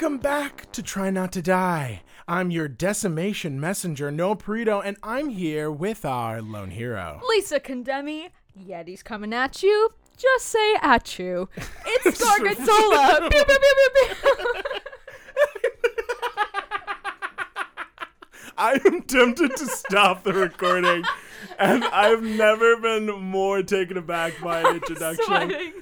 Welcome 0.00 0.16
back 0.16 0.72
to 0.72 0.82
Try 0.82 1.10
Not 1.10 1.30
to 1.32 1.42
Die. 1.42 2.00
I'm 2.26 2.50
your 2.50 2.68
decimation 2.68 3.60
messenger, 3.60 4.10
Noah 4.10 4.36
Perito, 4.36 4.80
and 4.82 4.96
I'm 5.02 5.28
here 5.28 5.70
with 5.70 6.06
our 6.06 6.40
lone 6.40 6.70
hero. 6.70 7.20
Lisa 7.28 7.60
Condemi, 7.60 8.30
Yeti's 8.58 9.02
coming 9.02 9.34
at 9.34 9.62
you. 9.62 9.90
Just 10.16 10.46
say 10.46 10.76
at 10.80 11.18
you. 11.18 11.50
It's 11.86 12.18
Gorgonzola. 12.18 13.18
Pew, 13.30 13.44
pew, 13.44 13.46
pew, 13.58 13.88
pew, 13.94 14.14
pew. 14.14 14.16
I 18.56 18.80
am 18.86 19.02
tempted 19.02 19.54
to 19.54 19.66
stop 19.66 20.24
the 20.24 20.32
recording, 20.32 21.04
and 21.58 21.84
I've 21.84 22.22
never 22.22 22.78
been 22.78 23.04
more 23.20 23.62
taken 23.62 23.98
aback 23.98 24.40
by 24.40 24.60
an 24.60 24.76
introduction. 24.76 25.74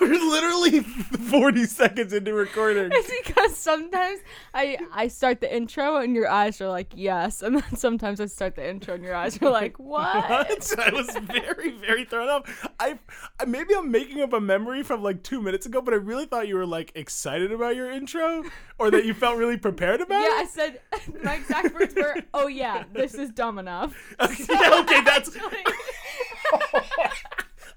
We're 0.00 0.30
literally 0.30 0.86
40 1.28 1.64
seconds 1.66 2.12
into 2.12 2.32
recording. 2.32 2.90
It's 2.92 3.10
because 3.26 3.56
sometimes 3.56 4.20
I 4.54 4.78
I 4.92 5.08
start 5.08 5.40
the 5.40 5.54
intro 5.54 5.96
and 5.96 6.14
your 6.14 6.28
eyes 6.28 6.60
are 6.60 6.68
like 6.68 6.92
yes, 6.94 7.42
and 7.42 7.56
then 7.56 7.76
sometimes 7.76 8.20
I 8.20 8.26
start 8.26 8.56
the 8.56 8.68
intro 8.68 8.94
and 8.94 9.04
your 9.04 9.14
eyes 9.14 9.40
are 9.42 9.50
like 9.50 9.78
what? 9.78 10.28
What? 10.28 10.78
I 10.78 10.90
was 10.92 11.10
very, 11.22 11.70
very 11.70 12.04
thrown 12.04 12.28
off. 12.28 12.68
I, 12.80 12.98
I 13.38 13.44
maybe 13.44 13.74
I'm 13.74 13.90
making 13.90 14.20
up 14.20 14.32
a 14.32 14.40
memory 14.40 14.82
from 14.82 15.02
like 15.02 15.22
two 15.22 15.40
minutes 15.40 15.66
ago, 15.66 15.80
but 15.80 15.94
I 15.94 15.98
really 15.98 16.26
thought 16.26 16.48
you 16.48 16.56
were 16.56 16.66
like 16.66 16.92
excited 16.94 17.52
about 17.52 17.76
your 17.76 17.90
intro, 17.90 18.44
or 18.78 18.90
that 18.90 19.04
you 19.04 19.14
felt 19.14 19.36
really 19.36 19.56
prepared 19.56 20.00
about 20.00 20.20
Yeah, 20.20 20.28
I 20.34 20.46
said 20.50 20.80
my 21.22 21.34
exact 21.34 21.74
words 21.74 21.94
were, 21.94 22.16
"Oh 22.34 22.46
yeah, 22.46 22.84
this 22.92 23.14
is 23.14 23.30
dumb 23.30 23.58
enough." 23.58 23.96
Yeah, 24.20 24.26
okay, 24.82 25.02
that's. 25.02 25.34
Actually, 25.36 25.64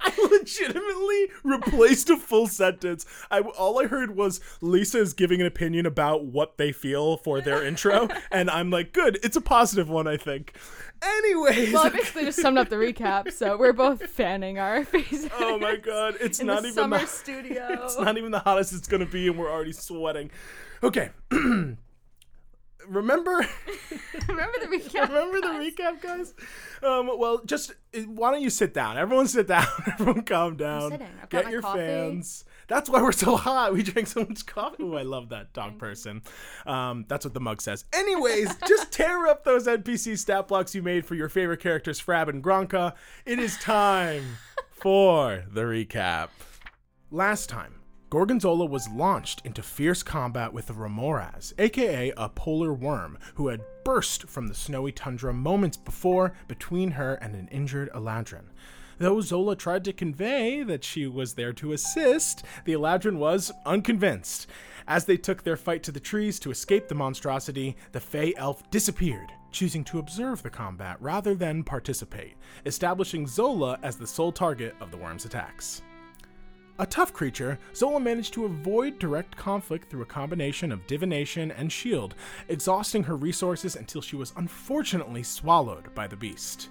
I 0.03 0.27
legitimately 0.31 1.30
replaced 1.44 2.09
a 2.09 2.17
full 2.17 2.47
sentence. 2.47 3.05
I 3.30 3.41
all 3.41 3.80
I 3.81 3.88
heard 3.88 4.16
was 4.16 4.39
Lisa 4.61 4.99
is 4.99 5.13
giving 5.13 5.41
an 5.41 5.47
opinion 5.47 5.85
about 5.85 6.25
what 6.25 6.58
they 6.58 6.71
feel 6.71 7.17
for 7.17 7.41
their 7.41 7.63
intro, 7.63 8.08
and 8.31 8.49
I'm 8.49 8.71
like, 8.71 8.93
good, 8.93 9.19
it's 9.23 9.35
a 9.35 9.41
positive 9.41 9.89
one, 9.89 10.08
I 10.08 10.17
think. 10.17 10.53
Anyways, 11.03 11.73
well, 11.73 11.85
I 11.85 11.89
basically 11.89 12.25
just 12.25 12.41
summed 12.41 12.58
up 12.58 12.69
the 12.69 12.75
recap. 12.75 13.31
So 13.31 13.58
we're 13.58 13.73
both 13.73 14.03
fanning 14.08 14.59
our 14.59 14.83
faces. 14.85 15.30
oh 15.39 15.59
my 15.59 15.75
god, 15.75 16.15
it's 16.19 16.39
in 16.39 16.47
not 16.47 16.61
the 16.61 16.69
even 16.69 16.75
summer 16.75 16.99
the 16.99 17.05
studio. 17.08 17.67
It's 17.83 17.99
not 17.99 18.17
even 18.17 18.31
the 18.31 18.39
hottest 18.39 18.73
it's 18.73 18.88
gonna 18.88 19.05
be, 19.05 19.27
and 19.27 19.38
we're 19.38 19.52
already 19.52 19.73
sweating. 19.73 20.31
Okay. 20.83 21.09
Remember, 22.87 23.31
Remember 24.27 24.57
the 24.59 24.67
recap? 24.67 25.07
remember 25.09 25.41
the 25.41 25.47
recap, 25.47 26.01
guys. 26.01 26.33
Um, 26.83 27.09
well, 27.17 27.41
just 27.45 27.71
uh, 27.95 28.01
why 28.01 28.31
don't 28.31 28.41
you 28.41 28.49
sit 28.49 28.73
down? 28.73 28.97
Everyone, 28.97 29.27
sit 29.27 29.47
down. 29.47 29.65
Everyone, 29.87 30.23
calm 30.23 30.57
down. 30.57 30.91
sitting. 30.91 31.07
I've 31.21 31.29
got 31.29 31.43
Get 31.43 31.52
your 31.52 31.61
coffee. 31.61 31.79
fans. 31.79 32.45
That's 32.67 32.89
why 32.89 33.02
we're 33.02 33.11
so 33.11 33.35
hot. 33.35 33.73
We 33.73 33.83
drank 33.83 34.07
so 34.07 34.21
much 34.21 34.45
coffee. 34.45 34.83
Oh, 34.83 34.95
I 34.95 35.02
love 35.02 35.29
that 35.29 35.52
dog 35.53 35.77
person. 35.77 36.21
Um, 36.65 37.05
that's 37.07 37.25
what 37.25 37.33
the 37.33 37.39
mug 37.41 37.61
says. 37.61 37.83
Anyways, 37.93 38.55
just 38.67 38.91
tear 38.91 39.27
up 39.27 39.43
those 39.43 39.67
NPC 39.67 40.17
stat 40.17 40.47
blocks 40.47 40.73
you 40.73 40.81
made 40.81 41.05
for 41.05 41.15
your 41.15 41.27
favorite 41.29 41.59
characters, 41.59 41.99
Frab 41.99 42.29
and 42.29 42.43
Gronka. 42.43 42.93
It 43.25 43.39
is 43.39 43.57
time 43.57 44.37
for 44.71 45.43
the 45.52 45.61
recap. 45.61 46.29
Last 47.09 47.49
time, 47.49 47.75
Gorgonzola 48.12 48.66
was 48.66 48.90
launched 48.90 49.42
into 49.45 49.64
fierce 49.64 50.04
combat 50.04 50.52
with 50.52 50.67
the 50.67 50.73
Remorhaz, 50.73 51.54
aka 51.58 52.12
a 52.17 52.28
polar 52.28 52.73
worm, 52.73 53.17
who 53.36 53.48
had 53.48 53.64
burst 53.86 54.28
from 54.28 54.48
the 54.48 54.54
snowy 54.54 54.92
tundra 54.92 55.34
moments 55.34 55.78
before 55.78 56.34
between 56.50 56.92
her 56.92 57.14
and 57.16 57.36
an 57.36 57.48
injured 57.54 57.89
Eladrin. 57.95 58.50
Though 58.98 59.21
Zola 59.21 59.55
tried 59.55 59.86
to 59.86 59.94
convey 59.94 60.61
that 60.61 60.83
she 60.83 61.08
was 61.08 61.36
there 61.36 61.54
to 61.54 61.71
assist, 61.71 62.44
the 62.66 62.73
Eladrin 62.73 63.16
was 63.16 63.50
unconvinced. 63.66 64.48
As 64.89 65.05
they 65.05 65.16
took 65.16 65.44
their 65.44 65.55
fight 65.55 65.82
to 65.83 65.94
the 65.94 66.00
trees 66.02 66.38
to 66.42 66.52
escape 66.52 66.89
the 66.89 66.95
monstrosity, 66.95 67.77
the 67.94 68.02
Fey 68.02 68.33
elf 68.36 68.70
disappeared, 68.71 69.32
choosing 69.54 69.86
to 69.86 70.00
observe 70.00 70.44
the 70.44 70.50
combat 70.50 70.98
rather 71.00 71.33
than 71.33 71.64
participate, 71.64 72.36
establishing 72.66 73.26
Zola 73.26 73.80
as 73.83 73.95
the 73.95 74.05
sole 74.05 74.33
target 74.33 74.76
of 74.82 74.92
the 74.92 74.98
worm's 74.98 75.23
attacks. 75.23 75.82
A 76.81 76.86
tough 76.87 77.14
creature, 77.14 77.59
Zola 77.75 77.99
managed 77.99 78.33
to 78.33 78.45
avoid 78.45 78.97
direct 78.97 79.37
conflict 79.37 79.87
through 79.87 80.02
a 80.02 80.05
combination 80.05 80.71
of 80.71 80.87
divination 80.87 81.52
and 81.52 81.71
shield, 81.71 82.15
exhausting 82.47 83.03
her 83.03 83.15
resources 83.15 83.75
until 83.75 84.02
she 84.02 84.15
was 84.15 84.33
unfortunately 84.36 85.21
swallowed 85.21 85.93
by 85.93 86.08
the 86.08 86.15
beast. 86.15 86.70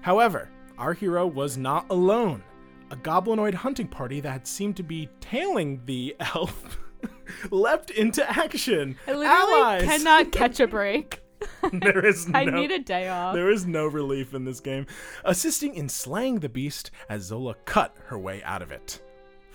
However, 0.00 0.48
our 0.78 0.94
hero 0.94 1.26
was 1.26 1.56
not 1.56 1.86
alone. 1.90 2.44
A 2.92 2.96
goblinoid 2.96 3.52
hunting 3.52 3.88
party 3.88 4.20
that 4.20 4.30
had 4.30 4.46
seemed 4.46 4.76
to 4.76 4.84
be 4.84 5.08
tailing 5.20 5.82
the 5.86 6.14
elf 6.20 6.78
leapt 7.50 7.90
into 7.90 8.24
action. 8.30 8.96
I 9.08 9.12
literally 9.12 9.26
Allies! 9.26 9.82
cannot 9.82 10.30
catch 10.30 10.60
a 10.60 10.68
break. 10.68 11.20
there 11.72 12.06
is 12.06 12.28
no 12.28 12.38
I 12.38 12.44
need 12.44 12.70
a 12.70 12.78
day 12.78 13.08
off. 13.08 13.34
there 13.34 13.50
is 13.50 13.66
no 13.66 13.86
relief 13.88 14.34
in 14.34 14.44
this 14.44 14.60
game, 14.60 14.86
assisting 15.24 15.74
in 15.74 15.88
slaying 15.88 16.38
the 16.38 16.48
beast 16.48 16.92
as 17.08 17.22
Zola 17.22 17.56
cut 17.64 17.96
her 18.06 18.18
way 18.18 18.40
out 18.44 18.62
of 18.62 18.70
it. 18.70 19.02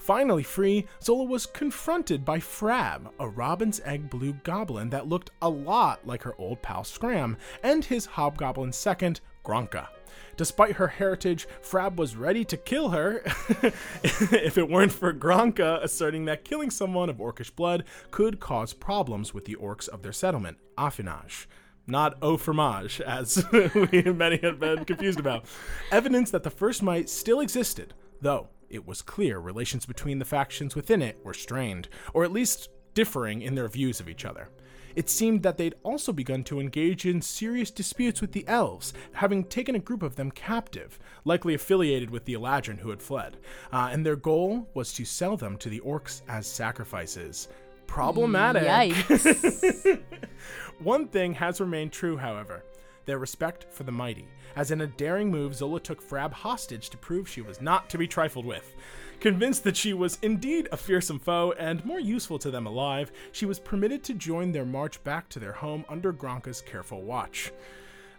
Finally 0.03 0.44
free, 0.44 0.86
Zola 1.02 1.24
was 1.24 1.46
confronted 1.46 2.25
by 2.25 2.38
Frab, 2.38 3.09
a 3.22 3.30
robin's 3.30 3.80
egg 3.86 4.09
blue 4.09 4.34
goblin 4.44 4.90
that 4.90 5.08
looked 5.08 5.31
a 5.41 5.47
lot 5.47 6.06
like 6.06 6.22
her 6.24 6.36
old 6.38 6.62
pal 6.62 6.84
Scram, 6.84 7.38
and 7.64 7.86
his 7.86 8.06
hobgoblin 8.06 8.74
second, 8.74 9.22
Gronka. 9.46 9.88
Despite 10.36 10.75
her 10.75 10.90
heritage, 10.90 11.47
Frab 11.62 11.97
was 11.97 12.18
ready 12.18 12.44
to 12.44 12.58
kill 12.58 12.90
her 12.90 13.22
if 14.03 14.58
it 14.58 14.69
weren't 14.69 14.92
for 14.92 15.13
Gronka 15.13 15.81
asserting 15.81 16.25
that 16.25 16.44
killing 16.44 16.69
someone 16.69 17.09
of 17.09 17.19
orcish 17.19 17.56
blood 17.56 17.86
could 18.12 18.42
cause 18.42 18.74
problems 18.74 19.34
with 19.34 19.46
the 19.46 19.56
orcs 19.56 19.88
of 19.88 20.02
their 20.02 20.12
settlement, 20.12 20.58
Affinage 20.78 21.46
not 21.86 22.18
au 22.22 22.38
fromage, 22.38 23.02
as 23.02 23.46
we 23.52 24.03
many 24.03 24.38
had 24.38 24.58
been 24.58 24.86
confused 24.86 25.19
about. 25.19 25.44
Evidence 25.92 26.31
that 26.31 26.44
the 26.44 26.50
first 26.50 26.81
mite 26.81 27.09
still 27.09 27.42
existed, 27.42 27.94
though 28.22 28.47
it 28.74 28.88
was 28.88 29.02
clear 29.02 29.40
relations 29.40 29.86
between 29.86 30.20
the 30.20 30.26
factions 30.26 30.76
within 30.76 31.02
it 31.02 31.24
were 31.24 31.34
strained, 31.34 31.88
or 32.14 32.24
at 32.24 32.32
least 32.32 32.70
differing 32.94 33.42
in 33.42 33.56
their 33.56 33.68
views 33.68 34.00
of 34.00 34.10
each 34.10 34.26
other. 34.26 34.50
It 34.96 35.10
seemed 35.10 35.42
that 35.44 35.58
they'd 35.58 35.76
also 35.84 36.12
begun 36.12 36.44
to 36.46 36.60
engage 36.60 37.06
in 37.06 37.22
serious 37.22 37.72
disputes 37.72 38.22
with 38.22 38.32
the 38.32 38.48
elves, 38.48 38.94
having 39.14 39.44
taken 39.44 39.76
a 39.76 39.80
group 39.80 40.04
of 40.04 40.16
them 40.16 40.30
captive, 40.30 41.00
likely 41.26 41.56
affiliated 41.56 42.10
with 42.10 42.26
the 42.26 42.36
Eladrin 42.36 42.80
who 42.80 42.90
had 42.90 43.02
fled, 43.02 43.38
uh, 43.72 43.90
and 43.92 44.06
their 44.06 44.16
goal 44.16 44.70
was 44.74 44.94
to 44.94 45.06
sell 45.06 45.36
them 45.36 45.58
to 45.58 45.70
the 45.70 45.80
orcs 45.80 46.22
as 46.28 46.46
sacrifices. 46.46 47.48
Problematic. 47.88 48.64
Yikes. 48.64 50.02
One 50.80 51.08
thing 51.08 51.34
has 51.34 51.60
remained 51.60 51.92
true, 51.92 52.18
however 52.18 52.64
their 53.06 53.18
respect 53.18 53.66
for 53.69 53.84
the 53.84 53.91
mighty, 53.91 54.28
as 54.56 54.72
in 54.72 54.81
a 54.81 54.88
daring 54.88 55.31
move, 55.31 55.56
Zola 55.56 55.80
took 55.80 56.02
Frab 56.02 56.34
hostage 56.34 56.90
to 56.90 56.97
prove 56.97 57.28
she 57.28 57.41
was 57.41 57.62
not 57.62 57.90
to 57.90 57.97
be 57.97 58.08
trifled 58.08 58.46
with. 58.46 58.75
Convinced 59.19 59.64
that 59.64 59.78
she 59.78 59.94
was 59.94 60.19
indeed 60.22 60.68
a 60.72 60.78
fearsome 60.78 61.19
foe 61.19 61.53
and 61.58 61.84
more 61.86 62.00
useful 62.00 62.38
to 62.40 62.52
them 62.52 62.68
alive, 62.68 63.12
she 63.31 63.46
was 63.46 63.59
permitted 63.59 64.03
to 64.03 64.13
join 64.13 64.52
their 64.52 64.66
march 64.66 65.03
back 65.03 65.30
to 65.30 65.40
their 65.40 65.53
home 65.53 65.86
under 65.90 66.12
Gronka's 66.12 66.62
careful 66.62 67.02
watch. 67.02 67.52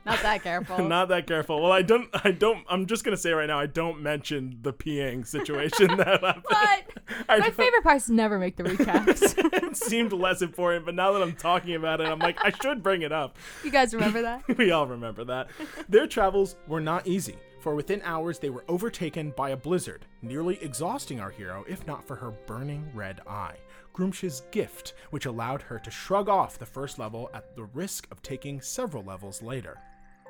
Not 0.04 0.20
that 0.22 0.42
careful. 0.42 0.78
Not 0.88 1.08
that 1.08 1.26
careful. 1.26 1.62
Well, 1.62 1.72
I 1.72 1.82
don't. 1.82 2.08
I 2.24 2.30
don't. 2.30 2.64
I'm 2.68 2.86
just 2.86 3.04
gonna 3.04 3.16
say 3.16 3.32
right 3.32 3.46
now. 3.46 3.58
I 3.58 3.66
don't 3.66 4.00
mention 4.02 4.58
the 4.62 4.72
peeing 4.72 5.26
situation 5.26 5.96
that 5.96 6.06
happened. 6.22 6.42
but 6.48 6.56
I 7.28 7.38
my 7.38 7.38
don't- 7.40 7.54
favorite 7.54 7.82
parts 7.82 8.08
never 8.10 8.38
make 8.38 8.56
the 8.56 8.64
recaps. 8.64 9.34
it 9.62 9.76
seemed 9.76 10.12
less 10.12 10.42
important, 10.42 10.84
but 10.84 10.94
now 10.94 11.12
that 11.12 11.22
I'm 11.22 11.34
talking 11.34 11.74
about 11.74 12.00
it, 12.00 12.06
I'm 12.08 12.18
like, 12.18 12.38
I 12.44 12.50
should 12.62 12.82
bring 12.82 13.02
it 13.02 13.12
up. 13.12 13.38
you 13.64 13.70
guys 13.70 13.94
remember 13.94 14.22
that? 14.22 14.42
we 14.58 14.70
all 14.72 14.86
remember 14.86 15.24
that. 15.24 15.48
Their 15.88 16.06
travels 16.06 16.56
were 16.68 16.80
not 16.80 17.06
easy, 17.06 17.36
for 17.60 17.74
within 17.74 18.02
hours 18.04 18.38
they 18.38 18.50
were 18.50 18.64
overtaken 18.68 19.32
by 19.36 19.50
a 19.50 19.56
blizzard, 19.56 20.04
nearly 20.22 20.62
exhausting 20.62 21.20
our 21.20 21.30
hero 21.30 21.64
if 21.68 21.86
not 21.86 22.06
for 22.06 22.16
her 22.16 22.30
burning 22.46 22.86
red 22.94 23.20
eye. 23.26 23.56
Gruumsh's 23.94 24.42
gift, 24.50 24.94
which 25.10 25.26
allowed 25.26 25.62
her 25.62 25.78
to 25.78 25.90
shrug 25.90 26.28
off 26.28 26.58
the 26.58 26.66
first 26.66 26.98
level 26.98 27.30
at 27.32 27.54
the 27.54 27.62
risk 27.64 28.08
of 28.10 28.20
taking 28.22 28.60
several 28.60 29.04
levels 29.04 29.40
later. 29.40 29.78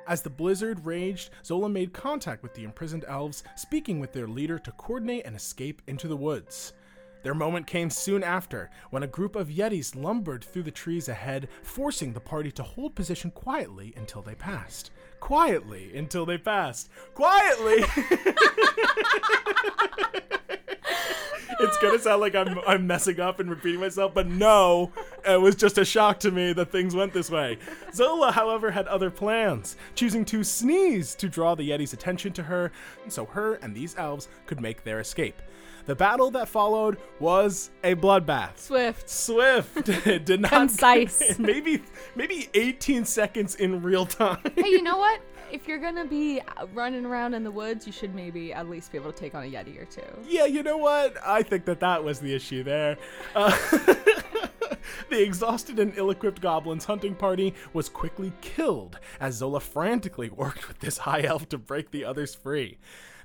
As 0.07 0.21
the 0.21 0.29
blizzard 0.29 0.85
raged, 0.85 1.31
Zola 1.43 1.67
made 1.67 1.91
contact 1.91 2.43
with 2.43 2.53
the 2.53 2.63
imprisoned 2.63 3.05
elves, 3.07 3.43
speaking 3.55 3.99
with 3.99 4.13
their 4.13 4.27
leader 4.27 4.59
to 4.59 4.71
coordinate 4.73 5.25
an 5.25 5.33
escape 5.33 5.81
into 5.87 6.07
the 6.07 6.15
woods. 6.15 6.73
Their 7.23 7.33
moment 7.33 7.65
came 7.65 7.89
soon 7.89 8.23
after, 8.23 8.69
when 8.91 9.01
a 9.01 9.07
group 9.07 9.35
of 9.35 9.47
Yetis 9.49 9.95
lumbered 9.95 10.43
through 10.43 10.61
the 10.61 10.69
trees 10.69 11.09
ahead, 11.09 11.49
forcing 11.63 12.13
the 12.13 12.19
party 12.19 12.51
to 12.51 12.61
hold 12.61 12.93
position 12.93 13.31
quietly 13.31 13.95
until 13.97 14.21
they 14.21 14.35
passed. 14.35 14.91
Quietly 15.19 15.97
until 15.97 16.27
they 16.27 16.37
passed. 16.37 16.87
Quietly! 17.15 17.83
it's 21.59 21.77
gonna 21.77 21.99
sound 21.99 22.21
like 22.21 22.35
I'm 22.35 22.59
I'm 22.67 22.87
messing 22.87 23.19
up 23.19 23.39
and 23.39 23.49
repeating 23.49 23.79
myself, 23.79 24.13
but 24.13 24.27
no, 24.27 24.91
it 25.27 25.39
was 25.39 25.55
just 25.55 25.77
a 25.77 25.85
shock 25.85 26.19
to 26.21 26.31
me 26.31 26.53
that 26.53 26.71
things 26.71 26.95
went 26.95 27.13
this 27.13 27.29
way. 27.29 27.57
Zola, 27.93 28.31
however, 28.31 28.71
had 28.71 28.87
other 28.87 29.09
plans, 29.09 29.75
choosing 29.95 30.25
to 30.25 30.43
sneeze 30.43 31.15
to 31.15 31.29
draw 31.29 31.55
the 31.55 31.69
Yeti's 31.69 31.93
attention 31.93 32.33
to 32.33 32.43
her, 32.43 32.71
so 33.07 33.25
her 33.25 33.55
and 33.55 33.75
these 33.75 33.95
elves 33.97 34.27
could 34.45 34.59
make 34.61 34.83
their 34.83 34.99
escape. 34.99 35.41
The 35.85 35.95
battle 35.95 36.31
that 36.31 36.47
followed 36.47 36.97
was 37.19 37.69
a 37.83 37.93
bloodbath. 37.93 38.57
Swift. 38.57 39.07
Swift 39.07 39.87
It 40.07 40.25
did 40.25 40.41
not 40.41 40.51
Concise. 40.51 41.37
maybe 41.39 41.83
maybe 42.15 42.49
18 42.55 43.05
seconds 43.05 43.55
in 43.55 43.83
real 43.83 44.05
time. 44.07 44.39
Hey, 44.55 44.69
you 44.69 44.81
know 44.81 44.97
what? 44.97 45.21
If 45.55 45.69
you're 45.69 45.79
gonna 45.79 46.03
be 46.03 46.41
running 46.73 47.05
around 47.05 47.33
in 47.33 47.45
the 47.45 47.49
woods, 47.49 47.87
you 47.87 47.93
should 47.93 48.13
maybe 48.13 48.51
at 48.51 48.69
least 48.69 48.91
be 48.91 48.97
able 48.97 49.13
to 49.13 49.17
take 49.17 49.33
on 49.35 49.43
a 49.43 49.45
yeti 49.45 49.81
or 49.81 49.85
two. 49.85 50.01
Yeah, 50.27 50.43
you 50.43 50.61
know 50.63 50.75
what? 50.75 51.15
I 51.25 51.43
think 51.43 51.63
that 51.63 51.79
that 51.79 52.03
was 52.03 52.19
the 52.19 52.35
issue 52.35 52.61
there. 52.61 52.97
Uh, 53.33 53.51
the 55.09 55.23
exhausted 55.23 55.79
and 55.79 55.93
ill 55.95 56.09
equipped 56.09 56.41
goblins 56.41 56.83
hunting 56.83 57.15
party 57.15 57.53
was 57.71 57.87
quickly 57.87 58.33
killed 58.41 58.99
as 59.21 59.35
Zola 59.35 59.61
frantically 59.61 60.29
worked 60.29 60.67
with 60.67 60.79
this 60.79 60.97
high 60.97 61.23
elf 61.23 61.47
to 61.47 61.57
break 61.57 61.91
the 61.91 62.03
others 62.03 62.35
free. 62.35 62.77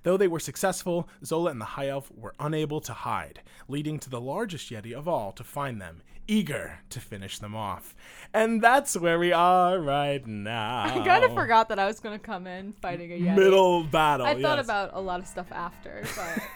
Though 0.04 0.16
they 0.16 0.28
were 0.28 0.38
successful, 0.38 1.08
Zola 1.24 1.50
and 1.50 1.60
the 1.60 1.64
high 1.64 1.88
elf 1.88 2.12
were 2.16 2.36
unable 2.38 2.80
to 2.82 2.92
hide, 2.92 3.40
leading 3.66 3.98
to 3.98 4.08
the 4.08 4.20
largest 4.20 4.70
Yeti 4.70 4.92
of 4.92 5.08
all 5.08 5.32
to 5.32 5.42
find 5.42 5.82
them, 5.82 6.02
eager 6.30 6.78
to 6.90 7.00
finish 7.00 7.40
them 7.40 7.56
off. 7.56 7.94
And 8.32 8.62
that's 8.62 8.96
where 8.96 9.18
we 9.18 9.32
are 9.32 9.80
right 9.80 10.24
now. 10.24 10.84
I 10.84 11.04
kind 11.04 11.24
of 11.24 11.34
forgot 11.34 11.68
that 11.70 11.80
I 11.80 11.86
was 11.86 11.98
gonna 11.98 12.20
come 12.20 12.46
in 12.46 12.72
fighting 12.72 13.12
a 13.12 13.16
yeti. 13.16 13.34
Middle 13.34 13.82
battle. 13.82 14.24
I 14.24 14.40
thought 14.40 14.58
yes. 14.58 14.64
about 14.64 14.90
a 14.92 15.00
lot 15.00 15.18
of 15.18 15.26
stuff 15.26 15.50
after, 15.50 16.04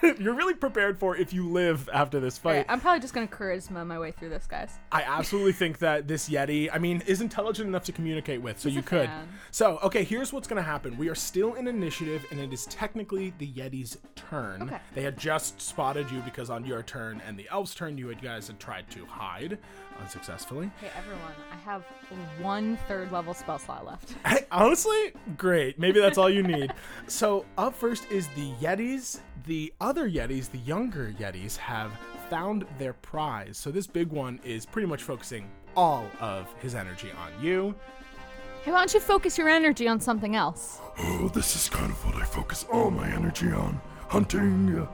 but 0.01 0.19
You're 0.19 0.33
really 0.33 0.53
prepared 0.53 0.97
for 0.97 1.17
if 1.17 1.33
you 1.33 1.49
live 1.49 1.89
after 1.91 2.21
this 2.21 2.37
fight. 2.37 2.51
Alright, 2.51 2.65
I'm 2.69 2.79
probably 2.79 3.01
just 3.01 3.13
gonna 3.13 3.27
charisma 3.27 3.85
my 3.85 3.99
way 3.99 4.11
through 4.11 4.29
this, 4.29 4.47
guys. 4.47 4.79
I 4.91 5.03
absolutely 5.03 5.51
think 5.51 5.79
that 5.79 6.07
this 6.07 6.29
Yeti, 6.29 6.69
I 6.71 6.77
mean, 6.77 7.03
is 7.05 7.19
intelligent 7.19 7.67
enough 7.67 7.83
to 7.85 7.91
communicate 7.91 8.41
with, 8.41 8.59
so 8.59 8.69
He's 8.69 8.77
you 8.77 8.81
could. 8.81 9.09
fan. 9.09 9.27
So, 9.51 9.79
okay, 9.83 10.03
here's 10.03 10.31
what's 10.31 10.47
going 10.47 10.61
to 10.61 10.69
happen. 10.69 10.97
We 10.97 11.09
are 11.09 11.15
still 11.15 11.55
in 11.55 11.67
initiative, 11.67 12.25
and 12.31 12.39
it 12.39 12.53
is 12.53 12.65
technically 12.67 13.33
the 13.37 13.47
Yeti's 13.47 13.97
turn. 14.15 14.63
Okay. 14.63 14.77
They 14.93 15.01
had 15.01 15.17
just 15.17 15.61
spotted 15.61 16.09
you 16.11 16.21
because 16.21 16.49
on 16.49 16.65
your 16.65 16.83
turn 16.83 17.21
and 17.27 17.37
the 17.37 17.47
elf's 17.51 17.75
turn, 17.75 17.97
you 17.97 18.07
had 18.07 18.21
guys 18.21 18.47
had 18.47 18.59
tried 18.59 18.89
to 18.91 19.05
hide 19.05 19.57
unsuccessfully. 20.01 20.71
Hey 20.79 20.89
everyone, 20.97 21.33
I 21.51 21.55
have 21.57 21.83
one 22.41 22.77
third 22.87 23.11
level 23.11 23.33
spell 23.33 23.59
slot 23.59 23.85
left. 23.85 24.15
Hey, 24.25 24.45
honestly, 24.51 25.13
great. 25.37 25.79
Maybe 25.79 25.99
that's 25.99 26.17
all 26.17 26.29
you 26.29 26.43
need. 26.43 26.73
so, 27.07 27.45
up 27.57 27.75
first 27.75 28.09
is 28.11 28.27
the 28.29 28.51
Yetis. 28.61 29.19
The 29.45 29.73
other 29.79 30.09
Yetis, 30.09 30.49
the 30.49 30.57
younger 30.59 31.13
Yetis, 31.19 31.57
have 31.57 31.91
found 32.29 32.65
their 32.79 32.93
prize. 32.93 33.57
So, 33.57 33.71
this 33.71 33.87
big 33.87 34.09
one 34.09 34.39
is 34.43 34.65
pretty 34.65 34.87
much 34.87 35.03
focusing 35.03 35.49
all 35.75 36.05
of 36.19 36.53
his 36.61 36.75
energy 36.75 37.11
on 37.11 37.43
you. 37.43 37.75
Hey, 38.63 38.71
why 38.71 38.79
don't 38.79 38.93
you 38.93 38.99
focus 38.99 39.37
your 39.37 39.47
energy 39.47 39.87
on 39.87 39.99
something 39.99 40.35
else? 40.35 40.79
Oh, 40.97 41.29
this 41.33 41.55
is 41.55 41.69
kind 41.69 41.91
of 41.91 42.05
what 42.05 42.15
I 42.15 42.25
focus 42.25 42.65
all 42.71 42.89
my 42.89 43.07
energy 43.07 43.51
on 43.51 43.79
hunting, 44.07 44.75
uh, 44.79 44.87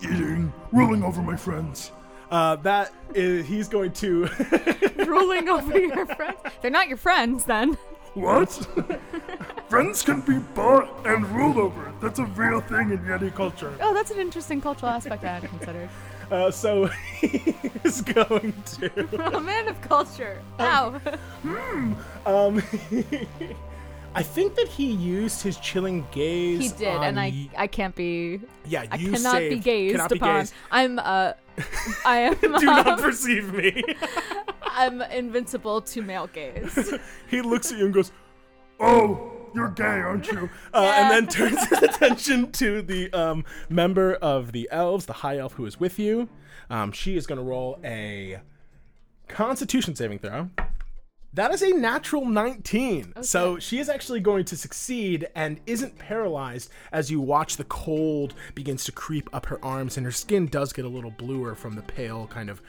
eating, 0.00 0.52
ruling 0.72 1.04
over 1.04 1.20
my 1.20 1.36
friends. 1.36 1.92
Uh, 2.30 2.56
that 2.56 2.92
is, 3.14 3.46
he's 3.46 3.68
going 3.68 3.92
to. 3.92 4.28
Ruling 5.06 5.48
over 5.48 5.78
your 5.78 6.06
friends. 6.06 6.38
They're 6.60 6.70
not 6.70 6.88
your 6.88 6.96
friends 6.96 7.44
then. 7.44 7.78
What? 8.14 8.66
friends 9.68 10.02
can 10.02 10.22
be 10.22 10.38
bought 10.38 11.06
and 11.06 11.28
ruled 11.30 11.58
over. 11.58 11.92
That's 12.00 12.18
a 12.18 12.24
real 12.24 12.60
thing 12.60 12.90
in 12.90 12.98
Yeti 13.00 13.34
culture. 13.34 13.72
Oh, 13.80 13.92
that's 13.92 14.10
an 14.10 14.18
interesting 14.18 14.60
cultural 14.60 14.90
aspect 14.90 15.22
I 15.24 15.34
hadn't 15.34 15.50
considered. 15.50 15.88
Uh, 16.28 16.50
so 16.50 16.86
he's 17.20 18.00
going 18.00 18.52
to. 18.64 19.36
A 19.36 19.40
man 19.40 19.68
of 19.68 19.80
culture. 19.80 20.42
Ow. 20.58 21.00
Um, 22.26 22.60
I 24.18 24.22
think 24.22 24.54
that 24.56 24.66
he 24.68 24.86
used 24.92 25.42
his 25.42 25.58
chilling 25.58 26.06
gaze. 26.10 26.60
He 26.62 26.68
did, 26.78 26.88
and 26.88 27.20
I—I 27.20 27.66
can't 27.66 27.94
be 27.94 28.40
Yeah, 28.66 28.84
I 28.90 28.96
you 28.96 29.12
cannot 29.12 29.38
be 29.40 29.58
gazed 29.58 29.92
cannot 29.94 30.10
be 30.10 30.16
upon. 30.16 30.40
gazed. 30.40 30.54
I'm 30.70 30.98
uh 30.98 31.32
I 32.04 32.18
am 32.20 32.34
Do 32.40 32.48
not 32.64 32.86
um, 32.86 32.98
perceive 32.98 33.52
me. 33.52 33.82
I'm 34.62 35.02
invincible 35.02 35.80
to 35.82 36.02
male 36.02 36.26
gaze. 36.28 36.94
he 37.28 37.40
looks 37.42 37.72
at 37.72 37.78
you 37.78 37.84
and 37.86 37.94
goes, 37.94 38.10
Oh, 38.80 39.32
you're 39.54 39.70
gay, 39.70 39.84
aren't 39.84 40.26
you? 40.30 40.50
uh, 40.74 40.80
Yeah. 40.82 41.02
and 41.02 41.10
then 41.10 41.26
turns 41.28 41.66
his 41.68 41.82
attention 41.82 42.52
to 42.52 42.82
the 42.82 43.10
um, 43.12 43.44
member 43.70 44.14
of 44.14 44.52
the 44.52 44.68
elves, 44.70 45.06
the 45.06 45.14
high 45.14 45.38
elf 45.38 45.54
who 45.54 45.64
is 45.66 45.78
with 45.80 45.98
you. 45.98 46.28
Um, 46.68 46.92
she 46.92 47.16
is 47.16 47.26
going 47.26 47.38
to 47.38 47.44
roll 47.44 47.78
a 47.84 48.40
Constitution 49.28 49.94
saving 49.96 50.18
throw. 50.18 50.50
That 51.36 51.52
is 51.52 51.60
a 51.60 51.68
natural 51.68 52.24
19. 52.24 53.12
So 53.20 53.58
she 53.58 53.78
is 53.78 53.90
actually 53.90 54.20
going 54.20 54.46
to 54.46 54.56
succeed 54.56 55.28
and 55.34 55.60
isn't 55.66 55.98
paralyzed 55.98 56.70
as 56.92 57.10
you 57.10 57.20
watch 57.20 57.58
the 57.58 57.64
cold 57.64 58.32
begins 58.54 58.84
to 58.86 58.92
creep 58.92 59.28
up 59.34 59.44
her 59.44 59.62
arms, 59.62 59.98
and 59.98 60.06
her 60.06 60.12
skin 60.12 60.46
does 60.46 60.72
get 60.72 60.86
a 60.86 60.88
little 60.88 61.10
bluer 61.10 61.54
from 61.54 61.76
the 61.76 61.82
pale, 61.82 62.26
kind 62.28 62.48
of 62.48 62.62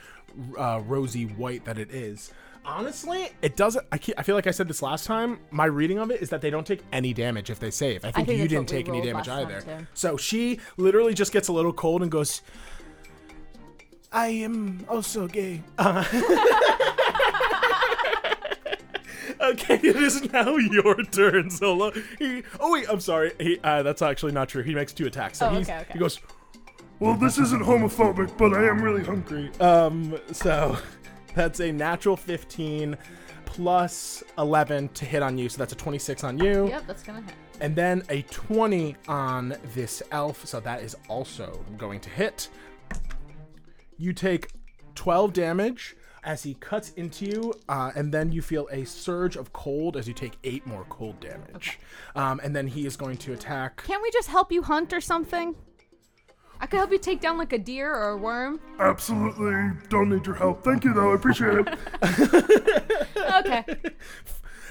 uh, 0.58 0.82
rosy 0.84 1.24
white 1.24 1.64
that 1.64 1.78
it 1.78 1.90
is. 1.90 2.30
Honestly, 2.62 3.30
it 3.40 3.56
doesn't. 3.56 3.86
I, 3.90 3.98
I 4.18 4.22
feel 4.22 4.34
like 4.34 4.46
I 4.46 4.50
said 4.50 4.68
this 4.68 4.82
last 4.82 5.06
time. 5.06 5.38
My 5.50 5.64
reading 5.64 5.98
of 5.98 6.10
it 6.10 6.20
is 6.20 6.28
that 6.28 6.42
they 6.42 6.50
don't 6.50 6.66
take 6.66 6.82
any 6.92 7.14
damage 7.14 7.48
if 7.48 7.58
they 7.58 7.70
save. 7.70 8.04
I 8.04 8.10
think, 8.10 8.28
think 8.28 8.38
you 8.38 8.48
didn't 8.48 8.68
take 8.68 8.90
any 8.90 9.00
damage 9.00 9.28
either. 9.28 9.88
So 9.94 10.18
she 10.18 10.60
literally 10.76 11.14
just 11.14 11.32
gets 11.32 11.48
a 11.48 11.54
little 11.54 11.72
cold 11.72 12.02
and 12.02 12.10
goes, 12.10 12.42
I 14.12 14.26
am 14.26 14.84
also 14.90 15.26
gay. 15.26 15.62
Uh, 15.78 16.04
okay, 19.40 19.74
it 19.82 19.96
is 19.96 20.32
now 20.32 20.56
your 20.56 21.02
turn, 21.04 21.50
Zola. 21.50 21.92
He, 22.18 22.42
oh 22.60 22.72
wait, 22.72 22.86
I'm 22.88 23.00
sorry. 23.00 23.32
He, 23.40 23.58
uh, 23.62 23.82
that's 23.82 24.02
actually 24.02 24.32
not 24.32 24.48
true. 24.48 24.62
He 24.62 24.74
makes 24.74 24.92
two 24.92 25.06
attacks. 25.06 25.38
So 25.38 25.48
Oh, 25.48 25.54
okay, 25.56 25.78
okay. 25.80 25.92
he 25.92 25.98
goes, 25.98 26.20
Well, 27.00 27.14
this 27.14 27.38
isn't 27.38 27.62
homophobic, 27.62 28.36
but 28.38 28.52
I 28.54 28.66
am 28.68 28.82
really 28.82 29.04
hungry. 29.04 29.50
um, 29.60 30.18
so 30.32 30.76
that's 31.34 31.60
a 31.60 31.70
natural 31.72 32.16
15 32.16 32.96
plus 33.44 34.22
11 34.36 34.88
to 34.90 35.04
hit 35.04 35.22
on 35.22 35.38
you. 35.38 35.48
So 35.48 35.58
that's 35.58 35.72
a 35.72 35.76
26 35.76 36.22
on 36.24 36.38
you. 36.38 36.68
yep, 36.68 36.86
that's 36.86 37.02
gonna 37.02 37.22
hit. 37.22 37.34
And 37.60 37.74
then 37.74 38.02
a 38.08 38.22
20 38.22 38.94
on 39.08 39.56
this 39.74 40.02
elf. 40.12 40.46
So 40.46 40.60
that 40.60 40.82
is 40.82 40.94
also 41.08 41.64
going 41.76 41.98
to 42.00 42.10
hit. 42.10 42.48
You 43.96 44.12
take 44.12 44.50
12 44.94 45.32
damage 45.32 45.96
as 46.28 46.42
he 46.42 46.52
cuts 46.52 46.90
into 46.90 47.24
you, 47.24 47.54
uh, 47.70 47.90
and 47.96 48.12
then 48.12 48.30
you 48.30 48.42
feel 48.42 48.68
a 48.70 48.84
surge 48.84 49.34
of 49.34 49.50
cold 49.54 49.96
as 49.96 50.06
you 50.06 50.12
take 50.12 50.34
8 50.44 50.66
more 50.66 50.84
cold 50.90 51.18
damage. 51.20 51.80
Um, 52.14 52.38
and 52.44 52.54
then 52.54 52.66
he 52.66 52.84
is 52.84 52.98
going 52.98 53.16
to 53.16 53.32
attack. 53.32 53.82
Can't 53.84 54.02
we 54.02 54.10
just 54.10 54.28
help 54.28 54.52
you 54.52 54.62
hunt 54.62 54.92
or 54.92 55.00
something? 55.00 55.56
I 56.60 56.66
could 56.66 56.76
help 56.76 56.92
you 56.92 56.98
take 56.98 57.22
down 57.22 57.38
like 57.38 57.54
a 57.54 57.58
deer 57.58 57.90
or 57.90 58.10
a 58.10 58.16
worm. 58.18 58.60
Absolutely 58.78 59.70
don't 59.88 60.10
need 60.10 60.26
your 60.26 60.34
help. 60.34 60.62
Thank 60.62 60.84
you, 60.84 60.92
though. 60.92 61.12
I 61.12 61.14
appreciate 61.14 61.66
it. 61.66 63.04
Okay. 63.38 63.64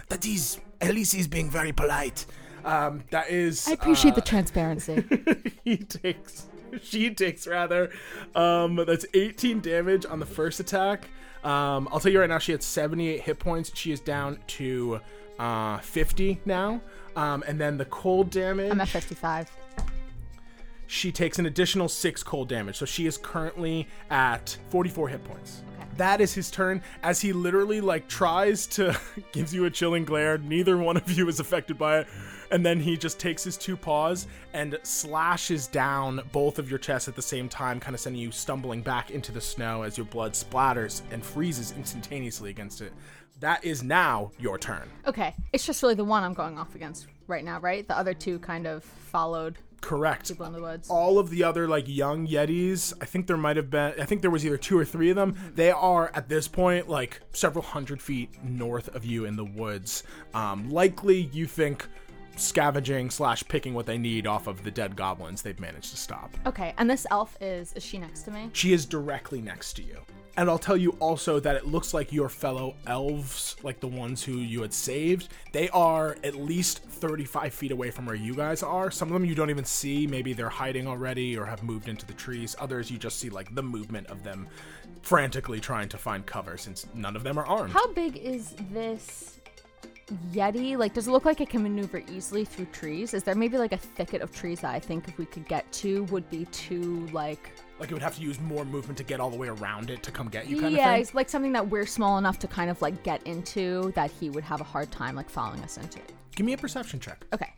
That 0.10 0.26
is, 0.26 0.62
at 0.80 0.94
least 0.96 1.14
he's 1.14 1.28
being 1.28 1.50
very 1.50 1.74
polite. 1.74 2.26
Um, 2.64 3.04
that 3.12 3.30
is. 3.30 3.68
I 3.68 3.74
appreciate 3.74 4.12
uh, 4.12 4.16
the 4.16 4.22
transparency. 4.22 5.04
he 5.66 5.78
takes 5.78 6.46
she 6.82 7.14
takes 7.14 7.48
rather 7.48 7.92
um 8.36 8.76
that's 8.88 9.06
18 9.14 9.62
damage 9.62 10.06
on 10.06 10.20
the 10.20 10.26
first 10.26 10.60
attack 10.60 11.10
um 11.48 11.88
i'll 11.92 12.00
tell 12.00 12.12
you 12.12 12.20
right 12.20 12.30
now 12.30 12.38
she 12.40 12.52
had 12.52 12.62
78 12.62 13.22
hit 13.22 13.40
points. 13.40 13.72
She 13.74 13.92
is 13.92 14.00
down 14.00 14.40
to 14.58 15.00
uh 15.40 15.78
50 15.80 16.42
now. 16.46 16.82
Um 17.16 17.44
and 17.48 17.60
then 17.60 17.78
the 17.78 17.86
cold 17.86 18.30
damage 18.30 18.72
I'm 18.72 18.82
at 18.82 18.90
55. 18.90 19.50
she 20.88 21.12
takes 21.12 21.40
an 21.40 21.46
additional 21.46 21.88
six 21.90 22.24
cold 22.24 22.50
damage. 22.50 22.76
So 22.78 22.86
she 22.86 23.06
is 23.08 23.18
currently 23.18 23.88
at 24.10 24.58
44 24.70 25.10
hit 25.10 25.24
points 25.24 25.64
that 25.98 26.22
is 26.22 26.34
his 26.34 26.50
turn 26.50 26.82
as 27.04 27.22
he 27.22 27.34
literally 27.34 27.82
like 27.82 28.08
tries 28.08 28.68
to 28.68 28.98
gives 29.32 29.54
you 29.54 29.66
a 29.66 29.70
chilling 29.70 30.06
glare. 30.06 30.38
Neither 30.38 30.78
one 30.78 30.98
of 30.98 31.12
you 31.12 31.28
is 31.28 31.40
affected 31.40 31.78
by 31.78 32.00
it. 32.00 32.08
And 32.50 32.66
then 32.66 32.80
he 32.80 32.96
just 32.96 33.20
takes 33.20 33.44
his 33.44 33.58
two 33.58 33.76
paws 33.76 34.28
and 34.54 34.80
slashes 34.84 35.68
down 35.68 36.22
both 36.32 36.60
of 36.60 36.70
your 36.70 36.80
chests 36.80 37.08
at 37.08 37.16
the 37.16 37.22
same 37.22 37.50
time 37.50 37.80
kind 37.80 37.94
of 37.94 38.00
sending 38.00 38.22
you 38.22 38.32
stumbling 38.32 38.82
back 38.82 39.12
into 39.12 39.32
the 39.32 39.42
snow 39.42 39.84
as 39.84 39.98
your 39.98 40.06
blood 40.06 40.32
splatters 40.32 41.02
and 41.12 41.24
freezes 41.24 41.74
instantaneously 41.74 42.50
against 42.50 42.82
it. 42.82 42.94
That 43.40 43.64
is 43.64 43.84
now 43.84 44.32
your 44.40 44.58
turn. 44.58 44.90
Okay, 45.06 45.36
it's 45.54 45.66
just 45.66 45.84
really 45.84 45.96
the 45.96 46.06
one 46.06 46.24
I'm 46.24 46.34
going 46.34 46.58
off 46.58 46.74
against 46.74 47.08
right 47.28 47.44
now, 47.44 47.60
right? 47.60 47.88
The 47.88 47.98
other 47.98 48.14
two 48.14 48.40
kind 48.40 48.66
of 48.66 48.84
followed 48.84 49.58
correct 49.82 50.30
in 50.30 50.38
the 50.54 50.62
woods. 50.62 50.90
all 50.90 51.20
of 51.20 51.30
the 51.30 51.44
other 51.44 51.68
like 51.68 51.88
young 51.88 52.28
yetis 52.28 52.94
i 53.02 53.06
think 53.06 53.28
there 53.28 53.38
might 53.38 53.56
have 53.56 53.70
been 53.70 53.94
i 54.00 54.06
think 54.06 54.22
there 54.22 54.32
was 54.32 54.46
either 54.46 54.58
two 54.58 54.78
or 54.78 54.84
three 54.84 55.10
of 55.10 55.16
them 55.16 55.36
they 55.56 55.72
are 55.72 56.12
at 56.14 56.28
this 56.28 56.48
point 56.48 56.90
like 56.90 57.22
several 57.32 57.64
hundred 57.64 58.02
feet 58.02 58.30
north 58.44 58.94
of 58.96 59.06
you 59.06 59.26
in 59.26 59.36
the 59.36 59.46
woods 59.46 60.04
um, 60.34 60.70
likely 60.70 61.30
you 61.32 61.46
think 61.46 61.88
scavenging 62.38 63.10
slash 63.10 63.44
picking 63.48 63.74
what 63.74 63.86
they 63.86 63.98
need 63.98 64.28
off 64.28 64.48
of 64.48 64.64
the 64.64 64.72
dead 64.72 64.96
goblins 64.96 65.42
they've 65.42 65.60
managed 65.60 65.92
to 65.92 65.98
stop. 65.98 66.36
Okay, 66.46 66.74
and 66.78 66.90
this 66.90 67.06
elf 67.12 67.36
is 67.42 67.74
is 67.74 67.84
she 67.84 67.98
next 67.98 68.24
to 68.24 68.32
me? 68.32 68.50
She 68.54 68.74
is 68.74 68.86
directly 68.86 69.42
next 69.42 69.74
to 69.74 69.84
you. 69.84 69.98
And 70.38 70.52
I'll 70.52 70.60
tell 70.60 70.78
you 70.78 70.92
also 71.00 71.40
that 71.40 71.56
it 71.56 71.66
looks 71.66 71.96
like 71.96 72.14
your 72.14 72.30
fellow 72.30 72.76
elves, 72.86 73.56
like 73.64 73.80
the 73.80 73.88
ones 73.88 74.24
who 74.24 74.34
you 74.34 74.62
had 74.62 74.72
saved, 74.72 75.30
they 75.52 75.68
are 75.70 76.16
at 76.24 76.36
least 76.36 76.84
35 76.84 77.52
feet 77.56 77.72
away 77.72 77.90
from 77.90 78.06
where 78.06 78.16
you 78.16 78.36
guys 78.36 78.62
are. 78.62 78.92
Some 78.92 79.08
of 79.08 79.14
them 79.14 79.26
you 79.26 79.34
don't 79.34 79.50
even 79.50 79.66
see. 79.66 80.06
Maybe 80.06 80.34
they're 80.34 80.48
hiding 80.48 80.88
already 80.88 81.36
or 81.36 81.46
have 81.46 81.64
moved 81.64 81.90
into 81.90 82.06
the 82.06 82.14
trees. 82.14 82.56
Others 82.60 82.92
you 82.92 83.00
just 83.00 83.18
see 83.18 83.32
like 83.32 83.54
the 83.56 83.64
movement 83.64 84.06
of 84.08 84.24
them 84.24 84.48
frantically 85.02 85.60
trying 85.60 85.90
to 85.90 85.98
find 85.98 86.24
cover 86.24 86.56
since 86.56 86.86
none 86.94 87.16
of 87.16 87.24
them 87.24 87.40
are 87.40 87.46
armed. 87.48 87.74
How 87.74 87.92
big 87.94 88.18
is 88.18 88.54
this 88.72 89.40
Yeti? 90.32 90.78
Like, 90.78 90.94
does 90.94 91.08
it 91.08 91.12
look 91.12 91.26
like 91.26 91.42
it 91.42 91.50
can 91.50 91.64
maneuver 91.64 92.04
easily 92.12 92.46
through 92.46 92.66
trees? 92.66 93.16
Is 93.16 93.24
there 93.24 93.34
maybe 93.34 93.58
like 93.58 93.72
a 93.72 93.78
thicket 93.78 94.22
of 94.22 94.32
trees 94.32 94.60
that 94.60 94.76
I 94.76 94.80
think 94.80 95.08
if 95.08 95.18
we 95.18 95.26
could 95.26 95.48
get 95.48 95.72
to 95.74 96.04
would 96.06 96.30
be 96.30 96.46
too 96.46 97.08
like 97.08 97.50
like 97.80 97.92
it 97.92 97.94
would 97.94 98.04
have 98.04 98.16
to 98.16 98.22
use 98.22 98.40
more 98.40 98.66
movement 98.66 98.98
to 98.98 99.04
get 99.04 99.20
all 99.20 99.30
the 99.30 99.38
way 99.38 99.48
around 99.48 99.90
it 99.90 100.02
to 100.04 100.12
come 100.12 100.30
get 100.30 100.48
you 100.48 100.60
kind 100.60 100.76
yeah, 100.76 100.90
of 100.90 100.94
thing. 100.94 101.02
it's 101.02 101.14
like 101.14 101.30
something 101.30 101.54
that 101.54 101.70
we're 101.70 101.86
small 101.86 102.18
enough 102.18 102.40
to 102.40 102.48
kind 102.48 102.70
of 102.70 102.82
like 102.82 103.04
get 103.04 103.26
into 103.28 103.92
that 103.96 104.12
he 104.12 104.30
would 104.30 104.44
have 104.44 104.62
a 104.62 104.64
hard 104.64 104.92
time 104.92 105.16
like 105.16 105.30
following 105.30 105.62
us 105.64 105.78
into. 105.78 106.00
Give 106.36 106.46
me 106.46 106.54
a 106.54 106.58
perception 106.58 107.00
check. 107.00 107.26
Okay. 107.34 107.52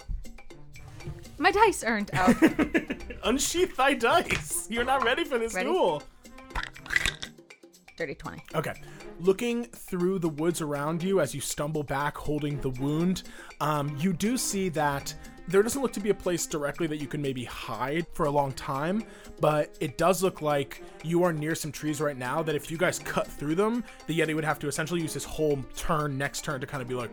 My 1.37 1.51
dice 1.51 1.83
aren't 1.83 2.13
out. 2.13 2.35
Unsheath 3.23 3.75
thy 3.77 3.93
dice. 3.93 4.67
You're 4.69 4.83
not 4.83 5.03
ready 5.03 5.23
for 5.23 5.37
this 5.37 5.53
Ready? 5.53 5.69
duel. 5.69 6.03
Dirty 7.95 8.15
20. 8.15 8.43
Okay. 8.55 8.73
Looking 9.21 9.65
through 9.65 10.19
the 10.19 10.29
woods 10.29 10.61
around 10.61 11.03
you 11.03 11.19
as 11.19 11.35
you 11.35 11.41
stumble 11.41 11.83
back 11.83 12.17
holding 12.17 12.59
the 12.61 12.69
wound, 12.69 13.23
um, 13.59 13.95
you 13.99 14.13
do 14.13 14.37
see 14.37 14.69
that 14.69 15.13
there 15.49 15.63
doesn't 15.63 15.81
look 15.81 15.93
to 15.93 15.99
be 15.99 16.11
a 16.11 16.13
place 16.13 16.45
directly 16.45 16.85
that 16.87 16.97
you 16.97 17.07
can 17.07 17.21
maybe 17.21 17.43
hide 17.43 18.05
for 18.13 18.27
a 18.27 18.29
long 18.29 18.51
time, 18.53 19.03
but 19.39 19.75
it 19.79 19.97
does 19.97 20.21
look 20.21 20.41
like 20.41 20.83
you 21.03 21.23
are 21.23 21.33
near 21.33 21.55
some 21.55 21.71
trees 21.71 21.99
right 21.99 22.17
now 22.17 22.43
that 22.43 22.55
if 22.55 22.69
you 22.69 22.77
guys 22.77 22.99
cut 22.99 23.25
through 23.25 23.55
them, 23.55 23.83
the 24.05 24.17
Yeti 24.17 24.35
would 24.35 24.43
have 24.43 24.59
to 24.59 24.67
essentially 24.67 25.01
use 25.01 25.13
his 25.13 25.23
whole 25.23 25.57
turn, 25.75 26.17
next 26.17 26.45
turn, 26.45 26.61
to 26.61 26.67
kind 26.67 26.81
of 26.81 26.87
be 26.87 26.93
like, 26.93 27.11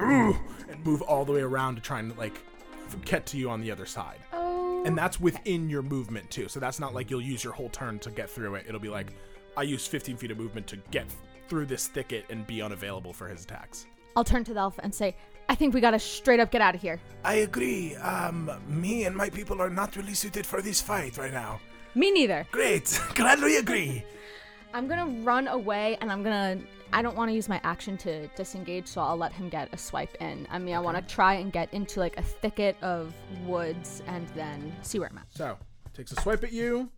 Ooh, 0.00 0.36
and 0.68 0.84
move 0.84 1.02
all 1.02 1.24
the 1.24 1.32
way 1.32 1.42
around 1.42 1.76
to 1.76 1.80
try 1.80 2.00
and 2.00 2.16
like 2.16 2.40
get 3.04 3.26
to 3.26 3.36
you 3.36 3.50
on 3.50 3.60
the 3.60 3.70
other 3.70 3.86
side. 3.86 4.18
Oh. 4.32 4.82
And 4.84 4.96
that's 4.96 5.20
within 5.20 5.68
your 5.68 5.82
movement 5.82 6.30
too. 6.30 6.48
So 6.48 6.60
that's 6.60 6.80
not 6.80 6.94
like 6.94 7.10
you'll 7.10 7.20
use 7.20 7.44
your 7.44 7.52
whole 7.52 7.68
turn 7.68 7.98
to 8.00 8.10
get 8.10 8.30
through 8.30 8.54
it. 8.56 8.64
It'll 8.66 8.80
be 8.80 8.88
like 8.88 9.12
I 9.56 9.62
use 9.62 9.86
15 9.86 10.16
feet 10.16 10.30
of 10.30 10.38
movement 10.38 10.66
to 10.68 10.76
get 10.90 11.06
through 11.48 11.66
this 11.66 11.86
thicket 11.86 12.24
and 12.30 12.46
be 12.46 12.62
unavailable 12.62 13.12
for 13.12 13.28
his 13.28 13.44
attacks. 13.44 13.86
I'll 14.16 14.24
turn 14.24 14.44
to 14.44 14.54
the 14.54 14.60
elf 14.60 14.78
and 14.82 14.94
say, 14.94 15.16
I 15.48 15.54
think 15.54 15.74
we 15.74 15.80
gotta 15.80 15.98
straight 15.98 16.40
up 16.40 16.50
get 16.50 16.60
out 16.60 16.74
of 16.74 16.80
here. 16.80 17.00
I 17.24 17.34
agree. 17.36 17.94
Um, 17.96 18.50
me 18.66 19.04
and 19.04 19.14
my 19.14 19.30
people 19.30 19.60
are 19.60 19.70
not 19.70 19.96
really 19.96 20.14
suited 20.14 20.46
for 20.46 20.62
this 20.62 20.80
fight 20.80 21.18
right 21.18 21.32
now. 21.32 21.60
Me 21.94 22.10
neither. 22.10 22.46
Great. 22.50 22.98
Gladly 23.14 23.56
agree. 23.56 24.04
I'm 24.72 24.88
gonna 24.88 25.06
run 25.22 25.48
away 25.48 25.96
and 26.00 26.10
I'm 26.10 26.22
gonna. 26.22 26.58
I 26.92 27.02
don't 27.02 27.16
want 27.16 27.28
to 27.28 27.34
use 27.34 27.48
my 27.48 27.60
action 27.64 27.96
to 27.98 28.28
disengage, 28.28 28.86
so 28.86 29.00
I'll 29.00 29.16
let 29.16 29.32
him 29.32 29.48
get 29.48 29.72
a 29.72 29.78
swipe 29.78 30.16
in. 30.20 30.46
I 30.50 30.58
mean, 30.58 30.74
I 30.74 30.80
want 30.80 30.96
to 30.96 31.14
try 31.14 31.34
and 31.34 31.52
get 31.52 31.72
into 31.74 31.98
like 31.98 32.16
a 32.18 32.22
thicket 32.22 32.76
of 32.82 33.12
woods 33.46 34.02
and 34.06 34.28
then 34.30 34.72
see 34.82 34.98
where 34.98 35.08
I'm 35.08 35.18
at. 35.18 35.26
So 35.30 35.56
takes 35.92 36.12
a 36.12 36.20
swipe 36.20 36.44
at 36.44 36.52
you. 36.52 36.90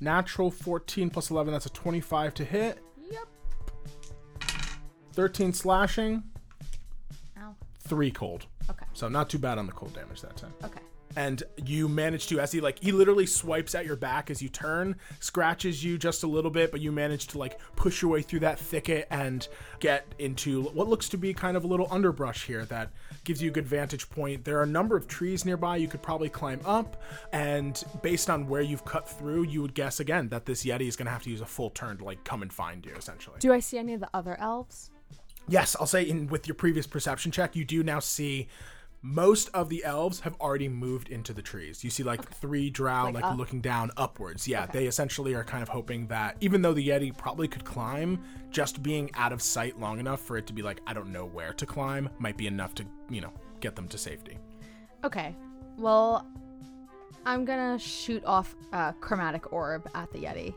Natural 0.00 0.50
14 0.50 1.10
plus 1.10 1.30
11. 1.30 1.52
That's 1.52 1.66
a 1.66 1.70
25 1.70 2.34
to 2.34 2.44
hit. 2.44 2.78
Yep. 3.10 3.28
13 5.12 5.52
slashing. 5.52 6.22
Three 7.86 8.10
cold. 8.10 8.46
Okay. 8.70 8.86
So 8.94 9.08
not 9.08 9.28
too 9.28 9.38
bad 9.38 9.58
on 9.58 9.66
the 9.66 9.72
cold 9.72 9.94
damage 9.94 10.20
that 10.22 10.36
time. 10.36 10.54
Okay. 10.64 10.80
and 11.16 11.44
you 11.64 11.86
manage 11.86 12.26
to 12.26 12.40
as 12.40 12.50
he 12.50 12.60
like 12.60 12.78
he 12.82 12.90
literally 12.90 13.26
swipes 13.26 13.74
at 13.76 13.86
your 13.86 13.94
back 13.94 14.30
as 14.30 14.42
you 14.42 14.48
turn 14.48 14.96
scratches 15.20 15.84
you 15.84 15.96
just 15.96 16.24
a 16.24 16.26
little 16.26 16.50
bit 16.50 16.72
but 16.72 16.80
you 16.80 16.90
manage 16.90 17.28
to 17.28 17.38
like 17.38 17.60
push 17.76 18.02
your 18.02 18.10
way 18.10 18.20
through 18.20 18.40
that 18.40 18.58
thicket 18.58 19.06
and 19.10 19.46
get 19.78 20.06
into 20.18 20.62
what 20.70 20.88
looks 20.88 21.08
to 21.08 21.16
be 21.16 21.32
kind 21.32 21.56
of 21.56 21.62
a 21.62 21.66
little 21.68 21.86
underbrush 21.92 22.46
here 22.46 22.64
that 22.64 22.90
gives 23.22 23.40
you 23.40 23.48
a 23.48 23.52
good 23.52 23.66
vantage 23.66 24.08
point 24.10 24.44
there 24.44 24.58
are 24.58 24.64
a 24.64 24.66
number 24.66 24.96
of 24.96 25.06
trees 25.06 25.44
nearby 25.44 25.76
you 25.76 25.86
could 25.86 26.02
probably 26.02 26.28
climb 26.28 26.60
up 26.64 27.00
and 27.32 27.84
based 28.02 28.28
on 28.28 28.48
where 28.48 28.62
you've 28.62 28.84
cut 28.84 29.08
through 29.08 29.44
you 29.44 29.62
would 29.62 29.74
guess 29.74 30.00
again 30.00 30.28
that 30.30 30.46
this 30.46 30.64
yeti 30.64 30.88
is 30.88 30.96
going 30.96 31.06
to 31.06 31.12
have 31.12 31.22
to 31.22 31.30
use 31.30 31.42
a 31.42 31.46
full 31.46 31.70
turn 31.70 31.96
to 31.96 32.02
like 32.02 32.24
come 32.24 32.42
and 32.42 32.52
find 32.52 32.84
you 32.84 32.92
essentially 32.96 33.36
Do 33.38 33.52
I 33.52 33.60
see 33.60 33.78
any 33.78 33.94
of 33.94 34.00
the 34.00 34.10
other 34.12 34.36
elves? 34.40 34.90
Yes, 35.48 35.76
I'll 35.78 35.86
say 35.86 36.02
in 36.02 36.26
with 36.28 36.46
your 36.48 36.54
previous 36.54 36.86
perception 36.86 37.30
check, 37.30 37.54
you 37.54 37.64
do 37.64 37.82
now 37.82 38.00
see 38.00 38.48
most 39.06 39.50
of 39.52 39.68
the 39.68 39.84
elves 39.84 40.20
have 40.20 40.34
already 40.40 40.66
moved 40.66 41.10
into 41.10 41.34
the 41.34 41.42
trees. 41.42 41.84
You 41.84 41.90
see 41.90 42.02
like 42.02 42.26
three 42.36 42.70
drow 42.70 43.10
like, 43.10 43.22
up? 43.22 43.36
looking 43.36 43.60
down 43.60 43.90
upwards. 43.98 44.48
Yeah, 44.48 44.64
they 44.64 44.86
essentially 44.86 45.34
are 45.34 45.44
kind 45.44 45.62
of 45.62 45.68
hoping 45.68 46.06
that 46.06 46.38
even 46.40 46.62
though 46.62 46.72
the 46.72 46.88
Yeti 46.88 47.14
probably 47.14 47.46
could 47.46 47.66
climb, 47.66 48.18
just 48.50 48.82
being 48.82 49.10
out 49.14 49.30
of 49.30 49.42
sight 49.42 49.78
long 49.78 50.00
enough 50.00 50.20
for 50.20 50.38
it 50.38 50.46
to 50.46 50.54
be 50.54 50.62
like 50.62 50.80
I 50.86 50.94
don't 50.94 51.12
know 51.12 51.26
where 51.26 51.52
to 51.52 51.66
climb 51.66 52.08
might 52.18 52.38
be 52.38 52.46
enough 52.46 52.74
to, 52.76 52.86
you 53.10 53.20
know, 53.20 53.32
get 53.60 53.76
them 53.76 53.88
to 53.88 53.98
safety. 53.98 54.38
Okay. 55.04 55.36
Well, 55.76 56.26
I'm 57.26 57.44
gonna 57.44 57.78
shoot 57.78 58.24
off 58.24 58.54
a 58.72 58.94
chromatic 59.00 59.52
orb 59.52 59.86
at 59.94 60.10
the 60.12 60.20
Yeti. 60.20 60.54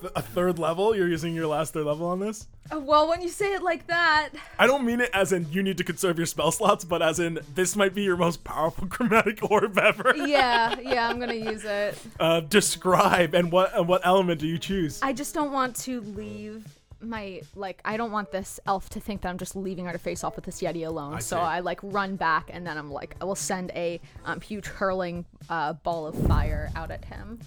Th- 0.00 0.12
A 0.16 0.22
third 0.22 0.58
level? 0.58 0.94
You're 0.96 1.08
using 1.08 1.34
your 1.34 1.46
last 1.46 1.72
third 1.72 1.86
level 1.86 2.06
on 2.06 2.20
this? 2.20 2.46
Uh, 2.72 2.78
well, 2.80 3.08
when 3.08 3.20
you 3.22 3.28
say 3.28 3.52
it 3.54 3.62
like 3.62 3.86
that, 3.88 4.30
I 4.58 4.66
don't 4.66 4.84
mean 4.84 5.00
it 5.00 5.10
as 5.12 5.32
in 5.32 5.46
you 5.50 5.62
need 5.62 5.78
to 5.78 5.84
conserve 5.84 6.16
your 6.18 6.26
spell 6.26 6.50
slots, 6.50 6.84
but 6.84 7.02
as 7.02 7.20
in 7.20 7.38
this 7.54 7.76
might 7.76 7.94
be 7.94 8.02
your 8.02 8.16
most 8.16 8.44
powerful 8.44 8.86
chromatic 8.88 9.50
orb 9.50 9.76
ever. 9.78 10.14
yeah, 10.16 10.78
yeah, 10.82 11.08
I'm 11.08 11.18
gonna 11.20 11.34
use 11.34 11.64
it. 11.64 11.98
uh, 12.20 12.40
describe 12.40 13.34
and 13.34 13.50
what 13.52 13.74
and 13.76 13.86
what 13.88 14.00
element 14.04 14.40
do 14.40 14.46
you 14.46 14.58
choose? 14.58 15.00
I 15.02 15.12
just 15.12 15.34
don't 15.34 15.52
want 15.52 15.76
to 15.76 16.00
leave 16.02 16.66
my 17.00 17.42
like 17.54 17.82
I 17.84 17.98
don't 17.98 18.12
want 18.12 18.32
this 18.32 18.58
elf 18.66 18.88
to 18.90 19.00
think 19.00 19.20
that 19.22 19.28
I'm 19.28 19.36
just 19.36 19.54
leaving 19.54 19.84
her 19.84 19.92
to 19.92 19.98
face 19.98 20.24
off 20.24 20.36
with 20.36 20.46
this 20.46 20.62
yeti 20.62 20.86
alone. 20.86 21.12
I 21.14 21.18
so 21.18 21.36
see. 21.36 21.40
I 21.40 21.60
like 21.60 21.80
run 21.82 22.16
back 22.16 22.48
and 22.50 22.66
then 22.66 22.78
I'm 22.78 22.90
like 22.90 23.14
I 23.20 23.26
will 23.26 23.34
send 23.34 23.72
a 23.72 24.00
um, 24.24 24.40
huge 24.40 24.66
hurling 24.66 25.26
uh, 25.50 25.74
ball 25.74 26.06
of 26.06 26.14
fire 26.26 26.70
out 26.74 26.90
at 26.90 27.04
him. 27.04 27.40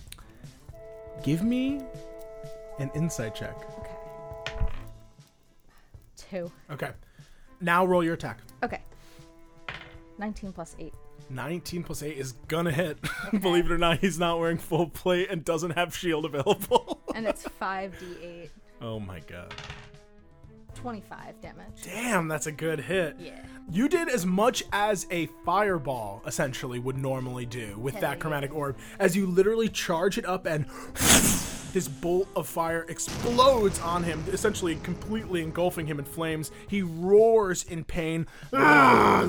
Give 1.24 1.42
me 1.42 1.82
an 2.80 2.92
insight 2.96 3.36
check. 3.36 3.56
Okay. 3.80 3.92
Two. 6.16 6.52
Okay. 6.72 6.92
Now 7.62 7.86
roll 7.86 8.04
your 8.04 8.14
attack. 8.14 8.40
Okay. 8.64 8.82
19 10.18 10.52
plus 10.52 10.76
8. 10.80 10.94
19 11.30 11.84
plus 11.84 12.04
8 12.04 12.18
is 12.18 12.34
gonna 12.48 12.72
hit. 12.72 12.98
Believe 13.42 13.66
it 13.66 13.72
or 13.72 13.78
not, 13.78 14.00
he's 14.00 14.18
not 14.18 14.40
wearing 14.40 14.58
full 14.58 14.88
plate 14.90 15.28
and 15.30 15.44
doesn't 15.44 15.72
have 15.72 15.96
shield 15.96 16.26
available. 16.26 17.02
And 17.16 17.26
it's 17.26 17.48
5d8. 17.60 18.50
oh 18.80 19.00
my 19.00 19.20
god. 19.22 19.52
25 20.76 21.42
damage. 21.42 21.66
Damn, 21.84 22.28
that's 22.28 22.46
a 22.46 22.52
good 22.52 22.80
hit. 22.80 23.16
Yeah. 23.20 23.44
You 23.72 23.90
did 23.90 24.08
as 24.08 24.24
much 24.24 24.64
as 24.72 25.08
a 25.10 25.26
fireball 25.44 26.22
essentially 26.28 26.78
would 26.78 26.96
normally 26.96 27.48
do 27.48 27.76
with 27.80 28.00
that 28.02 28.20
chromatic 28.20 28.54
orb, 28.54 28.78
as 29.00 29.16
you 29.18 29.26
literally 29.26 29.68
charge 29.68 30.20
it 30.20 30.26
up 30.28 30.46
and 30.46 30.68
this 31.74 31.88
bolt 31.88 32.28
of 32.36 32.48
fire 32.48 32.86
explodes 32.90 33.80
on 33.80 34.04
him, 34.04 34.24
essentially 34.32 34.76
completely 34.78 35.42
engulfing 35.42 35.86
him 35.86 36.00
in 36.00 36.06
flames. 36.06 36.52
He 36.68 36.82
roars 36.82 37.64
in 37.64 37.84
pain. 37.84 38.28
Ah, 38.54 39.24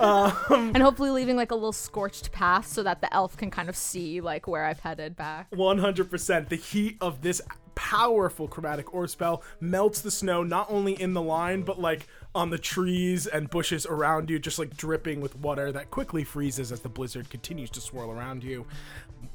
um, 0.00 0.72
and 0.74 0.82
hopefully 0.82 1.10
leaving 1.10 1.36
like 1.36 1.50
a 1.50 1.54
little 1.54 1.72
scorched 1.72 2.32
path 2.32 2.66
so 2.66 2.82
that 2.82 3.00
the 3.00 3.12
elf 3.12 3.36
can 3.36 3.50
kind 3.50 3.68
of 3.68 3.76
see 3.76 4.20
like 4.20 4.46
where 4.46 4.64
I've 4.64 4.80
headed 4.80 5.16
back. 5.16 5.50
100%. 5.50 6.48
The 6.48 6.56
heat 6.56 6.96
of 7.00 7.22
this 7.22 7.40
powerful 7.76 8.48
chromatic 8.48 8.92
orb 8.92 9.10
spell 9.10 9.44
melts 9.60 10.00
the 10.00 10.10
snow 10.10 10.42
not 10.42 10.66
only 10.68 11.00
in 11.00 11.12
the 11.12 11.22
line, 11.22 11.62
but 11.62 11.80
like 11.80 12.06
on 12.36 12.50
the 12.50 12.58
trees 12.58 13.26
and 13.26 13.48
bushes 13.48 13.86
around 13.86 14.28
you, 14.30 14.38
just 14.38 14.58
like 14.58 14.76
dripping 14.76 15.20
with 15.20 15.34
water 15.36 15.72
that 15.72 15.90
quickly 15.90 16.22
freezes 16.22 16.70
as 16.70 16.80
the 16.80 16.88
blizzard 16.88 17.30
continues 17.30 17.70
to 17.70 17.80
swirl 17.80 18.10
around 18.10 18.44
you. 18.44 18.66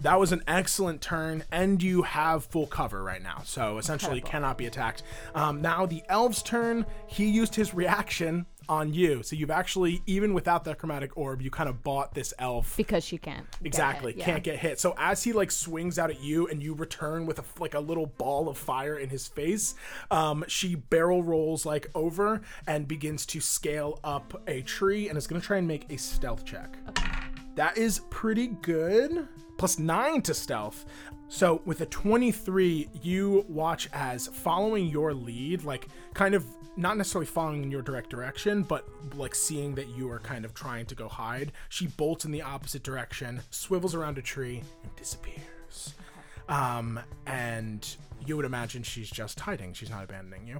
That 0.01 0.19
was 0.19 0.31
an 0.31 0.43
excellent 0.47 1.01
turn, 1.01 1.43
and 1.51 1.81
you 1.81 2.03
have 2.03 2.45
full 2.45 2.67
cover 2.67 3.03
right 3.03 3.21
now, 3.21 3.41
so 3.43 3.77
essentially 3.79 4.21
cannot 4.21 4.57
be 4.57 4.67
attacked. 4.67 5.03
Um, 5.35 5.61
now, 5.61 5.85
the 5.85 6.03
elf's 6.07 6.43
turn, 6.43 6.85
he 7.07 7.25
used 7.29 7.55
his 7.55 7.73
reaction 7.73 8.45
on 8.69 8.93
you. 8.93 9.23
So 9.23 9.35
you've 9.35 9.51
actually, 9.51 10.01
even 10.05 10.33
without 10.33 10.63
that 10.65 10.77
chromatic 10.77 11.17
orb, 11.17 11.41
you 11.41 11.49
kind 11.49 11.69
of 11.69 11.83
bought 11.83 12.13
this 12.13 12.33
elf 12.39 12.75
Because 12.77 13.03
she 13.03 13.17
can't. 13.17 13.49
get 13.51 13.65
Exactly, 13.67 14.13
yeah. 14.17 14.25
can't 14.25 14.43
get 14.43 14.59
hit. 14.59 14.79
So 14.79 14.95
as 14.97 15.23
he 15.23 15.33
like 15.33 15.51
swings 15.51 15.99
out 15.99 16.09
at 16.09 16.21
you 16.21 16.47
and 16.47 16.61
you 16.61 16.73
return 16.73 17.25
with 17.25 17.39
a, 17.39 17.43
like 17.59 17.73
a 17.73 17.79
little 17.79 18.05
ball 18.05 18.49
of 18.49 18.57
fire 18.57 18.97
in 18.97 19.09
his 19.09 19.27
face, 19.27 19.75
um, 20.09 20.43
she 20.47 20.75
barrel 20.75 21.23
rolls 21.23 21.65
like 21.65 21.89
over 21.95 22.41
and 22.67 22.87
begins 22.87 23.25
to 23.27 23.41
scale 23.41 23.99
up 24.03 24.41
a 24.47 24.61
tree 24.61 25.09
and 25.09 25.17
is 25.17 25.27
going 25.27 25.41
to 25.41 25.45
try 25.45 25.57
and 25.57 25.67
make 25.67 25.91
a 25.91 25.97
stealth 25.97 26.45
check. 26.45 26.77
That 27.55 27.77
is 27.77 28.01
pretty 28.09 28.47
good. 28.47 29.27
Plus 29.57 29.77
nine 29.77 30.21
to 30.23 30.33
stealth. 30.33 30.85
So 31.27 31.61
with 31.65 31.79
a 31.81 31.85
23, 31.85 32.89
you 33.03 33.45
watch 33.47 33.87
as 33.93 34.27
following 34.27 34.87
your 34.87 35.13
lead, 35.13 35.63
like 35.63 35.87
kind 36.13 36.35
of 36.35 36.45
not 36.77 36.97
necessarily 36.97 37.25
following 37.25 37.63
in 37.63 37.71
your 37.71 37.81
direct 37.81 38.09
direction, 38.09 38.63
but 38.63 38.87
like 39.15 39.35
seeing 39.35 39.75
that 39.75 39.89
you 39.89 40.09
are 40.09 40.19
kind 40.19 40.45
of 40.45 40.53
trying 40.53 40.85
to 40.87 40.95
go 40.95 41.07
hide. 41.07 41.51
She 41.69 41.87
bolts 41.87 42.25
in 42.25 42.31
the 42.31 42.41
opposite 42.41 42.83
direction, 42.83 43.41
swivels 43.49 43.93
around 43.93 44.17
a 44.17 44.21
tree, 44.21 44.63
and 44.83 44.95
disappears. 44.95 45.93
Um, 46.47 46.99
and 47.25 47.87
you 48.25 48.35
would 48.35 48.45
imagine 48.45 48.83
she's 48.83 49.09
just 49.09 49.39
hiding. 49.39 49.73
She's 49.73 49.89
not 49.89 50.03
abandoning 50.03 50.47
you. 50.47 50.59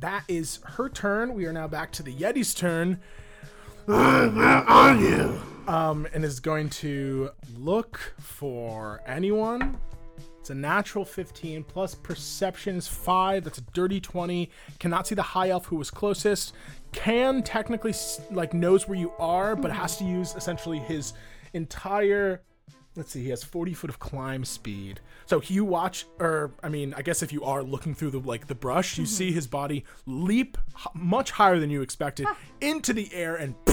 That 0.00 0.24
is 0.28 0.60
her 0.64 0.88
turn. 0.88 1.34
We 1.34 1.46
are 1.46 1.52
now 1.52 1.68
back 1.68 1.92
to 1.92 2.02
the 2.02 2.14
Yeti's 2.14 2.54
turn. 2.54 3.00
Where 3.86 3.98
are 3.98 4.96
you? 4.96 5.40
Um, 5.66 6.06
and 6.12 6.24
is 6.24 6.40
going 6.40 6.70
to 6.70 7.30
look 7.56 8.14
for 8.18 9.00
anyone. 9.06 9.78
It's 10.42 10.50
a 10.50 10.56
natural 10.56 11.04
15 11.04 11.62
plus 11.62 11.94
perception 11.94 12.74
is 12.74 12.88
5. 12.88 13.44
That's 13.44 13.58
a 13.58 13.64
dirty 13.74 14.00
20. 14.00 14.50
Cannot 14.80 15.06
see 15.06 15.14
the 15.14 15.22
high 15.22 15.50
elf 15.50 15.66
who 15.66 15.76
was 15.76 15.88
closest. 15.88 16.52
Can 16.90 17.44
technically 17.44 17.94
like 18.32 18.52
knows 18.52 18.88
where 18.88 18.98
you 18.98 19.12
are, 19.20 19.54
but 19.54 19.70
has 19.70 19.98
to 19.98 20.04
use 20.04 20.34
essentially 20.34 20.80
his 20.80 21.12
entire 21.52 22.42
let's 22.96 23.12
see, 23.12 23.22
he 23.22 23.30
has 23.30 23.44
40 23.44 23.72
foot 23.72 23.88
of 23.88 24.00
climb 24.00 24.44
speed. 24.44 24.98
So 25.26 25.40
you 25.46 25.64
watch, 25.64 26.06
or 26.18 26.50
I 26.60 26.68
mean, 26.68 26.92
I 26.96 27.02
guess 27.02 27.22
if 27.22 27.32
you 27.32 27.44
are 27.44 27.62
looking 27.62 27.94
through 27.94 28.10
the 28.10 28.18
like 28.18 28.48
the 28.48 28.56
brush, 28.56 28.98
you 28.98 29.04
mm-hmm. 29.04 29.14
see 29.14 29.30
his 29.30 29.46
body 29.46 29.84
leap 30.06 30.58
h- 30.76 30.88
much 30.92 31.30
higher 31.30 31.60
than 31.60 31.70
you 31.70 31.82
expected 31.82 32.26
ah. 32.28 32.36
into 32.60 32.92
the 32.92 33.14
air 33.14 33.36
and 33.36 33.54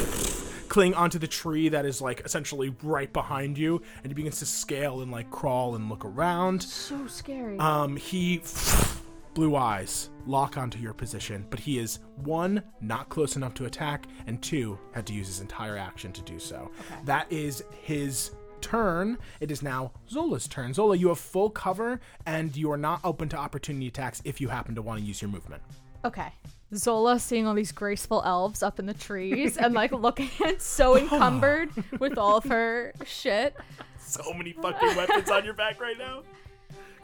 cling 0.70 0.94
onto 0.94 1.20
the 1.20 1.28
tree 1.28 1.70
that 1.70 1.86
is 1.86 2.02
like 2.02 2.22
essentially 2.22 2.76
right 2.84 3.12
behind 3.12 3.58
you, 3.58 3.82
and 4.04 4.08
he 4.08 4.14
begins 4.14 4.40
to 4.40 4.46
scale 4.46 5.02
and 5.02 5.12
like 5.12 5.30
crawl 5.32 5.76
and 5.76 5.90
look 5.90 6.06
around. 6.06 6.64
So 6.64 7.08
scary. 7.08 7.58
Um, 7.60 7.98
he 7.98 8.42
blue 9.34 9.56
eyes 9.56 10.10
lock 10.26 10.58
onto 10.58 10.80
your 10.80 10.94
position, 10.94 11.46
but 11.50 11.60
he 11.60 11.80
is 11.80 12.00
one 12.18 12.64
not 12.82 13.10
close 13.10 13.36
enough 13.36 13.54
to 13.56 13.66
attack, 13.66 14.06
and 14.28 14.42
two 14.42 14.80
had 14.94 15.06
to 15.08 15.14
use 15.14 15.28
his 15.28 15.42
entire 15.42 15.78
action 15.78 16.12
to 16.14 16.22
do 16.22 16.40
so. 16.40 16.72
That 17.06 17.32
is 17.32 17.64
his 17.82 18.32
turn. 18.62 19.18
It 19.40 19.52
is 19.52 19.62
now 19.62 19.92
Zola's 20.10 20.48
turn. 20.48 20.74
Zola, 20.74 20.96
you 20.96 21.08
have 21.10 21.20
full 21.20 21.50
cover, 21.50 22.00
and 22.26 22.56
you 22.56 22.72
are 22.72 22.78
not 22.78 23.02
open 23.04 23.30
to 23.30 23.38
opportunity 23.38 23.88
attacks 23.88 24.22
if 24.26 24.40
you 24.40 24.50
happen 24.50 24.76
to 24.76 24.82
want 24.82 25.00
to 25.00 25.06
use 25.06 25.22
your 25.22 25.32
movement. 25.32 25.64
Okay. 26.06 26.32
Zola 26.76 27.20
seeing 27.20 27.48
all 27.48 27.56
these 27.56 27.72
graceful 27.72 28.22
elves 28.24 28.62
up 28.62 28.80
in 28.80 28.86
the 28.86 28.94
trees 28.94 29.58
and 29.58 29.74
like 29.74 29.92
looking 29.94 30.30
at 30.46 30.62
so 30.62 30.98
encumbered 30.98 31.70
with 32.00 32.18
all 32.18 32.38
of 32.38 32.44
her 32.46 32.94
shit. 33.06 33.56
So 33.98 34.34
many 34.34 34.54
fucking 34.54 34.96
weapons 34.96 35.30
on 35.30 35.46
your 35.46 35.54
back 35.54 35.82
right 35.82 35.98
now. 35.98 36.24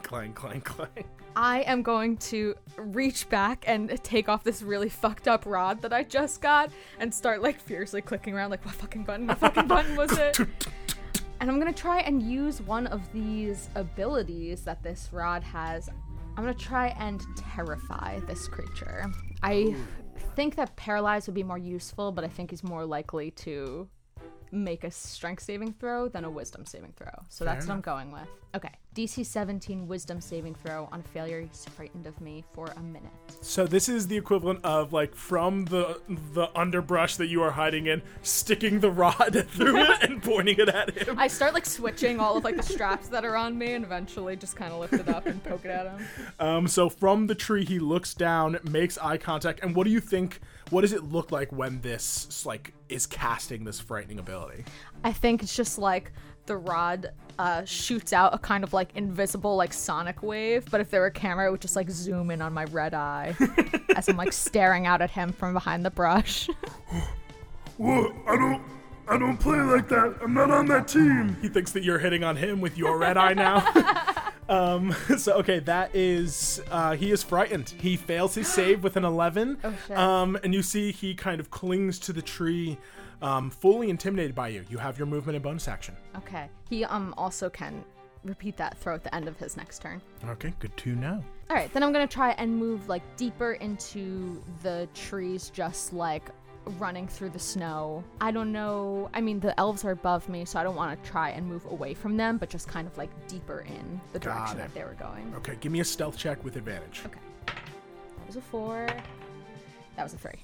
Clang, 0.02 0.32
clang, 0.34 0.60
clang. 0.60 1.04
I 1.34 1.62
am 1.62 1.82
going 1.82 2.16
to 2.18 2.54
reach 2.76 3.28
back 3.28 3.64
and 3.66 4.02
take 4.02 4.28
off 4.28 4.44
this 4.44 4.62
really 4.62 4.88
fucked 4.88 5.28
up 5.28 5.44
rod 5.44 5.82
that 5.82 5.92
I 5.92 6.04
just 6.04 6.40
got 6.40 6.70
and 6.98 7.12
start 7.12 7.42
like 7.42 7.60
fiercely 7.60 8.00
clicking 8.00 8.34
around 8.34 8.50
like 8.50 8.64
what 8.64 8.74
fucking 8.74 9.04
button? 9.04 9.26
What 9.26 9.38
fucking 9.38 9.66
button 9.66 9.96
was 9.96 10.16
it? 10.16 10.38
And 11.38 11.50
I'm 11.50 11.58
gonna 11.58 11.72
try 11.72 12.00
and 12.00 12.22
use 12.22 12.62
one 12.62 12.86
of 12.86 13.02
these 13.12 13.68
abilities 13.74 14.62
that 14.62 14.82
this 14.82 15.10
rod 15.12 15.42
has. 15.42 15.90
I'm 16.36 16.44
gonna 16.44 16.54
try 16.54 16.88
and 16.98 17.24
terrify 17.36 18.20
this 18.20 18.46
creature. 18.46 19.10
I 19.42 19.74
think 20.34 20.56
that 20.56 20.76
paralyze 20.76 21.26
would 21.26 21.34
be 21.34 21.42
more 21.42 21.58
useful, 21.58 22.12
but 22.12 22.24
I 22.24 22.28
think 22.28 22.50
he's 22.50 22.62
more 22.62 22.84
likely 22.84 23.30
to 23.32 23.88
make 24.52 24.84
a 24.84 24.90
strength 24.90 25.42
saving 25.42 25.72
throw 25.74 26.08
than 26.08 26.24
a 26.24 26.30
wisdom 26.30 26.66
saving 26.66 26.92
throw. 26.96 27.10
So 27.28 27.44
that's 27.44 27.66
what 27.66 27.74
I'm 27.74 27.80
going 27.80 28.12
with. 28.12 28.28
Okay. 28.54 28.72
DC 28.96 29.26
17 29.26 29.86
wisdom 29.86 30.22
saving 30.22 30.54
throw. 30.54 30.88
On 30.90 31.02
failure, 31.02 31.42
he's 31.42 31.66
frightened 31.66 32.06
of 32.06 32.18
me 32.18 32.42
for 32.54 32.68
a 32.76 32.80
minute. 32.80 33.12
So 33.42 33.66
this 33.66 33.90
is 33.90 34.06
the 34.06 34.16
equivalent 34.16 34.64
of 34.64 34.94
like 34.94 35.14
from 35.14 35.66
the 35.66 36.00
the 36.32 36.48
underbrush 36.58 37.16
that 37.16 37.26
you 37.26 37.42
are 37.42 37.50
hiding 37.50 37.88
in, 37.88 38.00
sticking 38.22 38.80
the 38.80 38.90
rod 38.90 39.46
through 39.50 39.82
it 39.82 40.02
and 40.02 40.22
pointing 40.22 40.58
it 40.58 40.70
at 40.70 40.96
him. 40.96 41.18
I 41.18 41.28
start 41.28 41.52
like 41.52 41.66
switching 41.66 42.20
all 42.20 42.38
of 42.38 42.44
like 42.44 42.56
the 42.56 42.62
straps 42.62 43.08
that 43.08 43.22
are 43.22 43.36
on 43.36 43.58
me 43.58 43.74
and 43.74 43.84
eventually 43.84 44.34
just 44.34 44.56
kind 44.56 44.72
of 44.72 44.80
lift 44.80 44.94
it 44.94 45.08
up 45.10 45.26
and 45.26 45.44
poke 45.44 45.66
it 45.66 45.70
at 45.70 45.86
him. 45.86 46.06
Um, 46.40 46.66
so 46.66 46.88
from 46.88 47.26
the 47.26 47.34
tree, 47.34 47.66
he 47.66 47.78
looks 47.78 48.14
down, 48.14 48.58
makes 48.64 48.96
eye 48.96 49.18
contact, 49.18 49.60
and 49.62 49.76
what 49.76 49.84
do 49.84 49.90
you 49.90 50.00
think? 50.00 50.40
What 50.70 50.80
does 50.80 50.94
it 50.94 51.04
look 51.04 51.30
like 51.30 51.52
when 51.52 51.82
this 51.82 52.46
like 52.46 52.72
is 52.88 53.06
casting 53.06 53.64
this 53.64 53.78
frightening 53.78 54.18
ability? 54.18 54.64
I 55.04 55.12
think 55.12 55.42
it's 55.42 55.54
just 55.54 55.76
like 55.78 56.12
the 56.46 56.56
rod 56.56 57.10
uh, 57.38 57.64
shoots 57.64 58.12
out 58.12 58.34
a 58.34 58.38
kind 58.38 58.64
of 58.64 58.72
like 58.72 58.90
invisible 58.94 59.56
like 59.56 59.72
sonic 59.72 60.22
wave, 60.22 60.66
but 60.70 60.80
if 60.80 60.90
there 60.90 61.00
were 61.00 61.06
a 61.06 61.10
camera, 61.12 61.48
it 61.48 61.50
would 61.50 61.60
just 61.60 61.76
like 61.76 61.90
zoom 61.90 62.30
in 62.30 62.40
on 62.42 62.52
my 62.52 62.64
red 62.64 62.94
eye 62.94 63.34
as 63.96 64.08
I'm 64.08 64.16
like 64.16 64.32
staring 64.32 64.86
out 64.86 65.02
at 65.02 65.10
him 65.10 65.32
from 65.32 65.52
behind 65.52 65.84
the 65.84 65.90
brush. 65.90 66.48
What? 67.78 68.12
I 68.26 68.36
don't. 68.36 68.62
I 69.08 69.18
don't 69.18 69.36
play 69.36 69.58
like 69.60 69.88
that. 69.88 70.16
I'm 70.20 70.34
not 70.34 70.50
on 70.50 70.66
that 70.66 70.88
team. 70.88 71.36
He 71.40 71.48
thinks 71.48 71.70
that 71.72 71.84
you're 71.84 71.98
hitting 71.98 72.24
on 72.24 72.36
him 72.36 72.60
with 72.60 72.76
your 72.76 72.98
red 72.98 73.16
eye 73.16 73.34
now. 73.34 73.64
um, 74.48 74.92
so 75.16 75.34
okay, 75.34 75.60
that 75.60 75.94
is 75.94 76.60
uh, 76.70 76.96
he 76.96 77.12
is 77.12 77.22
frightened. 77.22 77.68
He 77.80 77.96
fails 77.96 78.34
his 78.34 78.48
save 78.48 78.82
with 78.82 78.96
an 78.96 79.04
eleven. 79.04 79.58
Oh, 79.64 79.74
shit. 79.86 79.96
Um, 79.96 80.38
and 80.42 80.52
you 80.54 80.62
see 80.62 80.90
he 80.90 81.14
kind 81.14 81.38
of 81.38 81.50
clings 81.50 81.98
to 82.00 82.12
the 82.12 82.22
tree, 82.22 82.78
um, 83.22 83.50
fully 83.50 83.90
intimidated 83.90 84.34
by 84.34 84.48
you. 84.48 84.64
You 84.68 84.78
have 84.78 84.98
your 84.98 85.06
movement 85.06 85.36
and 85.36 85.42
bonus 85.42 85.68
action. 85.68 85.96
okay. 86.16 86.48
He 86.68 86.84
um 86.84 87.14
also 87.16 87.48
can 87.48 87.84
repeat 88.24 88.56
that 88.56 88.76
throw 88.78 88.94
at 88.94 89.04
the 89.04 89.14
end 89.14 89.28
of 89.28 89.36
his 89.36 89.56
next 89.56 89.80
turn. 89.82 90.00
Okay, 90.28 90.52
good 90.58 90.76
to 90.78 90.94
know. 90.96 91.22
All 91.48 91.54
right, 91.56 91.72
then 91.72 91.82
I'm 91.84 91.92
gonna 91.92 92.06
try 92.08 92.30
and 92.32 92.56
move 92.56 92.88
like 92.88 93.02
deeper 93.16 93.52
into 93.54 94.42
the 94.62 94.88
trees, 94.94 95.50
just 95.54 95.92
like 95.92 96.28
running 96.80 97.06
through 97.06 97.30
the 97.30 97.38
snow. 97.38 98.02
I 98.20 98.32
don't 98.32 98.50
know. 98.50 99.08
I 99.14 99.20
mean, 99.20 99.38
the 99.38 99.58
elves 99.60 99.84
are 99.84 99.92
above 99.92 100.28
me, 100.28 100.44
so 100.44 100.58
I 100.58 100.64
don't 100.64 100.74
want 100.74 101.00
to 101.00 101.08
try 101.08 101.30
and 101.30 101.46
move 101.46 101.64
away 101.66 101.94
from 101.94 102.16
them, 102.16 102.36
but 102.38 102.50
just 102.50 102.66
kind 102.66 102.88
of 102.88 102.98
like 102.98 103.10
deeper 103.28 103.60
in 103.60 104.00
the 104.12 104.18
Got 104.18 104.34
direction 104.34 104.58
it. 104.58 104.62
that 104.62 104.74
they 104.74 104.82
were 104.82 104.96
going. 104.98 105.32
Okay, 105.36 105.56
give 105.60 105.70
me 105.70 105.78
a 105.78 105.84
stealth 105.84 106.16
check 106.18 106.42
with 106.42 106.56
advantage. 106.56 107.02
Okay. 107.06 107.20
That 107.46 108.26
was 108.26 108.34
a 108.34 108.40
four. 108.40 108.88
That 109.94 110.02
was 110.02 110.14
a 110.14 110.18
three. 110.18 110.40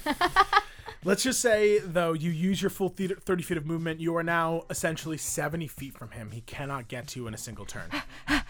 Let's 1.04 1.24
just 1.24 1.40
say, 1.40 1.80
though, 1.80 2.12
you 2.12 2.30
use 2.30 2.62
your 2.62 2.70
full 2.70 2.88
30 2.88 3.42
feet 3.42 3.56
of 3.56 3.66
movement, 3.66 3.98
you 3.98 4.16
are 4.16 4.22
now 4.22 4.62
essentially 4.70 5.18
70 5.18 5.66
feet 5.66 5.98
from 5.98 6.12
him. 6.12 6.30
He 6.30 6.42
cannot 6.42 6.86
get 6.86 7.08
to 7.08 7.20
you 7.20 7.26
in 7.26 7.34
a 7.34 7.38
single 7.38 7.64
turn. 7.64 7.90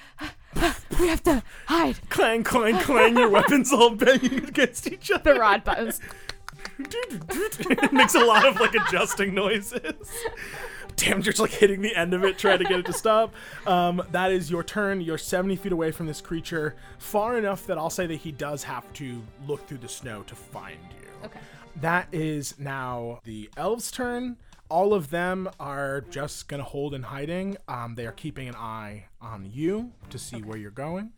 We 1.00 1.08
have 1.08 1.22
to 1.24 1.42
hide. 1.66 1.96
clang, 2.10 2.44
clang, 2.44 2.78
clang, 2.78 3.16
your 3.16 3.28
weapons 3.28 3.72
all 3.72 3.90
banging 3.96 4.44
against 4.44 4.86
each 4.86 5.10
other. 5.10 5.34
The 5.34 5.40
rod 5.40 5.64
buttons. 5.64 6.00
it 6.78 7.92
makes 7.92 8.14
a 8.14 8.20
lot 8.24 8.46
of 8.46 8.60
like 8.60 8.74
adjusting 8.74 9.34
noises. 9.34 9.94
Damn, 10.96 11.16
you're 11.16 11.32
just 11.32 11.40
like 11.40 11.50
hitting 11.50 11.80
the 11.80 11.96
end 11.96 12.14
of 12.14 12.22
it, 12.22 12.38
trying 12.38 12.58
to 12.58 12.64
get 12.64 12.78
it 12.78 12.86
to 12.86 12.92
stop. 12.92 13.34
Um, 13.66 14.02
that 14.12 14.30
is 14.30 14.50
your 14.50 14.62
turn. 14.62 15.00
You're 15.00 15.18
70 15.18 15.56
feet 15.56 15.72
away 15.72 15.90
from 15.90 16.06
this 16.06 16.20
creature, 16.20 16.76
far 16.98 17.38
enough 17.38 17.66
that 17.66 17.78
I'll 17.78 17.90
say 17.90 18.06
that 18.06 18.16
he 18.16 18.30
does 18.30 18.62
have 18.62 18.92
to 18.94 19.22
look 19.48 19.66
through 19.66 19.78
the 19.78 19.88
snow 19.88 20.22
to 20.24 20.36
find 20.36 20.78
you. 21.00 21.01
Okay. 21.24 21.40
That 21.76 22.08
is 22.12 22.58
now 22.58 23.20
the 23.24 23.50
elves' 23.56 23.90
turn. 23.90 24.36
All 24.68 24.94
of 24.94 25.10
them 25.10 25.48
are 25.60 26.00
just 26.10 26.48
gonna 26.48 26.62
hold 26.62 26.94
in 26.94 27.02
hiding. 27.04 27.56
Um, 27.68 27.94
they 27.94 28.06
are 28.06 28.12
keeping 28.12 28.48
an 28.48 28.54
eye 28.56 29.06
on 29.20 29.48
you 29.52 29.92
to 30.10 30.18
see 30.18 30.38
where 30.42 30.56
you're 30.56 30.70
going. 30.70 31.12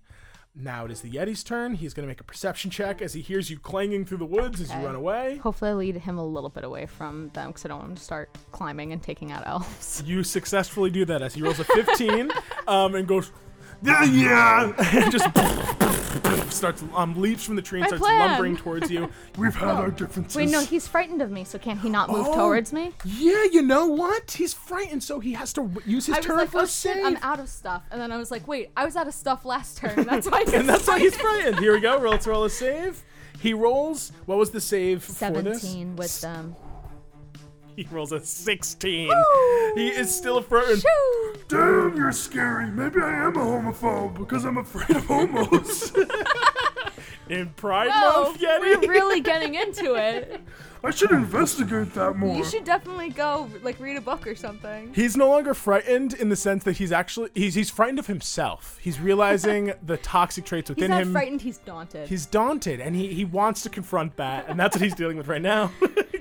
Now 0.57 0.85
it 0.85 0.93
is 0.93 1.01
the 1.01 1.11
Yeti's 1.11 1.43
turn. 1.43 1.75
He's 1.75 1.95
gonna 1.95 2.07
make 2.07 2.21
a 2.21 2.25
perception 2.25 2.71
check 2.71 3.03
as 3.03 3.12
he 3.12 3.21
hears 3.21 3.51
you 3.51 3.59
clanging 3.59 4.05
through 4.05 4.19
the 4.19 4.25
woods 4.25 4.61
as 4.61 4.71
you 4.71 4.77
run 4.77 4.95
away. 4.95 5.38
Hopefully, 5.38 5.71
I 5.73 5.75
lead 5.75 5.97
him 5.97 6.17
a 6.19 6.25
little 6.25 6.51
bit 6.51 6.62
away 6.62 6.87
from 6.87 7.31
them 7.31 7.49
because 7.49 7.64
I 7.64 7.69
don't 7.69 7.79
want 7.79 7.90
him 7.90 7.97
to 7.97 8.03
start 8.03 8.37
climbing 8.53 8.93
and 8.93 9.03
taking 9.03 9.33
out 9.33 9.45
elves. 9.47 10.03
You 10.07 10.23
successfully 10.23 10.90
do 10.90 11.05
that 11.07 11.23
as 11.23 11.35
he 11.35 11.43
rolls 11.43 11.59
a 11.59 11.64
15 11.64 12.31
um, 12.69 12.95
and 12.95 13.07
goes 13.09 13.33
Yeah, 13.83 14.05
yeah. 14.05 14.73
and 14.95 15.11
just 15.12 15.27
starts 16.50 16.83
um, 16.94 17.20
leaps 17.20 17.44
from 17.44 17.57
the 17.57 17.62
tree 17.62 17.81
and 17.81 17.85
My 17.90 17.96
starts 17.96 18.05
plan. 18.05 18.31
lumbering 18.31 18.57
towards 18.57 18.90
you. 18.90 19.11
We've 19.38 19.55
had 19.55 19.68
our 19.70 19.90
differences. 19.90 20.37
Wait, 20.37 20.50
no, 20.50 20.61
he's 20.64 20.87
frightened 20.87 21.22
of 21.22 21.31
me, 21.31 21.44
so 21.44 21.59
can't 21.59 21.81
he 21.81 21.88
not 21.90 22.11
move 22.11 22.27
Oh. 22.29 22.35
towards 22.37 22.72
me? 22.72 22.92
Yeah, 23.05 23.44
you 23.53 23.62
know 23.62 23.87
what? 23.87 24.31
He's 24.33 24.55
frightened, 24.55 25.03
so 25.03 25.20
he 25.20 25.33
has 25.33 25.53
to 25.55 25.62
w- 25.62 25.81
use 25.85 26.07
his 26.07 26.14
I 26.14 26.18
was 26.18 26.27
turn 26.27 26.37
like, 26.37 26.50
for 26.50 26.59
oh 26.61 26.62
a 26.62 26.66
shit, 26.66 26.94
save. 26.94 27.05
I'm 27.05 27.16
out 27.22 27.40
of 27.40 27.48
stuff. 27.48 27.83
And 27.90 28.00
then 28.00 28.12
I 28.12 28.16
was 28.18 28.31
like, 28.31 28.46
wait, 28.48 28.70
I 28.77 28.85
was 28.85 28.96
out 28.96 29.09
of 29.09 29.14
stuff 29.14 29.44
last 29.44 29.79
turn. 29.79 30.05
That's 30.09 30.31
why 30.31 30.40
he's 30.44 30.53
and 30.55 30.68
that's 30.68 30.87
why 30.87 30.98
he's 30.98 31.16
frightened. 31.16 31.59
Here 31.59 31.72
we 31.72 31.81
go. 31.81 31.96
Let's 31.98 32.27
roll 32.27 32.44
a 32.44 32.50
save. 32.50 33.03
He 33.40 33.53
rolls. 33.53 34.12
What 34.27 34.38
was 34.38 34.50
the 34.50 34.61
save 34.61 35.03
for 35.03 35.31
this? 35.42 35.61
17 35.62 35.96
wisdom. 35.96 36.57
He 37.77 37.87
rolls 37.91 38.13
a 38.13 38.21
16. 38.21 39.11
He 39.75 39.89
is 39.89 40.15
still 40.15 40.41
frightened. 40.41 40.81
Shoo! 40.83 41.35
Damn, 41.49 41.97
you're 41.97 42.13
scary. 42.13 42.67
Maybe 42.71 43.01
I 43.01 43.27
am 43.27 43.37
a 43.37 43.41
homophobe 43.41 44.17
because 44.17 44.45
I'm 44.45 44.59
afraid 44.59 44.97
of 44.97 45.05
homos. 45.07 45.93
In 47.29 47.49
Pride 47.57 47.91
Oh, 47.93 48.25
Month, 48.25 48.41
Yeti. 48.41 48.61
we're 48.61 48.89
really 48.93 49.21
getting 49.21 49.55
into 49.55 49.95
it. 49.95 50.41
I 50.85 50.91
should 50.91 51.11
investigate 51.13 51.95
that 51.95 52.17
more. 52.17 52.37
You 52.37 52.45
should 52.45 52.65
definitely 52.65 53.09
go 53.09 53.49
like 53.63 53.81
read 53.81 53.97
a 53.97 54.03
book 54.03 54.27
or 54.27 54.35
something. 54.35 54.93
He's 54.95 55.17
no 55.17 55.31
longer 55.31 55.55
frightened 55.55 56.13
in 56.13 56.29
the 56.29 56.37
sense 56.37 56.63
that 56.65 56.77
he's 56.77 56.93
actually 56.93 57.31
he's 57.35 57.55
he's 57.55 57.71
frightened 57.71 57.99
of 57.99 58.07
himself. 58.07 58.79
He's 58.83 59.01
realizing 59.01 59.73
the 59.83 59.97
toxic 59.97 60.45
traits 60.45 60.69
within 60.69 60.91
him. 60.91 60.91
He's 60.91 60.99
not 60.99 61.03
him. 61.07 61.13
frightened. 61.13 61.41
He's 61.41 61.57
daunted. 61.59 62.09
He's 62.09 62.27
daunted 62.27 62.81
and 62.83 62.95
he, 62.95 63.15
he 63.15 63.25
wants 63.25 63.63
to 63.63 63.71
confront 63.71 64.17
that, 64.19 64.47
and 64.51 64.61
that's 64.61 64.77
what 64.77 64.83
he's 64.83 64.95
dealing 64.95 65.17
with 65.17 65.27
right 65.27 65.41
now. 65.43 65.73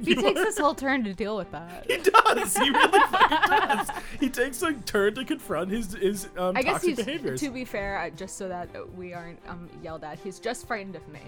He 0.04 0.16
takes 0.16 0.40
this 0.42 0.58
whole 0.58 0.76
turn 0.76 1.04
to 1.04 1.14
deal 1.14 1.38
with 1.38 1.52
that. 1.52 1.86
He 1.88 1.98
does. 1.98 2.58
He 2.58 2.70
really 2.70 3.00
fucking 3.00 3.38
does. 3.48 3.90
He 4.20 4.30
takes 4.30 4.62
a 4.62 4.74
turn 4.74 5.16
to 5.16 5.26
confront 5.26 5.72
his 5.72 5.94
his 5.94 6.28
um, 6.38 6.56
I 6.58 6.62
guess 6.62 6.74
toxic 6.74 6.90
he's 6.90 7.06
behaviors. 7.06 7.40
to 7.42 7.50
be 7.50 7.66
fair, 7.66 8.00
uh, 8.00 8.10
just 8.12 8.38
so 8.38 8.48
that 8.48 8.70
we 8.96 9.14
aren't 9.14 9.40
um, 9.48 9.70
yelled 9.82 10.04
at. 10.04 10.20
He's 10.20 10.40
just 10.40 10.68
frightened 10.68 10.96
of 10.96 11.08
me. 11.10 11.22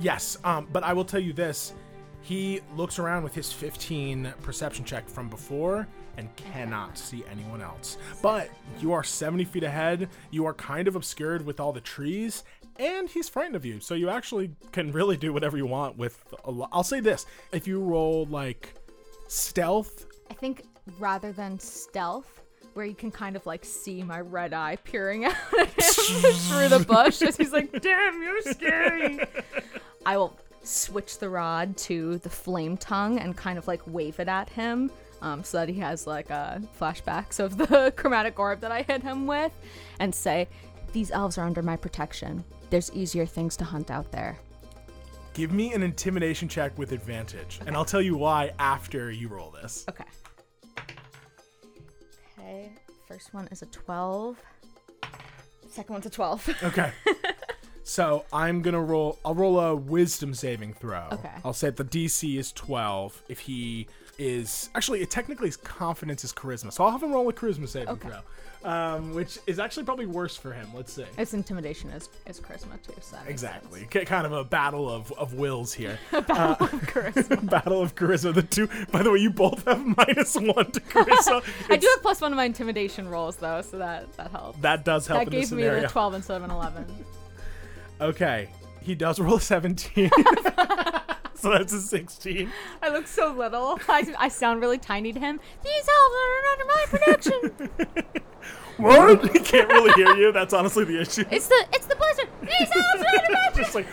Yes, 0.00 0.38
um, 0.44 0.68
but 0.72 0.84
I 0.84 0.92
will 0.92 1.04
tell 1.04 1.20
you 1.20 1.32
this: 1.32 1.72
he 2.22 2.60
looks 2.76 2.98
around 2.98 3.22
with 3.22 3.34
his 3.34 3.52
15 3.52 4.32
perception 4.42 4.84
check 4.84 5.08
from 5.08 5.28
before 5.28 5.86
and 6.16 6.34
cannot 6.36 6.98
see 6.98 7.24
anyone 7.30 7.62
else. 7.62 7.96
But 8.22 8.50
you 8.80 8.92
are 8.92 9.04
70 9.04 9.44
feet 9.44 9.62
ahead. 9.62 10.08
You 10.30 10.46
are 10.46 10.54
kind 10.54 10.88
of 10.88 10.96
obscured 10.96 11.46
with 11.46 11.60
all 11.60 11.72
the 11.72 11.80
trees, 11.80 12.42
and 12.76 13.08
he's 13.08 13.28
frightened 13.28 13.56
of 13.56 13.64
you. 13.64 13.80
So 13.80 13.94
you 13.94 14.08
actually 14.08 14.50
can 14.72 14.92
really 14.92 15.16
do 15.16 15.32
whatever 15.32 15.56
you 15.56 15.66
want 15.66 15.96
with. 15.96 16.22
A 16.44 16.50
lo- 16.50 16.68
I'll 16.72 16.82
say 16.84 17.00
this: 17.00 17.24
if 17.52 17.66
you 17.68 17.80
roll 17.80 18.26
like 18.26 18.74
stealth 19.28 20.06
I 20.30 20.34
think 20.34 20.64
rather 20.98 21.32
than 21.32 21.58
stealth, 21.58 22.42
where 22.74 22.86
you 22.86 22.94
can 22.94 23.10
kind 23.10 23.36
of 23.36 23.44
like 23.46 23.64
see 23.64 24.02
my 24.02 24.20
red 24.20 24.52
eye 24.52 24.76
peering 24.76 25.24
out 25.24 25.34
at 25.58 25.68
him 25.68 26.22
through 26.32 26.68
the 26.68 26.84
bush 26.86 27.22
as 27.22 27.36
he's 27.36 27.52
like, 27.52 27.80
"Damn, 27.80 28.22
you're 28.22 28.42
scary." 28.42 29.20
I 30.06 30.16
will 30.16 30.38
switch 30.68 31.18
the 31.18 31.28
rod 31.28 31.76
to 31.76 32.18
the 32.18 32.28
flame 32.28 32.76
tongue 32.76 33.18
and 33.18 33.36
kind 33.36 33.58
of 33.58 33.66
like 33.66 33.80
wave 33.86 34.20
it 34.20 34.28
at 34.28 34.48
him. 34.48 34.90
Um, 35.20 35.42
so 35.42 35.58
that 35.58 35.68
he 35.68 35.80
has 35.80 36.06
like 36.06 36.30
uh, 36.30 36.58
flashbacks 36.78 37.40
of 37.40 37.58
the 37.58 37.92
chromatic 37.96 38.38
orb 38.38 38.60
that 38.60 38.70
I 38.70 38.82
hit 38.82 39.02
him 39.02 39.26
with, 39.26 39.52
and 39.98 40.14
say, 40.14 40.46
"These 40.92 41.10
elves 41.10 41.38
are 41.38 41.44
under 41.44 41.60
my 41.60 41.76
protection. 41.76 42.44
There's 42.70 42.92
easier 42.92 43.26
things 43.26 43.56
to 43.56 43.64
hunt 43.64 43.90
out 43.90 44.12
there." 44.12 44.38
Give 45.34 45.52
me 45.52 45.72
an 45.72 45.82
intimidation 45.82 46.48
check 46.48 46.76
with 46.78 46.92
advantage, 46.92 47.58
and 47.66 47.76
I'll 47.76 47.84
tell 47.84 48.02
you 48.02 48.16
why 48.16 48.52
after 48.60 49.10
you 49.10 49.26
roll 49.26 49.50
this. 49.50 49.84
Okay. 49.88 50.04
Okay. 52.38 52.72
First 53.08 53.34
one 53.34 53.48
is 53.50 53.62
a 53.62 53.66
12. 53.66 54.36
Second 55.68 55.92
one's 55.92 56.06
a 56.06 56.10
12. 56.10 56.62
Okay. 56.64 56.92
so 57.88 58.24
I'm 58.32 58.60
gonna 58.62 58.82
roll. 58.82 59.18
I'll 59.24 59.34
roll 59.34 59.58
a 59.58 59.74
wisdom 59.74 60.34
saving 60.34 60.74
throw. 60.74 61.04
Okay. 61.12 61.30
I'll 61.44 61.52
say 61.54 61.70
the 61.70 61.84
DC 61.84 62.38
is 62.38 62.52
12. 62.52 63.22
If 63.28 63.38
he 63.40 63.86
is 64.18 64.68
actually, 64.74 65.00
it 65.00 65.10
technically 65.10 65.46
his 65.48 65.56
confidence 65.56 66.22
is 66.24 66.32
charisma, 66.32 66.72
so 66.72 66.84
I'll 66.84 66.90
have 66.90 67.02
him 67.02 67.12
roll 67.12 67.28
a 67.28 67.32
charisma 67.32 67.68
saving 67.68 67.88
Okay. 67.90 68.08
throw, 68.08 68.68
um, 68.70 69.14
which 69.14 69.38
is 69.46 69.58
actually 69.60 69.84
probably 69.84 70.06
worse 70.06 70.36
for 70.36 70.52
him. 70.52 70.68
Let's 70.74 70.92
see. 70.92 71.04
Its 71.16 71.32
intimidation 71.34 71.88
is, 71.90 72.08
is 72.26 72.40
charisma 72.40 72.82
too. 72.82 72.92
So 73.00 73.12
that 73.16 73.20
makes 73.26 73.30
Exactly. 73.30 73.86
K- 73.88 74.04
Kind 74.04 74.26
of 74.26 74.32
a 74.32 74.42
battle 74.44 74.90
of, 74.90 75.10
of 75.12 75.34
wills 75.34 75.72
here. 75.72 75.98
sense. 76.10 76.26
charisma. 76.26 77.48
battle 77.50 77.80
of 77.80 77.94
charisma. 77.94 78.34
The 78.34 78.42
two. 78.42 78.68
By 78.90 79.02
the 79.04 79.10
way, 79.12 79.20
you 79.20 79.30
both 79.30 79.64
have 79.66 79.84
minus 79.96 80.34
one 80.34 80.70
to 80.72 80.80
charisma. 80.80 81.42
I 81.70 81.76
do 81.76 81.86
It's- 81.86 81.94
have 81.94 82.02
plus 82.02 82.20
one 82.20 82.32
of 82.32 82.36
my 82.36 82.44
intimidation 82.44 83.08
rolls 83.08 83.36
though, 83.36 83.62
so 83.62 83.78
that 83.78 84.12
that 84.16 84.30
helps. 84.32 84.58
That 84.60 84.84
does 84.84 85.06
help 85.06 85.20
That 85.20 85.32
in 85.32 85.40
this 85.40 85.50
gave 85.50 85.56
me 85.58 85.62
scenario. 85.62 85.82
the 85.82 85.88
12 85.88 86.14
instead 86.14 86.36
of 86.38 86.42
an 86.42 86.50
11. 86.50 86.84
Okay. 88.00 88.48
He 88.80 88.94
does 88.94 89.18
roll 89.18 89.36
a 89.36 89.40
17. 89.40 90.10
so 91.34 91.50
that's 91.50 91.72
a 91.72 91.80
16. 91.80 92.50
I 92.82 92.88
look 92.88 93.06
so 93.06 93.32
little. 93.32 93.78
I, 93.88 94.14
I 94.18 94.28
sound 94.28 94.60
really 94.60 94.78
tiny 94.78 95.12
to 95.12 95.20
him. 95.20 95.40
These 95.62 95.88
elves 95.88 96.14
are 96.22 96.46
under 96.52 96.64
my 96.64 96.84
protection. 96.88 97.70
What? 98.78 99.30
He 99.32 99.40
can't 99.40 99.68
really 99.68 99.92
hear 99.92 100.14
you. 100.16 100.32
That's 100.32 100.54
honestly 100.54 100.84
the 100.84 101.00
issue. 101.00 101.24
it's 101.30 101.48
the 101.48 101.66
it's 101.72 101.86
the 101.86 101.96
blizzard. 101.96 102.28
Are 102.42 103.52
Just 103.54 103.74
like 103.74 103.86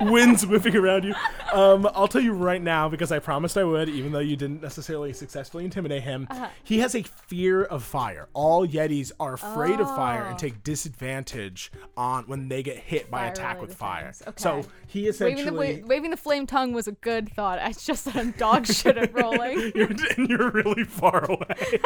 winds 0.00 0.46
whipping 0.46 0.74
around 0.76 1.04
you. 1.04 1.14
Um, 1.52 1.88
I'll 1.94 2.08
tell 2.08 2.20
you 2.22 2.32
right 2.32 2.60
now 2.62 2.88
because 2.88 3.12
I 3.12 3.18
promised 3.18 3.56
I 3.58 3.64
would, 3.64 3.88
even 3.88 4.12
though 4.12 4.18
you 4.20 4.36
didn't 4.36 4.62
necessarily 4.62 5.12
successfully 5.12 5.64
intimidate 5.64 6.02
him. 6.02 6.26
Uh-huh. 6.30 6.48
He 6.62 6.78
has 6.80 6.94
a 6.94 7.02
fear 7.02 7.64
of 7.64 7.82
fire. 7.84 8.28
All 8.32 8.66
Yetis 8.66 9.12
are 9.20 9.34
afraid 9.34 9.78
of 9.80 9.88
fire 9.94 10.22
and 10.24 10.34
Oh. 10.34 10.38
take 10.38 10.62
disadvantage 10.64 11.70
on 11.96 12.24
when 12.24 12.48
they 12.48 12.62
get 12.62 12.78
hit 12.78 13.10
by 13.10 13.26
attack 13.26 13.60
with 13.60 13.74
fire. 13.74 14.12
Fire-related. 14.12 14.40
So 14.40 14.50
Okay. 14.54 14.68
he 14.86 15.00
Waving 15.02 15.10
essentially. 15.10 15.74
the, 15.76 15.80
wa- 15.82 15.86
waving 15.88 16.10
the 16.10 16.16
flame 16.16 16.46
tongue 16.46 16.72
was 16.72 16.88
a 16.88 16.92
good 16.92 17.28
thought. 17.32 17.58
It's 17.62 17.84
just 17.84 18.06
that 18.06 18.16
I'm 18.16 18.30
dog 18.32 18.66
shit 18.66 18.96
at 18.96 19.12
rolling. 19.20 19.72
you're, 19.74 19.88
and 20.16 20.28
you're 20.28 20.50
really 20.50 20.84
far 20.84 21.24
away. 21.30 21.80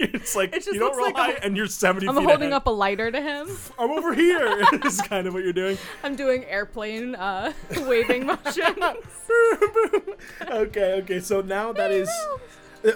it's 0.00 0.34
like 0.34 0.54
it's 0.54 0.66
just 0.66 0.77
you 0.78 0.88
don't 0.88 0.96
roll 0.96 1.06
like 1.06 1.16
high, 1.16 1.32
and 1.42 1.56
you're 1.56 1.66
70 1.66 2.08
I'm 2.08 2.14
holding 2.14 2.32
ahead. 2.42 2.52
up 2.52 2.66
a 2.66 2.70
lighter 2.70 3.10
to 3.10 3.20
him. 3.20 3.48
I'm 3.78 3.90
over 3.90 4.14
here. 4.14 4.64
is 4.84 5.00
kind 5.02 5.26
of 5.26 5.34
what 5.34 5.44
you're 5.44 5.52
doing. 5.52 5.76
I'm 6.02 6.16
doing 6.16 6.44
airplane 6.44 7.14
uh, 7.14 7.52
waving 7.86 8.26
motion. 8.26 8.74
okay, 10.50 10.94
okay. 11.02 11.20
So 11.20 11.40
now 11.40 11.72
that 11.72 11.90
is 11.90 12.10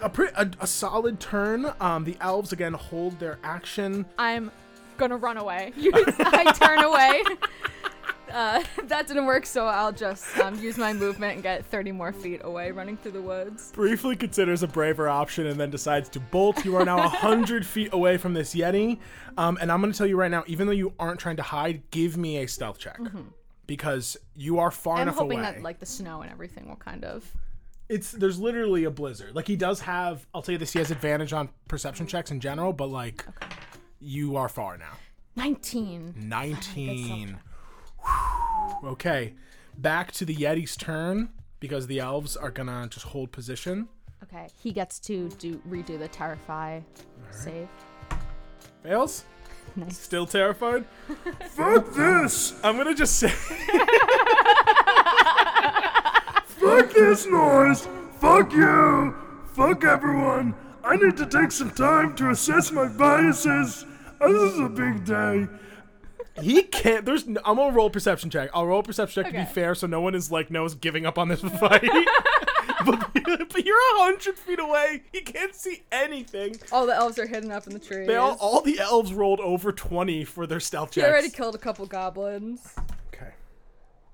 a, 0.01 0.09
pre- 0.09 0.31
a, 0.37 0.51
a 0.61 0.67
solid 0.67 1.21
turn. 1.21 1.73
Um, 1.81 2.05
the 2.05 2.17
elves 2.21 2.53
again 2.53 2.73
hold 2.75 3.19
their 3.19 3.39
action. 3.43 4.07
I'm 4.19 4.51
gonna 4.97 5.17
run 5.17 5.37
away. 5.37 5.73
You- 5.77 5.93
I 5.95 6.53
turn 6.53 6.83
away. 6.85 7.23
Uh, 8.33 8.63
that 8.85 9.07
didn't 9.07 9.27
work, 9.27 9.47
so 9.47 9.67
I'll 9.67 9.93
just 9.93 10.39
um, 10.39 10.59
use 10.59 10.79
my 10.79 10.93
movement 10.93 11.35
and 11.35 11.43
get 11.43 11.65
30 11.67 11.93
more 11.93 12.13
feet 12.13 12.41
away, 12.45 12.71
running 12.71 12.97
through 12.97 13.13
the 13.13 13.23
woods. 13.23 13.71
Briefly 13.73 14.17
considers 14.17 14.63
a 14.63 14.69
braver 14.69 15.09
option 15.09 15.47
and 15.47 15.61
then 15.61 15.71
decides 15.71 16.09
to 16.11 16.21
bolt. 16.21 16.65
You 16.65 16.77
are 16.77 16.85
now 16.85 17.09
hundred 17.09 17.67
feet 17.75 17.93
away 17.93 18.17
from 18.17 18.35
this 18.35 18.55
yeti. 18.55 18.99
Um, 19.37 19.59
and 19.61 19.71
I'm 19.71 19.81
going 19.81 19.93
to 19.93 19.99
tell 19.99 20.07
you 20.07 20.17
right 20.17 20.31
now, 20.31 20.45
even 20.47 20.67
though 20.67 20.73
you 20.73 20.93
aren't 20.99 21.21
trying 21.21 21.37
to 21.37 21.43
hide, 21.43 21.91
give 21.91 22.17
me 22.17 22.39
a 22.39 22.47
stealth 22.49 22.79
check 22.79 22.99
because 23.67 24.17
you 24.35 24.59
are 24.59 24.71
far 24.71 24.97
I'm 24.97 25.03
enough 25.03 25.17
hoping 25.17 25.41
that 25.43 25.63
like 25.63 25.79
the 25.79 25.87
snow 25.87 26.23
and 26.23 26.31
everything 26.31 26.69
will 26.69 26.77
kind 26.77 27.05
of. 27.05 27.25
it's 27.89 28.13
there's 28.13 28.39
literally 28.39 28.85
a 28.85 28.91
blizzard. 28.91 29.35
Like 29.35 29.47
he 29.47 29.57
does 29.57 29.81
have, 29.81 30.27
I'll 30.35 30.43
tell 30.43 30.53
you 30.53 30.59
this, 30.59 30.73
he 30.73 30.79
has 30.79 30.91
advantage 30.91 31.33
on 31.33 31.49
perception 31.69 32.07
checks 32.07 32.31
in 32.31 32.41
general, 32.41 32.73
but 32.73 32.89
like 32.89 33.25
you 34.01 34.37
are 34.37 34.49
far 34.49 34.77
now. 34.77 34.93
19. 35.37 36.15
19. 36.17 37.39
Whew. 38.05 38.91
Okay, 38.91 39.35
back 39.77 40.13
to 40.13 40.25
the 40.25 40.35
Yeti's 40.35 40.77
turn 40.77 41.31
because 41.61 41.87
the 41.87 42.01
elves 42.01 42.37
are 42.37 42.51
gonna 42.51 42.89
just 42.91 43.07
hold 43.07 43.33
position. 43.33 43.89
Okay, 44.25 44.49
he 44.63 44.73
gets 44.73 44.99
to 45.01 45.29
do 45.31 45.61
redo 45.69 45.99
the 45.99 46.09
terrify 46.09 46.81
save. 47.31 47.69
Fails. 48.83 49.25
Nice. 49.77 49.97
Still 49.97 50.27
terrified. 50.27 50.85
Fuck 51.51 51.95
this! 51.95 52.53
I'm 52.63 52.77
gonna 52.77 52.95
just 52.95 53.17
say. 53.19 53.29
Fuck 56.47 56.93
this 56.93 57.27
noise! 57.27 57.89
Fuck 58.21 58.53
you! 58.53 59.15
Fuck 59.55 59.85
everyone! 59.85 60.55
I 60.85 60.97
need 60.97 61.17
to 61.17 61.27
take 61.27 61.53
some 61.53 61.71
time 61.71 62.15
to 62.17 62.31
assess 62.31 62.71
my 62.73 62.89
biases. 62.89 63.87
Oh, 64.21 64.33
this 64.33 64.53
is 64.55 64.61
a 64.61 64.69
big 64.69 65.05
day. 65.05 65.47
He 66.41 66.63
can't. 66.63 67.05
There's. 67.05 67.27
No, 67.27 67.41
I'm 67.45 67.57
gonna 67.57 67.75
roll 67.75 67.89
a 67.89 67.91
perception 67.91 68.31
check. 68.31 68.51
I'll 68.55 68.67
roll 68.67 68.81
a 68.81 68.83
perception 68.83 69.23
check 69.25 69.33
to 69.33 69.39
be 69.39 69.45
fair, 69.45 69.75
so 69.75 69.87
no 69.87 70.01
one 70.01 70.15
is 70.15 70.31
like 70.33 70.51
no 70.51 70.61
knows 70.63 70.75
giving 70.75 71.05
up 71.05 71.19
on 71.19 71.29
this 71.29 71.41
fight. 71.61 71.83
but, 72.87 73.13
but 73.13 73.65
you're 73.67 73.77
a 73.77 73.99
hundred 73.99 74.39
feet 74.39 74.59
away. 74.59 75.03
He 75.13 75.21
can't 75.21 75.55
see 75.55 75.83
anything. 75.93 76.57
All 76.71 76.87
the 76.87 76.95
elves 76.95 77.19
are 77.19 77.27
hidden 77.27 77.51
up 77.53 77.67
in 77.67 77.73
the 77.73 77.79
trees. 77.79 78.07
They 78.07 78.17
all, 78.17 78.37
all 78.41 78.63
the 78.63 78.79
elves 78.79 79.13
rolled 79.13 79.41
over 79.41 79.73
twenty 79.73 80.25
for 80.25 80.47
their 80.47 80.61
stealth 80.61 80.95
he 80.95 81.01
checks. 81.01 81.11
already 81.11 81.29
killed 81.31 81.55
a 81.55 81.59
couple 81.59 81.85
goblins. 81.87 82.75
okay. 83.15 83.33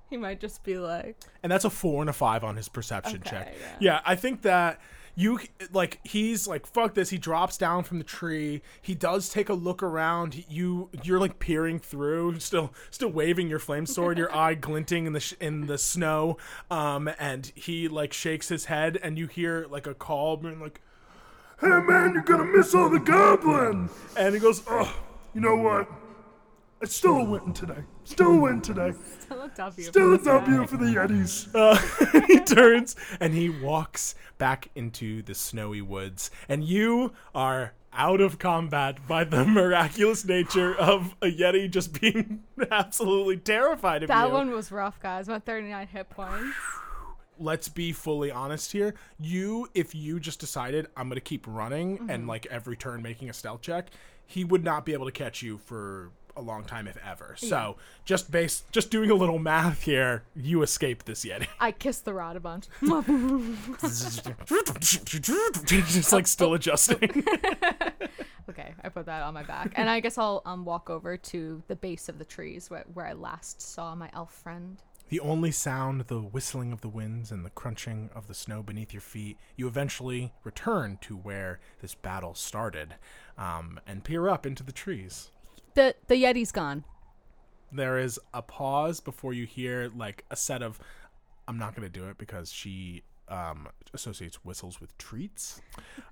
He 0.09 0.17
might 0.17 0.39
just 0.41 0.63
be 0.63 0.77
like, 0.77 1.15
and 1.43 1.51
that's 1.51 1.65
a 1.65 1.69
four 1.69 2.01
and 2.01 2.09
a 2.09 2.13
five 2.13 2.43
on 2.43 2.57
his 2.57 2.67
perception 2.67 3.21
Okay, 3.25 3.29
check. 3.29 3.55
yeah. 3.79 4.01
I 4.05 4.15
think 4.15 4.41
that 4.41 4.81
you 5.19 5.37
like 5.73 5.99
he's 6.05 6.47
like 6.47 6.65
fuck 6.65 6.93
this. 6.93 7.09
He 7.09 7.17
drops 7.17 7.57
down 7.57 7.83
from 7.83 7.97
the 7.97 8.05
tree. 8.05 8.61
He 8.81 8.95
does 8.95 9.27
take 9.27 9.49
a 9.49 9.53
look 9.53 9.83
around. 9.83 10.45
You 10.47 10.89
you're 11.03 11.19
like 11.19 11.39
peering 11.39 11.77
through, 11.77 12.39
still 12.39 12.73
still 12.89 13.09
waving 13.09 13.49
your 13.49 13.59
flame 13.59 13.85
sword, 13.85 14.17
your 14.17 14.33
eye 14.35 14.53
glinting 14.53 15.05
in 15.05 15.13
the 15.13 15.19
sh- 15.19 15.33
in 15.41 15.67
the 15.67 15.77
snow. 15.77 16.37
Um, 16.71 17.09
and 17.19 17.51
he 17.53 17.89
like 17.89 18.13
shakes 18.13 18.47
his 18.47 18.65
head, 18.65 18.97
and 19.03 19.17
you 19.17 19.27
hear 19.27 19.67
like 19.69 19.87
a 19.87 19.93
call, 19.93 20.37
being 20.37 20.61
like, 20.61 20.79
Hey 21.59 21.67
man, 21.67 22.13
you're 22.13 22.23
gonna 22.23 22.45
miss 22.45 22.73
all 22.73 22.89
the 22.89 22.99
goblin! 22.99 23.89
and 24.17 24.33
he 24.33 24.39
goes, 24.39 24.63
Oh, 24.69 24.95
you 25.33 25.41
know 25.41 25.57
what? 25.57 25.89
it's 26.81 26.95
still 26.95 27.17
a 27.17 27.23
win 27.25 27.51
today. 27.51 27.83
Still 28.09 28.31
a 28.31 28.39
win 28.39 28.61
today. 28.61 28.93
"Still 29.21 29.41
a 29.43 29.49
W." 29.49 29.83
Still 29.87 30.13
a 30.15 30.17
W 30.17 30.65
for 30.67 30.77
the 30.77 30.85
Yetis. 30.85 31.49
Uh, 31.53 32.23
he 32.27 32.39
turns 32.39 32.95
and 33.19 33.33
he 33.33 33.49
walks 33.49 34.15
back 34.37 34.69
into 34.75 35.21
the 35.21 35.35
snowy 35.35 35.81
woods, 35.81 36.31
and 36.47 36.63
you 36.63 37.13
are 37.35 37.73
out 37.93 38.19
of 38.21 38.39
combat 38.39 38.97
by 39.07 39.23
the 39.23 39.45
miraculous 39.59 40.25
nature 40.25 40.75
of 40.75 41.15
a 41.21 41.25
yeti 41.27 41.69
just 41.69 41.99
being 41.99 42.43
absolutely 42.71 43.37
terrified 43.37 44.03
of 44.03 44.07
That 44.07 44.23
you. 44.23 44.29
That 44.29 44.33
one 44.33 44.51
was 44.51 44.71
rough, 44.71 44.99
guys. 44.99 45.29
I'm 45.29 45.41
39 45.41 45.87
hit 45.87 46.09
points. 46.09 46.55
let's 47.37 47.69
be 47.69 47.91
fully 47.91 48.31
honest 48.31 48.71
here. 48.71 48.93
You, 49.19 49.69
if 49.73 49.93
you 49.95 50.19
just 50.19 50.39
decided 50.39 50.87
I'm 50.97 51.09
gonna 51.09 51.21
keep 51.21 51.45
running 51.47 52.07
and 52.09 52.27
like 52.27 52.45
every 52.47 52.75
turn 52.75 53.01
making 53.01 53.29
a 53.29 53.33
stealth 53.33 53.61
check, 53.61 53.89
he 54.25 54.43
would 54.43 54.63
not 54.63 54.85
be 54.85 54.93
able 54.93 55.05
to 55.05 55.11
catch 55.11 55.41
you 55.41 55.57
for 55.57 56.11
a 56.39 56.41
long 56.41 56.63
time, 56.63 56.87
if 56.87 56.97
ever. 57.05 57.35
So 57.37 57.77
just 58.05 58.31
based, 58.31 58.71
just 58.71 58.89
doing 58.89 59.11
a 59.11 59.15
little 59.15 59.39
math 59.39 59.83
here, 59.83 60.23
you 60.35 60.63
escaped 60.63 61.05
this 61.05 61.25
Yeti. 61.25 61.47
I 61.59 61.71
kissed 61.71 62.05
the 62.05 62.13
rod 62.13 62.35
a 62.35 62.39
bunch. 62.39 62.67
just 63.81 64.25
like 66.13 66.27
still 66.27 66.53
adjusting. 66.53 67.23
okay, 68.49 68.73
I 68.83 68.89
put 68.89 69.05
that 69.05 69.23
on 69.23 69.33
my 69.33 69.43
back, 69.43 69.73
and 69.75 69.89
I 69.89 69.99
guess 69.99 70.17
I'll 70.17 70.41
um 70.45 70.65
walk 70.65 70.89
over 70.89 71.17
to 71.17 71.63
the 71.67 71.75
base 71.75 72.09
of 72.09 72.17
the 72.17 72.25
trees 72.25 72.69
where 72.69 72.85
where 72.93 73.05
I 73.05 73.13
last 73.13 73.61
saw 73.61 73.93
my 73.95 74.09
elf 74.13 74.33
friend. 74.33 74.81
The 75.09 75.19
only 75.21 75.49
sound, 75.49 76.01
the 76.01 76.19
whistling 76.19 76.71
of 76.71 76.81
the 76.81 76.87
winds 76.87 77.31
and 77.31 77.43
the 77.43 77.49
crunching 77.49 78.11
of 78.13 78.27
the 78.27 78.35
snow 78.35 78.61
beneath 78.61 78.93
your 78.93 79.01
feet, 79.01 79.39
you 79.55 79.67
eventually 79.67 80.33
return 80.43 80.99
to 81.01 81.17
where 81.17 81.59
this 81.81 81.95
battle 81.95 82.35
started 82.35 82.93
um, 83.35 83.79
and 83.87 84.03
peer 84.03 84.29
up 84.29 84.45
into 84.45 84.61
the 84.61 84.71
trees. 84.71 85.31
The 85.79 85.95
the 86.07 86.15
Yeti's 86.15 86.51
gone. 86.51 86.83
There 87.71 87.97
is 87.97 88.19
a 88.33 88.41
pause 88.41 88.99
before 88.99 89.31
you 89.31 89.45
hear 89.45 89.89
like 89.95 90.25
a 90.29 90.35
set 90.35 90.61
of. 90.61 90.77
I'm 91.47 91.57
not 91.57 91.73
going 91.73 91.89
to 91.89 91.99
do 91.99 92.09
it 92.09 92.17
because 92.17 92.51
she 92.51 93.03
um, 93.29 93.69
associates 93.93 94.43
whistles 94.43 94.81
with 94.81 94.97
treats. 94.97 95.61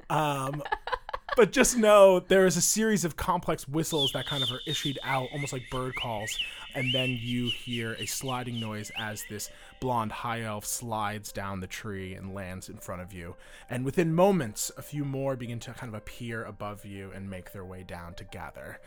Um, 0.09 0.63
but 1.35 1.51
just 1.51 1.75
know 1.75 2.21
there 2.21 2.45
is 2.45 2.55
a 2.55 2.61
series 2.61 3.03
of 3.03 3.17
complex 3.17 3.67
whistles 3.67 4.13
that 4.13 4.25
kind 4.25 4.41
of 4.41 4.49
are 4.53 4.61
issued 4.65 4.99
out, 5.03 5.27
almost 5.33 5.51
like 5.51 5.69
bird 5.69 5.95
calls, 5.95 6.39
and 6.73 6.93
then 6.93 7.09
you 7.19 7.49
hear 7.49 7.97
a 7.99 8.05
sliding 8.05 8.61
noise 8.61 8.89
as 8.97 9.25
this 9.29 9.49
blonde 9.81 10.13
high 10.13 10.43
elf 10.43 10.63
slides 10.63 11.33
down 11.33 11.59
the 11.59 11.67
tree 11.67 12.13
and 12.13 12.33
lands 12.33 12.69
in 12.69 12.77
front 12.77 13.01
of 13.01 13.11
you. 13.11 13.35
And 13.69 13.83
within 13.83 14.15
moments, 14.15 14.71
a 14.77 14.81
few 14.81 15.03
more 15.03 15.35
begin 15.35 15.59
to 15.59 15.73
kind 15.73 15.93
of 15.93 15.93
appear 15.93 16.45
above 16.45 16.85
you 16.85 17.11
and 17.13 17.29
make 17.29 17.51
their 17.51 17.65
way 17.65 17.83
down 17.83 18.13
to 18.13 18.23
gather. 18.23 18.79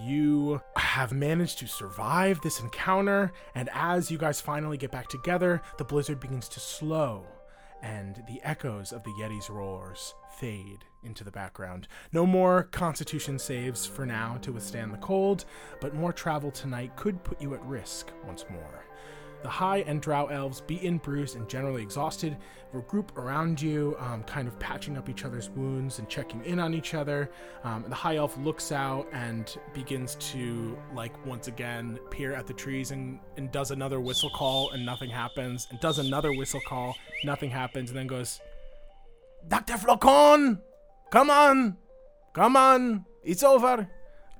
You 0.00 0.60
have 0.76 1.12
managed 1.12 1.58
to 1.58 1.66
survive 1.66 2.40
this 2.40 2.60
encounter, 2.60 3.32
and 3.54 3.68
as 3.72 4.10
you 4.10 4.18
guys 4.18 4.40
finally 4.40 4.76
get 4.76 4.92
back 4.92 5.08
together, 5.08 5.60
the 5.76 5.84
blizzard 5.84 6.20
begins 6.20 6.48
to 6.50 6.60
slow 6.60 7.26
and 7.82 8.22
the 8.26 8.40
echoes 8.42 8.92
of 8.92 9.02
the 9.04 9.10
Yeti's 9.12 9.50
roars 9.50 10.14
fade 10.36 10.84
into 11.02 11.24
the 11.24 11.30
background. 11.30 11.86
No 12.12 12.26
more 12.26 12.64
constitution 12.64 13.38
saves 13.38 13.86
for 13.86 14.04
now 14.04 14.38
to 14.42 14.52
withstand 14.52 14.92
the 14.92 14.98
cold, 14.98 15.44
but 15.80 15.94
more 15.94 16.12
travel 16.12 16.50
tonight 16.50 16.96
could 16.96 17.22
put 17.24 17.40
you 17.40 17.54
at 17.54 17.64
risk 17.64 18.10
once 18.26 18.44
more. 18.50 18.87
The 19.42 19.48
high 19.48 19.78
and 19.78 20.02
drow 20.02 20.26
elves, 20.26 20.60
beaten, 20.60 20.98
bruised, 20.98 21.36
and 21.36 21.48
generally 21.48 21.82
exhausted, 21.82 22.36
regroup 22.74 23.16
around 23.16 23.60
you, 23.60 23.96
um, 23.98 24.22
kind 24.24 24.48
of 24.48 24.58
patching 24.58 24.96
up 24.96 25.08
each 25.08 25.24
other's 25.24 25.48
wounds 25.50 25.98
and 25.98 26.08
checking 26.08 26.44
in 26.44 26.58
on 26.58 26.74
each 26.74 26.94
other. 26.94 27.30
Um, 27.64 27.84
the 27.88 27.94
high 27.94 28.16
elf 28.16 28.36
looks 28.38 28.72
out 28.72 29.06
and 29.12 29.56
begins 29.72 30.16
to, 30.16 30.76
like, 30.94 31.24
once 31.24 31.48
again 31.48 31.98
peer 32.10 32.34
at 32.34 32.46
the 32.46 32.52
trees 32.52 32.90
and, 32.90 33.20
and 33.36 33.50
does 33.52 33.70
another 33.70 34.00
whistle 34.00 34.30
call, 34.30 34.70
and 34.72 34.84
nothing 34.84 35.10
happens, 35.10 35.68
and 35.70 35.78
does 35.80 35.98
another 35.98 36.32
whistle 36.32 36.60
call, 36.66 36.96
nothing 37.24 37.50
happens, 37.50 37.90
and 37.90 37.98
then 37.98 38.06
goes, 38.06 38.40
Dr. 39.46 39.74
Flocon, 39.74 40.60
come 41.10 41.30
on, 41.30 41.76
come 42.34 42.56
on, 42.56 43.06
it's 43.22 43.42
over. 43.42 43.88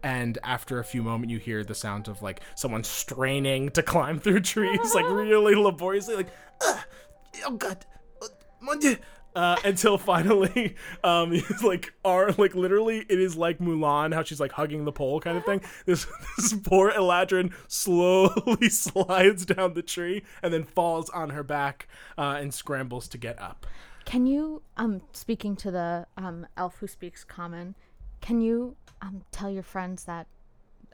And 0.03 0.39
after 0.43 0.79
a 0.79 0.85
few 0.85 1.03
moments, 1.03 1.33
you 1.33 1.39
hear 1.39 1.65
the 1.65 1.75
sound 1.75 2.09
of 2.09 2.23
like 2.23 2.41
someone 2.55 2.85
straining 2.85 3.71
to 3.71 3.83
climb 3.83 4.19
through 4.19 4.41
trees, 4.41 4.95
like 4.95 5.05
really 5.09 5.55
laboriously, 5.55 6.17
like, 6.17 6.29
"Ugh, 6.67 6.79
oh 7.47 7.53
god, 7.53 7.85
uh, 8.23 8.29
mon 8.61 8.79
Dieu." 8.79 8.97
Uh, 9.37 9.57
until 9.65 9.99
finally, 9.99 10.75
um, 11.05 11.33
like, 11.63 11.93
are 12.05 12.33
like 12.33 12.55
literally, 12.55 13.05
it 13.09 13.21
is 13.21 13.37
like 13.37 13.59
Mulan, 13.59 14.13
how 14.13 14.25
she's 14.25 14.41
like 14.41 14.53
hugging 14.53 14.85
the 14.85 14.93
pole 14.93 15.21
kind 15.21 15.37
of 15.37 15.45
thing. 15.45 15.61
This 15.87 16.07
this 16.37 16.55
poor 16.55 16.91
Eladrin 16.91 17.53
slowly 17.69 18.69
slides 18.69 19.47
down 19.47 19.75
the 19.75 19.83
tree 19.83 20.25
and 20.43 20.53
then 20.53 20.65
falls 20.65 21.09
on 21.11 21.31
her 21.31 21.43
back 21.43 21.89
uh, 22.17 22.39
and 22.41 22.53
scrambles 22.53 23.07
to 23.09 23.19
get 23.19 23.41
up. 23.41 23.67
Can 24.05 24.27
you 24.27 24.63
um 24.77 25.03
speaking 25.13 25.55
to 25.57 25.71
the 25.71 26.07
um 26.17 26.47
elf 26.57 26.79
who 26.79 26.87
speaks 26.87 27.25
common? 27.25 27.75
Can 28.21 28.41
you 28.41 28.75
um 29.03 29.23
tell 29.31 29.51
your 29.51 29.63
friends 29.63 30.05
that 30.05 30.27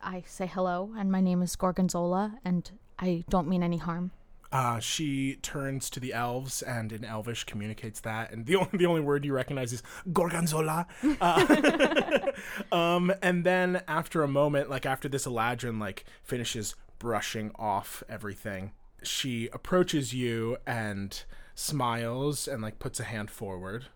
I 0.02 0.22
say 0.26 0.46
hello 0.46 0.92
and 0.96 1.10
my 1.10 1.20
name 1.20 1.42
is 1.42 1.56
Gorgonzola 1.56 2.38
and 2.44 2.70
I 2.98 3.24
don't 3.28 3.48
mean 3.48 3.62
any 3.62 3.78
harm? 3.78 4.12
Uh, 4.52 4.78
she 4.78 5.34
turns 5.42 5.90
to 5.90 5.98
the 5.98 6.12
elves 6.12 6.62
and 6.62 6.92
in 6.92 7.04
Elvish 7.04 7.42
communicates 7.42 7.98
that, 8.00 8.30
and 8.30 8.46
the 8.46 8.54
only 8.60 8.70
the 8.74 8.86
only 8.86 9.00
word 9.00 9.24
you 9.24 9.32
recognize 9.32 9.72
is 9.72 9.82
Gorgonzola. 10.12 10.86
Uh, 11.20 12.30
um, 12.72 13.12
and 13.20 13.44
then 13.44 13.82
after 13.88 14.22
a 14.22 14.28
moment, 14.28 14.70
like 14.70 14.86
after 14.86 15.08
this 15.08 15.26
Eladrin 15.26 15.80
like 15.80 16.04
finishes 16.22 16.76
brushing 17.00 17.50
off 17.56 18.04
everything, 18.08 18.70
she 19.02 19.48
approaches 19.52 20.14
you 20.14 20.56
and 20.64 21.24
smiles 21.56 22.46
and 22.46 22.62
like 22.62 22.78
puts 22.78 23.00
a 23.00 23.04
hand 23.04 23.30
forward, 23.30 23.86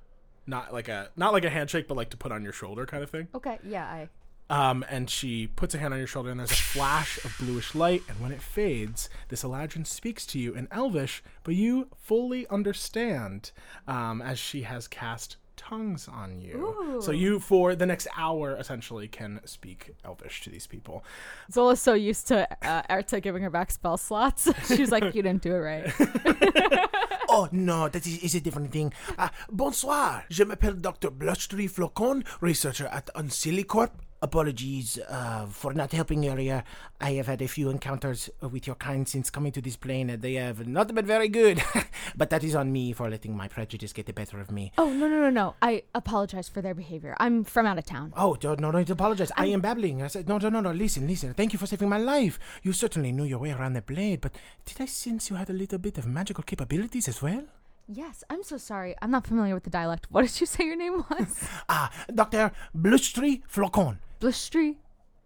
not 0.48 0.72
like 0.72 0.88
a 0.88 1.10
not 1.16 1.32
like 1.32 1.44
a 1.44 1.50
handshake, 1.50 1.86
but 1.86 1.96
like 1.96 2.10
to 2.10 2.16
put 2.16 2.32
on 2.32 2.42
your 2.42 2.52
shoulder 2.52 2.86
kind 2.86 3.02
of 3.02 3.10
thing. 3.10 3.28
Okay, 3.34 3.58
yeah, 3.62 3.84
I 3.84 4.08
Um, 4.50 4.84
and 4.88 5.10
she 5.10 5.46
puts 5.46 5.74
a 5.74 5.78
hand 5.78 5.92
on 5.92 5.98
your 5.98 6.06
shoulder, 6.06 6.30
and 6.30 6.40
there's 6.40 6.50
a 6.50 6.54
flash 6.54 7.22
of 7.24 7.36
bluish 7.38 7.74
light. 7.74 8.02
And 8.08 8.18
when 8.18 8.32
it 8.32 8.40
fades, 8.40 9.10
this 9.28 9.42
Eladrin 9.44 9.86
speaks 9.86 10.24
to 10.26 10.38
you 10.38 10.54
in 10.54 10.66
Elvish, 10.70 11.22
but 11.44 11.54
you 11.54 11.88
fully 11.96 12.46
understand 12.48 13.50
um, 13.86 14.22
as 14.22 14.38
she 14.38 14.62
has 14.62 14.88
cast 14.88 15.36
tongues 15.58 16.08
on 16.08 16.40
you. 16.40 17.00
So 17.02 17.10
you, 17.10 17.38
for 17.40 17.74
the 17.74 17.84
next 17.84 18.08
hour, 18.16 18.56
essentially 18.56 19.08
can 19.08 19.40
speak 19.44 19.94
Elvish 20.04 20.40
to 20.42 20.50
these 20.50 20.66
people. 20.66 21.04
Zola's 21.52 21.80
so 21.80 21.92
used 21.92 22.26
to 22.28 22.48
uh, 22.66 22.82
Erta 22.88 23.20
giving 23.20 23.42
her 23.42 23.50
back 23.50 23.70
spell 23.70 23.98
slots. 23.98 24.48
She's 24.66 24.90
like, 24.90 25.14
you 25.14 25.22
didn't 25.22 25.42
do 25.42 25.54
it 25.54 25.58
right. 25.58 25.92
Oh 27.30 27.46
no, 27.52 27.90
that 27.90 28.06
is, 28.06 28.18
is 28.20 28.34
a 28.36 28.40
different 28.40 28.72
thing. 28.72 28.90
Uh, 29.18 29.28
bonsoir, 29.52 30.24
je 30.30 30.44
m'appelle 30.44 30.80
Dr. 30.80 31.10
Blushtree 31.10 31.68
Flocon, 31.70 32.24
researcher 32.40 32.86
at 32.86 33.10
Unseelie 33.14 33.66
Corp. 33.66 33.92
Apologies 34.20 34.98
uh, 35.08 35.46
for 35.46 35.72
not 35.72 35.92
helping 35.92 36.28
earlier. 36.28 36.64
I 37.00 37.12
have 37.12 37.28
had 37.28 37.40
a 37.40 37.46
few 37.46 37.70
encounters 37.70 38.28
with 38.40 38.66
your 38.66 38.74
kind 38.74 39.06
since 39.08 39.30
coming 39.30 39.52
to 39.52 39.60
this 39.60 39.76
plane. 39.76 40.10
and 40.10 40.20
They 40.20 40.34
have 40.34 40.66
not 40.66 40.92
been 40.92 41.06
very 41.06 41.28
good, 41.28 41.62
but 42.16 42.28
that 42.30 42.42
is 42.42 42.54
on 42.56 42.72
me 42.72 42.92
for 42.92 43.08
letting 43.08 43.36
my 43.36 43.46
prejudice 43.46 43.92
get 43.92 44.06
the 44.06 44.12
better 44.12 44.40
of 44.40 44.50
me. 44.50 44.72
oh 44.76 44.90
no 44.92 45.06
no 45.06 45.20
no 45.20 45.30
no! 45.30 45.54
I 45.62 45.84
apologize 45.94 46.48
for 46.48 46.60
their 46.60 46.74
behavior. 46.74 47.16
I'm 47.20 47.44
from 47.44 47.66
out 47.66 47.78
of 47.78 47.86
town. 47.86 48.12
Oh, 48.16 48.34
don't, 48.34 48.58
no, 48.58 48.72
no, 48.72 48.78
don't 48.78 48.90
apologize. 48.90 49.30
I 49.36 49.46
am 49.46 49.60
babbling. 49.60 50.02
I 50.02 50.08
said, 50.08 50.28
no, 50.28 50.38
no, 50.38 50.48
no, 50.48 50.60
no, 50.60 50.72
listen, 50.72 51.06
listen. 51.06 51.32
Thank 51.34 51.52
you 51.52 51.58
for 51.60 51.66
saving 51.66 51.88
my 51.88 51.98
life. 51.98 52.40
You 52.64 52.72
certainly 52.72 53.12
knew 53.12 53.24
your 53.24 53.38
way 53.38 53.52
around 53.52 53.74
the 53.74 53.82
blade, 53.82 54.20
but 54.20 54.32
did 54.64 54.80
I 54.80 54.86
sense 54.86 55.30
you 55.30 55.36
had 55.36 55.48
a 55.50 55.52
little 55.52 55.78
bit 55.78 55.96
of 55.96 56.06
magical 56.06 56.42
capabilities 56.42 57.06
as 57.06 57.22
well? 57.22 57.44
Yes, 57.86 58.22
I'm 58.28 58.42
so 58.42 58.58
sorry. 58.58 58.94
I'm 59.00 59.10
not 59.10 59.26
familiar 59.26 59.54
with 59.54 59.64
the 59.64 59.70
dialect. 59.70 60.08
What 60.10 60.22
did 60.26 60.38
you 60.40 60.46
say 60.46 60.64
your 60.64 60.76
name 60.76 61.04
was? 61.08 61.48
Ah, 61.70 61.90
Dr. 62.14 62.52
Blushtree 62.76 63.42
Flocon. 63.50 63.98
Blustry 64.20 64.76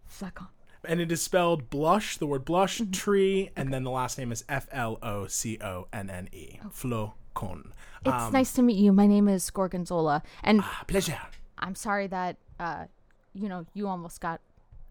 Flacon. 0.09 0.47
And 0.85 0.99
it 0.99 1.11
is 1.11 1.21
spelled 1.21 1.69
blush, 1.69 2.17
the 2.17 2.27
word 2.27 2.43
blush, 2.45 2.81
tree, 2.91 3.49
and 3.55 3.73
then 3.73 3.83
the 3.83 3.89
last 3.89 4.17
name 4.17 4.31
is 4.31 4.43
F 4.49 4.67
L 4.71 4.99
O 5.01 5.27
C 5.27 5.57
O 5.61 5.87
N 5.93 6.09
N 6.09 6.27
E. 6.33 6.59
Flocon. 6.69 7.71
It's 8.05 8.33
nice 8.33 8.51
to 8.53 8.61
meet 8.61 8.77
you. 8.77 8.91
My 8.91 9.07
name 9.07 9.29
is 9.29 9.49
Gorgonzola, 9.49 10.23
and 10.43 10.59
Ah, 10.61 10.83
pleasure. 10.87 11.19
I'm 11.57 11.75
sorry 11.75 12.07
that 12.07 12.35
uh, 12.59 12.85
you 13.33 13.49
know, 13.49 13.65
you 13.73 13.87
almost 13.87 14.21
got 14.21 14.41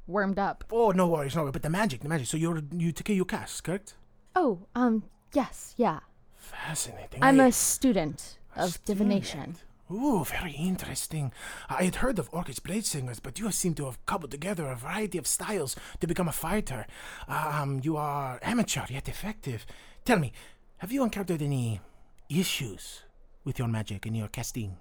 wormed 0.07 0.39
up. 0.39 0.65
Oh, 0.73 0.91
no 0.91 1.07
worries, 1.07 1.37
no 1.37 1.43
worries. 1.43 1.53
But 1.53 1.63
the 1.63 1.71
magic, 1.71 2.01
the 2.01 2.09
magic. 2.09 2.27
So 2.27 2.37
you're 2.37 2.63
you 2.73 2.93
take 2.93 3.11
your 3.11 3.25
cast, 3.25 3.63
correct? 3.65 3.95
Oh, 4.35 4.61
um, 4.75 5.05
yes, 5.33 5.75
yeah. 5.77 6.01
Fascinating. 6.37 7.23
I'm 7.23 7.39
a 7.39 7.53
student 7.53 8.39
of 8.57 8.83
divination. 8.85 9.57
Ooh, 9.93 10.25
very 10.25 10.53
interesting. 10.53 11.33
I 11.69 11.85
had 11.85 11.97
heard 11.97 12.19
of 12.19 12.31
Orchid's 12.31 12.61
blade 12.61 12.87
singers, 12.87 13.21
but 13.21 13.39
you 13.39 13.51
seem 13.53 13.75
to 13.75 13.85
have 13.85 14.05
cobbled 14.07 14.31
together 14.31 14.67
a 14.67 14.77
variety 14.77 15.19
of 15.19 15.27
styles 15.27 15.77
to 16.01 16.07
become 16.07 16.29
a 16.29 16.33
fighter. 16.33 16.87
Um, 17.29 17.81
you 17.83 17.97
are 17.97 18.39
amateur 18.43 18.85
yet 18.89 19.09
effective. 19.09 19.67
Tell 20.05 20.19
me, 20.19 20.33
have 20.79 20.93
you 20.93 21.03
encountered 21.03 21.43
any 21.43 21.81
issues 22.31 23.03
with 23.45 23.59
your 23.59 23.69
magic 23.69 24.07
and 24.07 24.17
your 24.17 24.29
casting? 24.29 24.77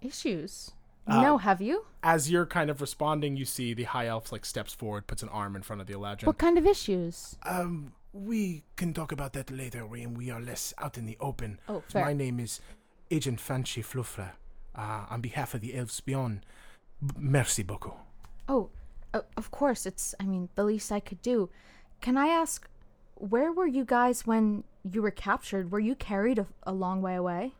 Issues? 0.00 0.72
no, 1.08 1.38
have 1.38 1.60
you? 1.60 1.84
As 2.02 2.30
you're 2.30 2.46
kind 2.46 2.70
of 2.70 2.80
responding, 2.80 3.36
you 3.36 3.44
see 3.44 3.74
the 3.74 3.84
high 3.84 4.06
elf 4.06 4.30
like 4.30 4.44
steps 4.44 4.72
forward, 4.72 5.06
puts 5.06 5.22
an 5.22 5.28
arm 5.30 5.56
in 5.56 5.62
front 5.62 5.80
of 5.80 5.86
the 5.86 5.94
Eladrin. 5.94 6.26
What 6.26 6.38
kind 6.38 6.58
of 6.58 6.66
issues? 6.66 7.36
Um, 7.44 7.92
we 8.12 8.62
can 8.76 8.92
talk 8.92 9.10
about 9.10 9.32
that 9.32 9.50
later 9.50 9.86
when 9.86 10.14
we 10.14 10.30
are 10.30 10.40
less 10.40 10.74
out 10.78 10.98
in 10.98 11.06
the 11.06 11.16
open. 11.18 11.58
Oh, 11.68 11.82
fair. 11.88 12.04
My 12.04 12.12
name 12.12 12.38
is 12.38 12.60
Agent 13.12 13.38
Fanchi 13.38 13.84
Flufra. 13.84 14.32
Uh, 14.74 15.04
on 15.10 15.20
behalf 15.20 15.52
of 15.52 15.60
the 15.60 15.74
Elves 15.76 16.00
Beyond, 16.00 16.46
b- 17.06 17.14
merci 17.18 17.62
beaucoup. 17.62 17.94
Oh, 18.48 18.70
uh, 19.12 19.20
of 19.36 19.50
course. 19.50 19.84
It's. 19.84 20.14
I 20.18 20.24
mean, 20.24 20.48
the 20.54 20.64
least 20.64 20.90
I 20.90 20.98
could 20.98 21.20
do. 21.20 21.50
Can 22.00 22.16
I 22.16 22.28
ask, 22.28 22.66
where 23.16 23.52
were 23.52 23.66
you 23.66 23.84
guys 23.84 24.26
when 24.26 24.64
you 24.82 25.02
were 25.02 25.10
captured? 25.10 25.70
Were 25.70 25.78
you 25.78 25.94
carried 25.94 26.38
a, 26.38 26.46
a 26.62 26.72
long 26.72 27.02
way 27.02 27.14
away? 27.16 27.52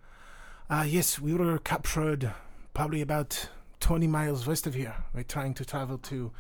Uh, 0.70 0.86
yes, 0.88 1.20
we 1.20 1.34
were 1.34 1.58
captured 1.58 2.30
probably 2.72 3.02
about 3.02 3.50
20 3.80 4.06
miles 4.06 4.46
west 4.46 4.66
of 4.66 4.72
here. 4.72 4.94
We're 5.14 5.22
trying 5.22 5.52
to 5.54 5.64
travel 5.66 5.98
to 5.98 6.32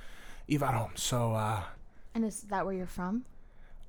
Ivarom. 0.48 0.98
So, 0.98 1.34
uh, 1.34 1.64
And 2.14 2.24
is 2.24 2.40
that 2.48 2.64
where 2.64 2.74
you're 2.74 2.86
from? 2.86 3.26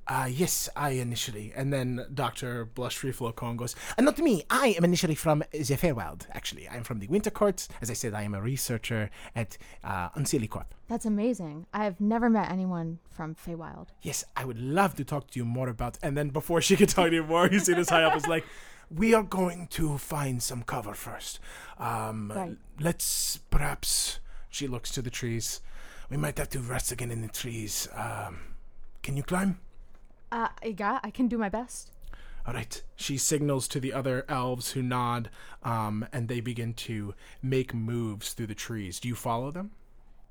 Uh, 0.08 0.28
yes, 0.30 0.70
I 0.76 0.92
initially. 0.92 1.54
And 1.56 1.72
then 1.72 2.06
Dr. 2.14 2.66
Blushtree 2.66 3.16
Flocon 3.16 3.56
goes, 3.58 3.76
uh, 3.98 4.02
Not 4.02 4.18
me. 4.20 4.44
I 4.50 4.76
am 4.78 4.84
initially 4.84 5.16
from 5.16 5.44
the 5.52 5.60
Feywild, 5.60 6.28
actually. 6.32 6.68
I'm 6.68 6.84
from 6.84 7.00
the 7.00 7.08
Winter 7.08 7.30
Court. 7.30 7.68
As 7.82 7.90
I 7.90 7.94
said, 7.94 8.14
I 8.14 8.24
am 8.24 8.34
a 8.36 8.42
researcher 8.42 9.10
at 9.36 9.58
uh, 9.84 10.10
Unseelie 10.10 10.50
Corp. 10.50 10.74
That's 10.90 11.06
amazing. 11.06 11.66
I 11.74 11.86
have 11.86 12.02
never 12.02 12.30
met 12.30 12.52
anyone 12.52 13.00
from 13.10 13.36
Feywild. 13.36 13.88
Yes, 14.02 14.24
I 14.36 14.46
would 14.46 14.60
love 14.60 14.96
to 14.96 15.04
talk 15.06 15.32
to 15.32 15.40
you 15.40 15.46
more 15.46 15.70
about. 15.70 15.98
And 16.04 16.18
then 16.18 16.30
before 16.30 16.62
she 16.62 16.76
could 16.76 16.90
talk 16.90 17.10
to 17.10 17.16
you 17.16 17.24
more, 17.24 17.48
you 17.48 17.60
see 17.60 17.74
this 17.74 17.90
high 17.90 18.04
up 18.04 18.16
is 18.16 18.28
like, 18.28 18.46
we 18.92 19.14
are 19.14 19.24
going 19.24 19.68
to 19.68 19.98
find 19.98 20.44
some 20.44 20.64
cover 20.64 20.94
first. 20.94 21.40
Um, 21.80 22.32
Right. 22.36 22.58
Let's 22.80 23.38
perhaps. 23.50 24.20
She 24.50 24.68
looks 24.68 24.92
to 24.92 25.02
the 25.02 25.10
trees. 25.10 25.62
We 26.12 26.18
might 26.18 26.38
have 26.38 26.50
to 26.50 26.60
rest 26.60 26.92
again 26.92 27.10
in 27.10 27.22
the 27.22 27.28
trees. 27.28 27.88
Um, 27.96 28.40
can 29.02 29.18
you 29.18 29.24
climb? 29.24 29.60
Uh, 30.34 30.48
yeah, 30.66 31.00
I 31.04 31.12
can 31.12 31.28
do 31.28 31.38
my 31.38 31.48
best. 31.48 31.92
All 32.48 32.56
right. 32.56 32.82
She 32.96 33.18
signals 33.18 33.68
to 33.68 33.80
the 33.80 33.94
other 33.94 34.26
elves 34.28 34.72
who 34.72 34.82
nod, 34.82 35.30
um, 35.62 36.08
and 36.12 36.28
they 36.28 36.40
begin 36.40 36.74
to 36.74 37.14
make 37.42 37.72
moves 37.74 38.34
through 38.34 38.48
the 38.48 38.56
trees. 38.56 39.00
Do 39.00 39.08
you 39.08 39.16
follow 39.16 39.52
them? 39.52 39.72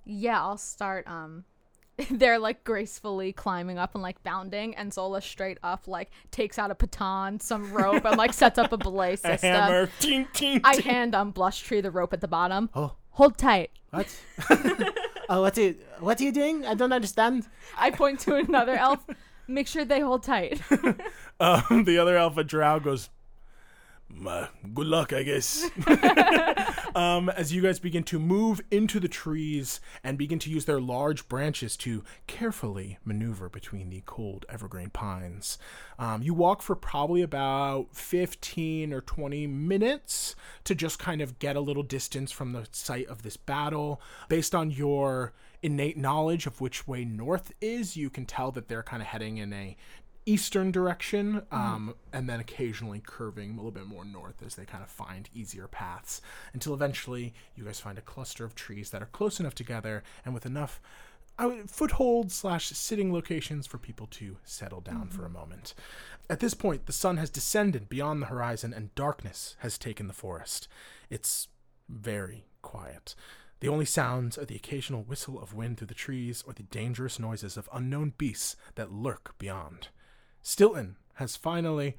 Yeah, 0.05 0.43
I'll 0.43 0.59
start. 0.59 1.07
Um, 1.07 1.45
they're 2.11 2.41
like 2.41 2.65
gracefully 2.65 3.33
climbing 3.33 3.79
up 3.79 3.95
and 3.95 4.03
like 4.03 4.21
bounding, 4.25 4.75
and 4.75 4.93
Zola 4.93 5.23
straight 5.23 5.59
up 5.63 5.87
like 5.87 6.11
takes 6.33 6.59
out 6.59 6.73
a 6.73 6.75
baton, 6.75 7.39
some 7.39 7.73
rope, 7.73 8.05
and 8.05 8.19
like 8.19 8.33
sets 8.33 8.59
up 8.59 8.73
a 8.73 8.77
belay 8.77 9.15
system. 9.15 9.31
A 9.33 9.39
system. 9.39 9.51
hammer. 9.53 9.87
Tink, 10.01 10.33
tink, 10.33 10.61
I 10.65 10.81
hand 10.81 11.15
um 11.15 11.31
Blush 11.31 11.61
Tree 11.61 11.81
the 11.81 11.93
rope 11.93 12.13
at 12.13 12.21
the 12.21 12.29
bottom. 12.29 12.71
Oh. 12.75 12.97
Hold 13.11 13.39
tight. 13.39 13.71
What? 13.91 14.09
oh, 15.29 15.43
what 15.43 15.57
are, 15.59 15.61
you, 15.61 15.77
what 16.01 16.19
are 16.19 16.25
you 16.25 16.33
doing? 16.33 16.65
I 16.65 16.75
don't 16.75 16.95
understand. 16.95 17.47
I 17.77 17.91
point 17.91 18.21
to 18.21 18.35
another 18.37 18.75
elf. 18.75 19.05
Make 19.47 19.67
sure 19.67 19.85
they 19.85 20.01
hold 20.01 20.23
tight. 20.23 20.61
Um, 21.41 21.85
the 21.85 21.99
other 21.99 22.17
alpha 22.17 22.45
drow 22.45 22.79
goes, 22.79 23.11
"Uh, 24.25 24.47
good 24.73 24.87
luck, 24.87 25.13
I 25.13 25.25
guess. 25.25 25.69
um, 26.95 27.29
as 27.31 27.53
you 27.53 27.61
guys 27.63 27.81
begin 27.81 28.05
to 28.05 28.21
move 28.21 28.61
into 28.71 29.01
the 29.01 29.09
trees 29.09 29.81
and 30.05 30.17
begin 30.17 30.39
to 30.41 30.51
use 30.51 30.67
their 30.67 30.81
large 30.81 31.29
branches 31.29 31.77
to 31.79 32.05
carefully 32.29 32.99
maneuver 33.05 33.49
between 33.49 33.91
the 33.91 34.03
cold 34.07 34.47
evergreen 34.49 34.91
pines, 34.91 35.59
um, 35.99 36.23
you 36.23 36.33
walk 36.33 36.63
for 36.63 36.77
probably 36.77 37.23
about 37.23 37.89
15 37.93 38.93
or 38.93 39.01
20 39.01 39.49
minutes 39.49 40.37
to 40.63 40.77
just 40.77 41.01
kind 41.01 41.21
of 41.21 41.41
get 41.41 41.57
a 41.57 41.61
little 41.61 41.83
distance 41.83 42.31
from 42.31 42.53
the 42.53 42.69
site 42.71 43.09
of 43.09 43.23
this 43.23 43.37
battle. 43.37 44.01
Based 44.29 44.55
on 44.55 44.71
your 44.71 45.33
innate 45.63 45.97
knowledge 45.97 46.47
of 46.47 46.61
which 46.61 46.87
way 46.89 47.05
north 47.05 47.53
is, 47.61 47.97
you 47.97 48.11
can 48.11 48.27
tell 48.27 48.51
that 48.53 48.69
they're 48.69 48.83
kind 48.83 49.03
of 49.03 49.09
heading 49.09 49.39
in 49.39 49.53
a 49.53 49.77
eastern 50.25 50.71
direction, 50.71 51.43
um, 51.51 51.95
and 52.13 52.29
then 52.29 52.39
occasionally 52.39 53.03
curving 53.05 53.53
a 53.53 53.57
little 53.57 53.73
bit 53.73 53.87
more 53.87 54.05
north 54.05 54.43
as 54.45 54.55
they 54.55 54.65
kind 54.65 54.83
of 54.83 54.89
find 54.89 55.29
easier 55.35 55.67
paths 55.67 56.21
until 56.53 56.75
eventually 56.75 57.35
you 57.57 57.65
guys 57.65 57.81
find 57.81 57.99
a 57.99 58.03
cluster 58.03 58.45
of 58.45 58.55
trees 58.55 58.91
that 58.91 59.03
are 59.03 59.07
close 59.07 59.41
enough 59.41 59.55
together 59.55 60.03
and 60.25 60.33
with 60.33 60.47
enough 60.47 60.81
uh, 61.39 61.51
foothold 61.67 62.31
slash 62.31 62.69
sitting 62.69 63.13
locations 63.13 63.67
for 63.67 63.79
people 63.79 64.07
to 64.07 64.37
settle 64.45 64.81
down 64.81 65.09
for 65.09 65.25
a 65.25 65.31
moment. 65.31 65.75
At 66.31 66.41
this 66.41 66.55
point, 66.55 66.87
the 66.87 66.93
sun 66.93 67.17
has 67.17 67.31
descended 67.31 67.89
beyond 67.89 68.23
the 68.23 68.27
horizon 68.27 68.73
and 68.73 68.95
darkness 68.95 69.57
has 69.61 69.79
taken 69.79 70.07
the 70.07 70.13
forest. 70.13 70.69
It's 71.11 71.49
very 71.89 72.45
quiet. 72.61 73.15
The 73.63 73.69
only 73.69 73.85
sounds 73.85 74.37
are 74.39 74.45
the 74.45 74.57
occasional 74.57 75.05
whistle 75.05 75.41
of 75.41 75.55
wind 75.55 75.79
through 75.79 75.87
the 75.87 75.95
trees 75.95 76.43
or 76.45 76.53
the 76.53 76.65
dangerous 76.65 77.21
noises 77.21 77.57
of 77.57 77.69
unknown 77.73 78.13
beasts 78.19 78.57
that 78.75 78.91
lurk 78.91 79.39
beyond. 79.39 79.87
Stilton 80.43 80.97
has 81.15 81.37
finally 81.37 81.97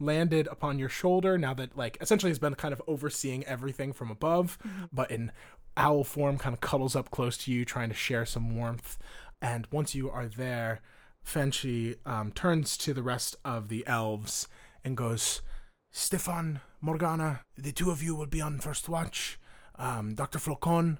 landed 0.00 0.46
upon 0.46 0.78
your 0.78 0.88
shoulder 0.88 1.36
now 1.36 1.52
that 1.52 1.76
like 1.76 1.98
essentially 2.00 2.30
has 2.30 2.38
been 2.38 2.54
kind 2.54 2.72
of 2.72 2.80
overseeing 2.86 3.44
everything 3.44 3.92
from 3.92 4.10
above 4.10 4.56
but 4.90 5.10
in 5.10 5.30
owl 5.76 6.04
form 6.04 6.38
kind 6.38 6.54
of 6.54 6.62
cuddles 6.62 6.96
up 6.96 7.10
close 7.10 7.36
to 7.36 7.52
you 7.52 7.66
trying 7.66 7.90
to 7.90 7.94
share 7.94 8.24
some 8.24 8.56
warmth. 8.56 8.96
And 9.42 9.68
once 9.70 9.94
you 9.94 10.08
are 10.08 10.26
there 10.26 10.80
Fenchi 11.22 11.96
um, 12.06 12.32
turns 12.32 12.78
to 12.78 12.94
the 12.94 13.02
rest 13.02 13.36
of 13.44 13.68
the 13.68 13.86
elves 13.86 14.48
and 14.82 14.96
goes 14.96 15.42
Stefan 15.90 16.62
Morgana 16.80 17.40
the 17.58 17.72
two 17.72 17.90
of 17.90 18.02
you 18.02 18.14
will 18.14 18.24
be 18.24 18.40
on 18.40 18.58
first 18.58 18.88
watch 18.88 19.38
um, 19.78 20.14
Dr. 20.14 20.38
Flocon 20.38 20.98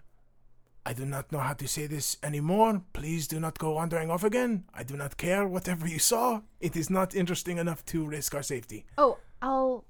I 0.86 0.94
do 0.94 1.04
not 1.04 1.30
know 1.32 1.40
how 1.40 1.52
to 1.52 1.68
say 1.68 1.86
this 1.86 2.16
anymore. 2.22 2.80
Please 2.94 3.28
do 3.28 3.38
not 3.38 3.58
go 3.58 3.72
wandering 3.72 4.10
off 4.10 4.24
again. 4.24 4.64
I 4.72 4.84
do 4.84 4.96
not 4.96 5.18
care 5.18 5.46
whatever 5.46 5.86
you 5.86 5.98
saw. 5.98 6.40
It 6.60 6.76
is 6.76 6.88
not 6.88 7.14
interesting 7.14 7.58
enough 7.58 7.84
to 7.86 8.06
risk 8.06 8.34
our 8.34 8.42
safety. 8.42 8.86
oh, 8.96 9.18
I'll 9.42 9.84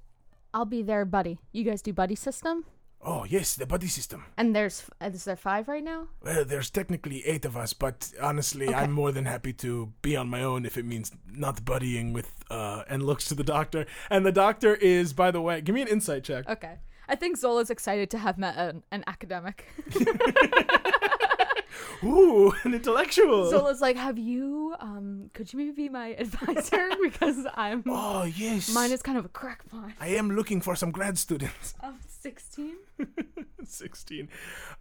I'll 0.53 0.65
be 0.65 0.81
there, 0.83 1.05
buddy. 1.05 1.39
You 1.53 1.63
guys 1.63 1.81
do 1.81 1.93
buddy 1.93 2.15
system? 2.15 2.65
Oh, 3.01 3.23
yes, 3.23 3.55
the 3.55 3.65
buddy 3.65 3.87
system. 3.87 4.25
And 4.35 4.53
there's 4.53 4.83
is 4.99 5.23
there 5.23 5.37
five 5.37 5.69
right 5.69 5.83
now? 5.85 6.07
Well, 6.21 6.43
there's 6.43 6.69
technically 6.69 7.25
eight 7.25 7.45
of 7.45 7.55
us, 7.55 7.71
but 7.71 8.11
honestly, 8.21 8.67
Okay. 8.67 8.75
I'm 8.75 8.91
more 8.91 9.13
than 9.13 9.23
happy 9.25 9.53
to 9.53 9.93
be 10.01 10.17
on 10.17 10.27
my 10.27 10.43
own 10.43 10.65
if 10.65 10.77
it 10.77 10.83
means 10.85 11.11
not 11.31 11.63
buddying 11.63 12.11
with. 12.13 12.33
uh, 12.51 12.83
and 12.89 13.03
looks 13.03 13.25
to 13.29 13.35
the 13.35 13.43
doctor 13.43 13.85
and 14.09 14.25
the 14.25 14.31
doctor 14.33 14.73
is 14.75 15.13
by 15.13 15.29
the 15.31 15.39
way 15.39 15.61
give 15.61 15.75
me 15.75 15.81
an 15.83 15.87
insight 15.87 16.23
check 16.25 16.49
Okay. 16.49 16.75
I 17.09 17.15
think 17.15 17.37
Zola's 17.37 17.69
excited 17.71 18.11
to 18.11 18.19
have 18.19 18.37
met 18.37 18.55
an, 18.55 18.83
an 18.91 19.03
academic. 19.07 19.65
ooh 22.03 22.53
an 22.63 22.73
intellectual 22.73 23.49
Zola's 23.49 23.81
like, 23.81 23.97
"Have 23.97 24.17
you? 24.17 24.75
Um, 24.79 25.29
could 25.33 25.51
you 25.51 25.57
maybe 25.57 25.71
be 25.71 25.89
my 25.89 26.09
advisor 26.09 26.89
because 27.03 27.45
I'm 27.55 27.83
Oh, 27.87 28.23
yes. 28.23 28.73
mine 28.73 28.91
is 28.91 29.01
kind 29.01 29.17
of 29.17 29.25
a 29.25 29.29
crackpot." 29.29 29.91
I 29.99 30.09
am 30.09 30.31
looking 30.31 30.61
for 30.61 30.75
some 30.75 30.91
grad 30.91 31.17
students. 31.17 31.73
I'm 31.81 31.95
16. 32.07 32.75
16 33.63 34.29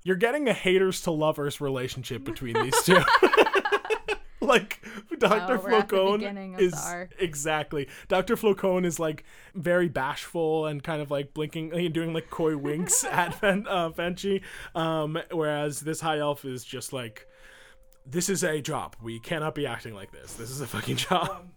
you're 0.02 0.16
getting 0.16 0.48
a 0.48 0.52
haters 0.52 1.02
to 1.02 1.10
lovers 1.10 1.60
relationship 1.60 2.24
between 2.24 2.54
these 2.62 2.82
two 2.84 3.00
like 4.54 4.80
dr 5.18 5.54
Oh, 5.54 5.60
we're 5.62 5.72
at 5.74 5.88
the 5.88 5.96
flocone 5.96 6.58
is 6.58 6.74
exactly 7.18 7.88
dr 8.08 8.34
flocone 8.36 8.84
is 8.84 8.98
like 8.98 9.24
very 9.54 9.88
bashful 9.88 10.66
and 10.66 10.82
kind 10.82 11.02
of 11.02 11.10
like 11.10 11.34
blinking 11.34 11.72
and 11.74 11.92
doing 11.92 12.12
like 12.12 12.30
coy 12.30 12.56
winks 12.56 13.04
at 13.10 13.34
Fen- 13.34 13.66
uh, 13.68 13.90
Fenchi 13.90 14.42
um 14.74 15.18
whereas 15.30 15.80
this 15.80 16.00
high 16.00 16.18
elf 16.18 16.44
is 16.44 16.64
just 16.64 16.92
like 16.92 17.26
this 18.10 18.30
is 18.30 18.42
a 18.42 18.60
job. 18.62 18.96
We 19.02 19.20
cannot 19.20 19.54
be 19.54 19.66
acting 19.66 19.94
like 19.94 20.12
this. 20.12 20.32
This 20.32 20.50
is 20.50 20.60
a 20.62 20.66
fucking 20.66 20.96
job. 20.96 21.50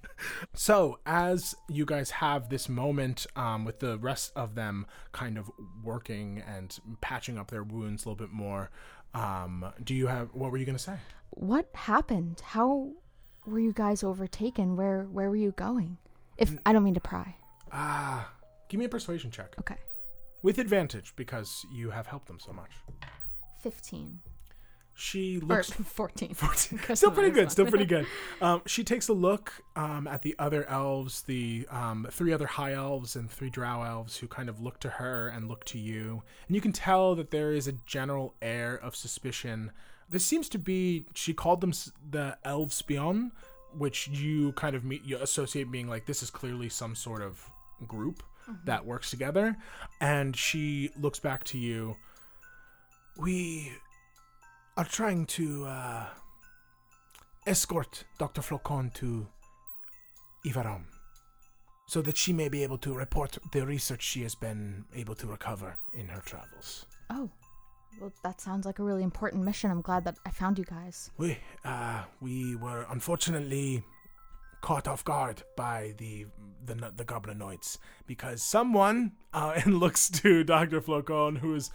so, 0.54 1.00
as 1.06 1.56
you 1.70 1.86
guys 1.86 2.12
have 2.12 2.50
this 2.50 2.68
moment 2.68 3.26
um, 3.38 3.64
with 3.64 3.80
the 3.80 3.98
rest 3.98 4.34
of 4.36 4.56
them 4.56 4.86
kind 5.14 5.38
of 5.38 5.50
working 5.82 6.44
and 6.46 6.78
patching 7.00 7.38
up 7.38 7.50
their 7.52 7.64
wounds 7.64 8.04
a 8.06 8.10
little 8.10 8.26
bit 8.28 8.34
more, 8.34 8.70
um, 9.14 9.66
do 9.84 9.94
you 9.94 10.08
have 10.08 10.30
what 10.34 10.52
were 10.52 10.58
you 10.58 10.66
going 10.66 10.78
to 10.78 10.84
say? 10.84 10.96
What 11.32 11.70
happened? 11.74 12.42
How 12.44 12.92
were 13.46 13.60
you 13.60 13.74
guys 13.74 14.04
overtaken? 14.04 14.76
Where 14.76 15.04
where 15.04 15.30
were 15.30 15.36
you 15.36 15.52
going? 15.52 15.98
If 16.38 16.58
I 16.66 16.74
don't 16.74 16.84
mean 16.84 16.94
to 16.96 17.00
pry. 17.02 17.36
Ah, 17.72 18.32
give 18.70 18.80
me 18.80 18.86
a 18.86 18.90
persuasion 18.90 19.32
check 19.32 19.56
Okay. 19.60 19.78
with 20.44 20.58
advantage 20.60 21.14
because 21.16 21.66
you 21.72 21.90
have 21.92 22.08
helped 22.08 22.28
them 22.28 22.40
so 22.40 22.52
much. 22.52 22.72
15 23.62 24.20
She 25.02 25.38
or 25.38 25.48
looks 25.48 25.72
14. 26.36 26.36
still 26.96 27.10
pretty 27.10 27.32
good. 27.32 27.52
Still 27.52 27.66
pretty 27.66 27.88
good. 27.88 28.06
Um, 28.40 28.62
she 28.68 28.84
takes 28.84 29.08
a 29.08 29.14
look 29.14 29.64
um, 29.76 30.06
at 30.06 30.22
the 30.22 30.36
other 30.38 30.64
elves, 30.70 31.24
the 31.24 31.66
um, 31.72 32.08
three 32.12 32.32
other 32.32 32.46
high 32.46 32.74
elves 32.74 33.16
and 33.16 33.30
three 33.30 33.50
drow 33.50 33.82
elves, 33.82 34.18
who 34.18 34.28
kind 34.28 34.48
of 34.48 34.62
look 34.62 34.80
to 34.82 34.90
her 34.90 35.28
and 35.28 35.48
look 35.48 35.66
to 35.66 35.80
you, 35.80 36.22
and 36.48 36.56
you 36.56 36.62
can 36.62 36.72
tell 36.72 37.16
that 37.16 37.32
there 37.32 37.52
is 37.52 37.68
a 37.68 37.72
general 37.72 38.36
air 38.44 38.76
of 38.76 38.96
suspicion. 38.96 39.72
This 40.08 40.24
seems 40.24 40.48
to 40.50 40.60
be. 40.60 41.08
She 41.16 41.34
called 41.34 41.62
them 41.62 41.74
the 42.12 42.38
elves 42.46 42.84
beyond, 42.84 43.32
which 43.76 44.08
you 44.08 44.52
kind 44.52 44.76
of 44.76 44.84
meet, 44.84 45.04
you 45.04 45.18
associate 45.18 45.72
being 45.72 45.90
like 45.90 46.06
this 46.06 46.22
is 46.22 46.30
clearly 46.30 46.70
some 46.70 46.94
sort 46.94 47.24
of 47.24 47.50
group 47.88 48.22
that 48.66 48.86
works 48.86 49.10
together, 49.10 49.58
and 50.00 50.38
she 50.38 50.92
looks 50.96 51.18
back 51.18 51.44
to 51.46 51.58
you. 51.58 51.96
We 53.18 53.72
are 54.78 54.86
trying 54.86 55.26
to 55.26 55.66
uh, 55.66 56.06
escort 57.46 58.04
Dr. 58.18 58.42
Flocon 58.42 58.94
to 58.96 59.28
Ivaram 60.46 60.84
so 61.88 62.02
that 62.02 62.16
she 62.16 62.32
may 62.32 62.48
be 62.48 62.64
able 62.64 62.78
to 62.78 62.94
report 62.94 63.38
the 63.52 63.66
research 63.66 64.02
she 64.02 64.24
has 64.24 64.34
been 64.34 64.86
able 64.96 65.16
to 65.16 65.28
recover 65.28 65.76
in 65.94 66.08
her 66.08 66.22
travels. 66.22 66.86
Oh. 67.10 67.30
Well, 68.00 68.14
that 68.24 68.40
sounds 68.40 68.66
like 68.66 68.80
a 68.80 68.84
really 68.84 69.04
important 69.04 69.44
mission. 69.44 69.70
I'm 69.70 69.82
glad 69.82 70.06
that 70.06 70.18
I 70.26 70.30
found 70.30 70.58
you 70.58 70.64
guys. 70.64 71.12
We, 71.18 71.38
uh, 71.66 72.04
we 72.22 72.56
were 72.56 72.86
unfortunately 72.90 73.84
caught 74.62 74.88
off 74.88 75.04
guard 75.04 75.44
by 75.56 75.94
the 75.98 76.26
the 76.64 76.76
the 76.96 77.06
goblinoids 77.06 77.78
because 78.06 78.42
someone 78.44 79.14
uh, 79.34 79.54
and 79.64 79.80
looks 79.80 80.10
to 80.10 80.44
Doctor 80.44 80.82
Flocon, 80.82 81.40
who 81.40 81.56
is 81.56 81.72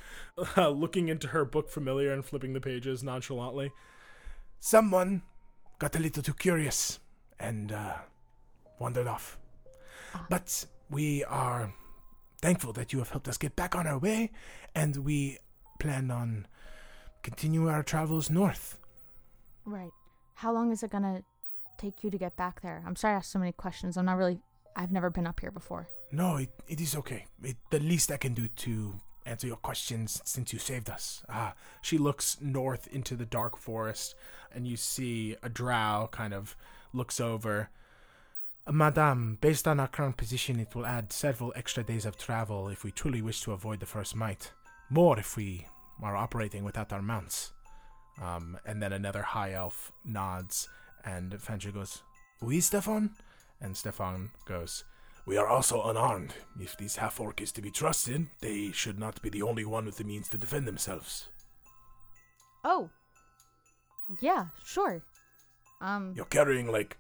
uh, 0.57 0.69
looking 0.69 1.09
into 1.09 1.29
her 1.29 1.45
book 1.45 1.69
familiar 1.69 2.13
and 2.13 2.25
flipping 2.25 2.53
the 2.53 2.61
pages 2.61 3.03
nonchalantly. 3.03 3.73
Someone 4.59 5.23
got 5.79 5.95
a 5.97 5.99
little 5.99 6.23
too 6.23 6.35
curious 6.35 6.99
and 7.39 7.73
uh, 7.73 7.95
wandered 8.79 9.07
off. 9.07 9.39
But 10.31 10.65
we 10.89 11.25
are 11.25 11.75
thankful 12.41 12.73
that 12.75 12.93
you 12.93 13.01
have 13.01 13.11
helped 13.11 13.29
us 13.29 13.37
get 13.37 13.55
back 13.57 13.75
on 13.75 13.87
our 13.87 13.99
way, 13.99 14.31
and 14.75 14.97
we 14.97 15.39
plan 15.79 16.11
on 16.11 16.47
continuing 17.23 17.69
our 17.69 17.83
travels 17.83 18.31
north. 18.31 18.79
Right. 19.65 19.91
How 20.35 20.53
long 20.53 20.71
is 20.71 20.83
it 20.83 20.91
gonna 20.91 21.23
take 21.79 22.05
you 22.05 22.11
to 22.11 22.19
get 22.19 22.37
back 22.37 22.63
there? 22.63 22.83
I'm 22.87 22.97
sorry 22.97 23.15
I 23.15 23.19
asked 23.19 23.33
so 23.33 23.39
many 23.39 23.53
questions. 23.53 23.97
I'm 23.97 24.07
not 24.07 24.17
really. 24.17 24.39
I've 24.75 24.93
never 24.93 25.11
been 25.11 25.27
up 25.27 25.41
here 25.41 25.51
before. 25.51 25.89
No, 26.13 26.37
it, 26.37 26.51
it 26.69 26.81
is 26.81 26.95
okay. 26.97 27.27
It, 27.43 27.57
the 27.71 27.81
least 27.81 28.13
I 28.13 28.17
can 28.17 28.35
do 28.35 28.49
to 28.49 29.01
answer 29.25 29.47
your 29.47 29.57
questions 29.57 30.21
since 30.25 30.53
you 30.53 30.59
saved 30.59 30.89
us. 30.89 31.23
Ah, 31.29 31.55
she 31.83 31.99
looks 31.99 32.39
north 32.41 32.87
into 32.89 33.17
the 33.17 33.27
dark 33.27 33.57
forest, 33.57 34.15
and 34.55 34.67
you 34.67 34.77
see 34.77 35.37
a 35.43 35.49
drow 35.49 36.09
kind 36.13 36.33
of 36.33 36.57
looks 36.93 37.21
over. 37.21 37.71
Madame, 38.71 39.39
based 39.41 39.69
on 39.69 39.79
our 39.79 39.89
current 39.89 40.17
position, 40.17 40.59
it 40.59 40.75
will 40.75 40.87
add 40.87 41.13
several 41.13 41.53
extra 41.55 41.85
days 41.85 42.05
of 42.05 42.17
travel 42.17 42.69
if 42.69 42.83
we 42.85 42.91
truly 42.91 43.23
wish 43.23 43.41
to 43.43 43.53
avoid 43.53 43.81
the 43.81 43.87
first 43.87 44.17
might. 44.17 44.53
More 44.91 45.19
if 45.19 45.37
we 45.37 45.67
are 46.03 46.17
operating 46.17 46.65
without 46.65 46.93
our 46.93 47.03
mounts. 47.03 47.53
Um, 48.21 48.59
and 48.65 48.83
then 48.83 48.93
another 48.93 49.23
high 49.23 49.53
elf 49.53 49.93
nods, 50.05 50.69
and 51.07 51.33
Fanchi 51.41 51.73
goes, 51.73 52.03
Oui, 52.43 52.61
Stefan? 52.61 53.11
And 53.61 53.75
Stefan 53.77 54.31
goes, 54.47 54.85
We 55.25 55.39
are 55.39 55.47
also 55.49 55.83
unarmed. 55.83 56.35
If 56.61 56.77
this 56.77 56.97
half 56.97 57.19
orc 57.21 57.41
is 57.41 57.53
to 57.53 57.63
be 57.63 57.71
trusted, 57.71 58.27
they 58.41 58.71
should 58.73 58.99
not 58.99 59.23
be 59.23 59.31
the 59.31 59.43
only 59.43 59.65
one 59.65 59.87
with 59.87 59.97
the 59.97 60.05
means 60.05 60.29
to 60.31 60.37
defend 60.39 60.67
themselves. 60.69 61.29
Oh. 62.65 62.91
Yeah, 64.21 64.47
sure. 64.65 65.03
Um. 65.81 66.13
You're 66.17 66.27
carrying 66.27 66.71
like 66.71 66.97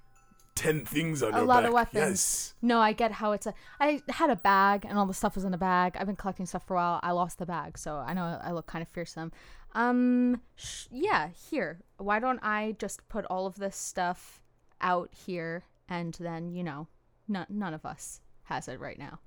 ten 0.55 0.85
things 0.85 1.23
on 1.23 1.35
A 1.35 1.43
lot 1.43 1.63
back. 1.63 1.69
of 1.69 1.75
weapons. 1.75 1.95
Yes. 1.95 2.55
No, 2.63 2.81
I 2.81 2.93
get 2.93 3.13
how 3.13 3.33
it's 3.33 3.47
a. 3.47 3.55
I 3.81 4.03
had 4.09 4.31
a 4.31 4.37
bag 4.37 4.85
and 4.89 4.99
all 4.99 5.07
the 5.07 5.15
stuff 5.15 5.35
was 5.35 5.45
in 5.45 5.55
a 5.55 5.59
bag. 5.59 5.97
I've 5.99 6.07
been 6.07 6.17
collecting 6.17 6.47
stuff 6.47 6.67
for 6.67 6.75
a 6.75 6.81
while. 6.81 7.01
I 7.03 7.13
lost 7.13 7.39
the 7.39 7.47
bag, 7.47 7.79
so 7.79 7.97
I 7.97 8.13
know 8.15 8.39
I 8.43 8.51
look 8.53 8.67
kind 8.67 8.83
of 8.83 8.89
fearsome. 8.89 9.33
Um, 9.77 10.41
sh- 10.57 10.87
yeah, 10.91 11.29
here. 11.51 11.81
Why 11.99 12.18
don't 12.18 12.41
I 12.43 12.74
just 12.79 13.07
put 13.09 13.24
all 13.27 13.47
of 13.47 13.57
this 13.57 13.77
stuff 13.77 14.41
out 14.81 15.11
here, 15.14 15.64
and 15.89 16.14
then 16.18 16.51
you 16.51 16.64
know, 16.64 16.89
none 17.29 17.47
none 17.51 17.74
of 17.74 17.85
us 17.85 18.20
has 18.45 18.68
it 18.68 18.81
right 18.81 18.99
now. 18.99 19.20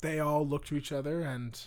They 0.00 0.18
all 0.20 0.46
look 0.46 0.64
to 0.66 0.76
each 0.76 0.92
other 0.92 1.22
and 1.22 1.60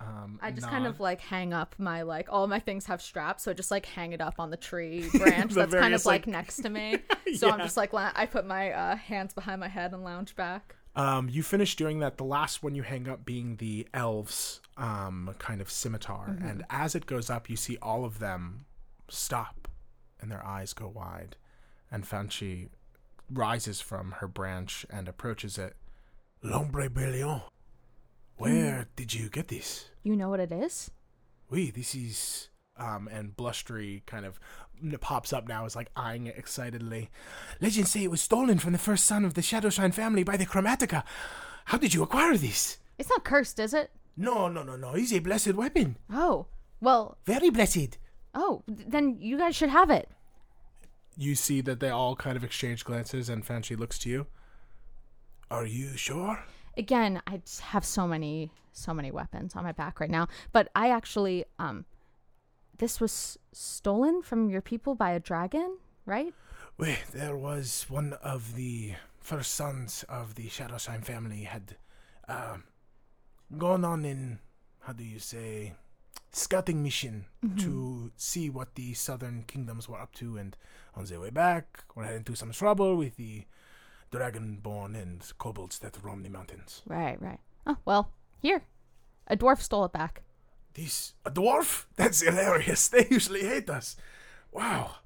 um, 0.00 0.38
I 0.42 0.50
just 0.50 0.68
kind 0.68 0.86
of 0.86 1.00
like 1.00 1.20
hang 1.20 1.52
up 1.52 1.74
my 1.78 2.02
like 2.02 2.28
all 2.30 2.46
my 2.46 2.60
things 2.60 2.86
have 2.86 3.00
straps, 3.02 3.44
so 3.44 3.50
I 3.50 3.54
just 3.54 3.70
like 3.70 3.86
hang 3.86 4.12
it 4.12 4.20
up 4.20 4.34
on 4.38 4.50
the 4.50 4.56
tree 4.56 5.08
branch 5.18 5.54
The 5.54 5.60
that's 5.66 5.74
kind 5.74 5.94
of 5.94 6.04
like, 6.04 6.26
like- 6.26 6.26
next 6.26 6.58
to 6.58 6.70
me. 6.70 6.98
So 7.36 7.50
I'm 7.50 7.58
just 7.58 7.76
like 7.76 7.92
la- 7.92 8.12
I 8.14 8.24
put 8.26 8.46
my 8.46 8.70
uh, 8.72 8.96
hands 8.96 9.34
behind 9.34 9.60
my 9.60 9.68
head 9.68 9.92
and 9.92 10.02
lounge 10.02 10.34
back. 10.34 10.76
Um, 10.98 11.28
you 11.30 11.44
finish 11.44 11.76
doing 11.76 12.00
that. 12.00 12.16
The 12.16 12.24
last 12.24 12.64
one 12.64 12.74
you 12.74 12.82
hang 12.82 13.08
up 13.08 13.24
being 13.24 13.56
the 13.56 13.86
elves, 13.94 14.60
um, 14.76 15.32
kind 15.38 15.60
of 15.60 15.70
scimitar, 15.70 16.36
and 16.42 16.64
as 16.70 16.96
it 16.96 17.06
goes 17.06 17.30
up, 17.30 17.48
you 17.48 17.54
see 17.54 17.78
all 17.80 18.04
of 18.04 18.18
them 18.18 18.66
stop, 19.08 19.68
and 20.20 20.28
their 20.28 20.44
eyes 20.44 20.72
go 20.72 20.88
wide, 20.88 21.36
and 21.88 22.04
Fanchi 22.04 22.68
rises 23.32 23.80
from 23.80 24.16
her 24.18 24.26
branch 24.26 24.84
and 24.90 25.06
approaches 25.06 25.56
it. 25.56 25.76
L'ombre 26.42 26.88
brilliant. 26.88 27.42
Where 28.36 28.88
did 28.96 29.14
you 29.14 29.28
get 29.28 29.46
this? 29.48 29.90
You 30.02 30.16
know 30.16 30.28
what 30.28 30.40
it 30.40 30.50
is? 30.50 30.90
Oui, 31.48 31.70
this 31.70 31.94
is 31.94 32.48
um, 32.78 33.08
and 33.12 33.36
blustery 33.36 34.02
kind 34.06 34.24
of 34.26 34.38
pops 35.00 35.32
up 35.32 35.48
now, 35.48 35.64
is 35.64 35.74
like 35.76 35.90
eyeing 35.96 36.26
it 36.26 36.36
excitedly. 36.38 37.10
Legends 37.60 37.90
say 37.90 38.04
it 38.04 38.10
was 38.10 38.20
stolen 38.22 38.58
from 38.58 38.72
the 38.72 38.78
first 38.78 39.04
son 39.04 39.24
of 39.24 39.34
the 39.34 39.42
Shadowshine 39.42 39.92
family 39.92 40.22
by 40.22 40.36
the 40.36 40.46
Chromatica. 40.46 41.02
How 41.66 41.78
did 41.78 41.94
you 41.94 42.02
acquire 42.02 42.36
this? 42.36 42.78
It's 42.98 43.10
not 43.10 43.24
cursed, 43.24 43.58
is 43.58 43.74
it? 43.74 43.90
No, 44.16 44.48
no, 44.48 44.62
no, 44.62 44.76
no. 44.76 44.94
It's 44.94 45.12
a 45.12 45.18
blessed 45.18 45.54
weapon. 45.54 45.96
Oh, 46.12 46.46
well, 46.80 47.18
Very 47.26 47.50
blessed. 47.50 47.98
oh, 48.34 48.62
then 48.66 49.16
you 49.20 49.36
guys 49.38 49.54
should 49.56 49.68
have 49.70 49.90
it. 49.90 50.08
You 51.16 51.34
see 51.34 51.60
that 51.62 51.80
they 51.80 51.90
all 51.90 52.14
kind 52.16 52.36
of 52.36 52.44
exchange 52.44 52.84
glances, 52.84 53.28
and 53.28 53.44
Fanchi 53.44 53.76
looks 53.76 53.98
to 54.00 54.08
you. 54.10 54.26
Are 55.50 55.66
you 55.66 55.96
sure? 55.96 56.44
Again, 56.76 57.20
I 57.26 57.40
have 57.62 57.84
so 57.84 58.06
many, 58.06 58.52
so 58.72 58.94
many 58.94 59.10
weapons 59.10 59.56
on 59.56 59.64
my 59.64 59.72
back 59.72 59.98
right 59.98 60.10
now. 60.10 60.28
But 60.52 60.68
I 60.76 60.90
actually, 60.90 61.44
um, 61.58 61.84
this 62.78 63.00
was 63.00 63.38
stolen 63.52 64.22
from 64.22 64.50
your 64.50 64.60
people 64.60 64.94
by 64.94 65.10
a 65.10 65.20
dragon, 65.20 65.78
right? 66.06 66.32
Well, 66.78 66.96
there 67.12 67.36
was 67.36 67.86
one 67.88 68.14
of 68.22 68.54
the 68.54 68.94
first 69.20 69.54
sons 69.54 70.04
of 70.08 70.36
the 70.36 70.48
Shadowshine 70.48 71.02
family 71.02 71.42
had 71.42 71.76
um, 72.28 72.64
gone 73.56 73.84
on 73.84 74.04
in, 74.04 74.38
how 74.80 74.92
do 74.92 75.04
you 75.04 75.18
say, 75.18 75.74
scouting 76.32 76.82
mission 76.82 77.26
to 77.58 78.12
see 78.16 78.48
what 78.48 78.74
the 78.74 78.94
southern 78.94 79.42
kingdoms 79.46 79.88
were 79.88 80.00
up 80.00 80.14
to, 80.14 80.36
and 80.36 80.56
on 80.94 81.04
their 81.06 81.20
way 81.20 81.30
back, 81.30 81.84
were 81.94 82.04
heading 82.04 82.18
into 82.18 82.36
some 82.36 82.52
trouble 82.52 82.96
with 82.96 83.16
the 83.16 83.44
dragonborn 84.12 84.94
and 84.94 85.32
kobolds 85.38 85.78
that 85.80 85.98
roam 86.02 86.22
the 86.22 86.30
mountains. 86.30 86.82
Right, 86.86 87.20
right. 87.20 87.40
Oh, 87.66 87.76
well, 87.84 88.12
here. 88.40 88.62
A 89.26 89.36
dwarf 89.36 89.60
stole 89.60 89.84
it 89.84 89.92
back. 89.92 90.22
This 90.78 91.14
a 91.24 91.30
dwarf? 91.30 91.86
That's 91.96 92.20
hilarious. 92.22 92.88
They 92.92 93.06
usually 93.10 93.44
hate 93.44 93.68
us. 93.68 93.96
Wow. 94.52 94.96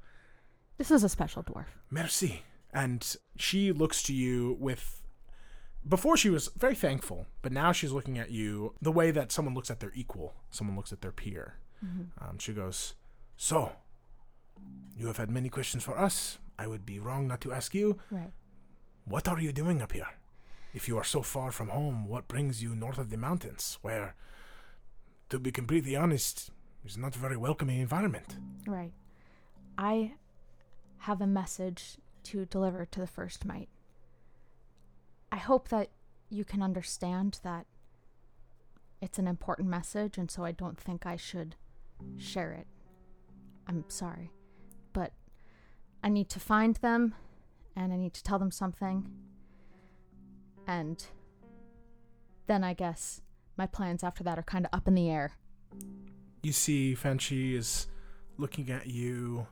This 0.79 0.91
is 0.91 1.03
a 1.05 1.09
special 1.09 1.43
dwarf. 1.43 1.67
Merci. 1.91 2.43
And 2.73 3.17
she 3.37 3.73
looks 3.73 4.03
to 4.05 4.13
you 4.15 4.57
with. 4.61 5.01
Before 5.89 6.17
she 6.17 6.31
was 6.31 6.49
very 6.57 6.75
thankful, 6.77 7.27
but 7.43 7.53
now 7.53 7.73
she's 7.73 7.91
looking 7.91 8.17
at 8.19 8.31
you 8.31 8.75
the 8.81 8.93
way 8.93 9.11
that 9.11 9.33
someone 9.33 9.55
looks 9.55 9.71
at 9.71 9.81
their 9.81 9.91
equal, 9.95 10.35
someone 10.51 10.77
looks 10.77 10.93
at 10.93 11.01
their 11.01 11.11
peer. 11.11 11.55
Um, 12.21 12.39
she 12.39 12.53
goes, 12.53 12.95
So, 13.37 13.73
you 14.97 15.09
have 15.09 15.17
had 15.17 15.29
many 15.31 15.49
questions 15.49 15.83
for 15.83 15.99
us. 15.99 16.39
I 16.57 16.69
would 16.69 16.87
be 16.87 17.01
wrong 17.01 17.27
not 17.27 17.41
to 17.41 17.53
ask 17.53 17.75
you, 17.75 17.99
Right. 18.13 18.31
what 19.05 19.27
are 19.27 19.41
you 19.41 19.53
doing 19.53 19.83
up 19.83 19.91
here? 19.93 20.07
If 20.73 20.87
you 20.87 20.97
are 20.99 21.05
so 21.05 21.23
far 21.23 21.51
from 21.51 21.71
home, 21.71 22.07
what 22.07 22.29
brings 22.29 22.63
you 22.63 22.77
north 22.77 22.99
of 22.99 23.11
the 23.11 23.17
mountains, 23.17 23.79
where, 23.83 24.15
to 25.33 25.39
be 25.39 25.51
completely 25.51 25.97
honest, 25.97 26.51
is 26.85 26.99
not 26.99 27.17
a 27.17 27.19
very 27.19 27.39
welcoming 27.39 27.81
environment? 27.81 28.37
Right. 28.67 28.93
I 29.79 30.13
have 30.99 31.23
a 31.23 31.27
message 31.27 31.97
to 32.25 32.45
deliver 32.45 32.85
to 32.85 33.01
the 33.01 33.07
First 33.07 33.47
Might. 33.47 33.71
I 35.33 35.39
hope 35.39 35.69
that 35.71 35.89
you 36.29 36.45
can 36.45 36.63
understand 36.63 37.41
that 37.45 37.65
it's 39.01 39.19
an 39.19 39.27
important 39.27 39.69
message, 39.69 40.19
and 40.19 40.31
so 40.31 40.45
I 40.45 40.53
don't 40.53 40.79
think 40.79 41.07
I 41.07 41.17
should 41.17 41.57
share 42.19 42.53
it. 42.53 42.67
I'm 43.67 43.87
sorry. 43.89 44.33
But 44.93 45.13
I 46.05 46.11
need 46.11 46.29
to 46.29 46.41
find 46.41 46.77
them, 46.77 47.15
and 47.75 47.91
I 47.91 47.97
need 47.97 48.13
to 48.13 48.23
tell 48.23 48.39
them 48.39 48.51
something. 48.51 49.11
And 50.67 51.03
then 52.47 52.63
I 52.63 52.75
guess 52.75 53.23
my 53.63 53.67
plans 53.67 54.03
after 54.03 54.25
that 54.25 54.39
are 54.41 54.43
kind 54.43 54.67
of 54.67 54.71
up 54.77 54.89
in 54.89 54.95
the 54.97 55.09
air. 55.09 55.37
you 56.43 56.53
see 56.53 56.97
Fanchi 57.01 57.55
is 57.55 57.87
looking 58.37 58.71
at 58.71 58.89
you, 58.89 59.47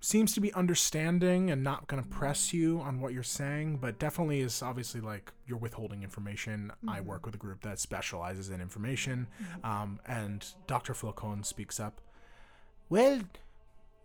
seems 0.00 0.32
to 0.34 0.40
be 0.40 0.52
understanding 0.54 1.50
and 1.50 1.64
not 1.64 1.88
going 1.88 2.00
to 2.00 2.08
press 2.08 2.54
you 2.54 2.78
on 2.78 3.00
what 3.00 3.12
you're 3.12 3.24
saying, 3.24 3.78
but 3.78 3.98
definitely 3.98 4.40
is 4.40 4.62
obviously 4.62 5.00
like 5.00 5.32
you're 5.48 5.58
withholding 5.58 6.04
information. 6.04 6.70
I 6.86 7.00
work 7.00 7.26
with 7.26 7.34
a 7.34 7.38
group 7.38 7.62
that 7.62 7.80
specializes 7.80 8.48
in 8.50 8.60
information. 8.60 9.26
Um, 9.64 9.98
and 10.06 10.46
Dr. 10.68 10.92
Flocon 10.92 11.44
speaks 11.44 11.80
up. 11.80 12.00
Well, 12.88 13.22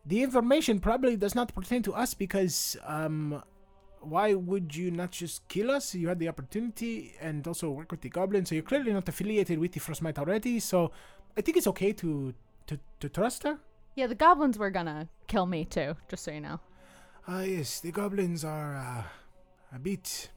the 0.03 0.23
information 0.23 0.79
probably 0.79 1.15
does 1.15 1.35
not 1.35 1.53
pertain 1.53 1.83
to 1.83 1.93
us 1.93 2.15
because 2.15 2.75
um, 2.83 3.43
why 4.07 4.33
would 4.33 4.75
you 4.75 4.91
not 4.91 5.11
just 5.11 5.47
kill 5.47 5.71
us? 5.71 5.95
You 5.95 6.07
had 6.09 6.19
the 6.19 6.27
opportunity 6.29 7.13
and 7.21 7.45
also 7.47 7.69
work 7.71 7.91
with 7.91 8.01
the 8.01 8.09
goblins, 8.09 8.49
so 8.49 8.55
you're 8.55 8.63
clearly 8.63 8.93
not 8.93 9.07
affiliated 9.09 9.59
with 9.59 9.71
the 9.73 9.79
First 9.79 10.01
Might 10.01 10.17
already. 10.19 10.59
So 10.59 10.91
I 11.37 11.41
think 11.41 11.57
it's 11.57 11.67
okay 11.67 11.93
to 11.93 12.33
to, 12.67 12.79
to 12.99 13.09
trust 13.09 13.43
her. 13.43 13.59
Yeah, 13.95 14.07
the 14.07 14.15
goblins 14.15 14.57
were 14.57 14.71
gonna 14.71 15.07
kill 15.27 15.45
me 15.45 15.65
too, 15.65 15.95
just 16.09 16.23
so 16.23 16.31
you 16.31 16.41
know. 16.41 16.59
Ah, 17.27 17.41
yes, 17.41 17.79
the 17.79 17.91
goblins 17.91 18.43
are 18.45 18.75
uh, 18.75 19.03
a 19.75 19.79
bit 19.79 20.29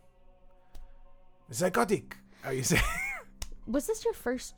psychotic. 1.50 2.16
Are 2.44 2.52
you 2.52 2.62
saying? 2.62 2.82
Was 3.66 3.86
this 3.86 4.04
your 4.04 4.14
first 4.14 4.54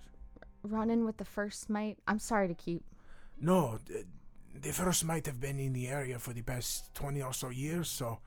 run 0.62 0.90
in 0.90 1.04
with 1.04 1.16
the 1.16 1.24
First 1.24 1.68
Might? 1.70 1.98
I'm 2.06 2.18
sorry 2.18 2.48
to 2.48 2.54
keep. 2.54 2.82
no, 3.40 3.78
the, 3.86 4.04
the 4.60 4.72
first 4.72 5.04
might 5.04 5.26
have 5.26 5.40
been 5.40 5.58
in 5.60 5.72
the 5.72 5.88
area 5.88 6.18
for 6.18 6.32
the 6.32 6.42
past 6.42 6.92
twenty 6.94 7.22
or 7.22 7.32
so 7.32 7.50
years. 7.50 7.88
So 7.88 8.18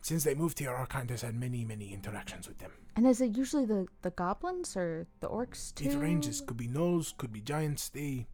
since 0.00 0.24
they 0.24 0.34
moved 0.34 0.58
here, 0.58 0.70
our 0.70 0.86
kind 0.86 1.10
has 1.10 1.22
had 1.22 1.34
many, 1.34 1.64
many 1.64 1.92
interactions 1.92 2.48
with 2.48 2.58
them. 2.58 2.72
And 2.96 3.06
is 3.06 3.20
it 3.20 3.36
usually 3.36 3.64
the 3.64 3.86
the 4.02 4.10
goblins 4.10 4.76
or 4.76 5.06
the 5.20 5.28
orcs 5.28 5.74
too? 5.74 5.88
It 5.90 5.96
ranges. 5.96 6.40
Could 6.40 6.56
be 6.56 6.68
gnolls, 6.68 7.16
could 7.16 7.32
be 7.32 7.40
giants. 7.40 7.88
They, 7.88 8.26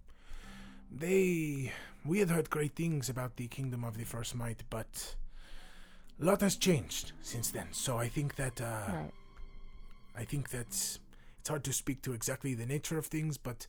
they, 0.91 1.73
we 2.05 2.19
had 2.21 2.31
heard 2.31 2.51
great 2.51 2.75
things 2.75 3.09
about 3.09 3.37
the 3.37 3.49
kingdom 3.49 3.85
of 3.85 3.97
the 3.99 4.05
first 4.05 4.35
might, 4.35 4.63
but 4.71 5.17
a 6.21 6.25
lot 6.25 6.41
has 6.41 6.57
changed 6.57 7.13
since 7.23 7.51
then. 7.51 7.69
So 7.73 7.99
I 7.99 8.09
think 8.09 8.37
that, 8.37 8.61
uh, 8.61 8.93
Right. 8.93 9.13
I 10.17 10.25
think 10.25 10.51
that 10.51 10.69
it's 10.69 11.49
hard 11.49 11.65
to 11.65 11.73
speak 11.73 12.01
to 12.03 12.13
exactly 12.13 12.55
the 12.55 12.67
nature 12.67 12.97
of 12.99 13.07
things, 13.07 13.37
but 13.37 13.67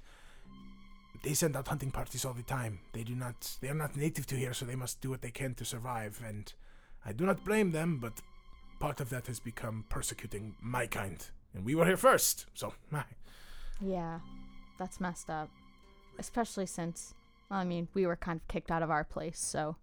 they 1.24 1.34
send 1.34 1.56
out 1.56 1.68
hunting 1.68 1.92
parties 1.92 2.24
all 2.24 2.34
the 2.34 2.44
time. 2.44 2.80
They 2.94 3.04
do 3.04 3.16
not, 3.16 3.58
they 3.62 3.68
are 3.70 3.74
not 3.74 3.98
native 3.98 4.28
to 4.28 4.36
here, 4.36 4.54
so 4.54 4.64
they 4.66 4.76
must 4.76 5.02
do 5.02 5.10
what 5.10 5.22
they 5.22 5.32
can 5.32 5.56
to 5.56 5.66
survive. 5.66 6.22
And 6.26 6.54
I 7.06 7.14
do 7.14 7.26
not 7.26 7.46
blame 7.46 7.72
them, 7.72 8.00
but 8.00 8.14
part 8.80 9.00
of 9.00 9.10
that 9.10 9.28
has 9.28 9.40
become 9.40 9.86
persecuting 9.90 10.56
my 10.62 10.88
kind, 10.88 11.26
and 11.54 11.64
we 11.66 11.76
were 11.76 11.86
here 11.86 11.98
first. 11.98 12.48
So, 12.54 12.74
Yeah, 13.80 14.20
that's 14.80 15.00
messed 15.00 15.30
up. 15.30 15.50
Especially 16.18 16.66
since, 16.66 17.14
well, 17.50 17.60
I 17.60 17.64
mean, 17.64 17.88
we 17.94 18.08
were 18.08 18.16
kind 18.16 18.40
of 18.42 18.48
kicked 18.48 18.72
out 18.72 18.82
of 18.84 18.90
our 18.90 19.04
place, 19.04 19.40
so 19.40 19.76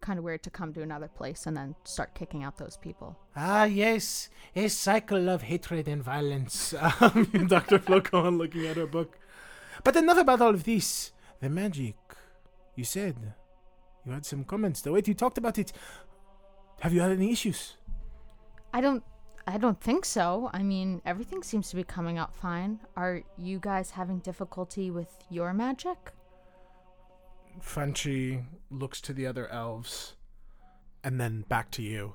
kind 0.00 0.18
of 0.18 0.24
weird 0.24 0.42
to 0.42 0.50
come 0.50 0.72
to 0.72 0.82
another 0.82 1.08
place 1.08 1.46
and 1.46 1.56
then 1.56 1.74
start 1.84 2.14
kicking 2.14 2.42
out 2.42 2.56
those 2.56 2.76
people. 2.76 3.18
Ah, 3.36 3.64
yes, 3.64 4.30
a 4.56 4.68
cycle 4.68 5.28
of 5.28 5.42
hatred 5.42 5.88
and 5.88 6.02
violence. 6.02 6.74
Um, 7.00 7.46
Dr. 7.48 7.78
Flocon 7.78 8.38
looking 8.38 8.66
at 8.66 8.76
her 8.76 8.86
book. 8.86 9.18
But 9.84 9.96
enough 9.96 10.18
about 10.18 10.40
all 10.40 10.50
of 10.54 10.64
this. 10.64 11.12
The 11.40 11.48
magic. 11.48 11.96
You 12.76 12.84
said. 12.84 13.34
You 14.04 14.12
had 14.12 14.26
some 14.26 14.44
comments. 14.44 14.80
The 14.82 14.92
way 14.92 15.02
you 15.04 15.14
talked 15.14 15.38
about 15.38 15.58
it. 15.58 15.72
Have 16.80 16.92
you 16.92 17.00
had 17.00 17.12
any 17.12 17.30
issues? 17.30 17.76
I 18.72 18.80
don't 18.80 19.02
I 19.46 19.58
don't 19.58 19.80
think 19.80 20.04
so. 20.04 20.50
I 20.52 20.62
mean, 20.62 21.02
everything 21.04 21.42
seems 21.42 21.70
to 21.70 21.76
be 21.76 21.82
coming 21.82 22.18
out 22.18 22.34
fine. 22.34 22.78
Are 22.96 23.22
you 23.36 23.58
guys 23.58 23.90
having 23.90 24.18
difficulty 24.20 24.90
with 24.90 25.12
your 25.28 25.52
magic? 25.52 26.12
Fanchi 27.60 28.44
looks 28.70 29.00
to 29.02 29.12
the 29.12 29.26
other 29.26 29.48
elves 29.48 30.14
and 31.02 31.20
then 31.20 31.44
back 31.48 31.70
to 31.72 31.82
you. 31.82 32.14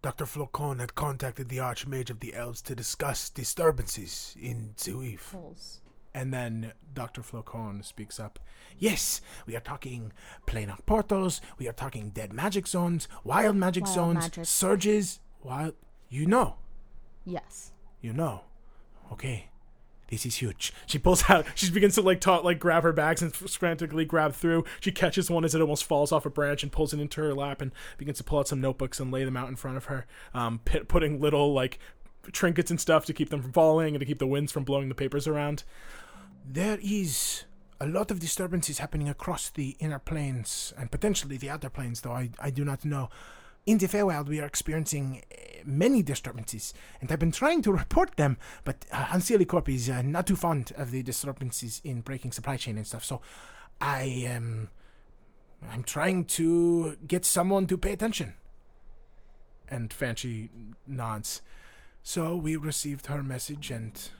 Dr. 0.00 0.24
Flocon 0.24 0.78
had 0.78 0.94
contacted 0.94 1.48
the 1.48 1.58
Archmage 1.58 2.10
of 2.10 2.20
the 2.20 2.34
Elves 2.34 2.62
to 2.62 2.74
discuss 2.74 3.30
disturbances 3.30 4.36
in 4.40 4.74
Zuif. 4.76 5.32
Holes. 5.32 5.80
And 6.18 6.34
then 6.34 6.72
Dr. 6.94 7.20
Flocon 7.22 7.84
speaks 7.84 8.18
up. 8.18 8.40
Yes, 8.76 9.20
we 9.46 9.54
are 9.54 9.60
talking 9.60 10.10
planar 10.48 10.84
portals, 10.84 11.40
we 11.58 11.68
are 11.68 11.72
talking 11.72 12.10
dead 12.10 12.32
magic 12.32 12.66
zones, 12.66 13.06
wild 13.22 13.54
magic 13.54 13.84
Wild 13.84 13.94
zones, 13.94 14.18
magic. 14.24 14.44
surges, 14.44 15.20
wild. 15.44 15.74
You 16.08 16.26
know. 16.26 16.56
Yes. 17.24 17.70
You 18.00 18.12
know. 18.12 18.40
Okay. 19.12 19.48
This 20.08 20.26
is 20.26 20.34
huge. 20.36 20.72
She 20.86 20.98
pulls 20.98 21.22
out. 21.30 21.46
She 21.54 21.70
begins 21.70 21.94
to 21.94 22.02
like 22.02 22.20
ta- 22.20 22.40
like 22.40 22.58
grab 22.58 22.82
her 22.82 22.92
bags 22.92 23.22
and 23.22 23.32
frantically 23.32 24.04
grab 24.04 24.32
through. 24.32 24.64
She 24.80 24.90
catches 24.90 25.30
one 25.30 25.44
as 25.44 25.54
it 25.54 25.60
almost 25.60 25.84
falls 25.84 26.10
off 26.10 26.26
a 26.26 26.30
branch 26.30 26.64
and 26.64 26.72
pulls 26.72 26.92
it 26.92 26.98
into 26.98 27.20
her 27.20 27.32
lap 27.32 27.60
and 27.62 27.70
begins 27.96 28.18
to 28.18 28.24
pull 28.24 28.40
out 28.40 28.48
some 28.48 28.60
notebooks 28.60 28.98
and 28.98 29.12
lay 29.12 29.24
them 29.24 29.36
out 29.36 29.48
in 29.50 29.54
front 29.54 29.76
of 29.76 29.84
her, 29.84 30.04
um, 30.34 30.58
pit- 30.64 30.88
putting 30.88 31.20
little 31.20 31.52
like 31.52 31.78
trinkets 32.32 32.70
and 32.72 32.80
stuff 32.80 33.04
to 33.06 33.12
keep 33.12 33.30
them 33.30 33.40
from 33.40 33.52
falling 33.52 33.94
and 33.94 34.00
to 34.00 34.06
keep 34.06 34.18
the 34.18 34.26
winds 34.26 34.50
from 34.50 34.64
blowing 34.64 34.88
the 34.88 34.94
papers 34.96 35.28
around. 35.28 35.62
There 36.50 36.78
is 36.82 37.44
a 37.78 37.86
lot 37.86 38.10
of 38.10 38.20
disturbances 38.20 38.78
happening 38.78 39.06
across 39.06 39.50
the 39.50 39.76
inner 39.80 39.98
planes 39.98 40.72
and 40.78 40.90
potentially 40.90 41.36
the 41.36 41.50
outer 41.50 41.68
planes, 41.68 42.00
though 42.00 42.12
I, 42.12 42.30
I 42.38 42.48
do 42.48 42.64
not 42.64 42.86
know. 42.86 43.10
In 43.66 43.76
the 43.76 43.86
Feywild, 43.86 44.28
we 44.28 44.40
are 44.40 44.46
experiencing 44.46 45.22
uh, 45.30 45.60
many 45.66 46.02
disturbances, 46.02 46.72
and 47.02 47.12
I've 47.12 47.18
been 47.18 47.32
trying 47.32 47.60
to 47.62 47.72
report 47.82 48.16
them, 48.16 48.38
but 48.64 48.86
uh, 48.90 49.04
Unseelie 49.06 49.46
Corp 49.46 49.68
is 49.68 49.90
uh, 49.90 50.00
not 50.00 50.26
too 50.26 50.36
fond 50.36 50.72
of 50.78 50.90
the 50.90 51.02
disturbances 51.02 51.82
in 51.84 52.00
breaking 52.00 52.32
supply 52.32 52.56
chain 52.56 52.78
and 52.78 52.86
stuff. 52.86 53.04
So, 53.04 53.20
I 53.78 54.02
am, 54.26 54.70
I'm 55.70 55.82
trying 55.82 56.24
to 56.24 56.96
get 57.06 57.26
someone 57.26 57.66
to 57.66 57.76
pay 57.76 57.92
attention. 57.92 58.32
And 59.68 59.90
Fanchi 59.90 60.48
nods. 60.86 61.42
So 62.02 62.36
we 62.36 62.56
received 62.56 63.06
her 63.06 63.22
message 63.22 63.70
and 63.70 64.10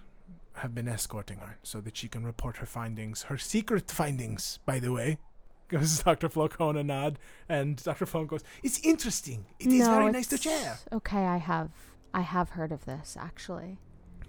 have 0.59 0.75
been 0.75 0.89
escorting 0.89 1.39
her 1.39 1.59
so 1.63 1.81
that 1.81 1.97
she 1.97 2.09
can 2.09 2.25
report 2.25 2.59
her 2.59 2.67
findings, 2.67 3.23
her 3.25 3.39
secret 3.39 3.91
findings, 3.91 4.59
by 4.65 4.79
the 4.79 4.93
way. 4.93 5.19
Gives 5.71 6.03
Dr. 6.03 6.29
Flocon 6.31 6.79
a 6.79 6.83
nod, 6.83 7.19
and 7.47 7.77
Dr. 7.83 8.07
Flocon 8.07 8.29
goes, 8.29 8.45
It's 8.63 8.81
interesting. 8.81 9.45
It 9.59 9.67
is 9.69 9.87
No, 9.87 9.95
very 9.99 10.13
nice 10.13 10.27
to 10.29 10.39
share. 10.39 10.79
Okay, 10.93 11.27
I 11.27 11.37
have 11.37 11.71
I 12.15 12.23
have 12.23 12.51
heard 12.51 12.73
of 12.73 12.87
this 12.87 13.17
actually. 13.21 13.79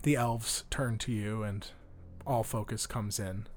The 0.03 0.15
elves 0.15 0.65
turn 0.69 0.97
to 0.99 1.11
you, 1.13 1.43
and 1.43 1.65
all 2.27 2.43
focus 2.43 2.86
comes 2.86 3.19
in. 3.19 3.47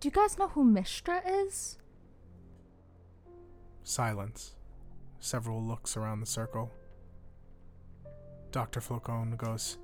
Do 0.00 0.08
you 0.08 0.12
guys 0.12 0.38
know 0.38 0.48
who 0.48 0.64
Mystra 0.64 1.20
is? 1.46 1.78
Silence. 3.84 4.54
Several 5.20 5.62
looks 5.62 5.96
around 5.96 6.20
the 6.20 6.26
circle. 6.26 6.70
Dr. 8.52 8.80
Flocon 8.80 9.36
goes, 9.36 9.78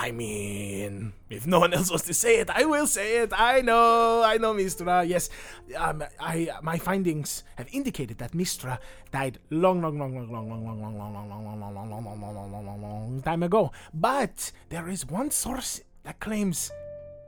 I 0.00 0.12
mean, 0.12 1.12
if 1.28 1.44
no 1.44 1.58
one 1.58 1.74
else 1.74 1.90
wants 1.90 2.06
to 2.06 2.14
say 2.14 2.38
it, 2.38 2.48
I 2.50 2.64
will 2.66 2.86
say 2.86 3.18
it. 3.18 3.32
I 3.34 3.62
know, 3.62 4.22
I 4.22 4.38
know, 4.38 4.54
Mystra. 4.54 5.06
Yes, 5.06 5.28
um, 5.76 6.04
I 6.20 6.50
my 6.62 6.78
findings 6.78 7.42
have 7.56 7.66
indicated 7.72 8.18
that 8.18 8.30
Mystra 8.30 8.78
died 9.10 9.40
long, 9.50 9.82
long, 9.82 9.98
long, 9.98 10.14
long, 10.14 10.30
long, 10.30 10.48
long, 10.48 10.64
long, 10.64 10.78
long, 10.78 10.96
long, 10.96 11.28
long, 11.28 11.50
long, 11.50 11.74
long, 11.74 11.74
long, 11.74 11.90
long, 11.90 12.04
long, 12.04 12.20
long, 12.20 12.52
long, 12.52 12.66
long, 12.66 12.82
long, 12.82 13.22
time 13.22 13.42
ago. 13.42 13.72
But 13.92 14.52
there 14.68 14.88
is 14.88 15.04
one 15.04 15.32
source 15.32 15.80
that 16.04 16.20
claims 16.20 16.70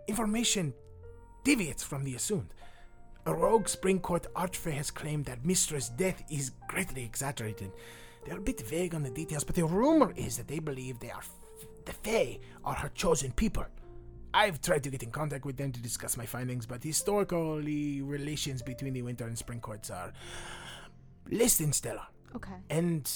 information 0.07 0.73
deviates 1.43 1.83
from 1.83 2.05
the 2.05 2.15
assumed. 2.15 2.55
A 3.27 3.35
rogue 3.35 3.67
Spring 3.67 3.99
Court 3.99 4.29
Archfey 4.37 4.75
has 4.75 4.93
claimed 4.93 5.25
that 5.25 5.43
Mystra's 5.43 5.89
death 5.89 6.23
is 6.31 6.53
greatly 6.69 7.03
exaggerated. 7.05 7.73
They're 8.25 8.39
a 8.39 8.41
bit 8.41 8.61
vague 8.61 8.95
on 8.95 9.03
the 9.03 9.11
details, 9.11 9.43
but 9.43 9.57
the 9.57 9.65
rumor 9.65 10.13
is 10.15 10.37
that 10.37 10.47
they 10.47 10.61
believe 10.61 11.01
they 11.01 11.11
are 11.11 11.23
the 11.87 11.93
Fae 11.93 12.39
are 12.65 12.75
her 12.75 12.91
chosen 12.91 13.33
people. 13.33 13.65
I've 14.33 14.61
tried 14.63 14.85
to 14.85 14.91
get 14.91 15.03
in 15.03 15.11
contact 15.11 15.45
with 15.45 15.57
them 15.57 15.73
to 15.73 15.81
discuss 15.81 16.17
my 16.17 16.27
findings, 16.27 16.67
but 16.67 16.83
historically, 16.83 18.01
relations 18.01 18.63
between 18.63 18.93
the 18.93 19.03
Winter 19.03 19.27
and 19.27 19.37
Spring 19.37 19.61
Courts 19.61 19.91
are 19.91 20.13
less 21.31 21.59
than 21.59 21.73
stellar. 21.73 22.07
Okay. 22.37 22.55
And 22.69 23.11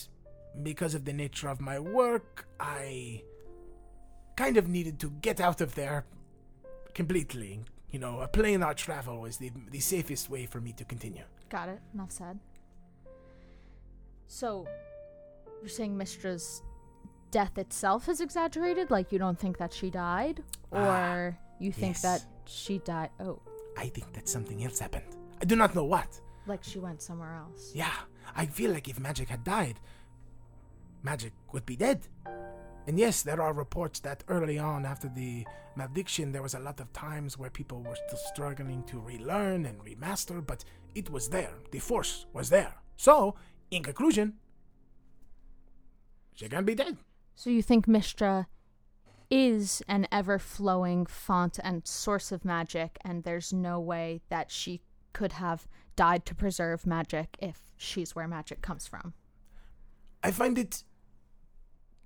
because 0.62 0.94
of 0.94 1.04
the 1.04 1.12
nature 1.12 1.48
of 1.48 1.60
my 1.60 1.78
work, 1.78 2.48
I 2.58 3.22
kind 4.36 4.56
of 4.56 4.68
needed 4.68 4.98
to 5.00 5.10
get 5.22 5.40
out 5.40 5.60
of 5.60 5.74
there 5.74 6.04
completely. 6.94 7.60
You 7.90 8.00
know, 8.00 8.20
a 8.20 8.28
planar 8.28 8.74
travel 8.74 9.20
was 9.20 9.36
the, 9.36 9.52
the 9.70 9.78
safest 9.80 10.28
way 10.28 10.46
for 10.46 10.60
me 10.60 10.72
to 10.72 10.84
continue. 10.84 11.22
Got 11.48 11.68
it. 11.68 11.80
Enough 11.92 12.10
said. 12.10 12.40
So, 14.26 14.66
you're 15.60 15.68
saying 15.68 15.96
Mystra's 15.96 16.62
death 17.34 17.58
itself 17.58 18.08
is 18.08 18.20
exaggerated? 18.20 18.86
Like 18.96 19.10
you 19.12 19.18
don't 19.18 19.38
think 19.38 19.58
that 19.58 19.72
she 19.74 19.90
died, 19.90 20.36
ah, 20.72 20.78
or 20.78 21.38
you 21.58 21.72
think 21.72 21.94
yes. 21.96 22.02
that 22.02 22.20
she 22.46 22.78
died? 22.78 23.10
Oh, 23.18 23.40
I 23.76 23.86
think 23.88 24.12
that 24.12 24.28
something 24.28 24.58
else 24.64 24.78
happened. 24.78 25.10
I 25.42 25.44
do 25.44 25.56
not 25.56 25.74
know 25.74 25.84
what. 25.84 26.10
like 26.46 26.62
she 26.62 26.78
went 26.78 27.02
somewhere 27.02 27.34
else. 27.44 27.72
Yeah, 27.74 27.98
I 28.36 28.46
feel 28.46 28.70
like 28.70 28.86
if 28.88 29.00
magic 29.00 29.28
had 29.34 29.42
died, 29.42 29.80
magic 31.02 31.32
would 31.52 31.66
be 31.66 31.76
dead. 31.76 32.00
And 32.86 32.98
yes, 32.98 33.22
there 33.22 33.40
are 33.42 33.52
reports 33.52 33.98
that 34.00 34.22
early 34.28 34.58
on 34.58 34.84
after 34.84 35.08
the 35.08 35.44
malediction, 35.74 36.32
there 36.32 36.42
was 36.42 36.54
a 36.54 36.60
lot 36.68 36.78
of 36.80 36.92
times 36.92 37.38
where 37.38 37.50
people 37.50 37.82
were 37.82 37.98
still 38.06 38.22
struggling 38.32 38.84
to 38.84 39.00
relearn 39.00 39.66
and 39.66 39.76
remaster, 39.82 40.38
but 40.50 40.64
it 40.94 41.10
was 41.10 41.30
there. 41.30 41.54
The 41.72 41.80
force 41.80 42.26
was 42.32 42.48
there. 42.50 42.74
So, 42.96 43.34
in 43.70 43.82
conclusion, 43.82 44.34
she 46.34 46.48
can 46.48 46.64
be 46.64 46.76
dead. 46.76 46.96
So 47.34 47.50
you 47.50 47.62
think 47.62 47.86
Mystra 47.86 48.46
is 49.30 49.82
an 49.88 50.06
ever-flowing 50.12 51.06
font 51.06 51.58
and 51.62 51.86
source 51.86 52.30
of 52.30 52.44
magic, 52.44 52.98
and 53.04 53.24
there's 53.24 53.52
no 53.52 53.80
way 53.80 54.20
that 54.28 54.50
she 54.50 54.80
could 55.12 55.32
have 55.32 55.66
died 55.96 56.26
to 56.26 56.34
preserve 56.34 56.86
magic 56.86 57.36
if 57.40 57.60
she's 57.76 58.14
where 58.14 58.28
magic 58.28 58.62
comes 58.62 58.86
from. 58.86 59.14
I 60.22 60.30
find 60.30 60.58
it 60.58 60.84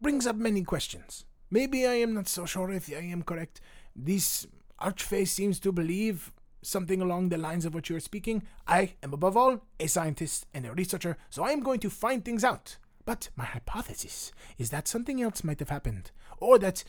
brings 0.01 0.27
up 0.27 0.37
many 0.37 0.63
questions. 0.63 1.25
Maybe 1.51 1.87
I 1.87 1.95
am 1.95 2.15
not 2.15 2.29
so 2.29 2.47
sure 2.47 2.71
if 2.71 2.91
I 2.91 3.01
am 3.01 3.23
correct. 3.23 3.61
This 3.95 4.47
archfey 4.81 5.27
seems 5.27 5.59
to 5.61 5.73
believe 5.73 6.33
something 6.63 7.01
along 7.01 7.29
the 7.29 7.39
lines 7.39 7.65
of 7.65 7.75
what 7.75 7.89
you're 7.89 8.01
speaking. 8.01 8.43
I 8.67 8.95
am 9.03 9.13
above 9.13 9.37
all 9.37 9.61
a 9.79 9.87
scientist 9.87 10.47
and 10.53 10.67
a 10.67 10.73
researcher, 10.73 11.17
so 11.31 11.43
I 11.43 11.51
am 11.51 11.61
going 11.61 11.81
to 11.81 11.91
find 11.91 12.25
things 12.25 12.45
out. 12.45 12.79
But 13.09 13.31
my 13.37 13.47
hypothesis 13.47 14.33
is 14.59 14.69
that 14.69 14.87
something 14.87 15.23
else 15.23 15.43
might 15.43 15.61
have 15.61 15.71
happened, 15.71 16.11
or 16.41 16.59
that 16.59 16.85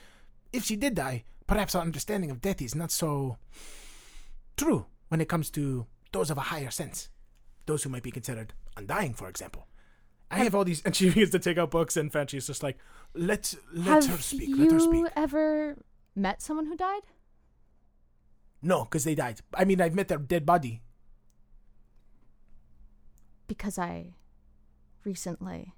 if 0.52 0.66
she 0.66 0.76
did 0.76 0.96
die, 0.96 1.24
perhaps 1.48 1.76
our 1.76 1.82
understanding 1.82 2.30
of 2.30 2.42
death 2.42 2.62
is 2.62 2.76
not 2.76 2.92
so 2.92 3.38
true 4.58 4.88
when 5.08 5.22
it 5.22 5.30
comes 5.30 5.50
to 5.52 5.86
those 6.12 6.30
of 6.30 6.38
a 6.38 6.42
higher 6.52 6.72
sense. 6.72 7.08
Those 7.68 7.84
who 7.84 7.90
might 7.90 8.04
be 8.04 8.12
considered 8.12 8.54
undying, 8.76 9.14
for 9.14 9.30
example. 9.30 9.70
I 10.30 10.40
have 10.40 10.54
all 10.56 10.66
these, 10.66 10.82
and 10.86 10.94
she 10.94 11.08
begins 11.08 11.30
to 11.30 11.40
take 11.40 11.58
out 11.58 11.72
books, 11.72 11.96
and 11.96 12.12
Fanchi's 12.12 12.48
just 12.48 12.64
like, 12.64 12.78
Let 13.14 13.56
let 13.72 14.04
her 14.04 14.18
speak. 14.18 14.50
you 14.50 14.58
Let 14.58 14.72
her 14.74 14.80
speak. 14.82 15.06
ever 15.16 15.78
met 16.16 16.42
someone 16.42 16.66
who 16.66 16.76
died? 16.76 17.04
No, 18.62 18.84
because 18.84 19.06
they 19.06 19.16
died. 19.16 19.40
I 19.54 19.64
mean, 19.64 19.80
I've 19.80 19.96
met 19.96 20.10
their 20.10 20.18
dead 20.18 20.46
body. 20.46 20.82
Because 23.48 23.80
I 23.80 24.16
recently 25.06 25.76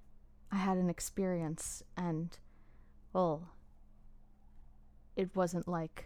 I 0.51 0.57
had 0.57 0.77
an 0.77 0.89
experience 0.89 1.81
and 1.95 2.37
well 3.13 3.49
it 5.15 5.35
wasn't 5.35 5.67
like 5.67 6.05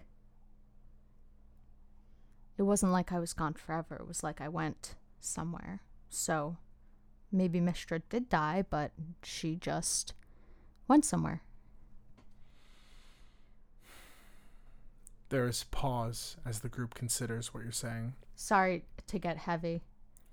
it 2.58 2.64
wasn't 2.64 2.92
like 2.92 3.12
I 3.12 3.20
was 3.20 3.34
gone 3.34 3.54
forever. 3.54 3.96
It 3.96 4.08
was 4.08 4.24
like 4.24 4.40
I 4.40 4.48
went 4.48 4.96
somewhere. 5.20 5.82
So 6.10 6.58
maybe 7.32 7.60
Mystra 7.60 8.02
did 8.10 8.30
die, 8.30 8.64
but 8.70 8.92
she 9.24 9.56
just 9.56 10.14
went 10.88 11.04
somewhere. 11.04 11.42
There 15.30 15.48
is 15.48 15.66
pause 15.66 16.38
as 16.46 16.60
the 16.60 16.70
group 16.70 16.94
considers 16.94 17.54
what 17.54 17.64
you're 17.64 17.72
saying. 17.74 18.14
Sorry 18.36 18.86
to 19.08 19.20
get 19.20 19.38
heavy. 19.38 19.82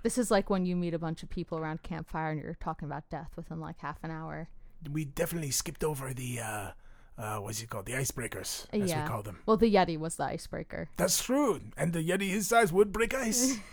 This 0.02 0.18
is 0.18 0.30
like 0.30 0.50
when 0.50 0.64
you 0.66 0.76
meet 0.76 0.94
a 0.94 0.98
bunch 0.98 1.22
of 1.22 1.30
people 1.30 1.58
around 1.58 1.82
campfire 1.82 2.30
and 2.30 2.42
you're 2.42 2.56
talking 2.60 2.86
about 2.86 3.08
death 3.10 3.30
within 3.36 3.60
like 3.60 3.78
half 3.78 3.98
an 4.02 4.10
hour. 4.10 4.48
We 4.90 5.04
definitely 5.04 5.52
skipped 5.52 5.84
over 5.84 6.12
the 6.12 6.40
uh, 6.40 6.70
uh, 7.16 7.36
what's 7.38 7.62
it 7.62 7.70
called? 7.70 7.86
The 7.86 7.92
icebreakers, 7.92 8.66
as 8.72 8.90
yeah. 8.90 9.02
we 9.02 9.08
call 9.08 9.22
them. 9.22 9.38
Well, 9.46 9.56
the 9.56 9.72
Yeti 9.72 9.98
was 9.98 10.16
the 10.16 10.24
icebreaker. 10.24 10.88
That's 10.96 11.22
true. 11.22 11.60
And 11.76 11.92
the 11.92 12.02
Yeti 12.06 12.30
his 12.30 12.48
size 12.48 12.72
would 12.72 12.92
break 12.92 13.14
ice. 13.14 13.58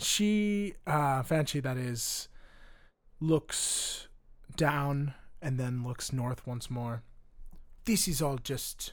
She, 0.00 0.74
uh, 0.86 1.22
Fanchi, 1.22 1.62
that 1.62 1.76
is, 1.76 2.28
looks 3.20 4.08
down 4.56 5.14
and 5.42 5.58
then 5.58 5.84
looks 5.84 6.12
north 6.12 6.46
once 6.46 6.70
more. 6.70 7.02
this 7.84 8.08
is 8.08 8.22
all 8.22 8.38
just 8.38 8.92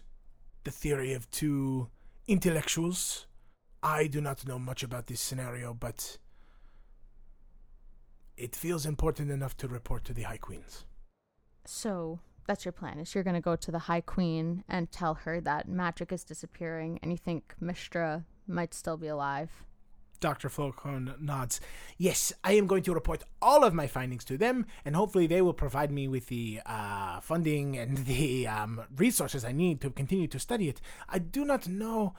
the 0.63 0.71
theory 0.71 1.13
of 1.13 1.29
two 1.31 1.89
intellectuals. 2.27 3.25
I 3.81 4.07
do 4.07 4.19
not 4.21 4.45
know 4.45 4.59
much 4.59 4.83
about 4.83 5.07
this 5.07 5.21
scenario, 5.21 5.73
but 5.73 6.17
it 8.37 8.55
feels 8.55 8.85
important 8.85 9.31
enough 9.31 9.57
to 9.57 9.67
report 9.67 10.03
to 10.05 10.13
the 10.13 10.23
High 10.23 10.37
Queens. 10.37 10.85
So 11.65 12.19
that's 12.47 12.63
your 12.63 12.71
plan 12.71 12.99
is 12.99 13.13
you're 13.13 13.23
going 13.23 13.35
to 13.35 13.41
go 13.41 13.55
to 13.55 13.71
the 13.71 13.79
High 13.79 14.01
Queen 14.01 14.63
and 14.69 14.91
tell 14.91 15.15
her 15.15 15.41
that 15.41 15.67
magic 15.67 16.11
is 16.11 16.23
disappearing 16.23 16.99
and 17.01 17.11
you 17.11 17.17
think 17.17 17.55
Mystra 17.61 18.23
might 18.47 18.73
still 18.73 18.97
be 18.97 19.07
alive. 19.07 19.51
Dr. 20.19 20.49
Flocon 20.49 21.19
nods. 21.19 21.61
Yes, 21.97 22.33
I 22.43 22.53
am 22.53 22.65
going 22.65 22.83
to 22.83 22.93
report 22.93 23.23
all 23.39 23.63
of 23.63 23.75
my 23.75 23.85
findings 23.85 24.23
to 24.25 24.37
them, 24.37 24.65
and 24.83 24.95
hopefully 24.95 25.27
they 25.27 25.43
will 25.43 25.53
provide 25.53 25.91
me 25.91 26.07
with 26.07 26.25
the 26.25 26.59
uh, 26.65 27.19
funding 27.19 27.77
and 27.77 27.97
the 28.05 28.47
um, 28.47 28.81
resources 28.95 29.45
I 29.45 29.51
need 29.51 29.79
to 29.81 29.91
continue 29.91 30.27
to 30.27 30.39
study 30.39 30.69
it. 30.69 30.81
I 31.07 31.19
do 31.19 31.45
not 31.45 31.67
know 31.67 32.15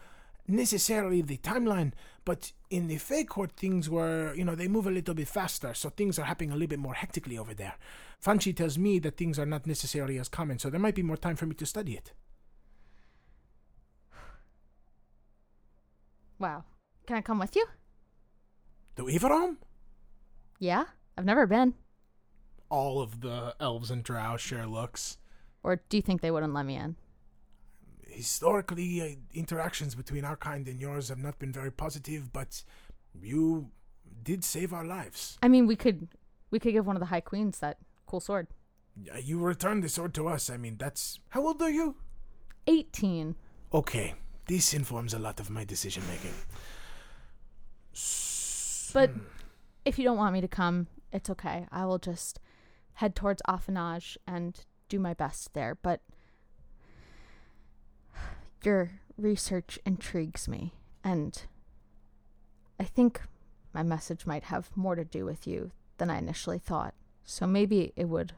necessarily 0.48 1.22
the 1.22 1.36
timeline, 1.38 1.92
but 2.24 2.52
in 2.70 2.88
the 2.88 2.98
Fey 2.98 3.24
Court, 3.24 3.52
things 3.52 3.88
were, 3.88 4.34
you 4.34 4.44
know, 4.44 4.54
they 4.54 4.68
move 4.68 4.86
a 4.86 4.90
little 4.90 5.14
bit 5.14 5.28
faster, 5.28 5.74
so 5.74 5.90
things 5.90 6.18
are 6.18 6.24
happening 6.24 6.50
a 6.50 6.54
little 6.54 6.68
bit 6.68 6.78
more 6.78 6.94
hectically 6.94 7.38
over 7.38 7.54
there. 7.54 7.74
Fanchi 8.22 8.54
tells 8.54 8.78
me 8.78 8.98
that 8.98 9.16
things 9.16 9.38
are 9.38 9.46
not 9.46 9.66
necessarily 9.66 10.18
as 10.18 10.28
common, 10.28 10.58
so 10.58 10.70
there 10.70 10.80
might 10.80 10.94
be 10.94 11.02
more 11.02 11.16
time 11.16 11.36
for 11.36 11.46
me 11.46 11.54
to 11.54 11.66
study 11.66 11.94
it. 11.94 12.12
Wow. 16.38 16.64
Can 17.06 17.16
I 17.16 17.20
come 17.20 17.38
with 17.38 17.56
you? 17.56 17.66
To 18.96 19.04
Ivarom? 19.04 19.56
Yeah? 20.58 20.84
I've 21.16 21.24
never 21.24 21.46
been. 21.46 21.74
All 22.68 23.00
of 23.00 23.22
the 23.22 23.54
elves 23.58 23.90
and 23.90 24.04
drow 24.04 24.36
share 24.36 24.66
looks. 24.66 25.18
Or 25.62 25.80
do 25.88 25.96
you 25.96 26.02
think 26.02 26.20
they 26.20 26.30
wouldn't 26.30 26.54
let 26.54 26.66
me 26.66 26.76
in? 26.76 26.96
Historically, 28.18 29.00
uh, 29.00 29.14
interactions 29.32 29.94
between 29.94 30.24
our 30.24 30.36
kind 30.36 30.66
and 30.66 30.80
yours 30.80 31.08
have 31.08 31.18
not 31.18 31.38
been 31.38 31.52
very 31.52 31.70
positive, 31.70 32.32
but 32.32 32.64
you 33.22 33.70
did 34.24 34.42
save 34.42 34.72
our 34.72 34.84
lives. 34.84 35.38
I 35.40 35.46
mean, 35.46 35.68
we 35.68 35.76
could 35.76 36.08
we 36.50 36.58
could 36.58 36.72
give 36.72 36.84
one 36.84 36.96
of 36.96 37.00
the 37.00 37.06
High 37.06 37.20
Queens 37.20 37.60
that 37.60 37.78
cool 38.06 38.18
sword. 38.18 38.48
Yeah, 39.00 39.18
You 39.18 39.38
returned 39.38 39.84
the 39.84 39.88
sword 39.88 40.14
to 40.14 40.26
us. 40.26 40.50
I 40.50 40.56
mean, 40.56 40.76
that's. 40.76 41.20
How 41.28 41.46
old 41.46 41.62
are 41.62 41.70
you? 41.70 41.94
18. 42.66 43.36
Okay, 43.72 44.14
this 44.48 44.74
informs 44.74 45.14
a 45.14 45.18
lot 45.20 45.38
of 45.38 45.48
my 45.48 45.64
decision 45.64 46.02
making. 46.08 46.34
But 48.92 49.10
if 49.84 49.96
you 49.98 50.04
don't 50.04 50.18
want 50.18 50.32
me 50.32 50.40
to 50.40 50.48
come, 50.48 50.88
it's 51.12 51.30
okay. 51.30 51.68
I 51.70 51.86
will 51.86 51.98
just 51.98 52.40
head 52.94 53.14
towards 53.14 53.42
Affinage 53.48 54.16
and 54.26 54.58
do 54.88 54.98
my 54.98 55.14
best 55.14 55.54
there. 55.54 55.76
But 55.80 56.00
your 58.64 58.90
research 59.16 59.78
intrigues 59.84 60.48
me, 60.48 60.74
and 61.04 61.42
I 62.78 62.84
think 62.84 63.22
my 63.72 63.82
message 63.82 64.26
might 64.26 64.44
have 64.44 64.76
more 64.76 64.94
to 64.94 65.04
do 65.04 65.24
with 65.24 65.46
you 65.46 65.72
than 65.98 66.10
I 66.10 66.18
initially 66.18 66.58
thought. 66.58 66.94
So 67.24 67.46
maybe 67.46 67.92
it 67.96 68.06
would 68.06 68.32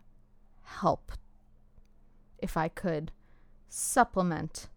help 0.63 1.13
if 2.39 2.57
I 2.57 2.69
could 2.69 3.13
supplement 3.69 4.69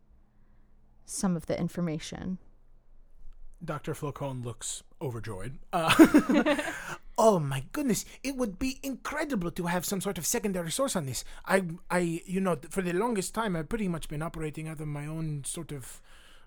some 1.06 1.36
of 1.36 1.48
the 1.48 1.60
information. 1.60 2.38
Dr. 3.64 3.94
Flocon 3.94 4.44
looks 4.44 4.84
overjoyed. 5.04 5.60
Uh, 5.72 6.56
Oh 7.16 7.38
my 7.38 7.64
goodness! 7.74 8.06
It 8.24 8.38
would 8.38 8.58
be 8.58 8.80
incredible 8.82 9.52
to 9.52 9.68
have 9.68 9.86
some 9.86 10.02
sort 10.02 10.18
of 10.18 10.26
secondary 10.26 10.72
source 10.72 10.96
on 10.96 11.06
this. 11.06 11.24
I, 11.46 11.62
I, 11.92 12.24
you 12.26 12.42
know, 12.42 12.58
for 12.72 12.82
the 12.82 12.92
longest 12.92 13.36
time, 13.36 13.56
I've 13.56 13.70
pretty 13.70 13.88
much 13.88 14.10
been 14.10 14.24
operating 14.24 14.68
out 14.68 14.80
of 14.80 14.88
my 14.88 15.06
own 15.06 15.44
sort 15.46 15.72
of, 15.72 16.02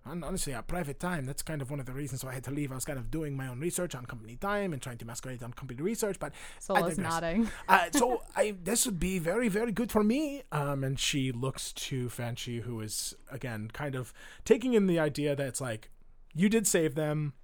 hon- 0.04 0.24
honestly, 0.24 0.54
a 0.54 0.62
private 0.62 0.98
time. 0.98 1.24
That's 1.24 1.40
kind 1.40 1.62
of 1.62 1.70
one 1.70 1.78
of 1.78 1.86
the 1.86 1.92
reasons 1.92 2.24
why 2.24 2.32
I 2.32 2.34
had 2.34 2.44
to 2.44 2.50
leave. 2.50 2.72
I 2.72 2.74
was 2.74 2.84
kind 2.84 2.98
of 2.98 3.12
doing 3.12 3.36
my 3.36 3.46
own 3.46 3.60
research 3.60 3.94
on 3.94 4.06
company 4.06 4.34
time 4.34 4.72
and 4.72 4.82
trying 4.82 4.98
to 4.98 5.04
masquerade 5.04 5.40
on 5.44 5.52
company 5.52 5.80
research. 5.80 6.18
But 6.18 6.32
I 6.32 6.58
Solo's 6.58 6.98
nodding. 6.98 7.48
uh, 7.68 7.86
so 7.92 8.22
I, 8.34 8.56
this 8.64 8.86
would 8.86 8.98
be 8.98 9.20
very, 9.20 9.48
very 9.48 9.70
good 9.70 9.92
for 9.92 10.02
me. 10.02 10.42
um, 10.50 10.82
and 10.82 10.98
she 10.98 11.30
looks 11.30 11.72
to 11.74 12.08
Fanchi, 12.08 12.62
who 12.62 12.80
is, 12.80 13.14
again, 13.30 13.70
kind 13.72 13.94
of 13.94 14.12
taking 14.44 14.74
in 14.74 14.88
the 14.88 14.98
idea 14.98 15.36
that 15.36 15.46
it's 15.46 15.60
like, 15.60 15.90
you 16.34 16.48
did 16.48 16.66
save 16.66 16.96
them. 16.96 17.34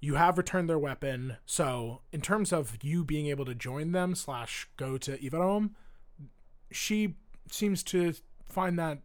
You 0.00 0.14
have 0.14 0.38
returned 0.38 0.68
their 0.68 0.78
weapon. 0.78 1.36
So, 1.44 2.02
in 2.12 2.20
terms 2.20 2.52
of 2.52 2.78
you 2.82 3.04
being 3.04 3.26
able 3.26 3.44
to 3.44 3.54
join 3.54 3.92
them 3.92 4.14
slash 4.14 4.68
go 4.76 4.96
to 4.98 5.18
Ivarom, 5.18 5.70
she 6.70 7.14
seems 7.50 7.82
to 7.84 8.14
find 8.48 8.78
that 8.78 8.98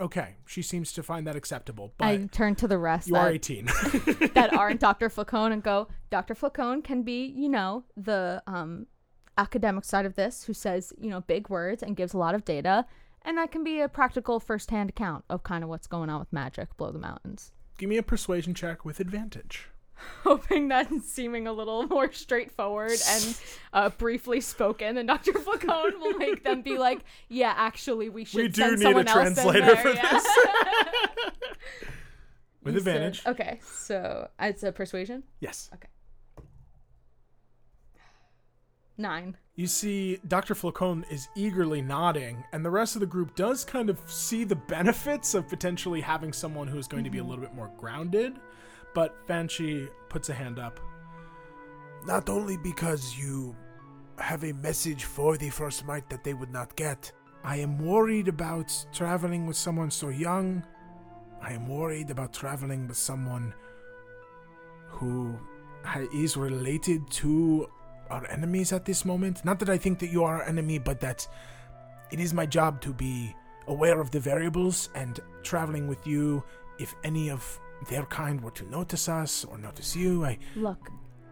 okay. 0.00 0.36
She 0.46 0.62
seems 0.62 0.92
to 0.92 1.02
find 1.02 1.26
that 1.26 1.36
acceptable. 1.36 1.92
But 1.98 2.04
I 2.04 2.28
turn 2.30 2.54
to 2.56 2.68
the 2.68 2.78
rest 2.78 3.08
you 3.08 3.16
are 3.16 3.26
that, 3.26 3.34
18. 3.34 3.64
that 4.34 4.50
aren't 4.52 4.80
Dr. 4.80 5.08
Flacone 5.08 5.52
and 5.52 5.62
go, 5.62 5.88
Dr. 6.10 6.34
Flacone 6.34 6.82
can 6.82 7.02
be, 7.02 7.26
you 7.26 7.48
know, 7.48 7.84
the 7.96 8.42
um, 8.46 8.86
academic 9.36 9.84
side 9.84 10.06
of 10.06 10.14
this 10.14 10.44
who 10.44 10.54
says, 10.54 10.92
you 11.00 11.10
know, 11.10 11.20
big 11.22 11.48
words 11.48 11.82
and 11.82 11.96
gives 11.96 12.12
a 12.12 12.18
lot 12.18 12.34
of 12.34 12.44
data. 12.44 12.86
And 13.22 13.36
that 13.36 13.50
can 13.50 13.64
be 13.64 13.80
a 13.80 13.88
practical 13.88 14.40
first-hand 14.40 14.90
account 14.90 15.24
of 15.28 15.42
kind 15.42 15.64
of 15.64 15.70
what's 15.70 15.86
going 15.86 16.08
on 16.08 16.20
with 16.20 16.32
magic 16.32 16.76
below 16.76 16.92
the 16.92 16.98
mountains. 16.98 17.52
Give 17.76 17.88
me 17.88 17.96
a 17.96 18.02
persuasion 18.02 18.54
check 18.54 18.84
with 18.84 19.00
advantage. 19.00 19.68
Hoping 20.24 20.68
that 20.68 20.88
seeming 21.04 21.46
a 21.46 21.52
little 21.52 21.86
more 21.88 22.12
straightforward 22.12 22.98
and 23.08 23.40
uh, 23.72 23.88
briefly 23.90 24.40
spoken, 24.40 24.96
and 24.98 25.08
Dr. 25.08 25.32
Flacone 25.32 25.98
will 25.98 26.14
make 26.18 26.44
them 26.44 26.62
be 26.62 26.78
like, 26.78 27.04
yeah, 27.28 27.52
actually, 27.56 28.08
we 28.08 28.24
should 28.24 28.40
We 28.42 28.48
do 28.48 28.62
send 28.62 28.72
need 28.78 28.80
a 28.80 28.82
someone 28.88 29.08
else 29.08 29.16
in 29.16 29.34
translator 29.34 29.66
there, 29.66 29.76
for 29.76 29.90
yeah. 29.90 30.12
this. 30.12 30.26
With 32.62 32.74
You 32.74 32.80
said- 32.80 32.88
advantage. 32.96 33.22
okay, 33.26 33.60
so 33.64 34.28
it's 34.40 34.62
a 34.62 34.72
persuasion? 34.72 35.22
Yes. 35.40 35.70
Okay. 35.74 35.88
Nine. 39.00 39.36
You 39.54 39.68
see, 39.68 40.18
Dr. 40.26 40.54
Flacone 40.54 41.04
is 41.10 41.28
eagerly 41.36 41.80
nodding, 41.80 42.42
and 42.52 42.64
the 42.64 42.70
rest 42.70 42.96
of 42.96 43.00
the 43.00 43.06
group 43.06 43.34
does 43.36 43.64
kind 43.64 43.90
of 43.90 43.98
see 44.06 44.42
the 44.44 44.56
benefits 44.56 45.34
of 45.34 45.48
potentially 45.48 46.00
having 46.00 46.32
someone 46.32 46.66
who 46.66 46.78
is 46.78 46.88
going 46.88 47.04
to 47.04 47.10
be 47.10 47.18
a 47.18 47.24
little 47.24 47.42
bit 47.42 47.54
more 47.54 47.70
grounded. 47.78 48.34
But 48.94 49.26
Fanchi 49.26 49.88
puts 50.08 50.28
a 50.28 50.34
hand 50.34 50.58
up. 50.58 50.80
Not 52.06 52.28
only 52.28 52.56
because 52.56 53.16
you 53.18 53.54
have 54.18 54.44
a 54.44 54.52
message 54.52 55.04
for 55.04 55.36
the 55.36 55.50
First 55.50 55.84
Might 55.86 56.08
that 56.10 56.24
they 56.24 56.34
would 56.34 56.52
not 56.52 56.74
get, 56.76 57.12
I 57.44 57.56
am 57.56 57.78
worried 57.78 58.28
about 58.28 58.72
traveling 58.92 59.46
with 59.46 59.56
someone 59.56 59.90
so 59.90 60.08
young. 60.08 60.64
I 61.40 61.52
am 61.52 61.68
worried 61.68 62.10
about 62.10 62.32
traveling 62.32 62.88
with 62.88 62.96
someone 62.96 63.54
who 64.88 65.38
is 66.12 66.36
related 66.36 67.08
to 67.10 67.68
our 68.10 68.26
enemies 68.30 68.72
at 68.72 68.84
this 68.84 69.04
moment. 69.04 69.44
Not 69.44 69.58
that 69.60 69.68
I 69.68 69.78
think 69.78 69.98
that 70.00 70.08
you 70.08 70.24
are 70.24 70.42
our 70.42 70.48
enemy, 70.48 70.78
but 70.78 71.00
that 71.00 71.28
it 72.10 72.20
is 72.20 72.34
my 72.34 72.46
job 72.46 72.80
to 72.80 72.92
be 72.92 73.34
aware 73.66 74.00
of 74.00 74.10
the 74.10 74.20
variables 74.20 74.88
and 74.94 75.20
traveling 75.42 75.86
with 75.86 76.06
you. 76.06 76.42
If 76.78 76.94
any 77.04 77.30
of 77.30 77.60
their 77.88 78.04
kind 78.06 78.40
were 78.40 78.50
to 78.52 78.68
notice 78.68 79.08
us 79.08 79.44
or 79.44 79.58
notice 79.58 79.94
you, 79.94 80.24
I 80.24 80.38
Look, 80.56 80.90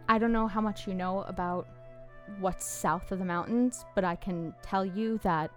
I 0.09 0.18
don't 0.18 0.32
know 0.32 0.47
how 0.47 0.61
much 0.61 0.86
you 0.86 0.94
know 0.94 1.22
about 1.22 1.68
what's 2.40 2.64
south 2.64 3.12
of 3.12 3.18
the 3.18 3.24
mountains, 3.24 3.84
but 3.94 4.05
I 4.05 4.16
can 4.16 4.55
tell 4.62 4.84
you 4.84 5.18
that 5.18 5.51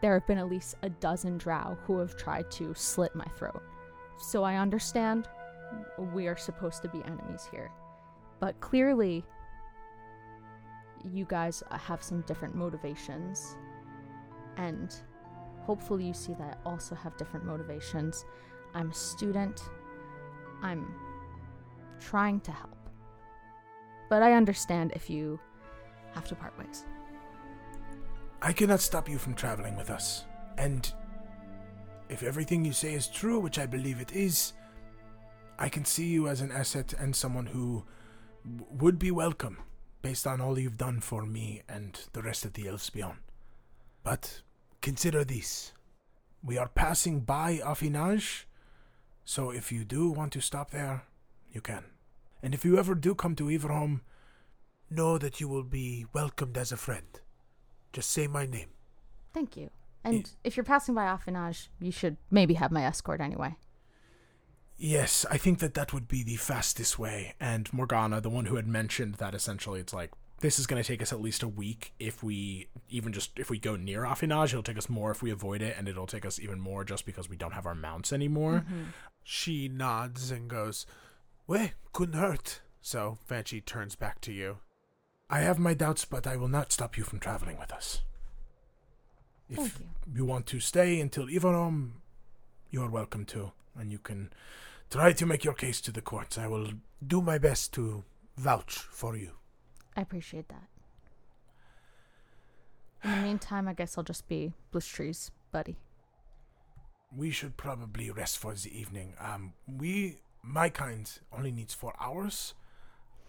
there 0.00 0.14
have 0.14 0.26
been 0.26 0.38
at 0.38 0.48
least 0.48 0.76
a 0.82 0.88
dozen 0.88 1.38
drow 1.38 1.76
who 1.84 1.98
have 1.98 2.16
tried 2.16 2.50
to 2.52 2.74
slit 2.74 3.14
my 3.14 3.26
throat. 3.36 3.62
So 4.18 4.42
I 4.42 4.56
understand 4.56 5.28
we 6.14 6.26
are 6.26 6.36
supposed 6.36 6.82
to 6.82 6.88
be 6.88 7.02
enemies 7.04 7.48
here. 7.50 7.70
But 8.38 8.58
clearly, 8.60 9.24
you 11.12 11.24
guys 11.26 11.62
have 11.70 12.02
some 12.02 12.22
different 12.22 12.54
motivations. 12.54 13.56
And 14.56 14.94
hopefully, 15.60 16.06
you 16.06 16.14
see 16.14 16.34
that 16.34 16.58
I 16.64 16.68
also 16.68 16.94
have 16.94 17.16
different 17.16 17.46
motivations. 17.46 18.24
I'm 18.74 18.90
a 18.90 18.94
student, 18.94 19.62
I'm 20.62 20.94
trying 22.00 22.40
to 22.40 22.52
help. 22.52 22.76
But 24.08 24.22
I 24.22 24.32
understand 24.32 24.92
if 24.94 25.08
you 25.08 25.38
have 26.14 26.26
to 26.28 26.34
part 26.34 26.58
ways. 26.58 26.84
I 28.42 28.52
cannot 28.52 28.80
stop 28.80 29.08
you 29.08 29.18
from 29.18 29.34
traveling 29.34 29.76
with 29.76 29.90
us. 29.90 30.24
And 30.58 30.92
if 32.08 32.22
everything 32.22 32.64
you 32.64 32.72
say 32.72 32.94
is 32.94 33.06
true, 33.06 33.38
which 33.38 33.58
I 33.58 33.66
believe 33.66 34.00
it 34.00 34.12
is, 34.12 34.54
I 35.58 35.68
can 35.68 35.84
see 35.84 36.06
you 36.06 36.26
as 36.26 36.40
an 36.40 36.50
asset 36.50 36.94
and 36.98 37.14
someone 37.14 37.46
who 37.46 37.84
would 38.70 38.98
be 38.98 39.10
welcome 39.10 39.58
based 40.02 40.26
on 40.26 40.40
all 40.40 40.58
you've 40.58 40.78
done 40.78 41.00
for 41.00 41.26
me 41.26 41.62
and 41.68 42.00
the 42.14 42.22
rest 42.22 42.44
of 42.44 42.54
the 42.54 42.66
elves 42.66 42.90
beyond. 42.90 43.18
But 44.02 44.40
consider 44.80 45.24
this. 45.24 45.72
We 46.42 46.56
are 46.56 46.68
passing 46.68 47.20
by 47.20 47.58
Affinage, 47.58 48.44
so 49.24 49.50
if 49.50 49.70
you 49.70 49.84
do 49.84 50.10
want 50.10 50.32
to 50.32 50.40
stop 50.40 50.70
there, 50.70 51.04
you 51.52 51.60
can. 51.60 51.84
And 52.42 52.54
if 52.54 52.64
you 52.64 52.78
ever 52.78 52.94
do 52.94 53.14
come 53.14 53.34
to 53.36 53.44
Everholm, 53.44 54.00
know 54.90 55.18
that 55.18 55.40
you 55.40 55.48
will 55.48 55.62
be 55.62 56.06
welcomed 56.12 56.56
as 56.56 56.72
a 56.72 56.76
friend. 56.76 57.20
Just 57.92 58.10
say 58.10 58.26
my 58.26 58.46
name. 58.46 58.70
Thank 59.32 59.56
you. 59.56 59.70
And 60.02 60.30
if 60.44 60.56
you're 60.56 60.64
passing 60.64 60.94
by 60.94 61.04
Affinage, 61.04 61.68
you 61.78 61.92
should 61.92 62.16
maybe 62.30 62.54
have 62.54 62.72
my 62.72 62.84
escort 62.84 63.20
anyway. 63.20 63.56
Yes, 64.78 65.26
I 65.30 65.36
think 65.36 65.58
that 65.58 65.74
that 65.74 65.92
would 65.92 66.08
be 66.08 66.22
the 66.22 66.36
fastest 66.36 66.98
way. 66.98 67.34
And 67.38 67.70
Morgana, 67.72 68.22
the 68.22 68.30
one 68.30 68.46
who 68.46 68.56
had 68.56 68.66
mentioned 68.66 69.16
that 69.16 69.34
essentially 69.34 69.78
it's 69.78 69.92
like 69.92 70.10
this 70.40 70.58
is 70.58 70.66
going 70.66 70.82
to 70.82 70.86
take 70.86 71.02
us 71.02 71.12
at 71.12 71.20
least 71.20 71.42
a 71.42 71.48
week 71.48 71.92
if 71.98 72.22
we 72.22 72.68
even 72.88 73.12
just 73.12 73.38
if 73.38 73.50
we 73.50 73.58
go 73.58 73.76
near 73.76 74.02
Affinage, 74.02 74.48
it'll 74.48 74.62
take 74.62 74.78
us 74.78 74.88
more 74.88 75.10
if 75.10 75.22
we 75.22 75.30
avoid 75.30 75.62
it, 75.62 75.76
and 75.78 75.88
it'll 75.88 76.06
take 76.06 76.24
us 76.24 76.40
even 76.40 76.58
more 76.58 76.84
just 76.84 77.06
because 77.06 77.28
we 77.28 77.36
don't 77.36 77.52
have 77.52 77.66
our 77.66 77.74
mounts 77.74 78.12
anymore. 78.12 78.64
Mm-hmm. 78.66 78.82
She 79.22 79.68
nods 79.68 80.30
and 80.30 80.48
goes, 80.48 80.86
Well, 81.46 81.68
couldn't 81.92 82.18
hurt. 82.18 82.60
So 82.80 83.18
Banshee 83.28 83.60
turns 83.60 83.94
back 83.94 84.20
to 84.22 84.32
you. 84.32 84.58
I 85.28 85.40
have 85.40 85.58
my 85.58 85.74
doubts, 85.74 86.04
but 86.04 86.26
I 86.26 86.36
will 86.36 86.48
not 86.48 86.72
stop 86.72 86.96
you 86.96 87.04
from 87.04 87.20
traveling 87.20 87.58
with 87.58 87.72
us. 87.72 88.00
If 89.48 89.58
Thank 89.58 89.72
you. 89.78 89.86
you 90.16 90.24
want 90.24 90.46
to 90.46 90.60
stay 90.60 91.00
until 91.00 91.26
Ivarom, 91.26 91.90
you 92.70 92.82
are 92.82 92.90
welcome 92.90 93.24
to, 93.26 93.52
and 93.78 93.92
you 93.92 93.98
can 93.98 94.32
try 94.90 95.12
to 95.12 95.26
make 95.26 95.44
your 95.44 95.54
case 95.54 95.80
to 95.82 95.92
the 95.92 96.00
courts. 96.00 96.38
I 96.38 96.46
will 96.46 96.68
do 97.06 97.20
my 97.20 97.38
best 97.38 97.72
to 97.74 98.04
vouch 98.36 98.74
for 98.90 99.16
you. 99.16 99.32
I 99.96 100.00
appreciate 100.02 100.48
that. 100.48 100.68
In 103.04 103.10
the 103.10 103.22
meantime, 103.22 103.66
I 103.68 103.72
guess 103.74 103.96
I'll 103.96 104.04
just 104.04 104.28
be 104.28 104.52
Bliss 104.70 104.86
Tree's 104.86 105.30
buddy. 105.52 105.76
We 107.16 107.30
should 107.30 107.56
probably 107.56 108.10
rest 108.10 108.38
for 108.38 108.54
the 108.54 108.70
evening. 108.78 109.14
Um, 109.18 109.54
we, 109.66 110.18
my 110.42 110.68
kind, 110.68 111.10
only 111.36 111.50
needs 111.50 111.74
four 111.74 111.94
hours. 112.00 112.54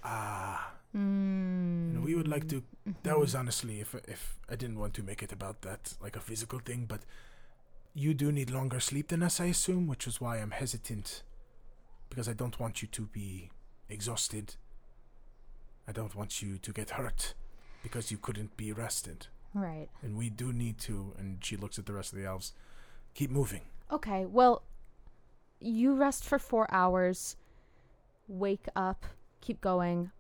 Ah, 0.03 0.74
Mm. 0.93 1.95
and 1.95 2.03
we 2.03 2.16
would 2.16 2.28
like 2.28 2.49
to. 2.49 2.64
That 3.03 3.18
was 3.18 3.34
honestly, 3.34 3.80
if 3.80 3.95
if 4.09 4.38
I 4.49 4.57
didn't 4.57 4.78
want 4.78 4.93
to 4.95 5.03
make 5.03 5.24
it 5.24 5.32
about 5.32 5.62
that, 5.62 5.93
like 6.01 6.18
a 6.18 6.20
physical 6.20 6.59
thing, 6.59 6.86
but 6.86 7.03
you 7.93 8.14
do 8.14 8.30
need 8.30 8.49
longer 8.49 8.82
sleep 8.82 9.07
than 9.07 9.24
us, 9.24 9.39
I 9.39 9.45
assume, 9.45 9.88
which 9.88 10.05
is 10.05 10.20
why 10.20 10.39
I'm 10.39 10.51
hesitant, 10.51 11.24
because 12.09 12.28
I 12.28 12.34
don't 12.34 12.59
want 12.59 12.82
you 12.82 12.89
to 12.89 13.03
be 13.03 13.51
exhausted. 13.88 14.55
I 15.91 15.93
don't 15.93 16.15
want 16.15 16.41
you 16.41 16.57
to 16.57 16.71
get 16.71 16.91
hurt, 16.91 17.33
because 17.83 18.11
you 18.11 18.17
couldn't 18.17 18.55
be 18.55 18.71
rested, 18.71 19.27
Right. 19.53 19.89
and 20.01 20.15
we 20.17 20.29
do 20.29 20.53
need 20.53 20.77
to. 20.87 21.13
And 21.17 21.43
she 21.43 21.57
looks 21.57 21.77
at 21.77 21.85
the 21.85 21.91
rest 21.91 22.13
of 22.13 22.19
the 22.19 22.23
elves. 22.25 22.53
Keep 23.13 23.29
moving. 23.29 23.63
Okay, 23.91 24.25
well, 24.25 24.63
you 25.59 25.93
rest 25.93 26.23
for 26.23 26.39
four 26.39 26.65
hours, 26.73 27.35
wake 28.29 28.67
up, 28.73 29.05
keep 29.41 29.59
going, 29.59 30.11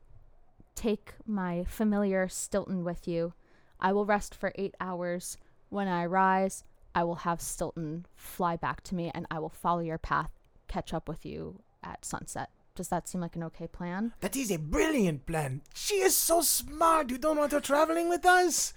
take 0.75 1.13
my 1.25 1.63
familiar 1.63 2.27
Stilton 2.27 2.83
with 2.83 3.07
you. 3.07 3.31
I 3.79 3.93
will 3.93 4.05
rest 4.05 4.35
for 4.35 4.51
eight 4.55 4.75
hours. 4.81 5.37
When 5.69 5.87
I 5.87 6.05
rise, 6.05 6.65
I 6.93 7.05
will 7.05 7.23
have 7.23 7.39
Stilton 7.39 8.07
fly 8.17 8.57
back 8.57 8.81
to 8.83 8.95
me 8.95 9.09
and 9.15 9.25
I 9.31 9.39
will 9.39 9.47
follow 9.47 9.79
your 9.79 9.97
path, 9.97 10.31
catch 10.67 10.93
up 10.93 11.07
with 11.07 11.25
you 11.25 11.61
at 11.81 12.03
sunset. 12.03 12.49
Does 12.81 12.87
that 12.87 13.07
seem 13.07 13.21
like 13.21 13.35
an 13.35 13.43
okay 13.43 13.67
plan? 13.67 14.11
That 14.21 14.35
is 14.35 14.49
a 14.49 14.57
brilliant 14.57 15.27
plan. 15.27 15.61
She 15.75 15.97
is 16.01 16.15
so 16.17 16.41
smart. 16.41 17.11
You 17.11 17.19
don't 17.19 17.37
want 17.37 17.51
her 17.51 17.59
traveling 17.59 18.09
with 18.09 18.25
us. 18.25 18.73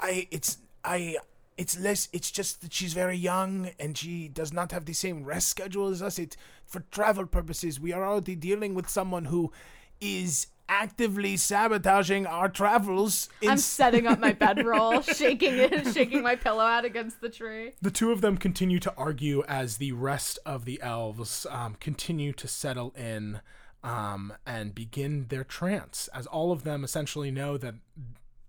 I 0.00 0.26
it's 0.32 0.58
I 0.84 1.18
it's 1.56 1.78
less 1.78 2.08
it's 2.12 2.32
just 2.32 2.60
that 2.62 2.72
she's 2.72 2.92
very 2.92 3.16
young 3.16 3.70
and 3.78 3.96
she 3.96 4.26
does 4.26 4.52
not 4.52 4.72
have 4.72 4.84
the 4.84 4.94
same 4.94 5.22
rest 5.22 5.46
schedule 5.46 5.90
as 5.90 6.02
us. 6.02 6.18
It 6.18 6.36
for 6.64 6.80
travel 6.90 7.24
purposes, 7.24 7.78
we 7.78 7.92
are 7.92 8.04
already 8.04 8.34
dealing 8.34 8.74
with 8.74 8.88
someone 8.88 9.26
who 9.26 9.52
is 10.00 10.48
actively 10.68 11.36
sabotaging 11.36 12.26
our 12.26 12.48
travels. 12.48 13.28
in 13.40 13.50
I'm 13.50 13.58
setting 13.58 14.06
up 14.06 14.18
my 14.18 14.32
bedroll, 14.44 15.00
shaking 15.02 15.58
it, 15.58 15.92
shaking 15.92 16.22
my 16.22 16.36
pillow 16.36 16.64
out 16.64 16.84
against 16.84 17.20
the 17.20 17.28
tree. 17.28 17.72
The 17.80 17.90
two 17.90 18.12
of 18.12 18.20
them 18.20 18.36
continue 18.36 18.78
to 18.80 18.92
argue 18.96 19.42
as 19.48 19.76
the 19.76 19.92
rest 19.92 20.38
of 20.44 20.64
the 20.64 20.80
elves 20.82 21.46
um, 21.50 21.76
continue 21.80 22.32
to 22.34 22.48
settle 22.48 22.92
in 22.96 23.40
um, 23.82 24.32
and 24.46 24.74
begin 24.74 25.26
their 25.28 25.44
trance, 25.44 26.08
as 26.12 26.26
all 26.26 26.52
of 26.52 26.64
them 26.64 26.82
essentially 26.82 27.30
know 27.30 27.56
that 27.56 27.74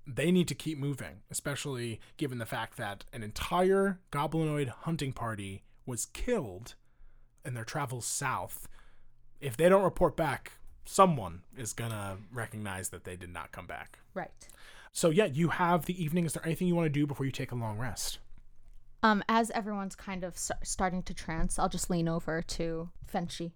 they 0.06 0.32
need 0.32 0.48
to 0.48 0.56
keep 0.56 0.78
moving, 0.78 1.22
especially 1.30 2.00
given 2.16 2.38
the 2.38 2.46
fact 2.46 2.78
that 2.78 3.04
an 3.12 3.24
entire 3.24 4.00
goblinoid 4.12 4.70
hunting 4.70 5.12
party 5.12 5.64
was 5.86 6.06
killed 6.08 6.76
in 7.46 7.54
their 7.54 7.66
travels 7.66 8.06
south. 8.06 8.68
If 9.40 9.58
they 9.58 9.70
don't 9.70 9.84
report 9.84 10.18
back, 10.18 10.54
someone 10.88 11.42
is 11.58 11.74
gonna 11.74 12.18
recognize 12.32 12.90
that 12.90 13.04
they 13.04 13.16
did 13.16 13.32
not 13.32 13.52
come 13.52 13.68
back. 13.68 14.00
Right. 14.14 14.32
So 14.92 15.10
yeah, 15.10 15.26
you 15.26 15.50
have 15.50 15.86
the 15.86 16.02
evening. 16.02 16.26
Is 16.26 16.34
there 16.34 16.46
anything 16.46 16.68
you 16.68 16.76
want 16.76 16.86
to 16.88 16.90
do 16.90 17.06
before 17.06 17.26
you 17.26 17.32
take 17.32 17.52
a 17.52 17.56
long 17.56 17.78
rest? 17.78 18.20
Um, 19.04 19.24
as 19.30 19.52
everyone's 19.52 19.96
kind 19.96 20.24
of 20.24 20.34
s- 20.34 20.52
starting 20.64 21.04
to 21.04 21.14
trance, 21.14 21.60
I'll 21.60 21.70
just 21.70 21.90
lean 21.90 22.08
over 22.08 22.42
to 22.42 22.90
Fenchi 23.12 23.52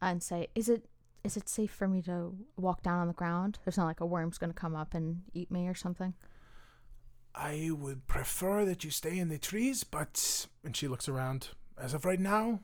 and 0.00 0.22
say, 0.22 0.48
"Is 0.54 0.68
it 0.68 0.88
is 1.24 1.36
it 1.36 1.48
safe 1.48 1.70
for 1.70 1.86
me 1.86 2.02
to 2.02 2.34
walk 2.56 2.82
down 2.82 2.98
on 2.98 3.06
the 3.06 3.12
ground? 3.12 3.58
There's 3.64 3.76
not 3.76 3.86
like 3.86 4.00
a 4.00 4.06
worm's 4.06 4.38
gonna 4.38 4.54
come 4.54 4.74
up 4.74 4.94
and 4.94 5.22
eat 5.34 5.50
me 5.50 5.68
or 5.68 5.74
something." 5.74 6.14
I 7.34 7.70
would 7.72 8.06
prefer 8.06 8.64
that 8.66 8.84
you 8.84 8.90
stay 8.90 9.18
in 9.18 9.28
the 9.28 9.38
trees, 9.38 9.84
but 9.84 10.46
and 10.64 10.76
she 10.76 10.88
looks 10.88 11.08
around. 11.08 11.50
As 11.76 11.94
of 11.94 12.04
right 12.04 12.20
now, 12.20 12.60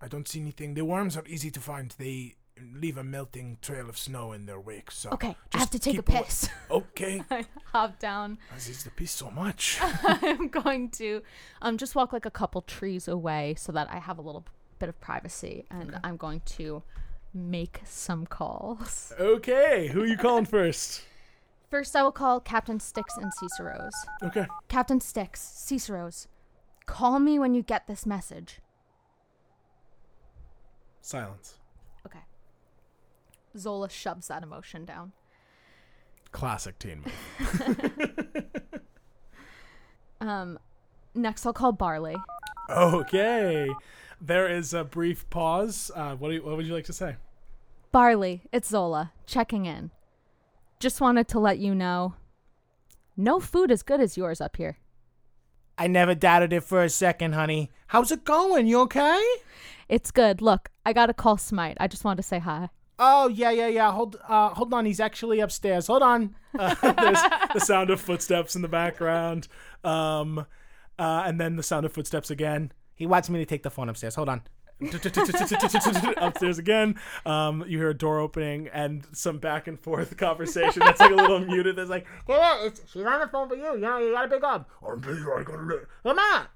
I 0.00 0.08
don't 0.08 0.26
see 0.28 0.40
anything. 0.40 0.74
The 0.74 0.84
worms 0.84 1.16
are 1.16 1.26
easy 1.26 1.50
to 1.50 1.60
find. 1.60 1.94
They 1.98 2.36
leave 2.74 2.96
a 2.96 3.04
melting 3.04 3.58
trail 3.60 3.88
of 3.88 3.98
snow 3.98 4.32
in 4.32 4.46
their 4.46 4.60
wake. 4.60 4.90
So 4.90 5.10
Okay, 5.10 5.36
I 5.52 5.58
have 5.58 5.70
to 5.70 5.78
take 5.78 5.98
a 5.98 6.02
piss. 6.02 6.48
Okay, 6.70 7.22
I 7.30 7.44
hop 7.72 7.98
down. 7.98 8.38
this 8.54 8.68
is 8.68 8.84
the 8.84 8.90
piss 8.90 9.10
so 9.10 9.30
much. 9.30 9.78
I'm 9.82 10.48
going 10.48 10.90
to 10.92 11.22
um 11.62 11.78
just 11.78 11.94
walk 11.94 12.12
like 12.12 12.26
a 12.26 12.30
couple 12.30 12.62
trees 12.62 13.08
away 13.08 13.54
so 13.58 13.72
that 13.72 13.88
I 13.90 13.98
have 13.98 14.18
a 14.18 14.22
little 14.22 14.44
bit 14.78 14.88
of 14.88 15.00
privacy, 15.00 15.64
and 15.70 15.98
I'm 16.02 16.16
going 16.16 16.42
to 16.56 16.82
make 17.32 17.80
some 17.84 18.26
calls. 18.26 19.12
Okay, 19.18 19.88
who 19.88 20.02
are 20.02 20.06
you 20.06 20.16
calling 20.16 20.44
first? 20.46 21.02
First, 21.70 21.96
I 21.96 22.02
will 22.04 22.12
call 22.12 22.38
Captain 22.40 22.78
Sticks 22.78 23.16
and 23.16 23.32
Cicero's. 23.34 23.92
Okay. 24.22 24.46
Captain 24.68 25.00
Sticks, 25.00 25.40
Cicero's, 25.40 26.28
call 26.86 27.18
me 27.18 27.38
when 27.38 27.54
you 27.54 27.62
get 27.62 27.86
this 27.88 28.06
message. 28.06 28.60
Silence. 31.00 31.58
Zola 33.56 33.88
shoves 33.88 34.28
that 34.28 34.42
emotion 34.42 34.84
down. 34.84 35.12
Classic 36.32 36.78
teen. 36.78 37.04
Um, 40.20 40.58
next 41.14 41.44
I'll 41.46 41.52
call 41.52 41.72
Barley. 41.72 42.16
Okay. 42.70 43.68
There 44.20 44.48
is 44.48 44.72
a 44.72 44.84
brief 44.84 45.28
pause. 45.30 45.90
Uh, 45.94 46.14
what, 46.16 46.28
do 46.28 46.34
you, 46.36 46.42
what 46.42 46.56
would 46.56 46.66
you 46.66 46.74
like 46.74 46.86
to 46.86 46.92
say? 46.92 47.16
Barley, 47.92 48.42
it's 48.52 48.68
Zola, 48.68 49.12
checking 49.26 49.66
in. 49.66 49.90
Just 50.80 51.00
wanted 51.00 51.28
to 51.28 51.38
let 51.38 51.58
you 51.58 51.74
know 51.74 52.14
no 53.16 53.38
food 53.38 53.70
as 53.70 53.82
good 53.82 54.00
as 54.00 54.16
yours 54.16 54.40
up 54.40 54.56
here. 54.56 54.78
I 55.76 55.86
never 55.88 56.14
doubted 56.14 56.52
it 56.52 56.62
for 56.62 56.82
a 56.82 56.88
second, 56.88 57.34
honey. 57.34 57.70
How's 57.88 58.12
it 58.12 58.24
going? 58.24 58.66
You 58.66 58.80
okay? 58.82 59.20
It's 59.88 60.10
good. 60.10 60.40
Look, 60.40 60.70
I 60.86 60.92
got 60.92 61.06
to 61.06 61.14
call 61.14 61.36
Smite. 61.36 61.76
I 61.80 61.88
just 61.88 62.04
wanted 62.04 62.22
to 62.22 62.28
say 62.28 62.38
hi. 62.38 62.70
Oh 62.98 63.28
yeah, 63.28 63.50
yeah, 63.50 63.68
yeah. 63.68 63.90
Hold, 63.92 64.16
uh, 64.28 64.50
hold 64.50 64.72
on. 64.72 64.86
He's 64.86 65.00
actually 65.00 65.40
upstairs. 65.40 65.86
Hold 65.88 66.02
on. 66.02 66.34
Uh, 66.58 66.74
there's 66.92 67.18
the 67.52 67.60
sound 67.60 67.90
of 67.90 68.00
footsteps 68.00 68.54
in 68.54 68.62
the 68.62 68.68
background, 68.68 69.48
um, 69.82 70.46
uh, 70.98 71.22
and 71.26 71.40
then 71.40 71.56
the 71.56 71.62
sound 71.62 71.86
of 71.86 71.92
footsteps 71.92 72.30
again. 72.30 72.72
He 72.94 73.06
wants 73.06 73.28
me 73.28 73.40
to 73.40 73.46
take 73.46 73.64
the 73.64 73.70
phone 73.70 73.88
upstairs. 73.88 74.14
Hold 74.14 74.28
on. 74.28 74.42
upstairs 76.16 76.58
again. 76.58 76.96
Um, 77.24 77.64
you 77.66 77.78
hear 77.78 77.90
a 77.90 77.94
door 77.94 78.18
opening 78.18 78.68
and 78.68 79.06
some 79.12 79.38
back 79.38 79.66
and 79.66 79.78
forth 79.78 80.16
conversation 80.16 80.80
that's 80.80 81.00
like 81.00 81.12
a 81.12 81.14
little 81.14 81.40
muted. 81.40 81.76
That's 81.76 81.90
like, 81.90 82.06
yeah, 82.28 82.64
it's, 82.64 82.80
she's 82.92 83.04
on 83.04 83.20
the 83.20 83.28
phone 83.28 83.48
for 83.48 83.54
you. 83.54 83.74
You 83.74 83.78
know, 83.78 83.98
you 83.98 84.12
gotta 84.12 84.28
pick 84.28 84.42
up. 84.42 84.68
I'm 84.86 85.00
busy, 85.00 85.22
I 85.22 85.42
gotta. 85.42 85.86
Come 86.02 86.18
on. 86.18 86.46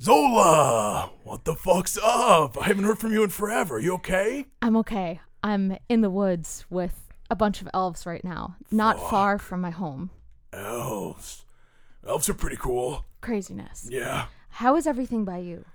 Zola! 0.00 1.10
What 1.24 1.44
the 1.44 1.54
fuck's 1.54 1.98
up? 2.02 2.56
I 2.58 2.68
haven't 2.68 2.84
heard 2.84 2.98
from 2.98 3.12
you 3.12 3.22
in 3.22 3.28
forever. 3.28 3.78
You 3.78 3.94
okay? 3.94 4.46
I'm 4.62 4.74
okay. 4.78 5.20
I'm 5.42 5.76
in 5.90 6.00
the 6.00 6.08
woods 6.08 6.64
with 6.70 7.12
a 7.28 7.36
bunch 7.36 7.60
of 7.60 7.68
elves 7.74 8.06
right 8.06 8.24
now, 8.24 8.56
not 8.70 8.98
far 9.10 9.38
from 9.38 9.60
my 9.60 9.68
home. 9.68 10.08
Elves. 10.54 11.44
Elves 12.06 12.30
are 12.30 12.34
pretty 12.34 12.56
cool. 12.56 13.04
Craziness. 13.20 13.88
Yeah. 13.90 14.26
How 14.48 14.74
is 14.76 14.86
everything 14.86 15.26
by 15.26 15.38
you? 15.38 15.66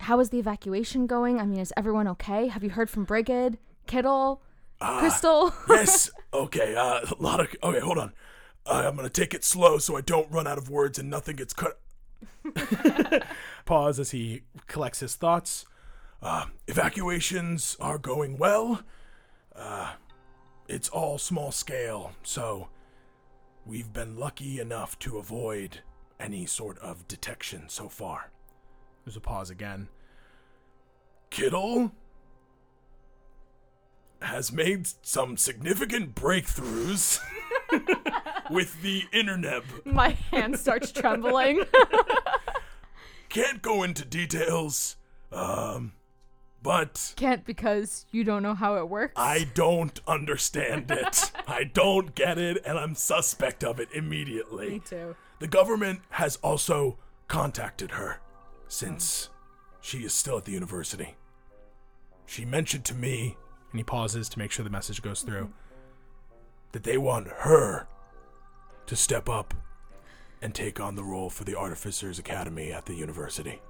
How 0.00 0.18
is 0.18 0.30
the 0.30 0.40
evacuation 0.40 1.06
going? 1.06 1.38
I 1.40 1.46
mean, 1.46 1.60
is 1.60 1.72
everyone 1.76 2.08
okay? 2.08 2.48
Have 2.48 2.64
you 2.64 2.70
heard 2.70 2.90
from 2.90 3.04
Brigid, 3.04 3.58
Kittle, 3.86 4.42
Crystal? 4.80 5.54
Yes. 5.68 6.10
okay. 6.34 6.74
Uh, 6.74 7.00
a 7.02 7.22
lot 7.22 7.38
of. 7.38 7.54
Okay, 7.62 7.80
hold 7.80 7.98
on. 7.98 8.12
Uh, 8.66 8.82
I'm 8.86 8.96
gonna 8.96 9.08
take 9.08 9.34
it 9.34 9.44
slow 9.44 9.78
so 9.78 9.96
I 9.96 10.00
don't 10.00 10.30
run 10.32 10.48
out 10.48 10.58
of 10.58 10.68
words 10.68 10.98
and 10.98 11.08
nothing 11.08 11.36
gets 11.36 11.54
cut. 11.54 11.78
Pause 13.64 14.00
as 14.00 14.10
he 14.12 14.42
collects 14.66 15.00
his 15.00 15.14
thoughts. 15.14 15.66
Uh, 16.22 16.46
evacuations 16.66 17.76
are 17.80 17.98
going 17.98 18.38
well. 18.38 18.82
Uh, 19.54 19.92
it's 20.68 20.88
all 20.88 21.18
small 21.18 21.50
scale, 21.52 22.12
so 22.22 22.68
we've 23.64 23.92
been 23.92 24.16
lucky 24.16 24.60
enough 24.60 24.98
to 25.00 25.18
avoid 25.18 25.80
any 26.20 26.46
sort 26.46 26.78
of 26.78 27.06
detection 27.08 27.68
so 27.68 27.88
far. 27.88 28.30
There's 29.04 29.16
a 29.16 29.20
pause 29.20 29.50
again. 29.50 29.88
Kittle 31.30 31.92
has 34.20 34.52
made 34.52 34.88
some 35.02 35.36
significant 35.36 36.14
breakthroughs 36.14 37.20
with 38.50 38.82
the 38.82 39.04
internet. 39.12 39.62
my 39.84 40.10
hand 40.30 40.58
starts 40.58 40.90
trembling. 40.90 41.62
Can't 43.28 43.60
go 43.62 43.82
into 43.82 44.04
details, 44.04 44.96
um, 45.32 45.92
but 46.62 47.12
Can't 47.16 47.44
because 47.44 48.06
you 48.10 48.24
don't 48.24 48.42
know 48.42 48.54
how 48.54 48.76
it 48.76 48.88
works. 48.88 49.14
I 49.16 49.48
don't 49.54 50.00
understand 50.06 50.90
it. 50.90 51.30
I 51.46 51.64
don't 51.64 52.14
get 52.14 52.38
it, 52.38 52.62
and 52.64 52.78
I'm 52.78 52.94
suspect 52.94 53.62
of 53.64 53.78
it 53.80 53.88
immediately. 53.92 54.70
Me 54.70 54.78
too. 54.80 55.14
The 55.40 55.46
government 55.48 56.00
has 56.10 56.36
also 56.36 56.98
contacted 57.28 57.92
her 57.92 58.20
since 58.66 59.28
she 59.80 59.98
is 59.98 60.12
still 60.12 60.38
at 60.38 60.44
the 60.44 60.52
university. 60.52 61.14
She 62.26 62.44
mentioned 62.44 62.84
to 62.86 62.94
me 62.94 63.36
And 63.70 63.78
he 63.78 63.84
pauses 63.84 64.28
to 64.30 64.38
make 64.38 64.50
sure 64.50 64.64
the 64.64 64.70
message 64.70 65.02
goes 65.02 65.22
through. 65.22 65.52
that 66.72 66.82
they 66.82 66.98
want 66.98 67.28
her 67.28 67.86
to 68.86 68.96
step 68.96 69.28
up 69.28 69.54
and 70.40 70.54
take 70.54 70.80
on 70.80 70.94
the 70.94 71.04
role 71.04 71.30
for 71.30 71.44
the 71.44 71.54
Artificers 71.56 72.18
Academy 72.18 72.72
at 72.72 72.86
the 72.86 72.94
university, 72.94 73.60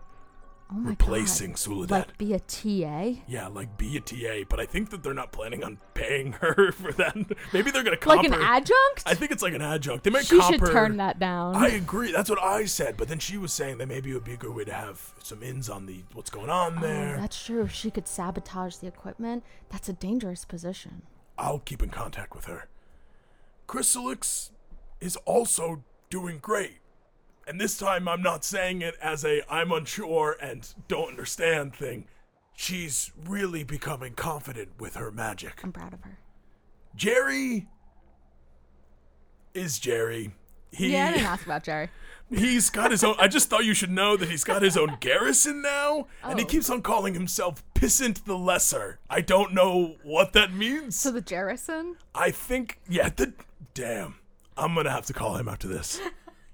Oh 0.70 0.74
my 0.74 0.90
replacing 0.90 1.52
god. 1.52 1.58
Soledad. 1.58 1.90
Like 1.90 2.18
be 2.18 2.34
a 2.34 2.40
TA? 2.40 3.22
yeah, 3.26 3.46
like 3.48 3.78
be 3.78 3.96
a 3.96 4.00
TA, 4.00 4.44
but 4.50 4.60
I 4.60 4.66
think 4.66 4.90
that 4.90 5.02
they're 5.02 5.14
not 5.14 5.32
planning 5.32 5.64
on 5.64 5.78
paying 5.94 6.32
her 6.32 6.72
for 6.76 6.92
that. 6.92 7.16
Maybe 7.54 7.70
they're 7.70 7.82
gonna 7.82 7.96
Like 8.04 8.26
an 8.26 8.32
her. 8.32 8.42
adjunct? 8.42 9.02
I 9.06 9.14
think 9.14 9.30
it's 9.30 9.42
like 9.42 9.54
an 9.54 9.62
adjunct. 9.62 10.04
They 10.04 10.10
might 10.10 10.26
she 10.26 10.36
comp 10.38 10.52
should 10.52 10.60
her. 10.60 10.70
turn 10.72 10.98
that 10.98 11.18
down. 11.18 11.56
I 11.56 11.68
agree. 11.68 12.12
That's 12.12 12.28
what 12.28 12.42
I 12.42 12.66
said. 12.66 12.98
But 12.98 13.08
then 13.08 13.18
she 13.18 13.38
was 13.38 13.50
saying 13.52 13.78
that 13.78 13.88
maybe 13.88 14.10
it 14.10 14.14
would 14.14 14.24
be 14.24 14.34
a 14.34 14.36
good 14.36 14.54
way 14.54 14.64
to 14.64 14.74
have 14.74 15.14
some 15.22 15.42
ins 15.42 15.70
on 15.70 15.86
the 15.86 16.02
what's 16.12 16.28
going 16.28 16.50
on 16.50 16.76
Oh, 16.78 16.80
there. 16.82 17.16
that's 17.16 17.42
true. 17.42 17.62
If 17.62 17.72
she 17.72 17.90
could 17.90 18.06
sabotage 18.06 18.76
the 18.76 18.88
equipment, 18.88 19.44
that's 19.70 19.88
a 19.88 19.94
dangerous 19.94 20.44
position. 20.44 21.00
I'll 21.38 21.60
keep 21.60 21.82
in 21.82 21.88
contact 21.88 22.34
with 22.34 22.44
her. 22.44 22.68
Chrysalix 23.66 24.50
is 25.00 25.16
also 25.24 25.82
doing 26.10 26.38
great. 26.40 26.78
And 27.46 27.60
this 27.60 27.78
time 27.78 28.06
I'm 28.08 28.22
not 28.22 28.44
saying 28.44 28.82
it 28.82 28.94
as 29.00 29.24
a 29.24 29.42
I'm 29.50 29.72
unsure 29.72 30.36
and 30.40 30.68
don't 30.86 31.08
understand 31.10 31.74
thing. 31.74 32.06
She's 32.54 33.12
really 33.26 33.62
becoming 33.64 34.14
confident 34.14 34.70
with 34.78 34.96
her 34.96 35.10
magic. 35.10 35.60
I'm 35.62 35.72
proud 35.72 35.94
of 35.94 36.02
her. 36.02 36.18
Jerry 36.96 37.68
is 39.54 39.78
Jerry. 39.78 40.32
He 40.70 40.92
Yeah, 40.92 41.06
I 41.08 41.12
didn't 41.12 41.26
ask 41.26 41.46
about 41.46 41.62
Jerry. 41.64 41.88
he's 42.30 42.68
got 42.68 42.90
his 42.90 43.02
own 43.02 43.14
I 43.18 43.28
just 43.28 43.48
thought 43.48 43.64
you 43.64 43.72
should 43.72 43.90
know 43.90 44.16
that 44.18 44.28
he's 44.28 44.44
got 44.44 44.60
his 44.60 44.76
own 44.76 44.98
garrison 45.00 45.62
now 45.62 46.08
and 46.22 46.38
he 46.38 46.44
Oh. 46.44 46.48
keeps 46.48 46.68
on 46.68 46.82
calling 46.82 47.14
himself 47.14 47.64
Pissant 47.74 48.24
the 48.24 48.36
Lesser. 48.36 48.98
I 49.08 49.22
don't 49.22 49.54
know 49.54 49.96
what 50.02 50.34
that 50.34 50.52
means. 50.52 50.98
So 50.98 51.10
the 51.10 51.22
garrison? 51.22 51.96
I 52.14 52.30
think, 52.30 52.80
yeah, 52.88 53.08
the 53.08 53.32
damn. 53.72 54.16
I'm 54.58 54.74
gonna 54.74 54.90
have 54.90 55.06
to 55.06 55.12
call 55.12 55.36
him 55.36 55.48
after 55.48 55.68
this. 55.68 56.00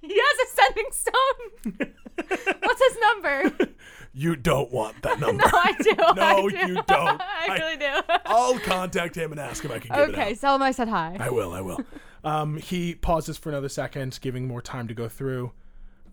He 0.07 0.21
has 0.23 0.39
a 0.39 0.55
sending 0.55 0.91
stone. 0.91 1.95
What's 2.63 2.83
his 2.89 2.99
number? 3.01 3.75
You 4.13 4.37
don't 4.37 4.71
want 4.71 5.01
that 5.01 5.19
number. 5.25 5.43
No, 5.43 5.51
I 5.51 5.73
do. 5.81 5.95
No, 5.97 6.23
I 6.23 6.43
do. 6.67 6.73
you 6.75 6.75
don't. 6.87 7.21
I 7.23 7.47
I- 7.49 7.57
really 7.59 7.77
do. 7.79 8.15
I'll 8.27 8.59
contact 8.59 9.17
him 9.17 9.31
and 9.33 9.41
ask 9.41 9.65
if 9.65 9.71
I 9.71 9.79
can 9.79 9.97
give 9.97 10.11
it 10.11 10.13
okay, 10.13 10.33
out. 10.33 10.39
tell 10.39 10.55
him 10.57 10.63
I 10.63 10.73
said 10.73 10.89
hi. 10.89 11.17
I 11.19 11.31
will. 11.31 11.55
I 11.55 11.63
will. 11.63 11.81
Um, 12.23 12.59
he 12.59 12.95
pauses 12.97 13.39
for 13.39 13.49
another 13.49 13.71
second, 13.71 14.19
giving 14.21 14.47
more 14.47 14.61
time 14.61 14.89
to 14.89 14.95
go 14.95 15.09
through. 15.09 15.53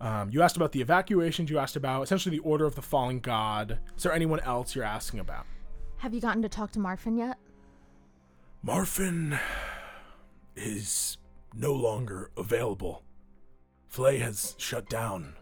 Um, 0.00 0.30
you 0.30 0.40
asked 0.40 0.56
about 0.56 0.72
the 0.72 0.80
evacuations. 0.80 1.50
You 1.50 1.58
asked 1.58 1.76
about 1.76 2.02
essentially 2.04 2.34
the 2.38 2.42
order 2.44 2.64
of 2.64 2.74
the 2.76 2.82
fallen 2.82 3.20
god. 3.20 3.78
Is 3.94 4.04
there 4.04 4.12
anyone 4.14 4.40
else 4.40 4.74
you're 4.74 4.84
asking 4.86 5.20
about? 5.20 5.44
Have 5.98 6.14
you 6.14 6.20
gotten 6.22 6.40
to 6.40 6.48
talk 6.48 6.72
to 6.72 6.78
Marfin 6.78 7.18
yet? 7.18 7.36
Marfin 8.66 9.38
is 10.56 11.18
no 11.54 11.72
longer 11.72 12.30
available. 12.36 13.02
Flay 13.88 14.18
has 14.18 14.54
shut 14.58 14.88
down 14.88 15.34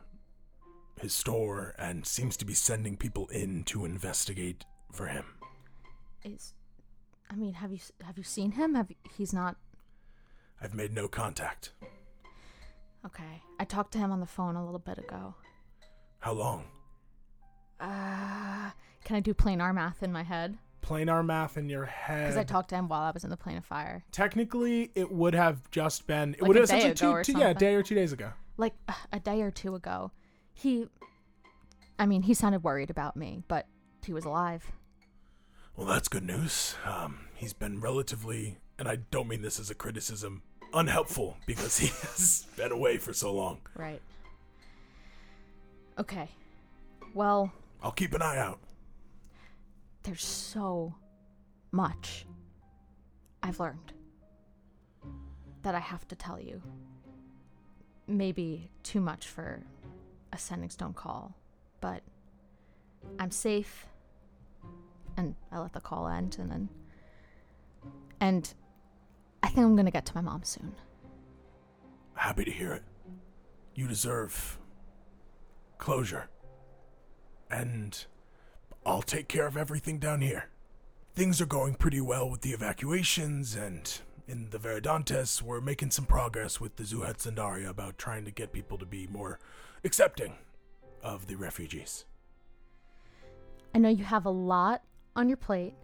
his 1.01 1.15
store 1.15 1.75
and 1.79 2.07
seems 2.07 2.37
to 2.37 2.45
be 2.45 2.53
sending 2.55 2.97
people 2.97 3.27
in 3.29 3.65
to 3.65 3.85
investigate 3.85 4.65
for 4.93 5.07
him. 5.07 5.25
Is 6.25 6.53
I 7.31 7.37
mean, 7.37 7.55
have 7.55 7.73
you 7.73 7.79
have 8.05 8.19
you 8.19 8.25
seen 8.25 8.53
him? 8.53 8.75
Have 8.75 8.91
you, 8.91 8.97
he's 9.17 9.33
not 9.33 9.57
I've 10.61 10.75
made 10.75 10.93
no 10.93 11.09
contact. 11.09 11.73
okay. 13.07 13.43
I 13.59 13.65
talked 13.65 13.93
to 13.93 13.99
him 13.99 14.13
on 14.13 14.21
the 14.21 14.27
phone 14.27 14.57
a 14.57 14.65
little 14.65 14.79
bit 14.81 14.99
ago. 14.99 15.35
How 16.19 16.33
long? 16.33 16.65
Uh, 17.81 18.71
can 19.05 19.17
I 19.17 19.21
do 19.21 19.33
planar 19.33 19.75
math 19.75 20.03
in 20.03 20.13
my 20.13 20.23
head? 20.23 20.59
Planar 20.91 21.24
math 21.24 21.57
in 21.57 21.68
your 21.68 21.84
head. 21.86 22.24
Because 22.24 22.36
I 22.36 22.45
talked 22.45 22.70
to 22.70 22.74
him 22.76 22.88
while 22.88 23.03
I 23.03 23.11
was 23.12 23.24
in 23.24 23.30
the 23.30 23.36
plane 23.36 23.57
of 23.57 23.64
fire. 23.64 24.05
Technically, 24.12 24.91
it 24.95 25.11
would 25.11 25.34
have 25.34 25.70
just 25.70 26.07
been. 26.07 26.34
It 26.34 26.43
Like 26.43 26.49
would 26.49 26.57
a 26.57 26.61
have 26.61 26.64
essentially 26.70 27.24
two, 27.24 27.32
two- 27.34 27.38
yeah, 27.38 27.51
a 27.51 27.55
day 27.55 27.74
or 27.74 27.82
two 27.82 27.95
days 27.95 28.12
ago. 28.12 28.30
Like 28.57 28.74
uh, 28.88 28.93
a 29.12 29.20
day 29.20 29.43
or 29.43 29.51
two 29.51 29.74
ago. 29.74 30.11
He 30.53 30.88
I 31.99 32.07
mean, 32.07 32.22
he 32.22 32.34
sounded 32.34 32.64
worried 32.64 32.88
about 32.91 33.14
me, 33.16 33.43
but 33.47 33.66
he 34.05 34.12
was 34.12 34.24
alive. 34.24 34.72
Well, 35.76 35.86
that's 35.86 36.09
good 36.09 36.24
news. 36.24 36.74
Um, 36.84 37.26
he's 37.34 37.53
been 37.53 37.80
relatively, 37.80 38.59
and 38.78 38.88
I 38.88 38.97
don't 39.11 39.28
mean 39.28 39.43
this 39.43 39.61
as 39.61 39.70
a 39.70 39.74
criticism, 39.74 40.43
unhelpful 40.74 41.36
because 41.47 41.78
he 41.78 41.86
has 42.09 42.47
been 42.57 42.72
away 42.72 42.97
for 42.99 43.12
so 43.12 43.32
long. 43.34 43.59
Right. 43.76 44.01
Okay. 45.99 46.28
Well, 47.14 47.53
I'll 47.82 47.93
keep 47.93 48.14
an 48.14 48.22
eye 48.22 48.38
out. 48.38 48.59
There's 50.03 50.24
so 50.24 50.94
much 51.72 52.26
I've 53.42 53.61
learned 53.61 53.92
that 55.62 55.74
I 55.74 55.80
have 55.80 56.07
to 56.09 56.16
tell 56.16 56.40
you. 56.40 56.62
Maybe 58.07 58.70
too 58.82 59.01
much 59.01 59.28
for 59.28 59.62
a 60.32 60.38
sending 60.38 60.70
stone 60.70 60.94
call, 60.94 61.36
but 61.80 62.03
I'm 63.18 63.30
safe. 63.30 63.86
And 65.16 65.34
I 65.53 65.59
let 65.59 65.72
the 65.72 65.80
call 65.80 66.09
end, 66.09 66.36
and 66.38 66.51
then. 66.51 66.68
And 68.20 68.53
I 69.42 69.48
think 69.48 69.66
I'm 69.66 69.76
gonna 69.76 69.90
get 69.90 70.07
to 70.07 70.14
my 70.14 70.20
mom 70.20 70.44
soon. 70.44 70.74
Happy 72.14 72.44
to 72.44 72.51
hear 72.51 72.72
it. 72.72 72.82
You 73.74 73.86
deserve 73.86 74.59
closure. 75.78 76.28
And 77.51 78.07
I'll 78.91 79.03
take 79.03 79.28
care 79.28 79.47
of 79.47 79.57
everything 79.57 80.01
down 80.01 80.20
here. 80.20 80.49
Things 81.14 81.41
are 81.41 81.47
going 81.47 81.74
pretty 81.74 82.01
well 82.01 82.28
with 82.28 82.41
the 82.41 82.51
evacuations, 82.51 83.55
and 83.55 83.88
in 84.26 84.51
the 84.51 84.59
Veridantes, 84.59 85.41
we're 85.41 85.61
making 85.61 85.93
some 85.93 86.07
progress 86.07 86.61
with 86.61 86.74
the 86.74 86.82
Zuhat 86.82 87.18
Zandaria 87.18 87.68
about 87.68 87.99
trying 87.99 88.24
to 88.24 88.32
get 88.32 88.53
people 88.53 88.78
to 88.78 88.84
be 88.84 89.07
more 89.07 89.38
accepting 89.84 90.34
of 91.05 91.28
the 91.28 91.36
refugees. 91.36 92.05
I 93.72 93.78
know 93.78 93.88
you 93.88 94.03
have 94.03 94.26
a 94.26 94.30
lot 94.30 94.82
on 95.14 95.28
your 95.28 95.36
plate, 95.36 95.74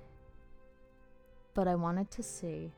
but 1.54 1.68
I 1.68 1.76
wanted 1.76 2.10
to 2.10 2.24
see 2.24 2.72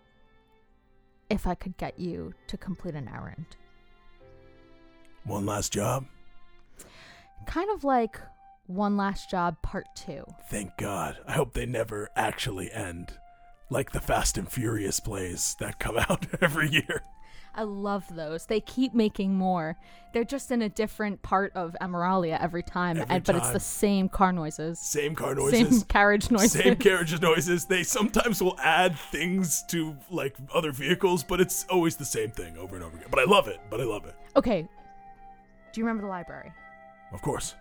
if 1.30 1.46
I 1.46 1.54
could 1.54 1.78
get 1.78 1.98
you 1.98 2.34
to 2.48 2.58
complete 2.58 2.94
an 2.94 3.08
errand. 3.08 3.56
One 5.24 5.46
last 5.46 5.72
job. 5.72 6.04
Kind 7.46 7.70
of 7.70 7.82
like 7.82 8.20
One 8.68 8.98
Last 8.98 9.30
Job 9.30 9.56
Part 9.62 9.86
2. 9.96 10.24
Thank 10.50 10.76
God. 10.76 11.16
I 11.26 11.32
hope 11.32 11.54
they 11.54 11.64
never 11.64 12.10
actually 12.14 12.70
end. 12.70 13.14
Like 13.70 13.92
the 13.92 14.00
Fast 14.00 14.36
and 14.36 14.46
Furious 14.46 15.00
plays 15.00 15.56
that 15.58 15.78
come 15.78 15.96
out 16.08 16.26
every 16.42 16.68
year. 16.68 17.02
I 17.54 17.62
love 17.62 18.04
those. 18.14 18.44
They 18.44 18.60
keep 18.60 18.92
making 18.92 19.34
more. 19.34 19.78
They're 20.12 20.22
just 20.22 20.50
in 20.50 20.60
a 20.60 20.68
different 20.68 21.22
part 21.22 21.50
of 21.54 21.74
Emeralia 21.80 22.38
every 22.40 22.62
time, 22.62 22.98
Every 22.98 23.16
and, 23.16 23.24
but 23.24 23.36
it's 23.36 23.50
the 23.50 23.58
same 23.58 24.10
car 24.10 24.32
noises. 24.32 24.78
Same 24.78 25.14
car 25.14 25.34
noises. 25.34 25.58
Same 25.80 25.82
carriage 25.88 26.30
noises. 26.30 26.52
Same 26.52 26.76
carriage 26.76 27.20
noises. 27.22 27.64
They 27.64 27.82
sometimes 27.82 28.42
will 28.42 28.58
add 28.60 28.98
things 28.98 29.64
to 29.68 29.96
like 30.10 30.36
other 30.54 30.72
vehicles, 30.72 31.24
but 31.24 31.40
it's 31.40 31.64
always 31.70 31.96
the 31.96 32.04
same 32.04 32.30
thing 32.30 32.58
over 32.58 32.76
and 32.76 32.84
over 32.84 32.96
again. 32.98 33.08
But 33.10 33.20
I 33.20 33.24
love 33.24 33.48
it. 33.48 33.60
But 33.70 33.80
I 33.80 33.84
love 33.84 34.04
it. 34.04 34.14
Okay. 34.36 34.68
Do 35.72 35.80
you 35.80 35.84
remember 35.84 36.02
the 36.02 36.10
library? 36.10 36.52
Of 37.12 37.22
course. 37.22 37.54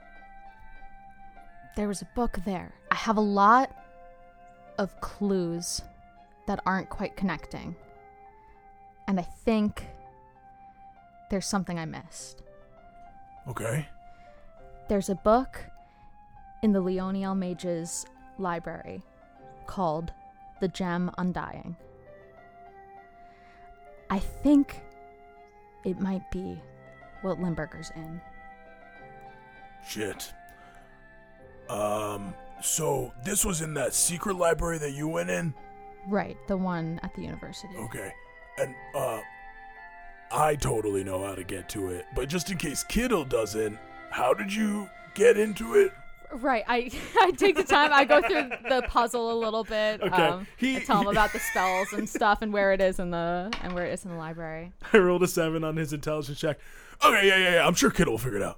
There 1.77 1.87
was 1.87 2.01
a 2.01 2.09
book 2.15 2.39
there. 2.43 2.73
I 2.89 2.95
have 2.95 3.17
a 3.17 3.21
lot 3.21 3.69
of 4.79 4.99
clues 4.99 5.83
that 6.47 6.59
aren't 6.65 6.89
quite 6.89 7.15
connecting. 7.15 7.75
And 9.07 9.19
I 9.19 9.21
think 9.21 9.85
there's 11.29 11.45
something 11.45 11.77
I 11.77 11.85
missed. 11.85 12.41
Okay. 13.47 13.87
There's 14.89 15.09
a 15.09 15.15
book 15.15 15.59
in 16.63 16.71
the 16.71 16.81
Leoniel 16.81 17.37
Mage's 17.37 18.07
library 18.39 19.03
called 19.67 20.11
The 20.59 20.69
Gem 20.69 21.11
Undying. 21.19 21.75
I 24.09 24.17
think 24.17 24.81
it 25.85 25.99
might 25.99 26.31
be 26.31 26.59
what 27.21 27.39
Limburger's 27.39 27.91
in. 27.95 28.19
Shit. 29.87 30.33
Um. 31.69 32.33
So 32.61 33.13
this 33.23 33.45
was 33.45 33.61
in 33.61 33.73
that 33.75 33.93
secret 33.93 34.35
library 34.35 34.79
that 34.79 34.91
you 34.93 35.07
went 35.07 35.29
in. 35.29 35.53
Right, 36.07 36.37
the 36.47 36.57
one 36.57 36.99
at 37.03 37.13
the 37.15 37.21
university. 37.21 37.75
Okay. 37.77 38.11
And 38.57 38.73
uh, 38.95 39.19
I 40.31 40.55
totally 40.55 41.03
know 41.03 41.23
how 41.23 41.35
to 41.35 41.43
get 41.43 41.69
to 41.69 41.89
it. 41.89 42.05
But 42.15 42.29
just 42.29 42.49
in 42.49 42.57
case 42.57 42.83
Kittle 42.83 43.25
doesn't, 43.25 43.77
how 44.09 44.33
did 44.33 44.51
you 44.53 44.89
get 45.13 45.37
into 45.37 45.75
it? 45.75 45.91
Right, 46.31 46.63
I 46.67 46.89
I 47.21 47.31
take 47.31 47.55
the 47.55 47.63
time. 47.63 47.91
I 47.93 48.05
go 48.05 48.21
through 48.21 48.49
the 48.69 48.81
puzzle 48.89 49.31
a 49.31 49.37
little 49.37 49.63
bit. 49.63 50.01
Okay, 50.01 50.23
Um, 50.27 50.47
he- 50.57 50.77
I 50.77 50.79
tell 50.79 50.97
him 50.99 51.05
he- 51.05 51.11
about 51.11 51.31
the 51.33 51.39
spells 51.51 51.93
and 51.93 52.09
stuff 52.09 52.41
and 52.41 52.51
where 52.51 52.73
it 52.73 52.81
is 52.81 52.99
in 52.99 53.11
the 53.11 53.53
and 53.61 53.73
where 53.73 53.85
it 53.85 53.93
is 53.93 54.03
in 54.03 54.11
the 54.11 54.17
library. 54.17 54.73
I 54.93 54.97
rolled 54.97 55.23
a 55.23 55.27
seven 55.27 55.63
on 55.63 55.75
his 55.77 55.93
intelligence 55.93 56.39
check. 56.39 56.57
Okay, 57.05 57.27
yeah, 57.27 57.37
yeah, 57.37 57.53
yeah. 57.55 57.67
I'm 57.67 57.75
sure 57.75 57.91
Kittle 57.91 58.13
will 58.13 58.17
figure 58.17 58.37
it 58.39 58.43
out. 58.43 58.57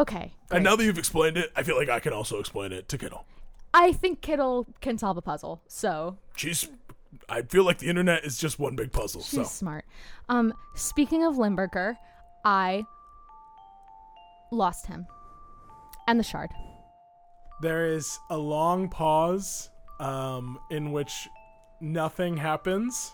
Okay. 0.00 0.32
And 0.50 0.64
now 0.64 0.76
that 0.76 0.84
you've 0.84 0.98
explained 0.98 1.36
it, 1.36 1.52
I 1.54 1.62
feel 1.62 1.76
like 1.76 1.90
I 1.90 2.00
can 2.00 2.14
also 2.14 2.40
explain 2.40 2.72
it 2.72 2.88
to 2.88 2.96
Kittle. 2.96 3.26
I 3.74 3.92
think 3.92 4.22
Kittle 4.22 4.66
can 4.80 4.96
solve 4.96 5.18
a 5.18 5.22
puzzle, 5.22 5.60
so 5.68 6.16
She's. 6.36 6.68
I 7.28 7.42
feel 7.42 7.64
like 7.64 7.78
the 7.78 7.88
internet 7.88 8.24
is 8.24 8.38
just 8.38 8.58
one 8.58 8.76
big 8.76 8.92
puzzle. 8.92 9.20
she's 9.20 9.30
So 9.30 9.44
smart. 9.44 9.84
Um, 10.28 10.54
speaking 10.74 11.22
of 11.24 11.36
Limburger, 11.36 11.98
I 12.44 12.84
lost 14.50 14.86
him 14.86 15.06
and 16.08 16.18
the 16.18 16.24
shard. 16.24 16.50
There 17.60 17.86
is 17.86 18.18
a 18.30 18.38
long 18.38 18.88
pause 18.88 19.70
um, 20.00 20.58
in 20.70 20.92
which 20.92 21.28
nothing 21.80 22.38
happens. 22.38 23.12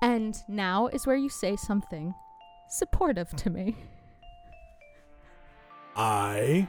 And 0.00 0.36
now 0.48 0.88
is 0.88 1.06
where 1.06 1.16
you 1.16 1.28
say 1.28 1.54
something 1.56 2.14
supportive 2.68 3.30
to 3.36 3.50
me. 3.50 3.76
I. 5.96 6.66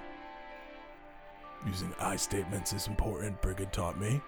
Using 1.66 1.94
I 2.00 2.16
statements 2.16 2.74
is 2.74 2.88
important. 2.88 3.42
Brigid 3.42 3.74
taught 3.74 4.00
me. 4.00 4.22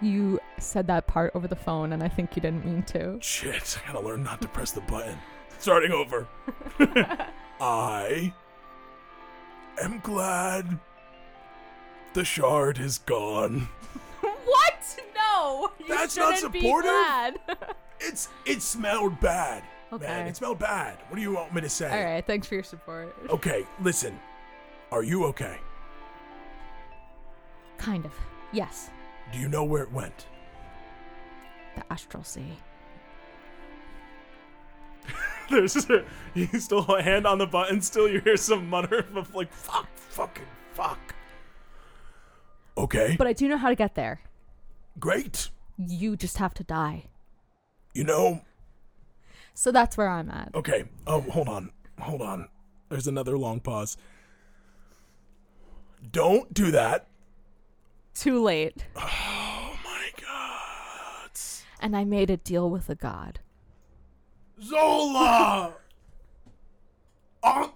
You 0.00 0.38
said 0.58 0.86
that 0.88 1.06
part 1.06 1.32
over 1.34 1.48
the 1.48 1.56
phone, 1.56 1.92
and 1.92 2.02
I 2.02 2.08
think 2.08 2.36
you 2.36 2.42
didn't 2.42 2.64
mean 2.64 2.82
to. 2.84 3.18
Shit, 3.22 3.78
I 3.82 3.92
gotta 3.92 4.06
learn 4.06 4.22
not 4.22 4.42
to 4.42 4.48
press 4.48 4.72
the 4.72 4.82
button. 4.82 5.16
Starting 5.58 5.92
over. 5.92 6.26
I 7.60 8.34
am 9.82 10.00
glad 10.00 10.78
the 12.12 12.24
shard 12.24 12.78
is 12.78 12.98
gone. 12.98 13.68
what? 14.20 15.00
No. 15.14 15.70
You 15.78 15.88
That's 15.88 16.16
not 16.16 16.38
supportive? 16.38 16.90
It's 18.00 18.28
it 18.44 18.60
smelled 18.60 19.18
bad. 19.20 19.62
Man, 19.90 20.00
Okay. 20.02 20.28
it 20.28 20.36
smelled 20.36 20.58
bad. 20.58 20.98
What 21.08 21.16
do 21.16 21.22
you 21.22 21.32
want 21.32 21.54
me 21.54 21.60
to 21.62 21.68
say? 21.70 21.88
All 21.88 22.04
right. 22.12 22.26
Thanks 22.26 22.46
for 22.46 22.54
your 22.54 22.64
support. 22.64 23.16
Okay, 23.30 23.64
listen. 23.80 24.18
Are 24.94 25.02
you 25.02 25.24
okay? 25.24 25.58
Kind 27.78 28.04
of. 28.06 28.12
Yes. 28.52 28.90
Do 29.32 29.40
you 29.40 29.48
know 29.48 29.64
where 29.64 29.82
it 29.82 29.90
went? 29.90 30.28
The 31.74 31.82
astral 31.92 32.22
sea. 32.22 32.56
There's 35.50 35.74
a, 35.90 36.04
you 36.34 36.46
still 36.60 36.84
a 36.94 37.02
hand 37.02 37.26
on 37.26 37.38
the 37.38 37.46
button. 37.48 37.80
Still, 37.80 38.08
you 38.08 38.20
hear 38.20 38.36
some 38.36 38.70
mutter 38.70 39.04
of 39.16 39.34
like, 39.34 39.52
Fuck, 39.52 39.88
fucking 39.96 40.44
fuck. 40.74 41.12
Okay, 42.78 43.16
But 43.18 43.26
I 43.26 43.32
do 43.32 43.48
know 43.48 43.56
how 43.56 43.70
to 43.70 43.74
get 43.76 43.96
there. 43.96 44.20
great. 45.00 45.50
You 45.76 46.16
just 46.16 46.36
have 46.38 46.54
to 46.54 46.62
die. 46.62 47.06
You 47.94 48.04
know, 48.04 48.42
So 49.54 49.72
that's 49.72 49.96
where 49.96 50.08
I'm 50.08 50.30
at. 50.30 50.50
okay. 50.54 50.84
Oh, 51.04 51.20
hold 51.22 51.48
on. 51.48 51.72
Hold 51.98 52.22
on. 52.22 52.48
there's 52.90 53.08
another 53.08 53.36
long 53.36 53.58
pause. 53.58 53.96
Don't 56.10 56.52
do 56.52 56.70
that. 56.70 57.06
Too 58.14 58.42
late. 58.42 58.86
Oh 58.96 59.76
my 59.84 60.10
god. 60.20 61.30
And 61.80 61.96
I 61.96 62.04
made 62.04 62.30
a 62.30 62.36
deal 62.36 62.70
with 62.70 62.88
a 62.88 62.94
god. 62.94 63.40
Zola! 64.62 65.74
oh, 67.42 67.72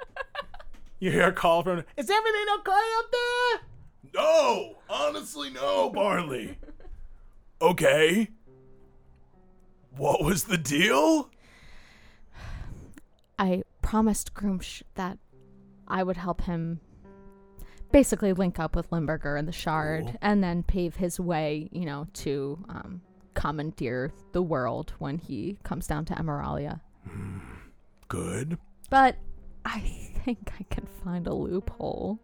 You 1.00 1.10
hear 1.10 1.28
a 1.28 1.32
call 1.32 1.62
from. 1.62 1.84
Is 1.96 2.10
everything 2.10 2.44
okay 2.58 2.70
up 2.98 3.10
there? 3.12 3.60
no! 4.14 4.76
Honestly, 4.88 5.50
no, 5.50 5.90
Barley. 5.90 6.58
Okay. 7.60 8.28
What 9.96 10.22
was 10.24 10.44
the 10.44 10.58
deal? 10.58 11.30
I 13.38 13.62
promised 13.82 14.34
Gruumsh 14.34 14.82
that 14.94 15.18
I 15.86 16.02
would 16.02 16.16
help 16.16 16.42
him 16.42 16.80
basically 17.92 18.32
link 18.32 18.58
up 18.58 18.74
with 18.74 18.90
Limburger 18.90 19.36
and 19.36 19.46
the 19.46 19.52
Shard 19.52 20.06
Cool. 20.06 20.16
and 20.22 20.42
then 20.42 20.62
pave 20.62 20.96
his 20.96 21.20
way, 21.20 21.68
you 21.72 21.84
know, 21.84 22.06
to 22.14 22.58
um, 22.68 23.02
commandeer 23.34 24.12
the 24.32 24.42
world 24.42 24.94
when 24.98 25.18
he 25.18 25.58
comes 25.62 25.86
down 25.86 26.04
to 26.06 26.14
Emeralia. 26.14 26.80
Good. 28.08 28.58
But 28.90 29.16
I 29.64 29.80
think 30.24 30.52
I 30.58 30.64
can 30.74 30.86
find 31.04 31.26
a 31.26 31.34
loophole. 31.34 32.18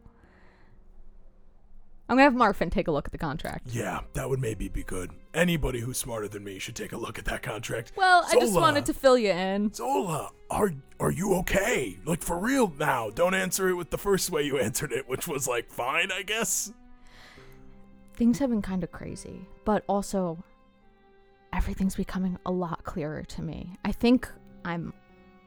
I'm 2.09 2.17
gonna 2.17 2.23
have 2.23 2.35
Marfin 2.35 2.71
take 2.71 2.89
a 2.89 2.91
look 2.91 3.07
at 3.07 3.13
the 3.13 3.19
contract. 3.19 3.67
Yeah, 3.71 4.01
that 4.15 4.29
would 4.29 4.41
maybe 4.41 4.69
be 4.69 4.83
good. 4.83 5.11
Anybody 5.35 5.81
who's 5.81 5.99
smarter 5.99 6.27
than 6.27 6.43
me 6.43 6.59
should 6.59 6.75
take 6.75 6.93
a 6.93 6.97
look 6.97 7.19
at 7.19 7.27
that 7.27 7.43
contract. 7.43 7.93
Well, 7.97 8.25
I 8.27 8.41
just 8.41 8.55
wanted 8.55 8.87
to 8.87 8.95
fill 8.95 9.19
you 9.19 9.31
in. 9.31 9.75
Zola, 9.75 10.31
are 10.51 10.73
are 11.01 11.11
you 11.11 11.35
okay? 11.37 11.99
Like 12.07 12.23
for 12.23 12.39
real 12.39 12.73
now? 12.79 13.11
Don't 13.11 13.35
answer 13.35 13.69
it 13.69 13.75
with 13.75 13.91
the 13.91 13.99
first 13.99 14.31
way 14.31 14.43
you 14.43 14.59
answered 14.59 14.91
it, 14.91 15.07
which 15.07 15.29
was 15.29 15.47
like 15.47 15.71
fine, 15.71 16.11
I 16.11 16.23
guess. 16.23 16.73
Things 18.15 18.39
have 18.39 18.49
been 18.49 18.63
kind 18.63 18.83
of 18.83 18.91
crazy, 18.91 19.47
but 19.67 19.85
also 19.87 20.43
everything's 21.53 21.95
becoming 21.95 22.39
a 22.47 22.51
lot 22.51 22.85
clearer 22.85 23.23
to 23.23 23.43
me. 23.43 23.77
I 23.85 23.93
think 23.93 24.29
I'm 24.65 24.95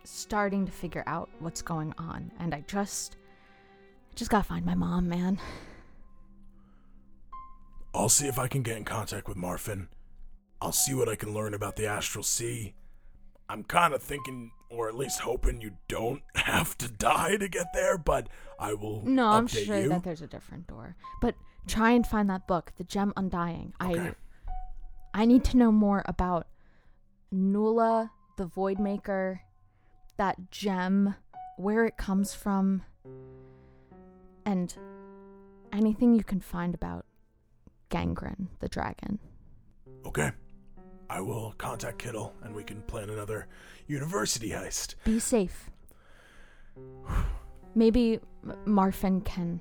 starting 0.03 0.66
to 0.68 0.72
figure 0.72 1.03
out 1.07 1.30
what's 1.39 1.64
going 1.64 1.95
on, 1.97 2.32
and 2.39 2.53
I 2.53 2.64
just 2.68 3.18
I 4.12 4.16
just 4.16 4.30
gotta 4.30 4.43
find 4.43 4.64
my 4.64 4.76
mom, 4.76 5.09
man. 5.09 5.39
I'll 7.93 8.09
see 8.09 8.27
if 8.27 8.39
I 8.39 8.47
can 8.47 8.63
get 8.63 8.77
in 8.77 8.85
contact 8.85 9.27
with 9.27 9.37
Marfin. 9.37 9.87
I'll 10.61 10.71
see 10.71 10.93
what 10.93 11.09
I 11.09 11.15
can 11.15 11.33
learn 11.33 11.53
about 11.53 11.75
the 11.75 11.87
Astral 11.87 12.23
Sea. 12.23 12.73
I'm 13.49 13.63
kind 13.63 13.93
of 13.93 14.01
thinking, 14.01 14.51
or 14.69 14.87
at 14.87 14.95
least 14.95 15.19
hoping, 15.19 15.59
you 15.59 15.71
don't 15.87 16.21
have 16.35 16.77
to 16.77 16.87
die 16.87 17.35
to 17.37 17.49
get 17.49 17.67
there, 17.73 17.97
but 17.97 18.27
I 18.59 18.73
will. 18.73 19.03
No, 19.03 19.27
I'm 19.27 19.47
sure 19.47 19.77
you. 19.77 19.89
that 19.89 20.03
there's 20.03 20.21
a 20.21 20.27
different 20.27 20.67
door. 20.67 20.95
But 21.19 21.35
try 21.67 21.91
and 21.91 22.05
find 22.05 22.29
that 22.29 22.47
book, 22.47 22.71
The 22.77 22.83
Gem 22.83 23.11
Undying. 23.17 23.73
Okay. 23.81 23.99
I 23.99 24.13
I 25.13 25.25
need 25.25 25.43
to 25.45 25.57
know 25.57 25.71
more 25.71 26.03
about 26.05 26.47
Nula, 27.33 28.11
the 28.37 28.45
Void 28.45 28.79
Maker, 28.79 29.41
that 30.17 30.51
gem, 30.51 31.15
where 31.57 31.85
it 31.85 31.97
comes 31.97 32.33
from, 32.33 32.83
and 34.45 34.73
anything 35.73 36.15
you 36.15 36.23
can 36.23 36.39
find 36.39 36.73
about 36.73 37.05
Gangren, 37.91 38.47
the 38.59 38.69
dragon. 38.69 39.19
Okay. 40.05 40.31
I 41.09 41.19
will 41.19 41.53
contact 41.57 41.99
Kittle 41.99 42.33
and 42.41 42.55
we 42.55 42.63
can 42.63 42.81
plan 42.83 43.09
another 43.09 43.47
university 43.87 44.51
heist. 44.51 44.95
Be 45.03 45.19
safe. 45.19 45.69
Maybe 47.75 48.19
Marfin 48.65 49.23
can. 49.25 49.59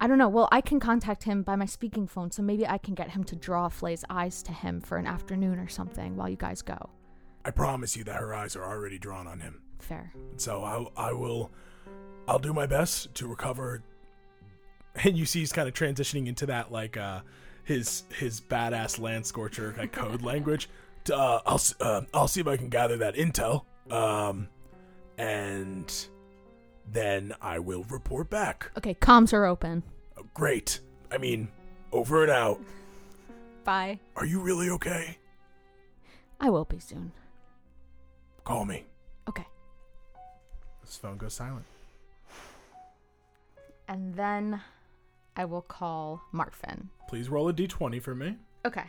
I 0.00 0.06
don't 0.06 0.18
know. 0.18 0.28
Well, 0.28 0.48
I 0.52 0.60
can 0.60 0.78
contact 0.78 1.24
him 1.24 1.42
by 1.42 1.56
my 1.56 1.66
speaking 1.66 2.06
phone, 2.06 2.30
so 2.30 2.42
maybe 2.42 2.66
I 2.66 2.78
can 2.78 2.94
get 2.94 3.10
him 3.10 3.24
to 3.24 3.34
draw 3.34 3.68
Flay's 3.68 4.04
eyes 4.08 4.40
to 4.44 4.52
him 4.52 4.80
for 4.80 4.96
an 4.96 5.06
afternoon 5.08 5.58
or 5.58 5.68
something 5.68 6.16
while 6.16 6.28
you 6.28 6.36
guys 6.36 6.62
go. 6.62 6.78
I 7.44 7.50
promise 7.50 7.96
you 7.96 8.04
that 8.04 8.16
her 8.16 8.32
eyes 8.32 8.54
are 8.54 8.64
already 8.64 8.98
drawn 8.98 9.26
on 9.26 9.40
him. 9.40 9.60
Fair. 9.80 10.12
So 10.36 10.62
I, 10.62 11.08
I 11.08 11.12
will, 11.12 11.50
I'll 12.28 12.38
do 12.38 12.52
my 12.52 12.66
best 12.66 13.14
to 13.16 13.26
recover. 13.26 13.82
And 15.04 15.16
you 15.16 15.26
see 15.26 15.40
he's 15.40 15.52
kind 15.52 15.68
of 15.68 15.74
transitioning 15.74 16.26
into 16.26 16.46
that 16.46 16.72
like 16.72 16.96
uh 16.96 17.20
his 17.68 18.04
his 18.18 18.40
badass 18.40 18.98
land 18.98 19.26
scorcher 19.26 19.74
like 19.76 19.92
code 19.92 20.22
language. 20.22 20.70
Uh, 21.12 21.40
I'll, 21.46 21.60
uh, 21.80 22.00
I'll 22.14 22.28
see 22.28 22.40
if 22.40 22.46
I 22.46 22.56
can 22.56 22.70
gather 22.70 22.96
that 22.96 23.14
intel. 23.14 23.64
Um, 23.90 24.48
and 25.18 25.92
then 26.90 27.34
I 27.42 27.58
will 27.58 27.84
report 27.84 28.30
back. 28.30 28.70
Okay, 28.78 28.94
comms 28.94 29.34
are 29.34 29.44
open. 29.44 29.82
Uh, 30.16 30.22
Great. 30.32 30.80
I 31.12 31.18
mean, 31.18 31.48
over 31.92 32.22
and 32.22 32.32
out. 32.32 32.58
Bye. 33.64 34.00
Are 34.16 34.24
you 34.24 34.40
really 34.40 34.70
okay? 34.70 35.18
I 36.40 36.48
will 36.48 36.64
be 36.64 36.78
soon. 36.78 37.12
Call 38.44 38.64
me. 38.64 38.86
Okay. 39.28 39.46
His 40.84 40.96
phone 40.96 41.18
goes 41.18 41.34
silent. 41.34 41.66
And 43.88 44.14
then 44.14 44.62
I 45.36 45.44
will 45.44 45.62
call 45.62 46.22
Marfin. 46.32 46.88
Please 47.08 47.30
roll 47.30 47.48
a 47.48 47.52
d20 47.52 48.02
for 48.02 48.14
me. 48.14 48.36
Okay. 48.66 48.84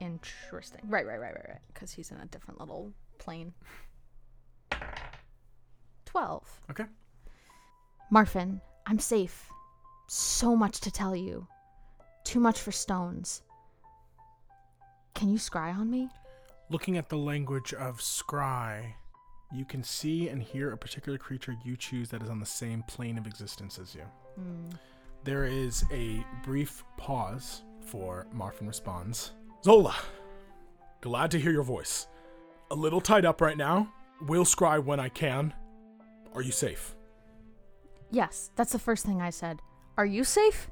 Interesting. 0.00 0.82
Right, 0.84 1.06
right, 1.06 1.18
right, 1.18 1.34
right, 1.34 1.46
right. 1.48 1.60
Because 1.72 1.90
he's 1.90 2.10
in 2.10 2.18
a 2.18 2.26
different 2.26 2.60
little 2.60 2.92
plane. 3.16 3.54
12. 6.04 6.60
Okay. 6.70 6.84
Marfin, 8.12 8.60
I'm 8.86 8.98
safe. 8.98 9.48
So 10.06 10.54
much 10.54 10.80
to 10.80 10.90
tell 10.90 11.16
you. 11.16 11.46
Too 12.24 12.40
much 12.40 12.60
for 12.60 12.72
stones. 12.72 13.42
Can 15.14 15.30
you 15.30 15.38
scry 15.38 15.74
on 15.74 15.90
me? 15.90 16.08
Looking 16.70 16.98
at 16.98 17.08
the 17.08 17.16
language 17.16 17.72
of 17.72 17.98
scry, 17.98 18.92
you 19.50 19.64
can 19.64 19.82
see 19.82 20.28
and 20.28 20.42
hear 20.42 20.72
a 20.72 20.76
particular 20.76 21.16
creature 21.16 21.56
you 21.64 21.76
choose 21.76 22.10
that 22.10 22.22
is 22.22 22.28
on 22.28 22.38
the 22.38 22.46
same 22.46 22.82
plane 22.82 23.16
of 23.16 23.26
existence 23.26 23.78
as 23.78 23.94
you. 23.94 24.02
Hmm. 24.34 24.76
There 25.28 25.44
is 25.44 25.84
a 25.92 26.24
brief 26.42 26.82
pause 26.96 27.60
for 27.82 28.26
Marfin 28.34 28.66
responds. 28.66 29.32
Zola, 29.62 29.94
glad 31.02 31.30
to 31.32 31.38
hear 31.38 31.52
your 31.52 31.64
voice. 31.64 32.06
A 32.70 32.74
little 32.74 33.02
tied 33.02 33.26
up 33.26 33.42
right 33.42 33.58
now. 33.58 33.92
Will 34.22 34.46
scry 34.46 34.82
when 34.82 34.98
I 34.98 35.10
can. 35.10 35.52
Are 36.34 36.40
you 36.40 36.50
safe? 36.50 36.96
Yes, 38.10 38.52
that's 38.56 38.72
the 38.72 38.78
first 38.78 39.04
thing 39.04 39.20
I 39.20 39.28
said. 39.28 39.60
Are 39.98 40.06
you 40.06 40.24
safe? 40.24 40.70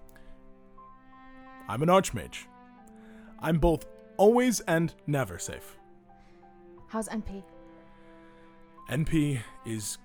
I'm 1.69 1.83
an 1.83 1.91
archmage. 1.91 2.47
I'm 3.41 3.59
both 3.59 3.85
always 4.17 4.61
and 4.61 4.95
never 5.07 5.39
safe. 5.39 5.77
How's 6.89 7.11
NP? 7.11 7.43
NP 8.89 9.39
is 9.67 9.99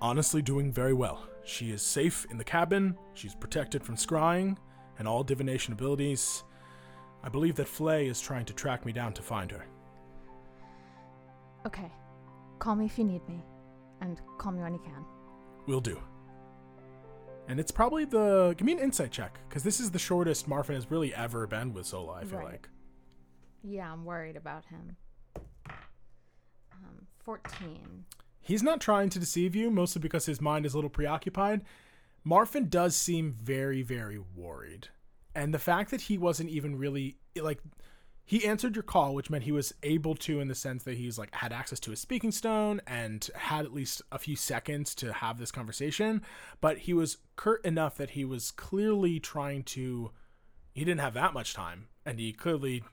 honestly 0.00 0.42
doing 0.42 0.70
very 0.70 0.92
well. 0.92 1.26
She 1.46 1.70
is 1.70 1.80
safe 1.80 2.26
in 2.30 2.38
the 2.38 2.44
cabin, 2.44 2.98
she's 3.14 3.34
protected 3.34 3.82
from 3.84 3.94
scrying 3.96 4.56
and 4.98 5.06
all 5.06 5.22
divination 5.22 5.72
abilities. 5.72 6.42
I 7.22 7.28
believe 7.28 7.54
that 7.56 7.68
Flay 7.68 8.08
is 8.08 8.20
trying 8.20 8.44
to 8.46 8.52
track 8.52 8.84
me 8.84 8.92
down 8.92 9.12
to 9.14 9.22
find 9.22 9.50
her. 9.52 9.64
Okay. 11.64 11.90
Call 12.58 12.74
me 12.74 12.86
if 12.86 12.98
you 12.98 13.04
need 13.04 13.26
me. 13.28 13.44
And 14.00 14.20
call 14.38 14.52
me 14.52 14.60
when 14.60 14.74
you 14.74 14.80
can. 14.80 15.04
Will 15.66 15.80
do. 15.80 16.00
And 17.48 17.60
it's 17.60 17.70
probably 17.70 18.04
the. 18.04 18.54
Give 18.56 18.66
me 18.66 18.72
an 18.72 18.78
insight 18.80 19.12
check, 19.12 19.38
because 19.48 19.62
this 19.62 19.78
is 19.78 19.90
the 19.90 19.98
shortest 19.98 20.48
Marfin 20.48 20.74
has 20.74 20.90
really 20.90 21.14
ever 21.14 21.46
been 21.46 21.72
with 21.72 21.86
Zola, 21.86 22.14
I 22.14 22.24
feel 22.24 22.38
Right. 22.38 22.46
like. 22.52 22.68
Yeah, 23.62 23.92
I'm 23.92 24.04
worried 24.04 24.36
about 24.36 24.64
him. 24.66 24.96
Um, 26.72 27.06
14. 27.20 28.04
He's 28.46 28.62
not 28.62 28.80
trying 28.80 29.10
to 29.10 29.18
deceive 29.18 29.56
you, 29.56 29.72
mostly 29.72 30.00
because 30.00 30.26
his 30.26 30.40
mind 30.40 30.66
is 30.66 30.72
a 30.72 30.76
little 30.76 30.88
preoccupied. 30.88 31.62
Marfin 32.24 32.70
does 32.70 32.94
seem 32.94 33.32
very, 33.32 33.82
very 33.82 34.18
worried. 34.18 34.88
And 35.34 35.52
the 35.52 35.58
fact 35.58 35.90
that 35.90 36.02
he 36.02 36.16
wasn't 36.16 36.50
even 36.50 36.78
really 36.78 37.16
like 37.34 37.58
he 38.24 38.44
answered 38.44 38.74
your 38.74 38.84
call, 38.84 39.14
which 39.14 39.30
meant 39.30 39.44
he 39.44 39.52
was 39.52 39.72
able 39.82 40.14
to 40.16 40.40
in 40.40 40.48
the 40.48 40.54
sense 40.54 40.84
that 40.84 40.96
he's 40.96 41.18
like 41.18 41.34
had 41.34 41.52
access 41.52 41.80
to 41.80 41.92
a 41.92 41.96
speaking 41.96 42.30
stone 42.30 42.80
and 42.86 43.28
had 43.34 43.64
at 43.64 43.72
least 43.72 44.00
a 44.12 44.18
few 44.18 44.36
seconds 44.36 44.94
to 44.96 45.12
have 45.12 45.38
this 45.38 45.52
conversation, 45.52 46.22
but 46.60 46.78
he 46.78 46.94
was 46.94 47.18
curt 47.34 47.64
enough 47.64 47.96
that 47.96 48.10
he 48.10 48.24
was 48.24 48.52
clearly 48.52 49.18
trying 49.20 49.62
to 49.64 50.12
he 50.72 50.84
didn't 50.84 51.00
have 51.00 51.14
that 51.14 51.34
much 51.34 51.52
time 51.52 51.86
and 52.04 52.20
he 52.20 52.32
clearly 52.32 52.84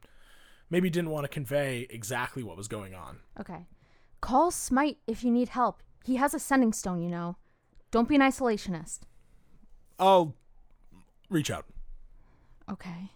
maybe 0.70 0.90
didn't 0.90 1.12
want 1.12 1.26
to 1.26 1.28
convey 1.28 1.86
exactly 1.90 2.42
what 2.42 2.58
was 2.58 2.68
going 2.68 2.96
on. 2.96 3.20
Okay. 3.40 3.68
Call 4.24 4.52
Smite 4.52 5.00
if 5.06 5.26
you 5.26 5.32
need 5.32 5.50
help. 5.50 5.84
He 6.06 6.16
has 6.16 6.34
a 6.34 6.40
sending 6.40 6.72
stone, 6.72 7.02
you 7.02 7.10
know. 7.10 7.36
Don't 7.92 8.08
be 8.08 8.16
an 8.16 8.22
isolationist. 8.22 9.00
I'll 10.00 10.34
reach 11.30 11.52
out. 11.52 11.66
Okay. 12.72 13.12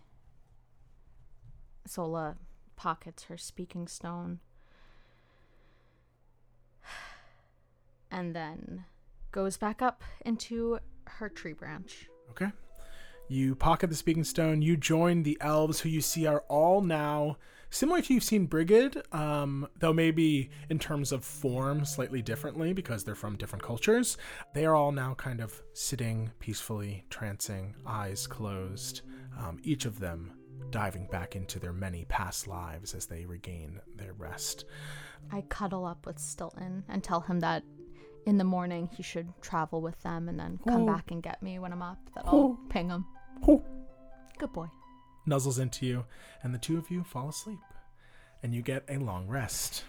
Zola 1.87 2.35
pockets 2.75 3.23
her 3.23 3.37
speaking 3.37 3.87
stone. 3.87 4.39
And 8.11 8.35
then 8.35 8.83
goes 9.31 9.55
back 9.55 9.81
up 9.81 10.03
into 10.25 10.77
her 11.05 11.29
tree 11.29 11.53
branch. 11.53 12.09
Okay. 12.31 12.51
You 13.29 13.55
pocket 13.55 13.89
the 13.89 13.95
speaking 13.95 14.25
stone. 14.25 14.61
You 14.61 14.75
join 14.75 15.23
the 15.23 15.37
elves, 15.39 15.79
who 15.79 15.87
you 15.87 16.01
see 16.01 16.25
are 16.25 16.43
all 16.49 16.81
now 16.81 17.37
similar 17.69 18.01
to 18.01 18.13
you've 18.13 18.23
seen 18.23 18.45
Brigid, 18.45 19.01
um, 19.11 19.67
though 19.79 19.93
maybe 19.93 20.49
in 20.69 20.79
terms 20.79 21.11
of 21.11 21.23
form 21.23 21.85
slightly 21.85 22.21
differently 22.21 22.73
because 22.73 23.03
they're 23.03 23.15
from 23.15 23.35
different 23.37 23.63
cultures. 23.63 24.17
They 24.53 24.65
are 24.65 24.75
all 24.75 24.91
now 24.91 25.13
kind 25.15 25.39
of 25.41 25.61
sitting 25.73 26.31
peacefully, 26.39 27.05
trancing, 27.09 27.73
eyes 27.85 28.27
closed. 28.27 29.01
Um, 29.37 29.59
each 29.63 29.85
of 29.85 29.99
them 29.99 30.33
diving 30.71 31.07
back 31.07 31.35
into 31.35 31.59
their 31.59 31.73
many 31.73 32.05
past 32.05 32.47
lives 32.47 32.93
as 32.93 33.05
they 33.05 33.25
regain 33.25 33.79
their 33.95 34.13
rest. 34.13 34.65
I 35.31 35.41
cuddle 35.41 35.85
up 35.85 36.05
with 36.05 36.19
Stilton 36.19 36.83
and 36.89 37.03
tell 37.03 37.21
him 37.21 37.39
that 37.41 37.63
in 38.25 38.37
the 38.37 38.43
morning 38.43 38.89
he 38.95 39.03
should 39.03 39.31
travel 39.41 39.81
with 39.81 40.01
them 40.03 40.27
and 40.27 40.39
then 40.39 40.59
come 40.67 40.83
Oh. 40.83 40.85
back 40.93 41.11
and 41.11 41.21
get 41.23 41.41
me 41.41 41.59
when 41.59 41.71
I'm 41.71 41.81
up. 41.81 41.99
That 42.15 42.25
I'll 42.25 42.59
ping 42.69 42.89
him. 42.89 43.05
Oh. 43.47 43.63
Good 44.37 44.51
boy. 44.53 44.67
Nuzzles 45.27 45.59
into 45.59 45.85
you, 45.85 46.05
and 46.43 46.53
the 46.53 46.59
two 46.59 46.77
of 46.77 46.89
you 46.89 47.03
fall 47.03 47.29
asleep, 47.29 47.59
and 48.41 48.53
you 48.53 48.61
get 48.61 48.83
a 48.89 48.97
long 48.97 49.27
rest. 49.27 49.83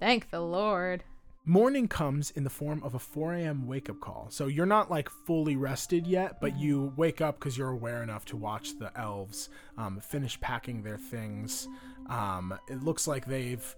Thank 0.00 0.30
the 0.30 0.40
Lord. 0.40 1.04
Morning 1.44 1.88
comes 1.88 2.30
in 2.30 2.44
the 2.44 2.50
form 2.50 2.80
of 2.84 2.94
a 2.94 3.00
4 3.00 3.34
a.m. 3.34 3.66
wake 3.66 3.90
up 3.90 3.98
call. 3.98 4.28
So 4.30 4.46
you're 4.46 4.64
not 4.64 4.92
like 4.92 5.08
fully 5.08 5.56
rested 5.56 6.06
yet, 6.06 6.40
but 6.40 6.56
you 6.56 6.92
wake 6.96 7.20
up 7.20 7.40
because 7.40 7.58
you're 7.58 7.70
aware 7.70 8.00
enough 8.02 8.24
to 8.26 8.36
watch 8.36 8.78
the 8.78 8.96
elves 8.96 9.48
um, 9.76 9.98
finish 9.98 10.40
packing 10.40 10.84
their 10.84 10.98
things. 10.98 11.66
Um, 12.08 12.56
it 12.68 12.84
looks 12.84 13.08
like 13.08 13.26
they've, 13.26 13.74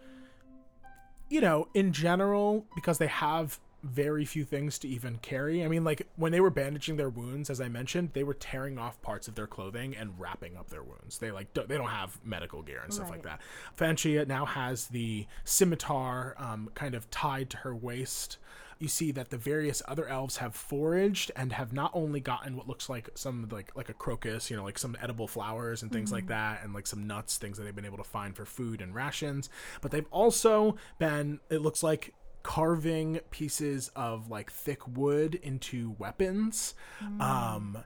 you 1.31 1.41
know, 1.41 1.69
in 1.73 1.95
general, 1.95 2.67
because 2.75 2.99
they 2.99 3.07
have 3.07 3.59
very 3.85 4.25
few 4.25 4.45
things 4.45 4.79
to 4.79 4.89
even 4.89 5.19
carry. 5.19 5.63
I 5.63 5.69
mean, 5.69 5.85
like 5.85 6.09
when 6.17 6.33
they 6.33 6.41
were 6.41 6.51
bandaging 6.51 6.97
their 6.97 7.11
wounds, 7.11 7.51
as 7.51 7.61
I 7.61 7.69
mentioned, 7.69 8.11
they 8.15 8.25
were 8.25 8.35
tearing 8.35 8.79
off 8.79 9.01
parts 9.03 9.29
of 9.29 9.35
their 9.35 9.47
clothing 9.47 9.95
and 9.95 10.19
wrapping 10.19 10.57
up 10.57 10.71
their 10.71 10.83
wounds. 10.83 11.19
They 11.19 11.31
like 11.31 11.53
don't, 11.53 11.69
they 11.69 11.77
don't 11.77 11.91
have 11.91 12.19
medical 12.25 12.63
gear 12.63 12.81
and 12.83 12.93
stuff 12.93 13.11
like 13.11 13.23
that. 13.25 13.41
Fanchia 13.77 14.27
now 14.27 14.47
has 14.47 14.87
the 14.87 15.27
scimitar 15.45 16.35
um, 16.39 16.71
kind 16.75 16.95
of 16.95 17.11
tied 17.11 17.51
to 17.51 17.59
her 17.59 17.77
waist. 17.77 18.39
You 18.79 18.89
see 18.89 19.13
that 19.13 19.31
the 19.31 19.39
various 19.39 19.83
other 19.87 20.09
elves 20.09 20.39
have 20.39 20.55
foraged 20.55 21.31
and 21.37 21.53
have 21.53 21.73
not 21.73 21.93
only 21.95 22.21
gotten 22.21 22.57
what 22.57 22.67
looks 22.67 22.89
like 22.89 23.09
some 23.15 23.49
like 23.51 23.71
like 23.77 23.89
a 23.89 23.95
crocus, 23.95 24.51
you 24.51 24.57
know, 24.57 24.65
like 24.65 24.79
some 24.79 24.97
edible 25.01 25.29
flowers 25.29 25.83
and 25.83 25.93
things 25.93 26.11
like 26.11 26.27
that, 26.27 26.65
and 26.65 26.75
like 26.75 26.87
some 26.87 27.07
nuts, 27.07 27.39
things 27.39 27.57
that 27.57 27.65
they've 27.65 27.77
been 27.77 27.85
able 27.85 27.99
to 27.99 28.05
find 28.05 28.35
for 28.35 28.45
food 28.45 28.81
and 28.81 28.95
rations. 28.95 29.49
But 29.81 29.91
they've 29.91 30.09
also 30.11 30.77
been, 30.99 31.39
it 31.51 31.61
looks 31.61 31.83
like, 31.83 32.15
carving 32.45 33.19
pieces 33.31 33.91
of 33.97 34.31
like 34.31 34.53
thick 34.53 34.87
wood 34.87 35.35
into 35.43 35.97
weapons. 35.99 36.75
Um, 37.19 37.79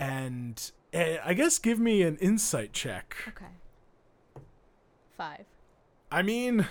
and 0.00 0.70
eh, 0.94 1.18
I 1.22 1.34
guess 1.34 1.58
give 1.58 1.78
me 1.78 2.02
an 2.02 2.16
insight 2.16 2.72
check. 2.72 3.16
Okay. 3.28 3.52
Five. 5.16 5.44
I 6.10 6.22
mean, 6.22 6.66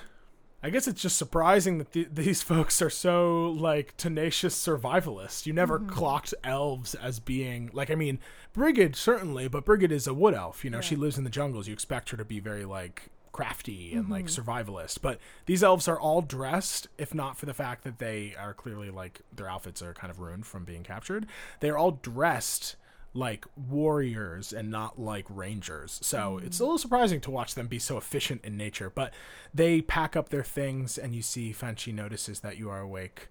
I 0.64 0.72
guess 0.72 0.88
it's 0.88 1.02
just 1.02 1.18
surprising 1.18 1.78
that 1.78 1.92
th- 1.92 2.10
these 2.12 2.42
folks 2.44 2.82
are 2.82 2.90
so 2.90 3.52
like 3.52 3.96
tenacious 3.98 4.56
survivalists. 4.56 5.46
You 5.46 5.54
never 5.54 5.80
clocked 5.80 6.34
elves 6.44 6.96
as 6.96 7.20
being 7.20 7.70
like 7.74 7.92
I 7.92 7.96
mean, 7.96 8.20
Brigid 8.54 8.96
certainly, 8.96 9.48
but 9.48 9.66
Brigid 9.66 9.92
is 9.92 10.08
a 10.08 10.14
wood 10.14 10.34
elf. 10.34 10.64
You 10.64 10.72
know, 10.72 10.82
she 10.82 10.96
lives 10.96 11.18
in 11.18 11.26
the 11.26 11.30
jungles. 11.30 11.68
You 11.68 11.74
expect 11.74 12.10
her 12.10 12.18
to 12.18 12.26
be 12.26 12.40
very 12.40 12.66
like 12.66 13.10
crafty 13.38 13.94
and 13.94 14.10
like 14.10 14.26
survivalist. 14.26 15.00
But 15.00 15.20
these 15.46 15.64
elves 15.64 15.88
are 15.88 16.00
all 16.00 16.22
dressed, 16.22 16.88
if 16.98 17.14
not 17.14 17.38
for 17.38 17.46
the 17.46 17.54
fact 17.54 17.84
that 17.84 18.00
they 18.00 18.34
are 18.38 18.52
clearly 18.52 18.90
like 18.90 19.22
their 19.32 19.48
outfits 19.48 19.84
are 19.84 19.94
kind 19.94 20.10
of 20.10 20.20
ruined 20.20 20.48
from 20.48 20.66
being 20.66 20.82
captured. 20.82 21.28
They're 21.60 21.78
all 21.78 21.92
dressed 21.92 22.78
like 23.14 23.46
warriors 23.56 24.52
and 24.52 24.72
not 24.72 25.00
like 25.00 25.28
rangers. 25.30 26.00
So 26.02 26.40
it's 26.44 26.60
a 26.60 26.64
little 26.64 26.80
surprising 26.80 27.22
to 27.22 27.32
watch 27.32 27.54
them 27.54 27.68
be 27.68 27.78
so 27.78 27.96
efficient 27.96 28.44
in 28.44 28.58
nature. 28.58 28.90
But 28.90 29.14
they 29.54 29.82
pack 29.82 30.16
up 30.16 30.30
their 30.30 30.44
things, 30.44 30.98
and 30.98 31.14
you 31.14 31.22
see 31.22 31.54
Fanchi 31.54 31.94
notices 31.94 32.40
that 32.40 32.58
you 32.58 32.72
are 32.72 32.82
awake. 32.82 33.28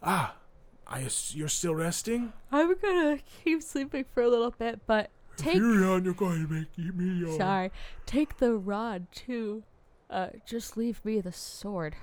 Ah, 0.00 0.36
I 0.86 1.08
you're 1.30 1.48
still 1.48 1.74
resting. 1.74 2.32
I'm 2.52 2.72
gonna 2.80 3.18
keep 3.42 3.64
sleeping 3.64 4.04
for 4.14 4.22
a 4.22 4.28
little 4.28 4.52
bit, 4.52 4.80
but 4.86 5.10
take 5.40 5.56
You're 5.56 6.14
going 6.14 6.46
to 6.46 6.52
make 6.52 6.78
me 6.94 7.20
yawn. 7.20 7.36
sorry, 7.38 7.72
take 8.06 8.38
the 8.38 8.54
rod 8.54 9.06
too. 9.12 9.62
Uh, 10.08 10.28
just 10.44 10.76
leave 10.76 11.04
me 11.04 11.20
the 11.20 11.32
sword. 11.32 11.94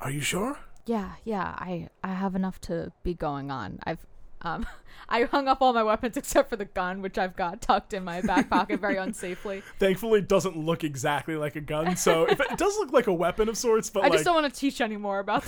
Are 0.00 0.10
you 0.10 0.20
sure? 0.20 0.58
Yeah, 0.86 1.12
yeah, 1.24 1.54
I 1.56 1.88
I 2.02 2.12
have 2.14 2.34
enough 2.34 2.60
to 2.62 2.92
be 3.02 3.14
going 3.14 3.50
on. 3.50 3.78
I've 3.84 4.04
um 4.44 4.66
I 5.08 5.24
hung 5.24 5.48
up 5.48 5.58
all 5.60 5.72
my 5.72 5.82
weapons 5.82 6.16
except 6.16 6.50
for 6.50 6.56
the 6.56 6.64
gun, 6.64 7.02
which 7.02 7.18
I've 7.18 7.36
got 7.36 7.60
tucked 7.60 7.92
in 7.92 8.04
my 8.04 8.20
back 8.20 8.48
pocket 8.50 8.80
very 8.80 8.96
unsafely. 8.96 9.62
Thankfully, 9.78 10.20
it 10.20 10.28
doesn't 10.28 10.56
look 10.56 10.84
exactly 10.84 11.36
like 11.36 11.56
a 11.56 11.60
gun. 11.60 11.96
So 11.96 12.24
if 12.24 12.40
it, 12.40 12.46
it 12.52 12.58
does 12.58 12.76
look 12.78 12.92
like 12.92 13.06
a 13.06 13.12
weapon 13.12 13.48
of 13.48 13.56
sorts, 13.56 13.90
but 13.90 14.00
I 14.00 14.04
like 14.04 14.12
just 14.12 14.24
don't 14.24 14.34
want 14.34 14.52
to 14.52 14.58
teach 14.58 14.80
anymore 14.80 15.18
about 15.18 15.44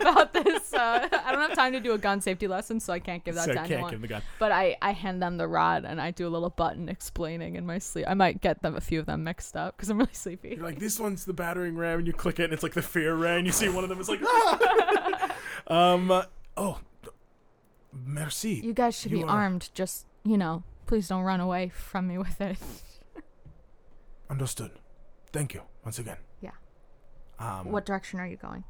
about 0.00 0.32
this. 0.32 0.72
Uh, 0.72 1.08
I 1.12 1.32
don't 1.32 1.40
have 1.40 1.54
time 1.54 1.72
to 1.72 1.80
do 1.80 1.92
a 1.92 1.98
gun 1.98 2.20
safety 2.20 2.48
lesson, 2.48 2.80
so 2.80 2.92
I 2.92 2.98
can't 2.98 3.24
give 3.24 3.34
that 3.34 3.44
so 3.44 3.52
to 3.52 3.58
can't 3.58 3.72
anyone. 3.72 3.90
give 3.90 4.00
the 4.00 4.08
gun. 4.08 4.22
But 4.38 4.52
I, 4.52 4.76
I 4.82 4.92
hand 4.92 5.22
them 5.22 5.36
the 5.36 5.48
rod 5.48 5.84
and 5.84 6.00
I 6.00 6.10
do 6.10 6.26
a 6.26 6.30
little 6.30 6.50
button 6.50 6.88
explaining 6.88 7.56
in 7.56 7.66
my 7.66 7.78
sleep. 7.78 8.06
I 8.08 8.14
might 8.14 8.40
get 8.40 8.62
them 8.62 8.76
a 8.76 8.80
few 8.80 9.00
of 9.00 9.06
them 9.06 9.24
mixed 9.24 9.56
up 9.56 9.76
because 9.76 9.90
I'm 9.90 9.98
really 9.98 10.10
sleepy. 10.12 10.54
You're 10.56 10.64
like, 10.64 10.78
this 10.78 10.98
one's 10.98 11.24
the 11.24 11.32
battering 11.32 11.76
ram, 11.76 11.98
and 11.98 12.06
you 12.06 12.12
click 12.12 12.40
it, 12.40 12.44
and 12.44 12.52
it's 12.52 12.62
like 12.62 12.74
the 12.74 12.82
fear 12.82 13.14
ray, 13.14 13.38
and 13.38 13.46
you 13.46 13.52
see 13.52 13.68
one 13.68 13.84
of 13.84 13.90
them 13.90 14.00
is 14.00 14.08
like, 14.08 14.20
ah! 14.24 15.34
um, 15.66 16.22
oh, 16.56 16.78
merci. 17.92 18.54
You 18.64 18.72
guys 18.74 18.98
should 18.98 19.10
You 19.12 19.18
be 19.18 19.24
are- 19.24 19.28
armed. 19.30 19.70
Just 19.74 20.06
you 20.24 20.36
know, 20.38 20.62
please 20.86 21.08
don't 21.08 21.22
run 21.22 21.40
away 21.40 21.68
from 21.70 22.06
me 22.08 22.18
with 22.18 22.40
it. 22.40 22.58
Understood. 24.30 24.70
Thank 25.32 25.54
you 25.54 25.62
once 25.84 25.98
again. 25.98 26.18
Yeah. 26.40 26.50
Um, 27.38 27.70
What 27.70 27.86
direction 27.86 28.20
are 28.20 28.26
you 28.26 28.36
going? 28.36 28.64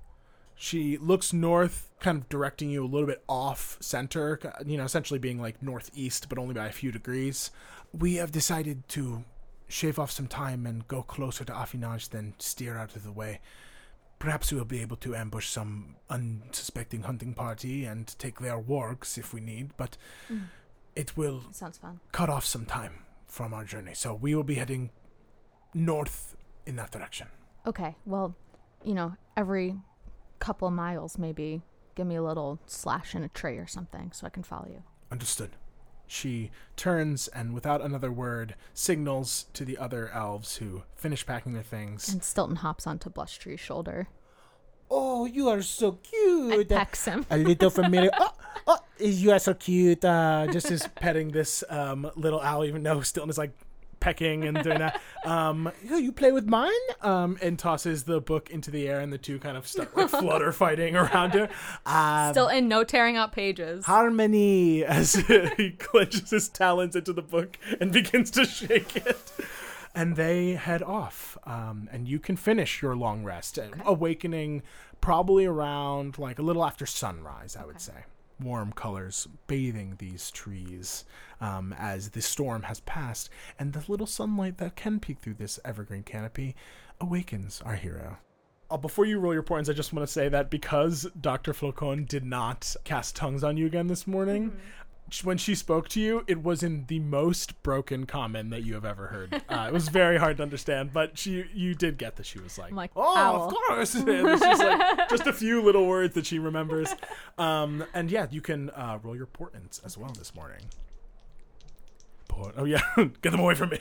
She 0.54 0.98
looks 0.98 1.32
north, 1.32 1.90
kind 2.00 2.18
of 2.18 2.28
directing 2.28 2.68
you 2.70 2.84
a 2.84 2.86
little 2.86 3.06
bit 3.06 3.22
off 3.28 3.78
center, 3.80 4.38
you 4.66 4.76
know, 4.76 4.84
essentially 4.84 5.18
being 5.18 5.40
like 5.40 5.62
northeast, 5.62 6.28
but 6.28 6.38
only 6.38 6.52
by 6.54 6.66
a 6.66 6.72
few 6.72 6.92
degrees. 6.92 7.50
We 7.92 8.16
have 8.16 8.30
decided 8.30 8.86
to 8.90 9.24
shave 9.68 9.98
off 9.98 10.10
some 10.10 10.26
time 10.26 10.66
and 10.66 10.86
go 10.86 11.02
closer 11.02 11.44
to 11.44 11.52
Affinage 11.52 12.10
than 12.10 12.34
steer 12.38 12.76
out 12.76 12.94
of 12.94 13.04
the 13.04 13.12
way. 13.12 13.40
Perhaps 14.20 14.52
we'll 14.52 14.64
be 14.64 14.80
able 14.80 14.96
to 14.98 15.16
ambush 15.16 15.48
some 15.48 15.96
unsuspecting 16.08 17.02
hunting 17.02 17.34
party 17.34 17.84
and 17.84 18.16
take 18.18 18.38
their 18.38 18.60
wargs 18.60 19.18
if 19.18 19.34
we 19.34 19.40
need, 19.40 19.70
but 19.76 19.96
mm. 20.30 20.42
it 20.94 21.16
will 21.16 21.42
Sounds 21.52 21.78
fun. 21.78 21.98
cut 22.12 22.28
off 22.28 22.44
some 22.44 22.66
time 22.66 22.92
from 23.26 23.52
our 23.52 23.64
journey. 23.64 23.94
So 23.94 24.14
we 24.14 24.34
will 24.34 24.44
be 24.44 24.56
heading 24.56 24.90
north 25.74 26.36
in 26.66 26.76
that 26.76 26.90
direction. 26.90 27.28
Okay. 27.66 27.96
Well, 28.04 28.36
you 28.84 28.94
know, 28.94 29.16
every 29.36 29.76
couple 30.38 30.68
of 30.68 30.74
miles, 30.74 31.16
maybe 31.18 31.62
give 31.94 32.06
me 32.06 32.16
a 32.16 32.22
little 32.22 32.60
slash 32.66 33.14
in 33.14 33.24
a 33.24 33.28
tree 33.28 33.56
or 33.56 33.66
something 33.66 34.12
so 34.12 34.26
I 34.26 34.30
can 34.30 34.42
follow 34.42 34.68
you. 34.68 34.82
Understood. 35.10 35.50
She 36.10 36.50
turns 36.76 37.28
and, 37.28 37.54
without 37.54 37.80
another 37.80 38.10
word, 38.10 38.56
signals 38.74 39.46
to 39.52 39.64
the 39.64 39.78
other 39.78 40.10
elves 40.10 40.56
who 40.56 40.82
finish 40.96 41.24
packing 41.24 41.52
their 41.52 41.62
things. 41.62 42.08
And 42.12 42.24
Stilton 42.24 42.56
hops 42.56 42.86
onto 42.86 43.10
Blush 43.10 43.38
Tree's 43.38 43.60
shoulder 43.60 44.08
Oh, 44.90 45.24
you 45.24 45.48
are 45.48 45.62
so 45.62 45.90
and 45.90 46.02
cute. 46.02 46.68
pecks 46.68 47.04
him. 47.04 47.24
A 47.30 47.36
little 47.38 47.70
familiar. 47.70 48.10
oh, 48.18 48.32
oh, 48.66 48.78
you 48.98 49.30
are 49.30 49.38
so 49.38 49.54
cute. 49.54 50.04
Uh, 50.04 50.48
just 50.50 50.70
is 50.70 50.88
petting 50.96 51.28
this 51.28 51.62
um, 51.68 52.10
little 52.16 52.40
owl, 52.40 52.64
even 52.64 52.82
though 52.82 53.00
Stilton 53.00 53.30
is 53.30 53.38
like 53.38 53.52
pecking 54.00 54.44
and 54.44 54.62
doing 54.62 54.78
that. 54.78 55.00
Um, 55.22 55.70
you 55.84 56.12
play 56.12 56.32
with 56.32 56.46
mine? 56.48 56.72
um, 57.02 57.36
and 57.42 57.58
tosses 57.58 58.04
the 58.04 58.22
book 58.22 58.48
into 58.48 58.70
the 58.70 58.88
air, 58.88 59.00
and 59.00 59.12
the 59.12 59.18
two 59.18 59.38
kind 59.38 59.54
of 59.54 59.66
start 59.66 59.94
like 59.94 60.08
flutter 60.08 60.50
fighting 60.50 60.96
around 60.96 61.34
her. 61.34 61.50
Still 62.32 62.48
in 62.48 62.68
no 62.68 62.84
tearing 62.84 63.18
out 63.18 63.30
pages. 63.32 63.84
harmony. 63.84 64.82
As 64.90 65.12
he 65.58 65.72
clenches 65.72 66.30
his 66.30 66.48
talons 66.48 66.96
into 66.96 67.12
the 67.12 67.20
book 67.20 67.58
and 67.82 67.92
begins 67.92 68.30
to 68.30 68.46
shake 68.46 68.96
it. 68.96 69.30
And 69.94 70.16
they 70.16 70.52
head 70.52 70.82
off, 70.82 71.36
um, 71.44 71.86
and 71.92 72.08
you 72.08 72.18
can 72.18 72.36
finish 72.36 72.80
your 72.80 72.96
long 72.96 73.22
rest, 73.22 73.58
uh, 73.58 73.64
awakening 73.84 74.62
probably 75.02 75.44
around 75.44 76.16
like 76.18 76.38
a 76.38 76.42
little 76.42 76.64
after 76.64 76.86
sunrise, 76.86 77.56
I 77.60 77.66
would 77.66 77.80
say. 77.82 78.04
Warm 78.40 78.72
colors 78.72 79.28
bathing 79.46 79.96
these 79.98 80.30
trees 80.30 81.04
um, 81.40 81.74
as 81.78 82.10
the 82.10 82.22
storm 82.22 82.62
has 82.64 82.80
passed, 82.80 83.30
and 83.58 83.72
the 83.72 83.84
little 83.88 84.06
sunlight 84.06 84.58
that 84.58 84.76
can 84.76 85.00
peek 85.00 85.18
through 85.18 85.34
this 85.34 85.58
evergreen 85.64 86.02
canopy 86.02 86.54
awakens 87.00 87.62
our 87.64 87.76
hero. 87.76 88.18
Uh, 88.70 88.76
before 88.76 89.04
you 89.04 89.18
roll 89.18 89.34
your 89.34 89.42
points, 89.42 89.68
I 89.68 89.72
just 89.72 89.92
want 89.92 90.06
to 90.06 90.12
say 90.12 90.28
that 90.28 90.48
because 90.48 91.06
Dr. 91.20 91.52
Flocon 91.52 92.06
did 92.06 92.24
not 92.24 92.76
cast 92.84 93.16
tongues 93.16 93.42
on 93.42 93.56
you 93.56 93.66
again 93.66 93.88
this 93.88 94.06
morning, 94.06 94.50
sh- 94.50 94.79
when 95.22 95.38
she 95.38 95.54
spoke 95.54 95.88
to 95.90 96.00
you, 96.00 96.24
it 96.26 96.42
was 96.42 96.62
in 96.62 96.86
the 96.86 96.98
most 96.98 97.62
broken 97.62 98.06
common 98.06 98.50
that 98.50 98.62
you 98.62 98.74
have 98.74 98.84
ever 98.84 99.08
heard. 99.08 99.42
Uh, 99.48 99.66
it 99.68 99.72
was 99.72 99.88
very 99.88 100.18
hard 100.18 100.36
to 100.38 100.42
understand, 100.42 100.92
but 100.92 101.18
she 101.18 101.44
you 101.54 101.74
did 101.74 101.98
get 101.98 102.16
that 102.16 102.26
she 102.26 102.38
was 102.38 102.58
like, 102.58 102.72
like, 102.72 102.90
oh, 102.96 103.16
owl. 103.16 103.48
of 103.48 103.54
course. 103.54 103.92
just 104.04 104.62
like 104.62 105.08
just 105.08 105.26
a 105.26 105.32
few 105.32 105.62
little 105.62 105.86
words 105.86 106.14
that 106.14 106.26
she 106.26 106.38
remembers. 106.38 106.94
Um, 107.38 107.84
and 107.94 108.10
yeah, 108.10 108.26
you 108.30 108.40
can 108.40 108.70
uh, 108.70 108.98
roll 109.02 109.16
your 109.16 109.26
portents 109.26 109.80
as 109.84 109.98
well 109.98 110.12
this 110.16 110.34
morning. 110.34 110.60
Port- 112.28 112.54
oh 112.56 112.64
yeah, 112.64 112.82
get 113.22 113.30
them 113.30 113.40
away 113.40 113.54
from 113.54 113.70
me. 113.70 113.78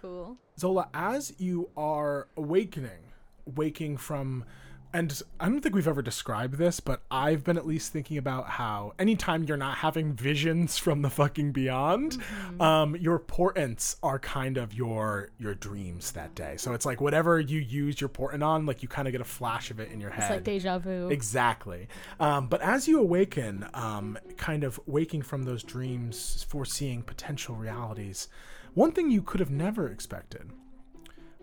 Cool. 0.00 0.36
Zola, 0.58 0.88
as 0.94 1.32
you 1.38 1.70
are 1.76 2.28
awakening, 2.36 3.12
waking 3.46 3.96
from, 3.96 4.44
and 4.92 5.22
I 5.38 5.48
don't 5.48 5.60
think 5.60 5.74
we've 5.74 5.88
ever 5.88 6.00
described 6.00 6.54
this, 6.54 6.80
but 6.80 7.02
I've 7.10 7.44
been 7.44 7.58
at 7.58 7.66
least 7.66 7.92
thinking 7.92 8.16
about 8.16 8.48
how 8.48 8.94
anytime 8.98 9.44
you're 9.44 9.56
not 9.56 9.78
having 9.78 10.14
visions 10.14 10.78
from 10.78 11.02
the 11.02 11.10
fucking 11.10 11.52
beyond, 11.52 12.16
um, 12.58 12.96
your 12.96 13.18
portents 13.18 13.96
are 14.02 14.18
kind 14.18 14.56
of 14.56 14.72
your 14.72 15.30
your 15.38 15.54
dreams 15.54 16.12
that 16.12 16.34
day. 16.34 16.56
So 16.56 16.72
it's 16.72 16.86
like 16.86 17.00
whatever 17.00 17.38
you 17.38 17.60
use 17.60 18.00
your 18.00 18.08
portent 18.08 18.42
on, 18.42 18.64
like 18.64 18.82
you 18.82 18.88
kind 18.88 19.06
of 19.06 19.12
get 19.12 19.20
a 19.20 19.24
flash 19.24 19.70
of 19.70 19.78
it 19.78 19.90
in 19.90 20.00
your 20.00 20.10
head. 20.10 20.24
It's 20.24 20.30
like 20.30 20.44
deja 20.44 20.78
vu. 20.78 21.08
Exactly. 21.08 21.88
Um, 22.18 22.48
but 22.48 22.62
as 22.62 22.88
you 22.88 23.00
awaken, 23.00 23.66
um, 23.74 24.18
kind 24.36 24.64
of 24.64 24.80
waking 24.86 25.22
from 25.22 25.44
those 25.44 25.62
dreams, 25.62 26.46
foreseeing 26.48 27.02
potential 27.02 27.54
realities, 27.54 28.28
one 28.74 28.92
thing 28.92 29.10
you 29.10 29.22
could 29.22 29.40
have 29.40 29.50
never 29.50 29.88
expected 29.88 30.50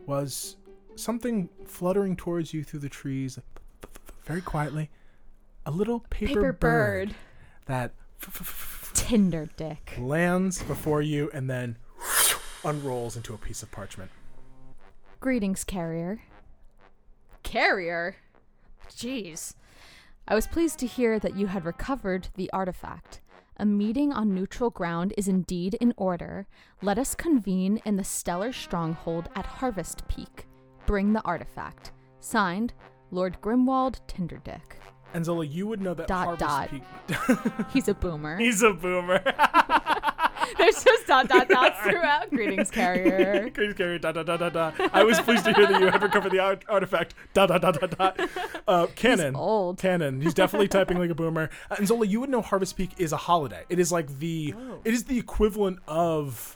was 0.06 0.56
something 0.96 1.50
fluttering 1.66 2.16
towards 2.16 2.54
you 2.54 2.64
through 2.64 2.80
the 2.80 2.90
trees, 2.90 3.40
very 4.24 4.42
quietly. 4.42 4.90
A 5.66 5.72
little 5.72 6.02
paper, 6.10 6.28
Paper 6.28 6.54
bird, 6.54 7.08
bird. 7.10 7.16
that 7.66 7.92
Tinder 8.94 9.50
dick. 9.58 9.96
lands 10.00 10.62
before 10.64 11.02
you 11.02 11.30
and 11.34 11.50
then 11.50 11.78
unrolls 12.64 13.16
into 13.18 13.34
a 13.34 13.38
piece 13.38 13.62
of 13.64 13.72
parchment. 13.72 14.12
Greetings, 15.20 15.64
carrier. 15.64 16.22
Carrier? 17.44 18.16
Jeez. 18.90 19.56
I 20.28 20.36
was 20.36 20.48
pleased 20.48 20.80
to 20.80 20.88
hear 20.88 21.20
that 21.20 21.36
you 21.36 21.48
had 21.48 21.66
recovered 21.66 22.30
the 22.36 22.50
artifact. 22.52 23.22
A 23.58 23.66
meeting 23.66 24.12
on 24.12 24.34
neutral 24.34 24.70
ground 24.70 25.14
is 25.18 25.28
indeed 25.28 25.76
in 25.76 25.94
order. 25.98 26.48
Let 26.82 26.98
us 26.98 27.16
convene 27.16 27.80
in 27.86 27.96
the 27.96 28.04
stellar 28.04 28.52
stronghold 28.52 29.30
at 29.36 29.46
Harvest 29.46 30.08
Peak. 30.08 30.46
Bring 30.86 31.14
the 31.14 31.22
artifact. 31.24 31.92
Signed, 32.20 32.74
Lord 33.12 33.38
Grimwald 33.42 34.00
Tinderdick. 34.08 34.78
And 35.14 35.24
Zola, 35.24 35.46
you 35.46 35.66
would 35.68 35.82
know 35.82 35.94
that 35.94 36.08
Dot, 36.08 36.40
Harvest 36.40 36.40
dot. 36.40 36.70
Peak. 36.70 37.66
He's 37.74 37.88
a 37.88 37.94
boomer. 37.94 38.38
He's 38.38 38.62
a 38.62 38.72
boomer. 38.74 39.24
There's 40.58 40.84
just 40.84 41.08
dot 41.08 41.28
dot 41.28 41.48
dots 41.50 41.80
throughout. 41.82 42.30
Greetings, 42.30 42.70
carrier. 42.70 43.50
Greetings, 43.50 43.76
carrier. 43.78 43.98
Da 43.98 44.12
da 44.12 44.24
da 44.24 44.38
da 44.38 44.50
da. 44.50 44.72
I 44.94 45.04
was 45.04 45.20
pleased 45.20 45.46
to 45.46 45.54
hear 45.54 45.66
that 45.68 45.80
you 45.82 45.88
have 45.88 46.04
recovered 46.04 46.32
the 46.32 46.40
art- 46.40 46.66
artifact. 46.70 47.16
Da 47.34 47.48
da 47.48 47.58
da 47.58 47.72
da 47.72 47.88
da. 47.88 48.28
Uh, 48.68 48.88
canon. 48.96 49.36
old. 49.36 49.80
Canon. 49.80 50.22
He's 50.22 50.34
definitely 50.34 50.68
typing 50.68 51.00
like 51.00 51.10
a 51.10 51.16
boomer. 51.16 51.50
Uh, 51.72 51.76
and 51.80 51.88
Zola, 51.88 52.06
you 52.06 52.20
would 52.20 52.30
know 52.30 52.42
Harvest 52.42 52.78
Peak 52.78 52.92
is 52.98 53.12
a 53.12 53.18
holiday. 53.18 53.64
It 53.70 53.80
is 53.80 53.92
like 53.92 54.20
the. 54.20 54.54
Oh. 54.56 54.82
It 54.86 54.94
is 54.94 55.06
the 55.06 55.18
equivalent 55.18 55.80
of 55.88 56.55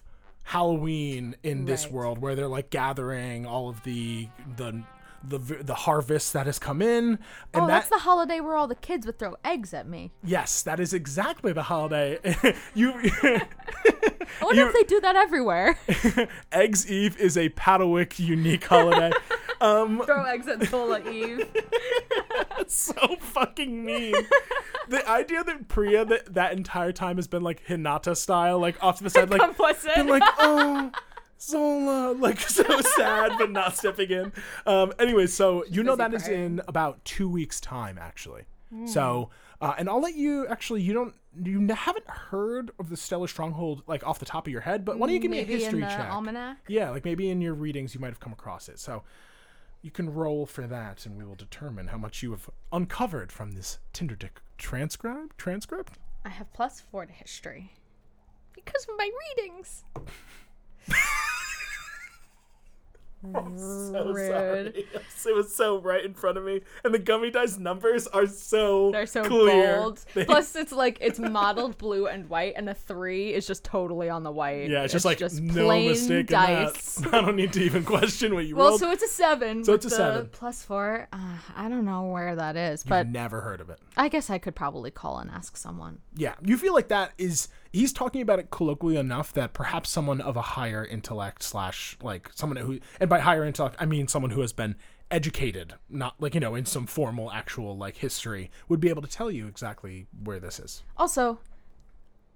Halloween 0.50 1.36
in 1.44 1.66
this 1.66 1.86
Right. 1.86 1.94
world, 1.94 2.18
where 2.20 2.34
they're 2.36 2.48
like 2.48 2.70
gathering 2.72 3.46
all 3.46 3.70
of 3.70 3.84
the 3.84 4.28
the 4.58 4.82
the 5.24 5.38
the 5.38 5.76
harvest 5.76 6.34
that 6.34 6.46
has 6.48 6.58
come 6.58 6.82
in, 6.82 7.06
and 7.54 7.64
oh, 7.64 7.68
that 7.68 7.68
that's 7.68 7.90
the 7.90 8.00
holiday 8.00 8.40
where 8.40 8.56
all 8.56 8.68
the 8.68 8.74
kids 8.76 9.06
would 9.06 9.20
throw 9.20 9.36
eggs 9.46 9.74
at 9.74 9.88
me. 9.88 10.12
yes, 10.24 10.62
that 10.64 10.80
is 10.80 10.92
exactly 10.94 11.54
the 11.54 11.64
holiday. 11.64 12.18
you 12.74 12.94
I 12.94 13.46
wonder 14.42 14.62
You- 14.62 14.68
if 14.70 14.74
they 14.74 14.84
do 14.84 15.00
that 15.02 15.16
everywhere. 15.16 15.78
Eggs 16.52 16.90
Eve 16.90 17.16
is 17.20 17.38
a 17.38 17.50
Padawick 17.50 18.18
unique 18.18 18.64
holiday. 18.66 19.12
Um, 19.62 20.02
throw 20.06 20.24
eggs 20.24 20.48
at 20.48 20.64
Zola 20.68 21.08
Eve. 21.10 21.48
so 22.68 22.94
fucking 23.20 23.84
mean. 23.86 24.16
the 24.88 25.08
idea 25.10 25.44
that 25.44 25.68
Priya 25.68 26.06
that, 26.06 26.34
that 26.34 26.54
entire 26.54 26.92
time 26.92 27.18
has 27.18 27.28
been 27.28 27.44
like 27.44 27.66
Hinata 27.66 28.16
style, 28.16 28.60
like 28.60 28.82
off 28.84 28.98
to 28.98 29.04
the 29.04 29.10
side, 29.10 29.30
like 29.30 29.42
Complicit. 29.56 29.96
been 29.96 30.08
like, 30.08 30.24
oh, 30.40 30.92
Zola, 31.40 32.12
like 32.14 32.40
so 32.40 32.64
sad, 32.82 33.34
but 33.38 33.52
not 33.52 33.78
stepping 33.78 34.10
in. 34.10 34.32
Um, 34.66 34.94
anyway, 35.00 35.28
so 35.28 35.64
you 35.70 35.84
know 35.84 35.96
that 35.96 36.14
is 36.14 36.24
crying. 36.24 36.46
in 36.46 36.62
about 36.68 37.04
two 37.06 37.30
weeks' 37.30 37.60
time, 37.60 37.98
actually. 38.00 38.44
So, 38.86 39.32
uh, 39.62 39.74
and 39.80 39.90
I'll 39.90 40.00
let 40.02 40.14
you 40.16 40.46
actually. 40.48 40.84
You 40.84 40.94
don't. 40.94 41.16
You 41.44 41.66
haven't 41.74 42.08
heard 42.08 42.70
of 42.78 42.90
the 42.90 42.98
Stellar 42.98 43.28
Stronghold 43.28 43.82
like 43.88 44.06
off 44.06 44.20
the 44.20 44.26
top 44.26 44.46
of 44.46 44.52
your 44.52 44.62
head, 44.62 44.86
but 44.86 45.00
why 45.00 45.08
don't 45.08 45.14
you 45.16 45.20
give 45.20 45.32
Maybe 45.32 45.48
me 45.48 45.54
a 45.56 45.58
history 45.58 45.82
check? 45.82 46.12
almanac. 46.12 46.58
Yeah, 46.68 46.92
like 46.92 47.04
maybe 47.04 47.32
in 47.32 47.42
your 47.42 47.56
readings 47.56 47.96
you 47.96 48.00
might 48.00 48.10
have 48.10 48.20
come 48.20 48.32
across 48.34 48.70
it. 48.70 48.78
So 48.78 49.02
you 49.82 49.92
can 49.92 50.14
roll 50.14 50.46
for 50.46 50.68
that, 50.68 51.06
and 51.06 51.18
we 51.18 51.24
will 51.24 51.36
determine 51.36 51.88
how 51.88 51.98
much 51.98 52.22
you 52.22 52.32
have 52.32 52.50
uncovered 52.72 53.32
from 53.32 53.52
this 53.52 53.80
Tinderdick 53.94 54.42
transcribe 54.58 55.36
transcript. 55.38 55.98
I 56.26 56.30
have 56.30 56.52
plus 56.54 56.82
four 56.82 57.06
to 57.06 57.14
history 57.14 57.72
because 58.54 58.84
of 58.84 58.98
my 58.98 59.10
readings. 59.38 59.84
So 63.22 64.12
Rude. 64.14 64.76
It 65.26 65.36
was 65.36 65.54
so 65.54 65.80
right 65.82 66.04
in 66.06 66.14
front 66.14 66.38
of 66.38 66.46
me, 66.46 66.62
and 66.86 66.94
the 66.94 67.00
gummy 67.00 67.30
dice 67.30 67.58
numbers 67.58 68.08
are 68.08 68.26
so 68.26 68.92
They're 68.92 69.06
so 69.06 69.24
clear. 69.26 69.78
bold. 69.82 70.00
They- 70.14 70.26
Plus, 70.26 70.56
it's 70.56 70.72
like 70.72 70.98
it's 71.02 71.20
modeled 71.20 71.78
blue 71.78 72.08
and 72.08 72.30
white, 72.30 72.54
and 72.56 72.68
the 72.68 72.74
three 72.74 73.34
is 73.34 73.46
just 73.46 73.64
totally 73.66 74.10
on 74.10 74.24
the 74.24 74.32
white. 74.32 74.70
yeah, 74.70 74.84
it's 74.84 74.94
just 74.94 75.06
like 75.06 75.20
no 75.20 75.66
plain 75.66 75.90
mistake 75.90 76.28
dice. 76.28 76.98
in 76.98 77.04
that. 77.04 77.14
I 77.14 77.22
don't 77.22 77.36
need 77.36 77.52
to 77.54 77.62
even 77.62 77.84
question 77.84 78.34
what 78.34 78.46
you 78.46 78.56
Well, 78.56 78.70
rolled. 78.70 78.80
so 78.80 78.92
it's 78.92 79.04
a 79.04 79.08
seven. 79.08 79.64
So 79.66 79.74
it's 79.74 79.86
a 79.86 79.90
the 79.90 79.96
seven. 79.96 80.30
plus 80.32 80.64
four. 80.64 81.08
Uh, 81.12 81.38
I 81.56 81.68
don't 81.68 81.86
know 81.86 82.06
where 82.06 82.36
that 82.36 82.56
is, 82.56 82.84
but 82.84 83.08
You've 83.08 83.14
never 83.14 83.42
heard 83.42 83.60
of 83.60 83.70
it. 83.70 83.80
I 83.98 84.08
guess 84.08 84.30
I 84.30 84.38
could 84.38 84.56
probably 84.56 84.92
call 84.92 85.20
and 85.20 85.30
ask 85.30 85.58
someone. 85.58 86.00
Yeah, 86.16 86.36
you 86.44 86.58
feel 86.58 86.74
like 86.74 86.88
that 86.88 87.12
is 87.18 87.50
he's 87.72 87.94
talking 87.94 88.22
about 88.22 88.40
it 88.40 88.50
colloquially 88.50 88.98
enough 88.98 89.34
that 89.34 89.54
perhaps 89.54 89.90
someone 89.90 90.22
of 90.22 90.36
a 90.36 90.42
higher 90.42 90.86
intellect 90.86 91.44
slash 91.44 91.98
like 92.02 92.30
someone 92.36 92.58
who 92.58 92.80
and 93.00 93.10
by 93.10 93.20
higher 93.20 93.46
intellect 93.46 93.76
I 93.80 93.86
mean 93.86 94.08
someone 94.08 94.32
who 94.32 94.42
has 94.42 94.54
been 94.54 94.76
educated, 95.12 95.74
not 95.90 96.16
like 96.20 96.34
you 96.34 96.40
know 96.40 96.56
in 96.56 96.66
some 96.66 96.86
formal 96.86 97.32
actual 97.32 97.78
like 97.78 97.98
history 97.98 98.52
would 98.68 98.80
be 98.80 98.90
able 98.90 99.02
to 99.02 99.08
tell 99.08 99.32
you 99.32 99.48
exactly 99.48 100.08
where 100.24 100.40
this 100.40 100.60
is. 100.60 100.84
Also, 100.98 101.40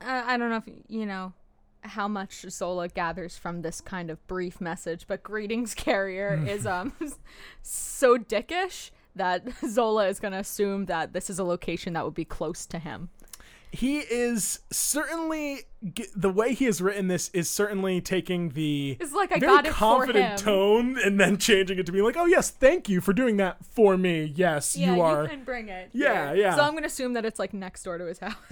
uh, 0.01 0.23
I 0.25 0.37
don't 0.37 0.49
know 0.49 0.57
if 0.57 0.69
you 0.87 1.05
know 1.05 1.33
how 1.81 2.07
much 2.07 2.45
Zola 2.49 2.87
gathers 2.87 3.37
from 3.37 3.61
this 3.61 3.81
kind 3.81 4.09
of 4.09 4.25
brief 4.27 4.61
message, 4.61 5.05
but 5.07 5.23
greetings 5.23 5.73
carrier 5.75 6.43
is 6.47 6.65
um 6.65 6.93
so 7.61 8.17
dickish 8.17 8.91
that 9.15 9.47
Zola 9.67 10.07
is 10.07 10.19
going 10.19 10.31
to 10.31 10.39
assume 10.39 10.85
that 10.85 11.13
this 11.13 11.29
is 11.29 11.37
a 11.37 11.43
location 11.43 11.93
that 11.93 12.03
would 12.03 12.15
be 12.15 12.25
close 12.25 12.65
to 12.67 12.79
him. 12.79 13.09
He 13.73 13.97
is 13.97 14.59
certainly 14.69 15.61
the 16.15 16.29
way 16.29 16.53
he 16.53 16.65
has 16.65 16.79
written 16.79 17.07
this 17.07 17.29
is 17.29 17.49
certainly 17.49 18.01
taking 18.01 18.49
the 18.49 18.97
It's 18.99 19.13
like 19.13 19.31
I 19.31 19.39
very 19.39 19.63
confident 19.63 20.37
tone 20.37 20.95
and 21.03 21.19
then 21.19 21.37
changing 21.37 21.79
it 21.79 21.87
to 21.87 21.91
be 21.91 22.03
like, 22.03 22.15
"Oh 22.15 22.25
yes, 22.27 22.51
thank 22.51 22.87
you 22.87 23.01
for 23.01 23.13
doing 23.13 23.37
that 23.37 23.65
for 23.65 23.97
me. 23.97 24.31
Yes, 24.35 24.77
you 24.77 25.01
are." 25.01 25.23
You 25.23 25.29
can 25.29 25.43
bring 25.43 25.69
it. 25.69 25.89
Yeah, 25.91 26.27
here." 26.27 26.43
yeah. 26.43 26.55
So 26.55 26.61
I'm 26.61 26.73
going 26.73 26.83
to 26.83 26.87
assume 26.87 27.13
that 27.13 27.25
it's 27.25 27.39
like 27.39 27.51
next 27.51 27.81
door 27.81 27.97
to 27.97 28.05
his 28.05 28.19
house. 28.19 28.35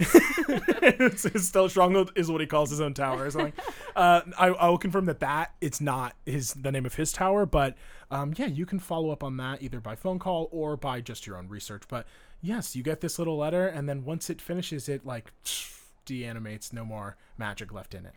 It's- 0.82 1.22
his 1.22 1.46
Stellar 1.46 1.68
Stronghold 1.68 2.10
is 2.16 2.28
what 2.28 2.40
he 2.40 2.48
calls 2.48 2.70
his 2.70 2.80
own 2.80 2.92
tower 2.92 3.26
or 3.26 3.30
something. 3.30 3.52
uh, 3.96 4.22
I, 4.36 4.48
I 4.48 4.68
will 4.68 4.78
confirm 4.78 5.06
that 5.06 5.20
that 5.20 5.54
it's 5.60 5.80
not 5.80 6.16
his 6.26 6.54
the 6.54 6.72
name 6.72 6.84
of 6.84 6.94
his 6.94 7.12
tower, 7.12 7.46
but 7.46 7.76
um, 8.10 8.34
yeah, 8.36 8.46
you 8.46 8.66
can 8.66 8.80
follow 8.80 9.10
up 9.10 9.22
on 9.22 9.36
that 9.36 9.62
either 9.62 9.78
by 9.78 9.94
phone 9.94 10.18
call 10.18 10.48
or 10.50 10.76
by 10.76 11.00
just 11.00 11.28
your 11.28 11.38
own 11.38 11.48
research. 11.48 11.84
But 11.86 12.06
yes, 12.42 12.76
you 12.76 12.82
get 12.82 13.00
this 13.00 13.18
little 13.18 13.38
letter, 13.38 13.66
and 13.66 13.88
then 13.88 14.04
once 14.04 14.28
it 14.28 14.40
finishes, 14.40 14.88
it 14.88 15.06
like 15.06 15.32
de-animates. 16.04 16.72
No 16.72 16.84
more 16.84 17.16
magic 17.38 17.72
left 17.72 17.94
in 17.94 18.04
it. 18.04 18.14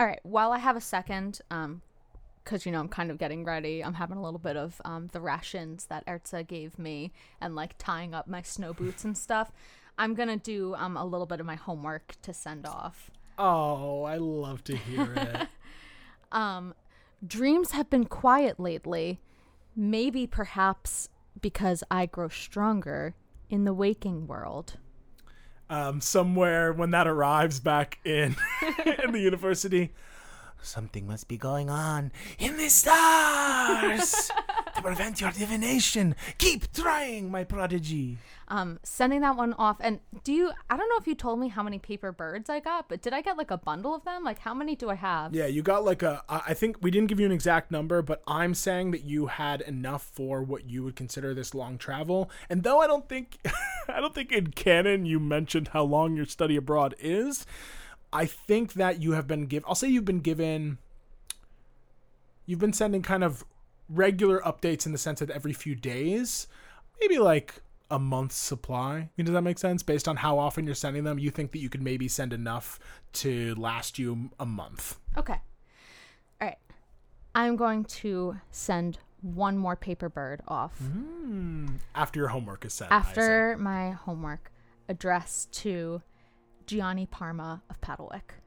All 0.00 0.06
right. 0.06 0.20
While 0.24 0.52
I 0.52 0.58
have 0.58 0.76
a 0.76 0.80
second, 0.80 1.40
um, 1.50 1.82
because 2.42 2.66
you 2.66 2.72
know 2.72 2.80
I'm 2.80 2.88
kind 2.88 3.10
of 3.10 3.18
getting 3.18 3.44
ready. 3.44 3.84
I'm 3.84 3.94
having 3.94 4.16
a 4.18 4.22
little 4.22 4.40
bit 4.40 4.56
of 4.56 4.80
um 4.84 5.08
the 5.12 5.20
rations 5.20 5.86
that 5.86 6.04
Erza 6.06 6.46
gave 6.46 6.78
me, 6.78 7.12
and 7.40 7.54
like 7.54 7.76
tying 7.78 8.14
up 8.14 8.26
my 8.26 8.42
snow 8.42 8.72
boots 8.72 9.04
and 9.04 9.16
stuff. 9.16 9.52
I'm 9.98 10.14
gonna 10.14 10.38
do 10.38 10.74
um 10.74 10.96
a 10.96 11.04
little 11.04 11.26
bit 11.26 11.38
of 11.40 11.46
my 11.46 11.54
homework 11.54 12.16
to 12.22 12.32
send 12.34 12.66
off. 12.66 13.10
Oh, 13.38 14.02
I 14.04 14.16
love 14.16 14.64
to 14.64 14.76
hear 14.76 15.12
it. 15.14 15.48
Um, 16.32 16.74
dreams 17.24 17.72
have 17.72 17.90
been 17.90 18.06
quiet 18.06 18.58
lately. 18.58 19.20
Maybe 19.76 20.26
perhaps 20.26 21.10
because 21.40 21.82
I 21.90 22.06
grow 22.06 22.28
stronger 22.28 23.14
in 23.48 23.64
the 23.64 23.74
waking 23.74 24.26
world. 24.26 24.76
um, 25.70 26.00
somewhere 26.00 26.72
when 26.72 26.90
that 26.90 27.06
arrives 27.06 27.60
back 27.60 27.98
in 28.04 28.36
in 29.04 29.12
the 29.12 29.20
university. 29.20 29.92
Something 30.60 31.06
must 31.08 31.26
be 31.28 31.36
going 31.36 31.68
on 31.70 32.12
in 32.38 32.56
the 32.56 32.68
stars 32.68 34.30
to 34.82 34.88
prevent 34.88 35.20
your 35.20 35.30
divination. 35.30 36.14
Keep 36.38 36.72
trying, 36.72 37.30
my 37.30 37.44
prodigy. 37.44 38.18
Um, 38.48 38.78
sending 38.82 39.20
that 39.20 39.36
one 39.36 39.54
off. 39.54 39.76
And 39.80 40.00
do 40.24 40.32
you? 40.32 40.52
I 40.68 40.76
don't 40.76 40.88
know 40.88 40.96
if 40.98 41.06
you 41.06 41.14
told 41.14 41.38
me 41.38 41.48
how 41.48 41.62
many 41.62 41.78
paper 41.78 42.12
birds 42.12 42.50
I 42.50 42.60
got, 42.60 42.88
but 42.88 43.00
did 43.00 43.12
I 43.12 43.22
get 43.22 43.38
like 43.38 43.50
a 43.50 43.56
bundle 43.56 43.94
of 43.94 44.04
them? 44.04 44.24
Like 44.24 44.40
how 44.40 44.52
many 44.52 44.76
do 44.76 44.90
I 44.90 44.94
have? 44.94 45.34
Yeah, 45.34 45.46
you 45.46 45.62
got 45.62 45.84
like 45.84 46.02
a. 46.02 46.22
I 46.28 46.54
think 46.54 46.76
we 46.82 46.90
didn't 46.90 47.08
give 47.08 47.20
you 47.20 47.26
an 47.26 47.32
exact 47.32 47.70
number, 47.70 48.02
but 48.02 48.22
I'm 48.26 48.54
saying 48.54 48.90
that 48.90 49.04
you 49.04 49.26
had 49.26 49.60
enough 49.62 50.02
for 50.02 50.42
what 50.42 50.68
you 50.68 50.82
would 50.84 50.96
consider 50.96 51.32
this 51.32 51.54
long 51.54 51.78
travel. 51.78 52.30
And 52.50 52.62
though 52.62 52.80
I 52.80 52.86
don't 52.86 53.08
think, 53.08 53.38
I 53.88 54.00
don't 54.00 54.14
think 54.14 54.32
in 54.32 54.48
canon 54.48 55.06
you 55.06 55.18
mentioned 55.18 55.68
how 55.68 55.84
long 55.84 56.16
your 56.16 56.26
study 56.26 56.56
abroad 56.56 56.94
is. 56.98 57.46
I 58.12 58.26
think 58.26 58.74
that 58.74 59.00
you 59.00 59.12
have 59.12 59.26
been 59.26 59.46
given. 59.46 59.64
I'll 59.66 59.74
say 59.74 59.88
you've 59.88 60.04
been 60.04 60.20
given. 60.20 60.78
You've 62.44 62.58
been 62.58 62.74
sending 62.74 63.02
kind 63.02 63.24
of 63.24 63.44
regular 63.88 64.40
updates 64.40 64.86
in 64.86 64.92
the 64.92 64.98
sense 64.98 65.20
that 65.20 65.30
every 65.30 65.52
few 65.52 65.74
days, 65.74 66.46
maybe 67.00 67.18
like 67.18 67.62
a 67.90 67.98
month's 67.98 68.36
supply. 68.36 68.94
I 68.96 69.10
mean, 69.16 69.26
does 69.26 69.34
that 69.34 69.42
make 69.42 69.58
sense? 69.58 69.82
Based 69.82 70.08
on 70.08 70.16
how 70.16 70.38
often 70.38 70.64
you're 70.64 70.74
sending 70.74 71.04
them, 71.04 71.18
you 71.18 71.30
think 71.30 71.52
that 71.52 71.58
you 71.58 71.68
could 71.68 71.82
maybe 71.82 72.08
send 72.08 72.32
enough 72.32 72.80
to 73.14 73.54
last 73.56 73.98
you 73.98 74.30
a 74.40 74.46
month. 74.46 74.98
Okay. 75.16 75.40
All 76.40 76.48
right. 76.48 76.58
I'm 77.34 77.56
going 77.56 77.84
to 77.84 78.36
send 78.50 78.98
one 79.20 79.56
more 79.56 79.76
paper 79.76 80.08
bird 80.08 80.40
off 80.48 80.72
mm, 80.82 81.70
after 81.94 82.18
your 82.18 82.28
homework 82.28 82.64
is 82.64 82.72
sent. 82.72 82.90
I 82.90 82.96
after 82.96 83.56
my 83.58 83.92
homework 83.92 84.50
addressed 84.88 85.52
to 85.52 86.02
Gianni 86.66 87.06
Parma 87.06 87.62
of 87.70 87.80
Paddlewick. 87.80 88.38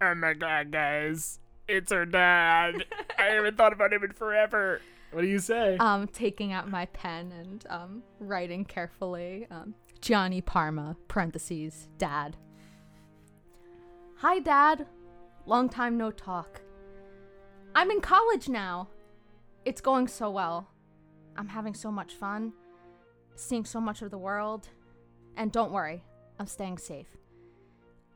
Oh 0.00 0.14
my 0.14 0.34
god, 0.34 0.72
guys. 0.72 1.38
It's 1.68 1.92
her 1.92 2.06
dad. 2.06 2.84
I 3.18 3.22
haven't 3.34 3.56
thought 3.56 3.72
about 3.72 3.92
him 3.92 4.04
in 4.04 4.12
forever. 4.12 4.80
What 5.12 5.22
do 5.22 5.28
you 5.28 5.38
say? 5.38 5.76
Um, 5.78 6.06
taking 6.08 6.52
out 6.52 6.68
my 6.68 6.86
pen 6.86 7.32
and 7.32 7.64
um, 7.68 8.02
writing 8.20 8.64
carefully. 8.64 9.46
Um, 9.50 9.74
Gianni 10.00 10.40
Parma, 10.40 10.96
parentheses, 11.08 11.88
dad. 11.98 12.36
Hi, 14.16 14.38
dad. 14.38 14.86
Long 15.46 15.68
time 15.68 15.96
no 15.96 16.10
talk. 16.10 16.60
I'm 17.74 17.90
in 17.90 18.00
college 18.00 18.48
now. 18.48 18.88
It's 19.64 19.80
going 19.80 20.08
so 20.08 20.30
well. 20.30 20.68
I'm 21.36 21.48
having 21.48 21.74
so 21.74 21.90
much 21.90 22.14
fun, 22.14 22.52
seeing 23.34 23.64
so 23.64 23.80
much 23.80 24.02
of 24.02 24.10
the 24.10 24.18
world. 24.18 24.68
And 25.36 25.52
don't 25.52 25.72
worry, 25.72 26.02
I'm 26.38 26.46
staying 26.46 26.78
safe. 26.78 27.08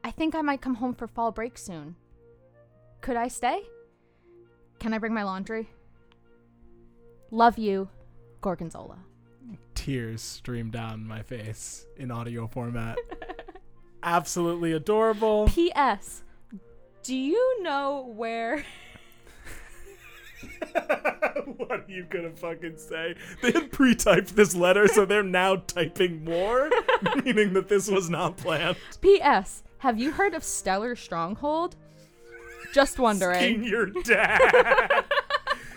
I 0.02 0.10
think 0.10 0.34
I 0.34 0.40
might 0.40 0.62
come 0.62 0.76
home 0.76 0.94
for 0.94 1.06
fall 1.06 1.32
break 1.32 1.58
soon. 1.58 1.96
Could 3.00 3.16
I 3.16 3.28
stay? 3.28 3.62
Can 4.78 4.92
I 4.92 4.98
bring 4.98 5.14
my 5.14 5.22
laundry? 5.22 5.68
Love 7.30 7.58
you, 7.58 7.88
Gorgonzola. 8.40 8.98
Tears 9.74 10.20
stream 10.20 10.70
down 10.70 11.06
my 11.06 11.22
face 11.22 11.86
in 11.96 12.10
audio 12.10 12.46
format. 12.46 12.98
Absolutely 14.02 14.72
adorable. 14.72 15.46
P.S. 15.48 16.22
Do 17.02 17.14
you 17.16 17.62
know 17.62 18.12
where? 18.14 18.64
what 21.56 21.70
are 21.70 21.84
you 21.88 22.04
gonna 22.04 22.30
fucking 22.30 22.76
say? 22.76 23.14
They 23.42 23.52
had 23.52 23.72
pre-typed 23.72 24.36
this 24.36 24.54
letter, 24.54 24.88
so 24.88 25.04
they're 25.04 25.22
now 25.22 25.56
typing 25.56 26.24
more, 26.24 26.70
meaning 27.24 27.54
that 27.54 27.68
this 27.68 27.88
was 27.88 28.10
not 28.10 28.36
planned. 28.36 28.76
P.S. 29.00 29.62
Have 29.78 29.98
you 29.98 30.12
heard 30.12 30.34
of 30.34 30.44
Stellar 30.44 30.94
Stronghold? 30.96 31.76
Just 32.72 32.98
wondering. 32.98 33.64
your 33.64 33.86
dad. 33.86 35.04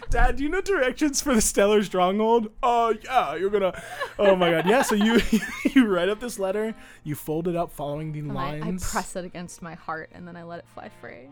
Dad, 0.10 0.36
do 0.36 0.44
you 0.44 0.50
know 0.50 0.62
directions 0.62 1.24
for 1.24 1.34
the 1.34 1.42
Stellar 1.42 1.82
Stronghold? 1.82 2.50
Oh 2.62 2.94
yeah, 3.04 3.34
you're 3.34 3.50
gonna. 3.50 3.82
Oh 4.20 4.36
my 4.36 4.52
God, 4.52 4.68
yeah. 4.68 4.84
So 4.84 4.94
you 4.94 5.20
you 5.74 5.88
write 5.88 6.08
up 6.08 6.20
this 6.20 6.38
letter, 6.38 6.76
you 7.04 7.16
fold 7.16 7.48
it 7.48 7.56
up 7.56 7.72
following 7.72 8.12
the 8.12 8.20
And 8.20 8.38
I, 8.38 8.58
I 8.58 8.60
lines. 8.60 8.92
press 8.92 9.16
it 9.16 9.26
against 9.26 9.64
my 9.64 9.74
heart 9.74 10.12
and 10.14 10.28
then 10.28 10.36
I 10.36 10.44
let 10.44 10.60
it 10.60 10.66
fly 10.72 10.92
free. 11.02 11.30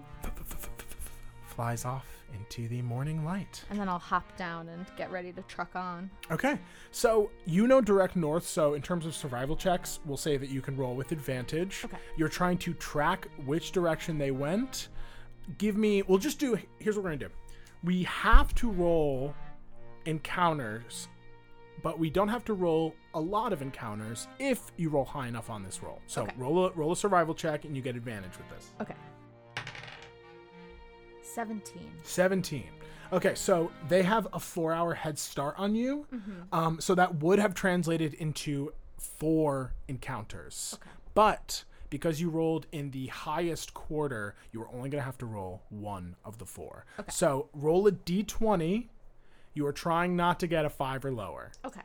Flies 1.45 1.85
off 1.85 2.07
into 2.33 2.67
the 2.69 2.81
morning 2.81 3.23
light. 3.23 3.63
And 3.69 3.79
then 3.79 3.87
I'll 3.89 3.99
hop 3.99 4.35
down 4.37 4.69
and 4.69 4.85
get 4.97 5.11
ready 5.11 5.31
to 5.33 5.41
truck 5.43 5.75
on. 5.75 6.09
Okay, 6.31 6.57
so 6.89 7.29
you 7.45 7.67
know 7.67 7.81
direct 7.81 8.15
north. 8.15 8.47
So 8.47 8.73
in 8.73 8.81
terms 8.81 9.05
of 9.05 9.13
survival 9.13 9.55
checks, 9.55 9.99
we'll 10.05 10.17
say 10.17 10.37
that 10.37 10.49
you 10.49 10.61
can 10.61 10.75
roll 10.75 10.95
with 10.95 11.11
advantage. 11.11 11.81
Okay. 11.85 11.97
You're 12.17 12.29
trying 12.29 12.57
to 12.59 12.73
track 12.73 13.27
which 13.45 13.73
direction 13.73 14.17
they 14.17 14.31
went. 14.31 14.87
Give 15.57 15.75
me. 15.77 16.01
We'll 16.03 16.17
just 16.19 16.39
do. 16.39 16.57
Here's 16.79 16.95
what 16.95 17.03
we're 17.03 17.11
gonna 17.11 17.29
do. 17.29 17.33
We 17.83 18.03
have 18.03 18.53
to 18.55 18.69
roll 18.69 19.33
encounters, 20.05 21.07
but 21.83 21.97
we 21.99 22.09
don't 22.09 22.27
have 22.27 22.45
to 22.45 22.53
roll 22.53 22.93
a 23.13 23.19
lot 23.19 23.53
of 23.53 23.61
encounters 23.61 24.27
if 24.39 24.71
you 24.77 24.89
roll 24.89 25.05
high 25.05 25.27
enough 25.27 25.49
on 25.49 25.63
this 25.63 25.81
roll. 25.83 25.99
So 26.07 26.23
Okay. 26.23 26.33
roll 26.37 26.65
a 26.67 26.71
roll 26.71 26.91
a 26.91 26.95
survival 26.95 27.33
check, 27.33 27.65
and 27.65 27.75
you 27.75 27.81
get 27.81 27.95
advantage 27.95 28.37
with 28.37 28.49
this. 28.49 28.69
Okay. 28.81 28.95
17. 31.21 31.81
17. 32.03 32.63
Okay, 33.13 33.35
so 33.35 33.71
they 33.89 34.03
have 34.03 34.27
a 34.33 34.39
four 34.39 34.73
hour 34.73 34.93
head 34.93 35.17
start 35.19 35.55
on 35.57 35.75
you. 35.75 36.05
Um, 36.51 36.79
so 36.79 36.95
that 36.95 37.15
would 37.15 37.39
have 37.39 37.53
translated 37.53 38.13
into 38.15 38.73
four 38.97 39.73
encounters. 39.87 40.77
Okay. 40.81 40.89
But 41.13 41.65
because 41.91 42.19
you 42.19 42.31
rolled 42.31 42.65
in 42.71 42.89
the 42.89 43.05
highest 43.07 43.75
quarter, 43.75 44.33
you 44.51 44.61
are 44.63 44.67
only 44.69 44.89
going 44.89 45.01
to 45.01 45.05
have 45.05 45.19
to 45.19 45.27
roll 45.27 45.61
one 45.69 46.15
of 46.25 46.39
the 46.39 46.45
four. 46.47 46.85
Okay. 46.99 47.11
So 47.11 47.49
roll 47.53 47.85
a 47.85 47.91
d20. 47.91 48.87
You 49.53 49.67
are 49.67 49.73
trying 49.73 50.15
not 50.15 50.39
to 50.39 50.47
get 50.47 50.65
a 50.65 50.69
five 50.69 51.05
or 51.05 51.11
lower. 51.11 51.51
Okay. 51.63 51.81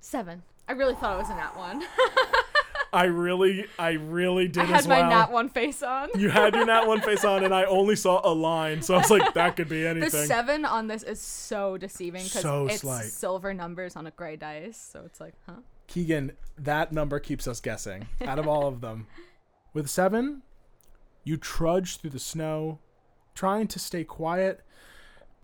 7. 0.00 0.42
I 0.68 0.72
really 0.72 0.94
thought 0.94 1.14
it 1.16 1.18
was 1.18 1.30
a 1.30 1.34
nat 1.34 1.56
1. 1.56 1.82
I 2.92 3.04
really, 3.04 3.64
I 3.76 3.92
really 3.92 4.46
did 4.46 4.62
I 4.64 4.66
had 4.66 4.76
as 4.80 4.86
my 4.88 5.00
well. 5.00 5.10
nat 5.10 5.32
1 5.32 5.48
face 5.48 5.82
on. 5.82 6.10
You 6.16 6.28
had 6.28 6.54
your 6.54 6.64
nat 6.66 6.84
one 6.86 7.00
face 7.00 7.24
on, 7.24 7.42
and 7.42 7.52
I 7.52 7.64
only 7.64 7.96
saw 7.96 8.20
a 8.22 8.30
line, 8.32 8.82
so 8.82 8.94
I 8.94 8.98
was 8.98 9.10
like, 9.10 9.34
that 9.34 9.56
could 9.56 9.68
be 9.68 9.84
anything. 9.86 10.10
The. 10.10 10.26
7 10.26 10.64
on 10.64 10.86
this 10.86 11.02
is 11.02 11.20
so 11.20 11.76
deceiving 11.76 12.22
because 12.22 12.42
So 12.42 12.66
it's 12.66 12.82
slight. 12.82 13.06
silver 13.06 13.52
numbers 13.52 13.96
on 13.96 14.06
a 14.06 14.12
gray 14.12 14.36
dice. 14.36 14.76
So 14.92 15.02
it's 15.06 15.18
like, 15.20 15.34
huh? 15.46 15.54
Keegan, 15.86 16.32
that 16.56 16.92
number 16.92 17.18
keeps 17.18 17.46
us 17.46 17.60
guessing 17.60 18.06
out 18.22 18.38
of 18.38 18.48
all 18.48 18.66
of 18.66 18.80
them. 18.80 19.06
With 19.72 19.90
seven, 19.90 20.42
you 21.24 21.36
trudge 21.36 21.98
through 21.98 22.10
the 22.10 22.18
snow, 22.18 22.78
trying 23.34 23.66
to 23.68 23.78
stay 23.78 24.04
quiet, 24.04 24.60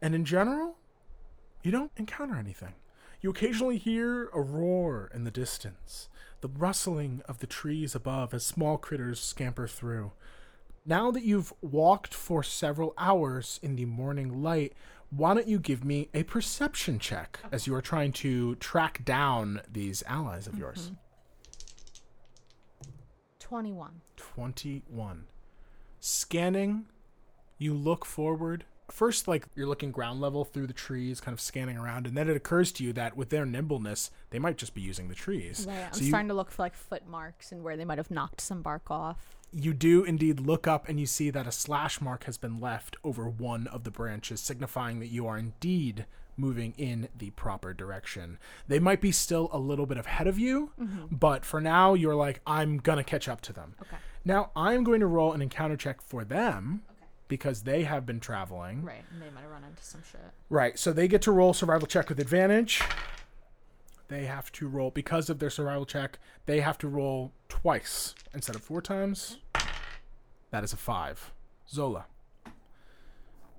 and 0.00 0.14
in 0.14 0.24
general, 0.24 0.76
you 1.62 1.70
don't 1.70 1.92
encounter 1.96 2.36
anything. 2.36 2.74
You 3.20 3.30
occasionally 3.30 3.76
hear 3.76 4.30
a 4.32 4.40
roar 4.40 5.10
in 5.12 5.24
the 5.24 5.30
distance, 5.30 6.08
the 6.40 6.48
rustling 6.48 7.22
of 7.28 7.38
the 7.38 7.46
trees 7.46 7.94
above 7.94 8.32
as 8.32 8.46
small 8.46 8.78
critters 8.78 9.20
scamper 9.20 9.66
through. 9.68 10.12
Now 10.86 11.10
that 11.10 11.24
you've 11.24 11.52
walked 11.60 12.14
for 12.14 12.42
several 12.42 12.94
hours 12.96 13.60
in 13.62 13.76
the 13.76 13.84
morning 13.84 14.42
light, 14.42 14.72
why 15.10 15.34
don't 15.34 15.48
you 15.48 15.58
give 15.58 15.84
me 15.84 16.08
a 16.14 16.22
perception 16.22 16.98
check 16.98 17.40
as 17.50 17.66
you 17.66 17.74
are 17.74 17.82
trying 17.82 18.12
to 18.12 18.54
track 18.56 19.04
down 19.04 19.60
these 19.70 20.02
allies 20.06 20.46
of 20.46 20.56
yours? 20.56 20.86
Mm-hmm. 20.86 20.94
21. 23.40 24.00
21. 24.16 25.24
Scanning, 25.98 26.86
you 27.58 27.74
look 27.74 28.06
forward. 28.06 28.64
First, 28.90 29.28
like 29.28 29.46
you're 29.54 29.66
looking 29.66 29.90
ground 29.92 30.20
level 30.20 30.44
through 30.44 30.66
the 30.66 30.72
trees, 30.72 31.20
kind 31.20 31.32
of 31.32 31.40
scanning 31.40 31.76
around, 31.76 32.06
and 32.06 32.16
then 32.16 32.28
it 32.28 32.36
occurs 32.36 32.72
to 32.72 32.84
you 32.84 32.92
that 32.94 33.16
with 33.16 33.30
their 33.30 33.46
nimbleness, 33.46 34.10
they 34.30 34.38
might 34.38 34.56
just 34.56 34.74
be 34.74 34.80
using 34.80 35.08
the 35.08 35.14
trees. 35.14 35.66
Right. 35.68 35.86
I'm 35.86 35.92
So 35.92 36.00
you- 36.02 36.08
starting 36.08 36.28
to 36.28 36.34
look 36.34 36.50
for 36.50 36.62
like 36.62 36.74
foot 36.74 37.06
marks 37.08 37.52
and 37.52 37.62
where 37.62 37.76
they 37.76 37.84
might 37.84 37.98
have 37.98 38.10
knocked 38.10 38.40
some 38.40 38.62
bark 38.62 38.90
off. 38.90 39.36
you 39.52 39.74
do 39.74 40.04
indeed 40.04 40.38
look 40.38 40.68
up 40.68 40.88
and 40.88 41.00
you 41.00 41.06
see 41.06 41.28
that 41.28 41.44
a 41.44 41.50
slash 41.50 42.00
mark 42.00 42.22
has 42.22 42.38
been 42.38 42.60
left 42.60 42.96
over 43.02 43.28
one 43.28 43.66
of 43.66 43.82
the 43.82 43.90
branches, 43.90 44.40
signifying 44.40 45.00
that 45.00 45.08
you 45.08 45.26
are 45.26 45.36
indeed 45.36 46.06
moving 46.36 46.72
in 46.78 47.08
the 47.18 47.30
proper 47.30 47.74
direction. 47.74 48.38
They 48.68 48.78
might 48.78 49.00
be 49.00 49.10
still 49.10 49.50
a 49.52 49.58
little 49.58 49.86
bit 49.86 49.98
ahead 49.98 50.28
of 50.28 50.38
you, 50.38 50.70
mm-hmm. 50.80 51.14
but 51.14 51.44
for 51.44 51.60
now, 51.60 51.94
you're 51.94 52.14
like, 52.14 52.40
I'm 52.46 52.78
gonna 52.78 53.02
catch 53.02 53.28
up 53.28 53.40
to 53.42 53.52
them. 53.52 53.74
Okay. 53.82 53.96
Now, 54.24 54.50
I'm 54.54 54.84
going 54.84 55.00
to 55.00 55.06
roll 55.06 55.32
an 55.32 55.42
encounter 55.42 55.76
check 55.76 56.00
for 56.00 56.24
them 56.24 56.82
because 57.30 57.62
they 57.62 57.84
have 57.84 58.04
been 58.04 58.20
traveling. 58.20 58.82
Right. 58.82 59.04
And 59.10 59.22
they 59.22 59.30
might 59.30 59.40
have 59.40 59.50
run 59.50 59.64
into 59.64 59.82
some 59.82 60.02
shit. 60.10 60.20
Right, 60.50 60.78
so 60.78 60.92
they 60.92 61.08
get 61.08 61.22
to 61.22 61.32
roll 61.32 61.54
survival 61.54 61.86
check 61.86 62.10
with 62.10 62.20
advantage. 62.20 62.82
They 64.08 64.26
have 64.26 64.52
to 64.52 64.68
roll 64.68 64.90
because 64.90 65.30
of 65.30 65.38
their 65.38 65.48
survival 65.48 65.86
check. 65.86 66.18
They 66.44 66.60
have 66.60 66.76
to 66.78 66.88
roll 66.88 67.32
twice 67.48 68.14
instead 68.34 68.56
of 68.56 68.62
four 68.62 68.82
times. 68.82 69.38
That 70.50 70.64
is 70.64 70.72
a 70.72 70.76
five. 70.76 71.32
Zola, 71.68 72.06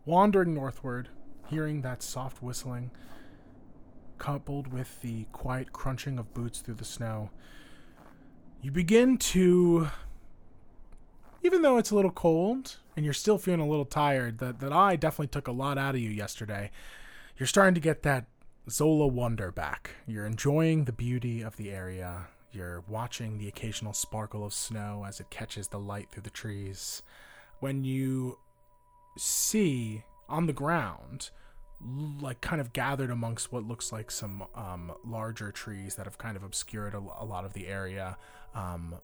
wandering 0.06 0.54
northward, 0.54 1.08
hearing 1.48 1.82
that 1.82 2.04
soft 2.04 2.44
whistling, 2.44 2.92
coupled 4.18 4.68
with 4.68 5.02
the 5.02 5.24
quiet 5.32 5.72
crunching 5.72 6.20
of 6.20 6.34
boots 6.34 6.60
through 6.60 6.76
the 6.76 6.86
snow, 6.86 7.30
you 8.62 8.70
begin 8.70 9.18
to 9.18 9.88
even 11.44 11.62
though 11.62 11.78
it's 11.78 11.92
a 11.92 11.96
little 11.96 12.12
cold 12.12 12.78
and 12.96 13.06
you're 13.06 13.14
still 13.14 13.38
feeling 13.38 13.62
a 13.62 13.68
little 13.68 13.86
tired, 13.86 14.40
that 14.40 14.60
that 14.60 14.74
eye 14.74 14.96
definitely 14.96 15.28
took 15.28 15.48
a 15.48 15.52
lot 15.52 15.78
out 15.78 15.96
of 15.96 16.02
you 16.02 16.10
yesterday. 16.10 16.72
You're 17.38 17.48
starting 17.48 17.76
to 17.76 17.82
get 17.82 18.04
that 18.04 18.26
Zola 18.70 19.08
wonder 19.08 19.52
back. 19.52 19.92
You're 20.08 20.26
enjoying 20.26 20.86
the 20.86 20.92
beauty 20.92 21.42
of 21.42 21.58
the 21.58 21.72
area. 21.72 22.28
You're 22.52 22.84
watching 22.88 23.38
the 23.38 23.48
occasional 23.48 23.94
sparkle 23.94 24.46
of 24.46 24.54
snow 24.54 25.06
as 25.08 25.20
it 25.20 25.30
catches 25.30 25.70
the 25.70 25.80
light 25.80 26.10
through 26.12 26.24
the 26.24 26.30
trees. 26.30 27.02
When 27.60 27.84
you 27.84 28.38
see 29.18 30.04
on 30.30 30.46
the 30.46 30.54
ground, 30.54 31.32
like 32.22 32.42
kind 32.42 32.62
of 32.62 32.74
gathered 32.74 33.10
amongst 33.10 33.52
what 33.52 33.68
looks 33.68 33.92
like 33.92 34.12
some 34.12 34.44
um, 34.54 34.92
larger 35.06 35.52
trees 35.52 35.96
that 35.96 36.06
have 36.06 36.18
kind 36.18 36.38
of 36.38 36.44
obscured 36.44 36.94
a, 36.94 36.98
a 36.98 37.26
lot 37.26 37.46
of 37.46 37.54
the 37.54 37.68
area, 37.68 38.18
um, 38.54 38.96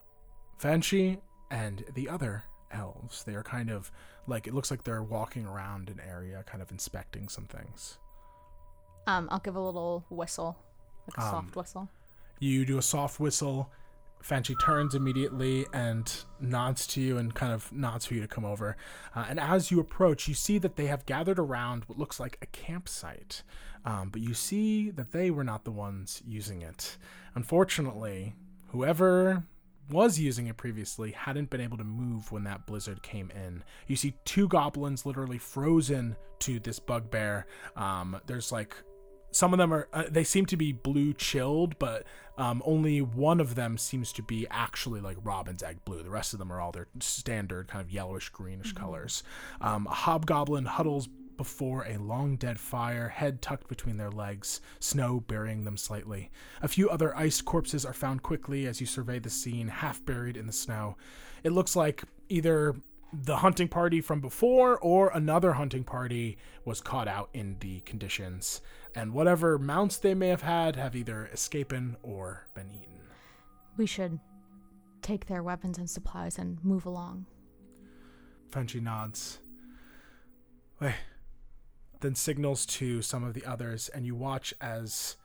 Fanchi 0.62 1.20
and 1.50 1.84
the 1.94 2.10
other 2.10 2.44
elves. 2.72 3.24
They 3.24 3.36
are 3.36 3.44
kind 3.44 3.70
of 3.70 3.92
like 4.28 4.48
it 4.48 4.54
looks 4.54 4.72
like 4.72 4.84
they're 4.84 5.04
walking 5.04 5.46
around 5.46 5.90
an 5.90 6.02
area, 6.08 6.44
kind 6.46 6.62
of 6.62 6.72
inspecting 6.72 7.30
some 7.30 7.46
things. 7.46 7.98
Um, 9.06 9.28
I'll 9.32 9.40
give 9.40 9.56
a 9.56 9.62
little 9.62 10.06
whistle, 10.10 10.58
like 11.08 11.18
a 11.18 11.28
Um, 11.28 11.32
soft 11.32 11.56
whistle. 11.56 11.90
You 12.40 12.66
do 12.66 12.78
a 12.78 12.82
soft 12.82 13.20
whistle. 13.20 13.72
Fanchi 14.22 14.60
turns 14.60 14.96
immediately 14.96 15.66
and 15.74 16.12
nods 16.40 16.88
to 16.88 17.02
you 17.02 17.18
and 17.18 17.34
kind 17.34 17.54
of 17.54 17.72
nods 17.72 18.08
for 18.08 18.16
you 18.16 18.22
to 18.22 18.28
come 18.28 18.44
over. 18.44 18.76
Uh, 19.16 19.26
and 19.30 19.40
as 19.40 19.72
you 19.72 19.80
approach, 19.80 20.28
you 20.28 20.34
see 20.34 20.58
that 20.58 20.76
they 20.76 20.88
have 20.88 21.06
gathered 21.06 21.40
around 21.40 21.86
what 21.86 21.98
looks 22.00 22.20
like 22.20 22.38
a 22.42 22.48
campsite. 22.48 23.44
Um, 23.86 24.10
but 24.10 24.22
you 24.22 24.34
see 24.34 24.90
that 24.90 25.12
they 25.12 25.30
were 25.32 25.44
not 25.44 25.64
the 25.64 25.72
ones 25.72 26.22
using 26.26 26.62
it. 26.62 26.98
Unfortunately, 27.36 28.36
whoever 28.70 29.44
was 29.90 30.20
using 30.20 30.48
it 30.48 30.58
previously 30.58 31.12
hadn't 31.12 31.50
been 31.50 31.62
able 31.62 31.78
to 31.78 31.84
move 31.84 32.32
when 32.32 32.44
that 32.44 32.66
blizzard 32.66 33.02
came 33.04 33.32
in. 33.32 33.64
You 33.88 33.96
see 33.96 34.16
two 34.26 34.48
goblins 34.48 35.06
literally 35.06 35.38
frozen 35.38 36.16
to 36.40 36.60
this 36.60 36.80
bugbear. 36.80 37.46
Um, 37.76 38.20
there's 38.26 38.52
like 38.52 38.76
some 39.32 39.54
of 39.54 39.60
them 39.60 39.74
are 39.74 39.88
uh, 39.94 40.04
they 40.10 40.24
seem 40.24 40.46
to 40.46 40.58
be 40.58 40.72
blue 40.72 41.14
chilled 41.14 41.78
but 41.80 42.06
um, 42.38 42.62
only 42.66 43.02
one 43.02 43.40
of 43.40 43.56
them 43.56 43.78
seems 43.78 44.12
to 44.14 44.24
be 44.24 44.48
actually 44.50 45.02
like 45.02 45.18
robin's 45.24 45.62
egg 45.62 45.78
blue 45.86 46.02
the 46.02 46.10
rest 46.10 46.34
of 46.34 46.40
them 46.40 46.52
are 46.52 46.62
all 46.62 46.72
their 46.72 46.88
standard 47.00 47.68
kind 47.68 47.84
of 47.84 47.92
yellowish 47.92 48.30
greenish 48.30 48.74
colors 48.74 49.24
um, 49.62 49.86
a 49.88 49.94
hobgoblin 49.94 50.66
huddles 50.66 51.10
before 51.38 51.86
a 51.86 51.98
long 51.98 52.36
dead 52.36 52.60
fire 52.60 53.10
head 53.10 53.42
tucked 53.42 53.68
between 53.68 53.98
their 53.98 54.12
legs 54.12 54.62
snow 54.80 55.20
burying 55.20 55.64
them 55.64 55.78
slightly. 55.78 56.32
A 56.62 56.68
few 56.68 56.90
other 56.90 57.16
iced 57.16 57.46
corpses 57.46 57.86
are 57.86 57.94
found 57.94 58.24
quickly 58.24 58.66
as 58.66 58.82
you 58.82 58.88
survey 58.88 59.20
the 59.20 59.30
scene 59.30 59.68
half 59.68 60.04
buried 60.04 60.38
in 60.38 60.48
the 60.48 60.54
snow. 60.54 60.98
It 61.44 61.52
looks 61.52 61.76
like 61.76 62.04
either 62.30 62.76
the 63.14 63.38
hunting 63.38 63.68
party 63.68 64.02
from 64.02 64.20
before 64.20 64.78
or 64.80 65.12
another 65.14 65.54
hunting 65.54 65.84
party 65.84 66.38
was 66.66 66.82
caught 66.82 67.08
out 67.08 67.30
in 67.34 67.58
the 67.60 67.80
conditions. 67.82 68.62
And 68.96 69.14
whatever 69.14 69.58
mounts 69.58 69.98
they 69.98 70.14
may 70.14 70.28
have 70.28 70.42
had 70.42 70.76
have 70.76 70.96
either 70.96 71.30
escaped 71.32 71.74
or 72.04 72.48
been 72.54 72.70
eaten. 72.70 73.00
We 73.78 73.86
should 73.86 74.20
take 75.02 75.28
their 75.28 75.44
weapons 75.44 75.78
and 75.78 75.90
supplies 75.90 76.38
and 76.38 76.64
move 76.64 76.86
along. 76.86 77.28
Frenchie 78.50 78.80
nods. 78.80 79.40
Wait. 80.80 80.96
Then 82.02 82.16
signals 82.16 82.66
to 82.66 83.02
some 83.02 83.24
of 83.24 83.34
the 83.34 83.46
others 83.46 83.90
and 83.90 84.06
you 84.06 84.16
watch 84.16 84.54
as 84.62 85.18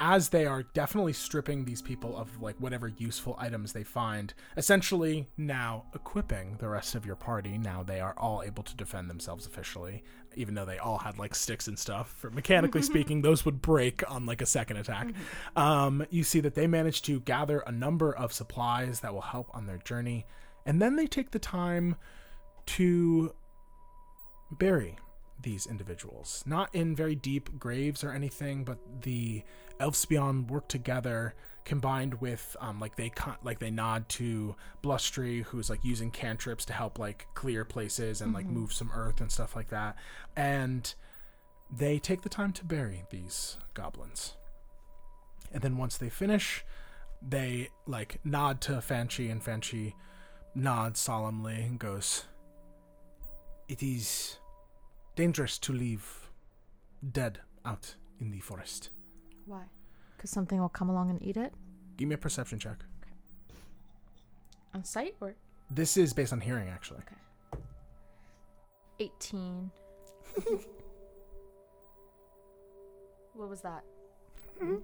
as 0.00 0.28
they 0.28 0.46
are 0.46 0.62
definitely 0.62 1.12
stripping 1.12 1.64
these 1.64 1.82
people 1.82 2.16
of 2.16 2.40
like 2.40 2.54
whatever 2.60 2.86
useful 2.98 3.34
items 3.38 3.72
they 3.72 3.82
find 3.82 4.32
essentially 4.56 5.26
now 5.36 5.84
equipping 5.92 6.56
the 6.58 6.68
rest 6.68 6.94
of 6.94 7.04
your 7.04 7.16
party 7.16 7.58
now 7.58 7.82
they 7.82 7.98
are 7.98 8.14
all 8.16 8.42
able 8.44 8.62
to 8.62 8.76
defend 8.76 9.10
themselves 9.10 9.44
officially 9.44 10.02
even 10.38 10.54
though 10.54 10.64
they 10.64 10.78
all 10.78 10.98
had 10.98 11.18
like 11.18 11.34
sticks 11.34 11.66
and 11.66 11.78
stuff. 11.78 12.14
For 12.16 12.30
mechanically 12.30 12.82
speaking, 12.92 13.22
those 13.22 13.44
would 13.44 13.60
break 13.60 14.08
on 14.10 14.24
like 14.24 14.40
a 14.40 14.46
second 14.46 14.76
attack. 14.76 15.08
Um, 15.56 16.06
you 16.10 16.22
see 16.22 16.40
that 16.40 16.54
they 16.54 16.66
manage 16.66 17.02
to 17.02 17.20
gather 17.20 17.60
a 17.60 17.72
number 17.72 18.14
of 18.14 18.32
supplies 18.32 19.00
that 19.00 19.12
will 19.12 19.20
help 19.20 19.48
on 19.54 19.66
their 19.66 19.78
journey, 19.78 20.26
and 20.64 20.80
then 20.80 20.96
they 20.96 21.06
take 21.06 21.32
the 21.32 21.38
time 21.38 21.96
to 22.66 23.34
bury 24.52 24.96
these 25.40 25.66
individuals. 25.66 26.42
Not 26.46 26.74
in 26.74 26.94
very 26.96 27.14
deep 27.14 27.58
graves 27.58 28.02
or 28.02 28.12
anything, 28.12 28.64
but 28.64 28.78
the 29.02 29.42
Elfspion 29.80 30.48
work 30.48 30.68
together 30.68 31.34
combined 31.64 32.14
with 32.22 32.56
um 32.60 32.80
like 32.80 32.96
they 32.96 33.10
con- 33.10 33.36
like 33.44 33.58
they 33.58 33.70
nod 33.70 34.08
to 34.08 34.56
Blustry 34.82 35.42
who's 35.44 35.68
like 35.68 35.84
using 35.84 36.10
cantrips 36.10 36.64
to 36.64 36.72
help 36.72 36.98
like 36.98 37.26
clear 37.34 37.62
places 37.62 38.22
and 38.22 38.32
like 38.32 38.46
move 38.46 38.72
some 38.72 38.90
earth 38.94 39.20
and 39.20 39.30
stuff 39.30 39.54
like 39.54 39.68
that. 39.68 39.96
And 40.34 40.92
they 41.70 41.98
take 41.98 42.22
the 42.22 42.28
time 42.28 42.52
to 42.54 42.64
bury 42.64 43.04
these 43.10 43.58
goblins. 43.74 44.34
And 45.52 45.62
then 45.62 45.76
once 45.76 45.98
they 45.98 46.08
finish, 46.08 46.64
they 47.26 47.68
like 47.86 48.20
nod 48.24 48.60
to 48.62 48.72
Fanchi 48.72 49.30
and 49.30 49.42
Fanchi 49.42 49.94
nods 50.54 51.00
solemnly 51.00 51.54
and 51.54 51.78
goes, 51.78 52.24
It 53.68 53.82
is 53.82 54.38
dangerous 55.18 55.58
to 55.58 55.72
leave 55.72 56.30
dead 57.12 57.40
out 57.64 57.96
in 58.20 58.30
the 58.30 58.38
forest. 58.38 58.90
Why? 59.46 59.64
Because 60.16 60.30
something 60.30 60.60
will 60.60 60.68
come 60.68 60.88
along 60.88 61.10
and 61.10 61.20
eat 61.20 61.36
it 61.36 61.52
Give 61.96 62.08
me 62.08 62.14
a 62.14 62.18
perception 62.18 62.60
check. 62.60 62.78
on 64.72 64.84
sight 64.84 65.16
or 65.20 65.34
This 65.72 65.96
is 65.96 66.12
based 66.12 66.32
on 66.32 66.40
hearing, 66.40 66.68
actually. 66.68 67.00
Okay. 67.00 67.16
18. 69.00 69.70
what 73.34 73.48
was 73.48 73.60
that? 73.62 73.82
Mm-hmm. 74.62 74.76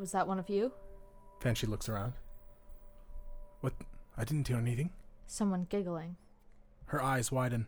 Was 0.00 0.12
that 0.12 0.26
one 0.26 0.38
of 0.38 0.48
you? 0.48 0.72
Fanchi 1.42 1.68
looks 1.68 1.90
around. 1.90 2.14
What? 3.60 3.74
I 4.16 4.24
didn't 4.24 4.48
hear 4.48 4.56
anything. 4.56 4.90
Someone 5.26 5.66
giggling. 5.68 6.16
Her 6.86 7.02
eyes 7.02 7.30
widen. 7.30 7.66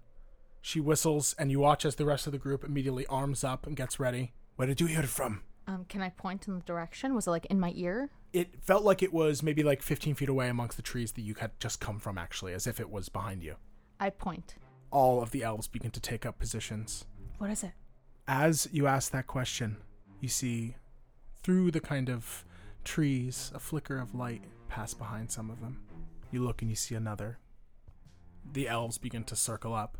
She 0.68 0.80
whistles, 0.80 1.34
and 1.38 1.50
you 1.50 1.60
watch 1.60 1.86
as 1.86 1.94
the 1.94 2.04
rest 2.04 2.26
of 2.26 2.32
the 2.32 2.38
group 2.38 2.62
immediately 2.62 3.06
arms 3.06 3.42
up 3.42 3.66
and 3.66 3.74
gets 3.74 3.98
ready. 3.98 4.34
Where 4.56 4.68
did 4.68 4.82
you 4.82 4.86
hear 4.86 5.00
it 5.00 5.08
from? 5.08 5.40
Um, 5.66 5.86
can 5.88 6.02
I 6.02 6.10
point 6.10 6.46
in 6.46 6.56
the 6.56 6.60
direction? 6.60 7.14
Was 7.14 7.26
it 7.26 7.30
like 7.30 7.46
in 7.46 7.58
my 7.58 7.72
ear? 7.74 8.10
It 8.34 8.62
felt 8.62 8.84
like 8.84 9.02
it 9.02 9.10
was 9.10 9.42
maybe 9.42 9.62
like 9.62 9.80
15 9.80 10.14
feet 10.14 10.28
away 10.28 10.50
amongst 10.50 10.76
the 10.76 10.82
trees 10.82 11.12
that 11.12 11.22
you 11.22 11.34
had 11.36 11.58
just 11.58 11.80
come 11.80 11.98
from, 11.98 12.18
actually, 12.18 12.52
as 12.52 12.66
if 12.66 12.80
it 12.80 12.90
was 12.90 13.08
behind 13.08 13.42
you. 13.42 13.54
I 13.98 14.10
point. 14.10 14.56
All 14.90 15.22
of 15.22 15.30
the 15.30 15.42
elves 15.42 15.68
begin 15.68 15.90
to 15.90 16.00
take 16.00 16.26
up 16.26 16.38
positions. 16.38 17.06
What 17.38 17.48
is 17.48 17.62
it? 17.62 17.72
As 18.26 18.68
you 18.70 18.86
ask 18.86 19.10
that 19.12 19.26
question, 19.26 19.78
you 20.20 20.28
see 20.28 20.76
through 21.42 21.70
the 21.70 21.80
kind 21.80 22.10
of 22.10 22.44
trees 22.84 23.50
a 23.54 23.58
flicker 23.58 23.98
of 23.98 24.14
light 24.14 24.42
pass 24.68 24.92
behind 24.92 25.30
some 25.30 25.48
of 25.48 25.62
them. 25.62 25.80
You 26.30 26.44
look 26.44 26.60
and 26.60 26.70
you 26.70 26.76
see 26.76 26.94
another. 26.94 27.38
The 28.52 28.68
elves 28.68 28.98
begin 28.98 29.24
to 29.24 29.34
circle 29.34 29.72
up. 29.72 29.96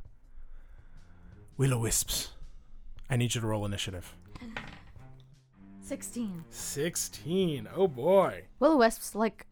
Willow 1.59 1.81
wisps. 1.81 2.29
I 3.11 3.17
need 3.17 3.35
you 3.35 3.41
to 3.41 3.47
roll 3.49 3.67
initiative. 3.67 4.15
16. 5.81 6.45
16. 6.51 7.69
Oh 7.75 7.89
boy. 7.89 8.45
Willow 8.61 8.77
wisps, 8.77 9.17
like, 9.17 9.45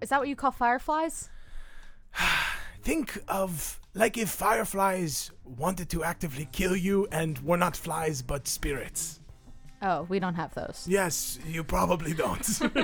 is 0.00 0.08
that 0.08 0.18
what 0.18 0.28
you 0.28 0.36
call 0.36 0.50
fireflies? 0.50 1.28
Think 2.82 3.18
of 3.28 3.78
like 3.92 4.16
if 4.16 4.30
fireflies 4.30 5.30
wanted 5.44 5.90
to 5.90 6.02
actively 6.04 6.48
kill 6.52 6.74
you 6.74 7.06
and 7.12 7.38
were 7.40 7.58
not 7.58 7.76
flies 7.76 8.22
but 8.22 8.48
spirits. 8.48 9.20
Oh, 9.82 10.06
we 10.08 10.18
don't 10.18 10.36
have 10.36 10.54
those. 10.54 10.86
Yes, 10.88 11.38
you 11.46 11.62
probably 11.62 12.14
don't. 12.14 12.48
We 12.74 12.82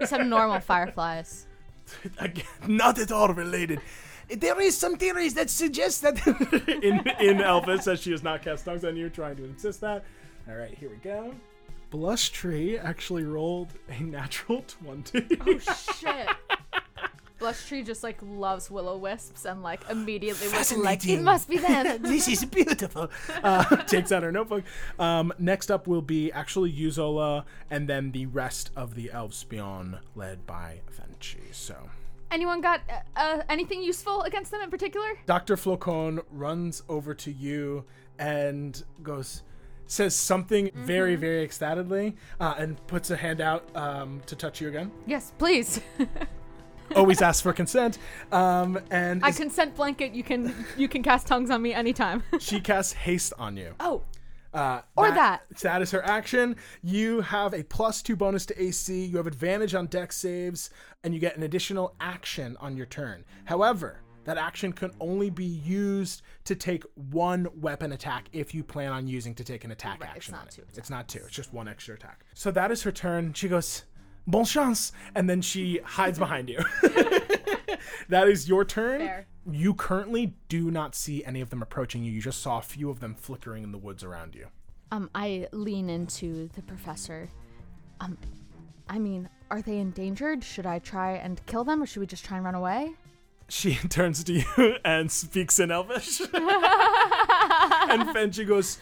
just 0.00 0.10
have 0.10 0.26
normal 0.26 0.58
fireflies. 0.58 1.46
Again, 2.18 2.44
not 2.66 2.98
at 2.98 3.12
all 3.12 3.28
related. 3.32 3.80
There 4.28 4.60
is 4.60 4.76
some 4.76 4.96
theories 4.96 5.34
that 5.34 5.50
suggest 5.50 6.02
that 6.02 6.26
in 6.26 6.98
in 7.20 7.38
Elvis 7.38 7.82
says 7.82 8.00
she 8.00 8.10
has 8.10 8.22
not 8.22 8.42
cast 8.42 8.64
tongues 8.64 8.84
on 8.84 8.96
you, 8.96 9.08
trying 9.10 9.36
to 9.36 9.44
insist 9.44 9.80
that. 9.82 10.04
All 10.48 10.56
right, 10.56 10.74
here 10.74 10.90
we 10.90 10.96
go. 10.96 11.34
Blush 11.90 12.30
Tree 12.30 12.76
actually 12.76 13.24
rolled 13.24 13.68
a 13.88 14.02
natural 14.02 14.64
20. 14.66 15.38
Oh 15.46 15.58
shit. 15.98 16.28
Blush 17.38 17.66
Tree 17.68 17.82
just 17.82 18.02
like 18.02 18.18
loves 18.22 18.70
willow 18.70 18.96
wisps 18.96 19.44
and 19.44 19.62
like 19.62 19.80
immediately 19.90 20.48
was 20.48 20.76
like, 20.76 21.06
it 21.06 21.20
must 21.20 21.48
be 21.48 21.58
them. 21.58 22.02
this 22.02 22.26
is 22.26 22.44
beautiful. 22.44 23.10
uh, 23.42 23.76
takes 23.84 24.10
out 24.12 24.22
her 24.22 24.32
notebook. 24.32 24.64
Um, 24.98 25.32
next 25.38 25.70
up 25.70 25.86
will 25.86 26.02
be 26.02 26.32
actually 26.32 26.72
Yuzola 26.72 27.44
and 27.70 27.88
then 27.88 28.12
the 28.12 28.26
rest 28.26 28.70
of 28.74 28.94
the 28.94 29.10
Elfspion 29.12 29.98
led 30.14 30.46
by 30.46 30.80
Fenchi. 30.90 31.52
So 31.52 31.76
Anyone 32.34 32.60
got 32.60 32.80
uh, 32.90 32.94
uh, 33.14 33.42
anything 33.48 33.80
useful 33.80 34.22
against 34.22 34.50
them 34.50 34.60
in 34.60 34.68
particular? 34.68 35.06
Dr. 35.24 35.54
Flocon 35.54 36.20
runs 36.32 36.82
over 36.88 37.14
to 37.14 37.30
you 37.30 37.84
and 38.18 38.82
goes, 39.04 39.44
says 39.86 40.16
something 40.16 40.72
very, 40.74 41.14
very 41.14 41.44
excitedly, 41.44 42.16
uh, 42.40 42.54
and 42.58 42.84
puts 42.88 43.12
a 43.12 43.16
hand 43.16 43.40
out 43.40 43.64
um, 43.76 44.20
to 44.26 44.34
touch 44.34 44.60
you 44.60 44.66
again. 44.66 44.90
Yes, 45.06 45.32
please. 45.38 45.80
Always 46.96 47.22
ask 47.22 47.40
for 47.40 47.52
consent. 47.52 47.98
Um, 48.32 48.80
and 48.90 49.24
I 49.24 49.28
is- 49.28 49.36
consent 49.36 49.76
blanket. 49.76 50.12
You 50.12 50.24
can 50.24 50.52
you 50.76 50.88
can 50.88 51.04
cast 51.04 51.28
tongues 51.28 51.50
on 51.50 51.62
me 51.62 51.72
anytime. 51.72 52.24
she 52.40 52.58
casts 52.58 52.94
haste 52.94 53.32
on 53.38 53.56
you. 53.56 53.74
oh, 53.78 54.02
Uh, 54.54 54.80
Or 54.96 55.10
that. 55.10 55.42
That 55.62 55.82
is 55.82 55.90
her 55.90 56.04
action. 56.04 56.56
You 56.82 57.20
have 57.22 57.52
a 57.54 57.62
plus 57.64 58.02
two 58.02 58.14
bonus 58.16 58.46
to 58.46 58.62
AC. 58.62 59.04
You 59.06 59.16
have 59.16 59.26
advantage 59.26 59.74
on 59.74 59.86
Dex 59.88 60.16
saves, 60.16 60.70
and 61.02 61.12
you 61.12 61.20
get 61.20 61.36
an 61.36 61.42
additional 61.42 61.94
action 62.00 62.56
on 62.60 62.76
your 62.76 62.86
turn. 62.86 63.24
However, 63.46 64.00
that 64.24 64.38
action 64.38 64.72
can 64.72 64.90
only 65.00 65.28
be 65.28 65.44
used 65.44 66.22
to 66.44 66.54
take 66.54 66.84
one 66.94 67.46
weapon 67.60 67.92
attack 67.92 68.28
if 68.32 68.54
you 68.54 68.62
plan 68.64 68.92
on 68.92 69.06
using 69.06 69.34
to 69.34 69.44
take 69.44 69.64
an 69.64 69.70
attack 69.72 70.00
Right, 70.00 70.08
it's 70.10 70.16
action 70.16 70.32
not 70.32 70.42
on 70.42 70.48
it. 70.48 70.54
two 70.54 70.62
It's 70.76 70.88
not 70.90 71.08
two. 71.08 71.18
It's 71.18 71.30
just 71.34 71.52
one 71.52 71.68
extra 71.68 71.94
attack. 71.96 72.24
So 72.32 72.50
that 72.52 72.70
is 72.70 72.82
her 72.84 72.92
turn. 72.92 73.34
She 73.34 73.48
goes, 73.48 73.84
"Bon 74.26 74.44
chance," 74.44 74.92
and 75.14 75.28
then 75.28 75.42
she 75.42 75.80
hides 75.84 76.18
behind 76.18 76.48
you. 76.48 76.58
that 78.08 78.28
is 78.28 78.48
your 78.48 78.64
turn. 78.64 79.00
Fair. 79.00 79.26
You 79.50 79.74
currently 79.74 80.34
do 80.48 80.70
not 80.70 80.94
see 80.94 81.24
any 81.24 81.40
of 81.40 81.50
them 81.50 81.60
approaching 81.62 82.02
you. 82.04 82.10
You 82.12 82.20
just 82.22 82.40
saw 82.42 82.58
a 82.58 82.62
few 82.62 82.88
of 82.90 83.00
them 83.00 83.14
flickering 83.14 83.62
in 83.62 83.72
the 83.72 83.78
woods 83.78 84.02
around 84.02 84.34
you. 84.34 84.46
um, 84.90 85.10
I 85.14 85.48
lean 85.52 85.90
into 85.90 86.48
the 86.54 86.62
professor. 86.62 87.28
Um, 88.00 88.16
I 88.88 88.98
mean, 88.98 89.28
are 89.50 89.60
they 89.62 89.78
endangered? 89.78 90.42
Should 90.42 90.66
I 90.66 90.78
try 90.78 91.12
and 91.12 91.44
kill 91.46 91.64
them, 91.64 91.82
or 91.82 91.86
should 91.86 92.00
we 92.00 92.06
just 92.06 92.24
try 92.24 92.36
and 92.38 92.44
run 92.46 92.54
away? 92.54 92.94
She 93.48 93.74
turns 93.90 94.24
to 94.24 94.32
you 94.32 94.44
and 94.84 95.10
speaks 95.12 95.58
in 95.60 95.70
Elvish. 95.70 96.20
and 96.32 98.02
Fenchi 98.14 98.46
goes, 98.46 98.78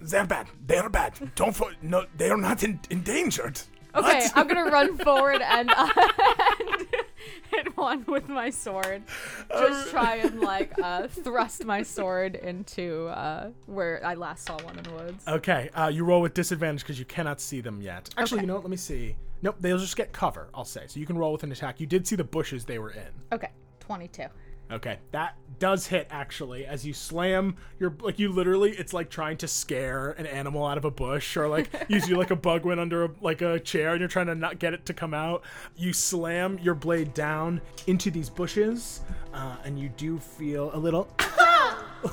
They're 0.00 0.26
bad. 0.26 0.48
They're 0.66 0.88
bad. 0.90 1.14
Don't 1.36 1.54
fo- 1.54 1.70
no. 1.80 2.06
They 2.16 2.28
are 2.30 2.36
not 2.36 2.62
in- 2.64 2.80
endangered. 2.90 3.60
Okay, 3.94 4.06
What? 4.20 4.32
I'm 4.34 4.48
gonna 4.48 4.70
run 4.70 4.96
forward 4.98 5.42
and, 5.42 5.70
uh, 5.70 5.88
and 5.96 6.86
hit 7.50 7.76
one 7.76 8.04
with 8.06 8.28
my 8.28 8.50
sword. 8.50 9.02
Just 9.50 9.90
try 9.90 10.16
and 10.16 10.40
like 10.52 10.72
uh, 10.82 11.08
thrust 11.08 11.64
my 11.64 11.82
sword 11.82 12.36
into 12.36 13.06
uh, 13.08 13.50
where 13.66 14.00
I 14.04 14.14
last 14.14 14.46
saw 14.46 14.56
one 14.62 14.76
in 14.78 14.84
the 14.84 14.92
woods. 14.92 15.24
Okay, 15.28 15.70
uh, 15.74 15.88
you 15.88 16.04
roll 16.04 16.20
with 16.22 16.34
disadvantage 16.34 16.82
because 16.82 16.98
you 16.98 17.04
cannot 17.04 17.40
see 17.40 17.60
them 17.60 17.80
yet. 17.80 18.10
Actually, 18.16 18.38
Okay. 18.38 18.42
you 18.42 18.46
know 18.48 18.54
what? 18.54 18.64
Let 18.64 18.70
me 18.70 18.76
see. 18.76 19.16
Nope, 19.42 19.56
they'll 19.60 19.78
just 19.78 19.96
get 19.96 20.12
cover, 20.12 20.48
I'll 20.54 20.64
say. 20.64 20.82
So 20.86 21.00
you 21.00 21.06
can 21.06 21.18
roll 21.18 21.32
with 21.32 21.42
an 21.42 21.50
attack. 21.52 21.80
You 21.80 21.86
did 21.86 22.06
see 22.06 22.14
the 22.16 22.24
bushes 22.24 22.64
they 22.64 22.78
were 22.78 22.90
in. 22.90 23.08
Okay, 23.32 23.50
22. 23.80 24.24
Okay, 24.72 24.98
that 25.10 25.36
does 25.58 25.86
hit 25.86 26.08
actually 26.10 26.64
as 26.66 26.84
you 26.84 26.92
slam 26.92 27.54
your 27.78 27.94
like 28.00 28.18
you 28.18 28.32
literally 28.32 28.72
it's 28.72 28.92
like 28.92 29.08
trying 29.10 29.36
to 29.36 29.46
scare 29.46 30.10
an 30.12 30.26
animal 30.26 30.66
out 30.66 30.76
of 30.76 30.84
a 30.84 30.90
bush 30.90 31.36
or 31.36 31.46
like 31.46 31.70
usually 31.88 32.14
like 32.14 32.32
a 32.32 32.36
bug 32.36 32.64
went 32.64 32.80
under 32.80 33.04
a, 33.04 33.10
like 33.20 33.42
a 33.42 33.60
chair 33.60 33.90
and 33.90 34.00
you're 34.00 34.08
trying 34.08 34.26
to 34.26 34.34
not 34.34 34.58
get 34.58 34.72
it 34.74 34.86
to 34.86 34.94
come 34.94 35.12
out. 35.14 35.42
You 35.76 35.92
slam 35.92 36.58
your 36.60 36.74
blade 36.74 37.12
down 37.14 37.60
into 37.86 38.10
these 38.10 38.30
bushes 38.30 39.02
uh, 39.34 39.56
and 39.64 39.78
you 39.78 39.90
do 39.90 40.18
feel 40.18 40.74
a 40.74 40.78
little 40.78 41.06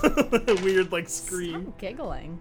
weird 0.61 0.91
like 0.91 1.09
scream. 1.09 1.55
I'm 1.55 1.73
giggling. 1.77 2.39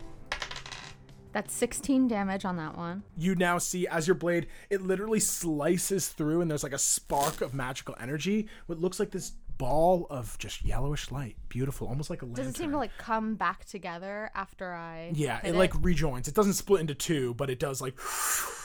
That's 1.32 1.54
16 1.54 2.08
damage 2.08 2.44
on 2.44 2.56
that 2.56 2.76
one. 2.76 3.02
you 3.16 3.34
now 3.34 3.58
see 3.58 3.86
as 3.86 4.08
your 4.08 4.14
blade 4.16 4.48
it 4.68 4.82
literally 4.82 5.20
slices 5.20 6.08
through 6.08 6.40
and 6.40 6.50
there's 6.50 6.64
like 6.64 6.72
a 6.72 6.78
spark 6.78 7.40
of 7.40 7.54
magical 7.54 7.94
energy 8.00 8.48
what 8.66 8.80
looks 8.80 8.98
like 8.98 9.10
this 9.10 9.32
ball 9.58 10.06
of 10.08 10.38
just 10.38 10.64
yellowish 10.64 11.10
light 11.10 11.36
beautiful 11.48 11.86
almost 11.88 12.08
like 12.10 12.22
a 12.22 12.24
lantern 12.24 12.44
Does 12.46 12.54
it 12.54 12.58
seem 12.58 12.70
to 12.70 12.76
like 12.78 12.96
come 12.98 13.34
back 13.34 13.64
together 13.64 14.30
after 14.34 14.72
I? 14.72 15.10
yeah 15.14 15.40
hit 15.40 15.54
it 15.54 15.58
like 15.58 15.72
rejoins 15.82 16.28
it 16.28 16.34
doesn't 16.34 16.54
split 16.54 16.80
into 16.80 16.94
two 16.94 17.34
but 17.34 17.50
it 17.50 17.58
does 17.58 17.80
like 17.80 17.94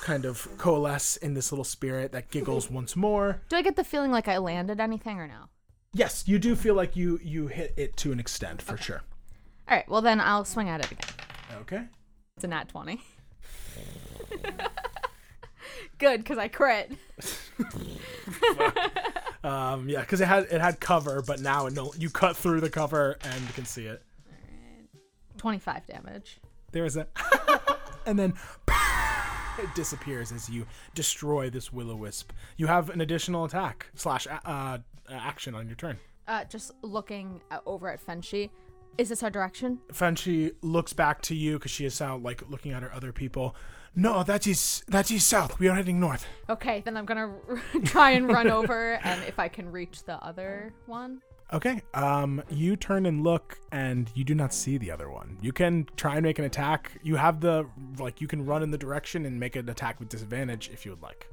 kind 0.01 0.25
of 0.25 0.47
coalesce 0.57 1.17
in 1.17 1.33
this 1.33 1.51
little 1.51 1.63
spirit 1.65 2.11
that 2.11 2.29
giggles 2.29 2.69
once 2.69 2.95
more 2.95 3.41
Do 3.49 3.55
I 3.57 3.61
get 3.61 3.75
the 3.75 3.83
feeling 3.83 4.11
like 4.11 4.27
I 4.27 4.37
landed 4.37 4.79
anything 4.79 5.19
or 5.19 5.27
no? 5.27 5.49
yes 5.93 6.23
you 6.27 6.39
do 6.39 6.55
feel 6.55 6.75
like 6.75 6.95
you 6.95 7.19
you 7.23 7.47
hit 7.47 7.73
it 7.77 7.97
to 7.97 8.11
an 8.11 8.19
extent 8.19 8.61
for 8.61 8.77
sure 8.77 9.01
All 9.67 9.75
right. 9.77 9.87
Well, 9.89 10.01
then 10.01 10.19
I'll 10.19 10.43
swing 10.45 10.67
at 10.69 10.81
it 10.83 10.91
again. 10.91 11.09
Okay. 11.61 11.83
It's 12.35 12.43
a 12.43 12.47
nat 12.47 12.67
20. 12.69 13.01
Good, 15.99 16.19
because 16.19 16.37
I 16.37 16.47
crit. 16.49 16.91
Um, 19.43 19.89
yeah, 19.89 19.99
because 20.01 20.21
it 20.21 20.27
had 20.27 20.43
it 20.45 20.61
had 20.61 20.79
cover, 20.79 21.21
but 21.21 21.41
now 21.41 21.65
it 21.65 21.73
no, 21.73 21.93
you 21.97 22.09
cut 22.09 22.37
through 22.37 22.61
the 22.61 22.69
cover 22.69 23.17
and 23.23 23.41
you 23.41 23.53
can 23.53 23.65
see 23.65 23.85
it. 23.85 24.01
25 25.37 25.85
damage. 25.85 26.39
There 26.71 26.85
is 26.85 26.95
a, 26.95 27.07
and 28.05 28.17
then 28.17 28.33
it 29.59 29.75
disappears 29.75 30.31
as 30.31 30.49
you 30.49 30.65
destroy 30.95 31.49
this 31.49 31.73
will 31.73 31.91
o 31.91 31.95
wisp. 31.95 32.31
You 32.57 32.67
have 32.67 32.89
an 32.89 33.01
additional 33.01 33.45
attack 33.45 33.87
slash 33.95 34.25
a- 34.27 34.49
uh, 34.49 34.77
action 35.09 35.55
on 35.55 35.67
your 35.67 35.75
turn. 35.75 35.97
Uh, 36.27 36.45
just 36.45 36.71
looking 36.81 37.41
uh, 37.51 37.59
over 37.65 37.89
at 37.89 38.05
Fenshi. 38.05 38.49
Is 38.97 39.09
this 39.09 39.23
our 39.23 39.29
direction? 39.29 39.79
Fenchi 39.91 40.53
looks 40.61 40.93
back 40.93 41.21
to 41.23 41.35
you 41.35 41.53
because 41.53 41.71
she 41.71 41.83
is 41.83 41.99
now 41.99 42.17
like 42.17 42.47
looking 42.49 42.71
at 42.71 42.83
her 42.83 42.93
other 42.93 43.11
people. 43.11 43.55
No, 43.95 44.23
that 44.23 44.47
is 44.47 44.83
that 44.87 45.11
is 45.11 45.23
south. 45.23 45.59
We 45.59 45.67
are 45.67 45.75
heading 45.75 45.99
north. 45.99 46.25
Okay, 46.49 46.81
then 46.83 46.97
I'm 46.97 47.05
gonna 47.05 47.35
try 47.83 48.11
and 48.11 48.27
run 48.27 48.49
over, 48.49 48.93
and 49.03 49.23
if 49.23 49.37
I 49.37 49.47
can 49.47 49.71
reach 49.71 50.03
the 50.03 50.15
other 50.23 50.73
one. 50.87 51.21
Okay. 51.51 51.81
Um, 51.93 52.41
you 52.49 52.75
turn 52.75 53.05
and 53.05 53.23
look, 53.23 53.59
and 53.71 54.09
you 54.15 54.23
do 54.23 54.33
not 54.33 54.53
see 54.53 54.79
the 54.79 54.89
other 54.89 55.11
one. 55.11 55.37
You 55.41 55.53
can 55.53 55.87
try 55.95 56.15
and 56.15 56.23
make 56.23 56.39
an 56.39 56.45
attack. 56.45 56.93
You 57.03 57.15
have 57.15 57.39
the 57.39 57.67
like. 57.99 58.19
You 58.19 58.27
can 58.27 58.43
run 58.45 58.63
in 58.63 58.71
the 58.71 58.77
direction 58.77 59.25
and 59.25 59.39
make 59.39 59.55
an 59.55 59.69
attack 59.69 59.99
with 59.99 60.09
disadvantage 60.09 60.71
if 60.73 60.85
you 60.85 60.91
would 60.91 61.03
like. 61.03 61.27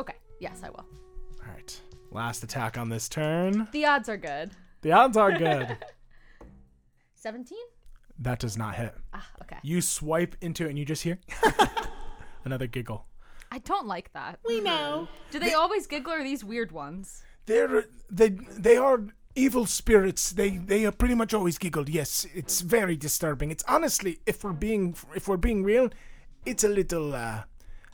Okay, 0.00 0.14
yes, 0.40 0.62
I 0.64 0.70
will. 0.70 0.86
All 1.46 1.52
right. 1.52 1.80
Last 2.10 2.42
attack 2.44 2.78
on 2.78 2.88
this 2.88 3.08
turn. 3.08 3.68
The 3.72 3.84
odds 3.86 4.08
are 4.08 4.16
good. 4.16 4.52
The 4.80 4.92
odds 4.92 5.16
are 5.16 5.32
good. 5.32 5.76
17? 7.14 7.56
That 8.18 8.38
does 8.38 8.56
not 8.56 8.74
hit. 8.74 8.94
Ah, 9.12 9.26
okay. 9.42 9.58
You 9.62 9.80
swipe 9.80 10.36
into 10.40 10.66
it, 10.66 10.70
and 10.70 10.78
you 10.78 10.84
just 10.84 11.02
hear 11.02 11.18
another 12.44 12.66
giggle. 12.66 13.06
I 13.50 13.58
don't 13.58 13.86
like 13.86 14.12
that. 14.14 14.38
We 14.46 14.60
know. 14.60 15.08
Do 15.30 15.38
they 15.38 15.52
always 15.52 15.86
giggle 15.86 16.12
or 16.12 16.20
are 16.20 16.24
these 16.24 16.44
weird 16.44 16.72
ones? 16.72 17.22
They're 17.46 17.84
they 18.10 18.30
they 18.30 18.76
are 18.76 19.04
evil 19.34 19.66
spirits. 19.66 20.30
They 20.30 20.56
they 20.56 20.86
are 20.86 20.92
pretty 20.92 21.14
much 21.14 21.34
always 21.34 21.58
giggled. 21.58 21.88
Yes, 21.88 22.26
it's 22.34 22.60
very 22.62 22.96
disturbing. 22.96 23.50
It's 23.50 23.64
honestly, 23.68 24.20
if 24.26 24.42
we're 24.42 24.52
being 24.52 24.96
if 25.14 25.28
we're 25.28 25.36
being 25.36 25.64
real, 25.64 25.90
it's 26.46 26.64
a 26.64 26.68
little 26.68 27.14
uh, 27.14 27.42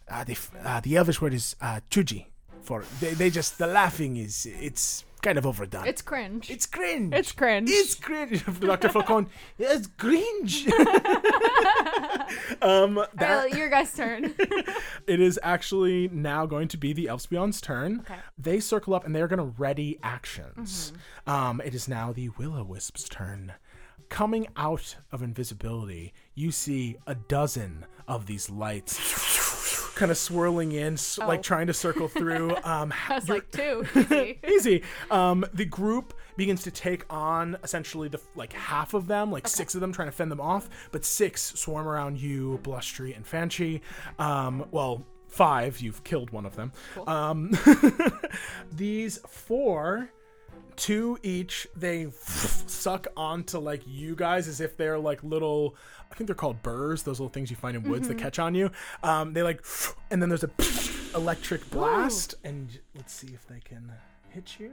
uh 0.08 0.24
the 0.24 0.38
uh, 0.64 0.80
the 0.80 0.96
Elvish 0.96 1.20
word 1.20 1.34
is 1.34 1.56
uh 1.60 1.80
chuji 1.90 2.26
for 2.62 2.84
they 3.00 3.14
they 3.14 3.30
just 3.30 3.58
the 3.58 3.66
laughing 3.66 4.16
is 4.16 4.46
it's 4.46 5.04
kind 5.18 5.38
of 5.38 5.46
overdone. 5.46 5.86
It's 5.86 6.02
cringe. 6.02 6.50
it's 6.50 6.66
cringe. 6.66 7.14
It's 7.14 7.32
cringe. 7.32 7.70
It's 7.70 7.94
cringe. 7.94 8.44
Dr. 8.60 8.88
Falcon, 8.88 9.28
it's 9.58 9.86
cringe. 9.86 10.66
Um, 12.60 12.98
All 12.98 13.06
right, 13.20 13.52
your 13.54 13.70
guys' 13.70 13.92
turn. 13.94 14.34
it 15.06 15.20
is 15.20 15.38
actually 15.42 16.08
now 16.08 16.44
going 16.44 16.68
to 16.68 16.76
be 16.76 16.92
the 16.92 17.08
Elves 17.08 17.26
Beyond's 17.26 17.60
turn. 17.60 18.00
Okay. 18.00 18.16
They 18.36 18.60
circle 18.60 18.94
up 18.94 19.06
and 19.06 19.14
they're 19.14 19.28
going 19.28 19.38
to 19.38 19.54
ready 19.56 19.98
actions. 20.02 20.92
Um, 21.26 21.62
it 21.64 21.74
is 21.74 21.88
now 21.88 22.12
the 22.12 22.28
Will 22.30 22.54
o 22.54 22.64
Wisp's 22.64 23.08
turn. 23.08 23.54
Coming 24.08 24.48
out 24.56 24.96
of 25.12 25.22
invisibility, 25.22 26.12
you 26.34 26.50
see 26.50 26.96
a 27.06 27.14
dozen 27.14 27.86
of 28.06 28.26
these 28.26 28.50
lights 28.50 28.98
kind 29.98 30.10
of 30.10 30.16
swirling 30.16 30.72
in, 30.72 30.94
s- 30.94 31.18
like 31.18 31.40
Oh. 31.40 31.42
trying 31.42 31.66
to 31.66 31.74
circle 31.74 32.08
through. 32.08 32.56
Um, 32.64 32.92
I 33.08 33.14
was 33.16 33.28
like, 33.28 33.50
two. 33.50 33.84
Easy. 33.96 34.38
easy. 34.48 34.82
Um, 35.10 35.44
the 35.54 35.64
group 35.64 36.14
begins 36.36 36.62
to 36.62 36.70
take 36.70 37.04
on 37.10 37.56
essentially 37.64 38.08
the 38.08 38.20
like 38.34 38.52
half 38.52 38.94
of 38.94 39.06
them, 39.06 39.30
like 39.32 39.46
six 39.48 39.74
of 39.74 39.80
them, 39.80 39.92
trying 39.92 40.08
to 40.08 40.12
fend 40.12 40.30
them 40.30 40.40
off. 40.40 40.68
But 40.92 41.04
six 41.04 41.42
swarm 41.58 41.86
around 41.88 42.20
you, 42.20 42.58
Blustery 42.62 43.12
and 43.14 43.24
Fanchi. 43.24 43.80
Um, 44.18 44.66
well, 44.70 45.04
five. 45.28 45.80
You've 45.80 46.04
killed 46.04 46.30
one 46.30 46.46
of 46.46 46.56
them. 46.56 46.72
Um, 47.06 47.50
these 48.72 49.18
four. 49.26 50.10
Two 50.78 51.18
each, 51.24 51.66
they 51.74 52.06
suck 52.12 53.08
onto 53.16 53.58
like 53.58 53.82
you 53.86 54.14
guys 54.14 54.46
as 54.46 54.60
if 54.60 54.76
they're 54.76 54.98
like 54.98 55.22
little. 55.24 55.74
I 56.10 56.14
think 56.14 56.28
they're 56.28 56.36
called 56.36 56.62
burrs. 56.62 57.02
Those 57.02 57.18
little 57.18 57.32
things 57.32 57.50
you 57.50 57.56
find 57.56 57.76
in 57.76 57.82
woods 57.82 58.06
that 58.08 58.16
catch 58.16 58.38
on 58.38 58.54
you. 58.54 58.70
Um, 59.02 59.32
they 59.32 59.42
like, 59.42 59.64
and 60.10 60.22
then 60.22 60.28
there's 60.28 60.44
a 60.44 60.50
electric 61.14 61.68
blast. 61.70 62.36
And 62.44 62.78
let's 62.94 63.12
see 63.12 63.28
if 63.34 63.46
they 63.48 63.60
can 63.60 63.92
hit 64.30 64.56
you. 64.58 64.72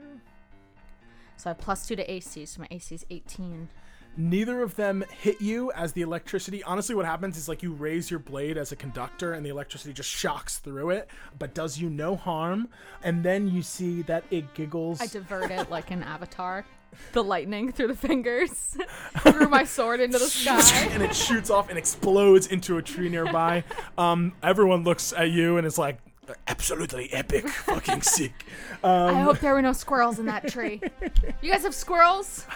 So 1.36 1.50
I 1.50 1.54
have 1.54 1.58
plus 1.58 1.86
two 1.86 1.96
to 1.96 2.10
AC, 2.10 2.46
so 2.46 2.60
my 2.60 2.68
AC 2.70 2.94
is 2.94 3.04
18. 3.10 3.68
Neither 4.16 4.62
of 4.62 4.76
them 4.76 5.04
hit 5.20 5.40
you 5.40 5.70
as 5.72 5.92
the 5.92 6.02
electricity. 6.02 6.62
Honestly, 6.62 6.94
what 6.94 7.04
happens 7.04 7.36
is 7.36 7.48
like 7.48 7.62
you 7.62 7.72
raise 7.72 8.10
your 8.10 8.18
blade 8.20 8.56
as 8.56 8.72
a 8.72 8.76
conductor 8.76 9.34
and 9.34 9.44
the 9.44 9.50
electricity 9.50 9.92
just 9.92 10.08
shocks 10.08 10.58
through 10.58 10.90
it, 10.90 11.08
but 11.38 11.54
does 11.54 11.78
you 11.78 11.90
no 11.90 12.16
harm. 12.16 12.68
And 13.02 13.22
then 13.22 13.48
you 13.48 13.62
see 13.62 14.02
that 14.02 14.24
it 14.30 14.54
giggles. 14.54 15.00
I 15.00 15.06
divert 15.06 15.50
it 15.50 15.70
like 15.70 15.90
an 15.90 16.02
avatar. 16.02 16.64
The 17.12 17.22
lightning 17.22 17.72
through 17.72 17.88
the 17.88 17.94
fingers, 17.96 18.74
through 19.18 19.48
my 19.50 19.64
sword 19.64 20.00
into 20.00 20.18
the 20.18 20.24
sky. 20.24 20.62
and 20.92 21.02
it 21.02 21.14
shoots 21.14 21.50
off 21.50 21.68
and 21.68 21.76
explodes 21.76 22.46
into 22.46 22.78
a 22.78 22.82
tree 22.82 23.10
nearby. 23.10 23.64
Um, 23.98 24.32
everyone 24.42 24.84
looks 24.84 25.12
at 25.12 25.30
you 25.30 25.58
and 25.58 25.66
is 25.66 25.76
like, 25.76 25.98
Absolutely 26.46 27.12
epic. 27.12 27.48
Fucking 27.48 28.00
sick. 28.02 28.32
I 28.82 29.20
hope 29.20 29.40
there 29.40 29.52
were 29.52 29.60
no 29.62 29.72
squirrels 29.74 30.18
in 30.18 30.26
that 30.26 30.48
tree. 30.48 30.80
You 31.42 31.50
guys 31.52 31.62
have 31.64 31.74
squirrels? 31.74 32.46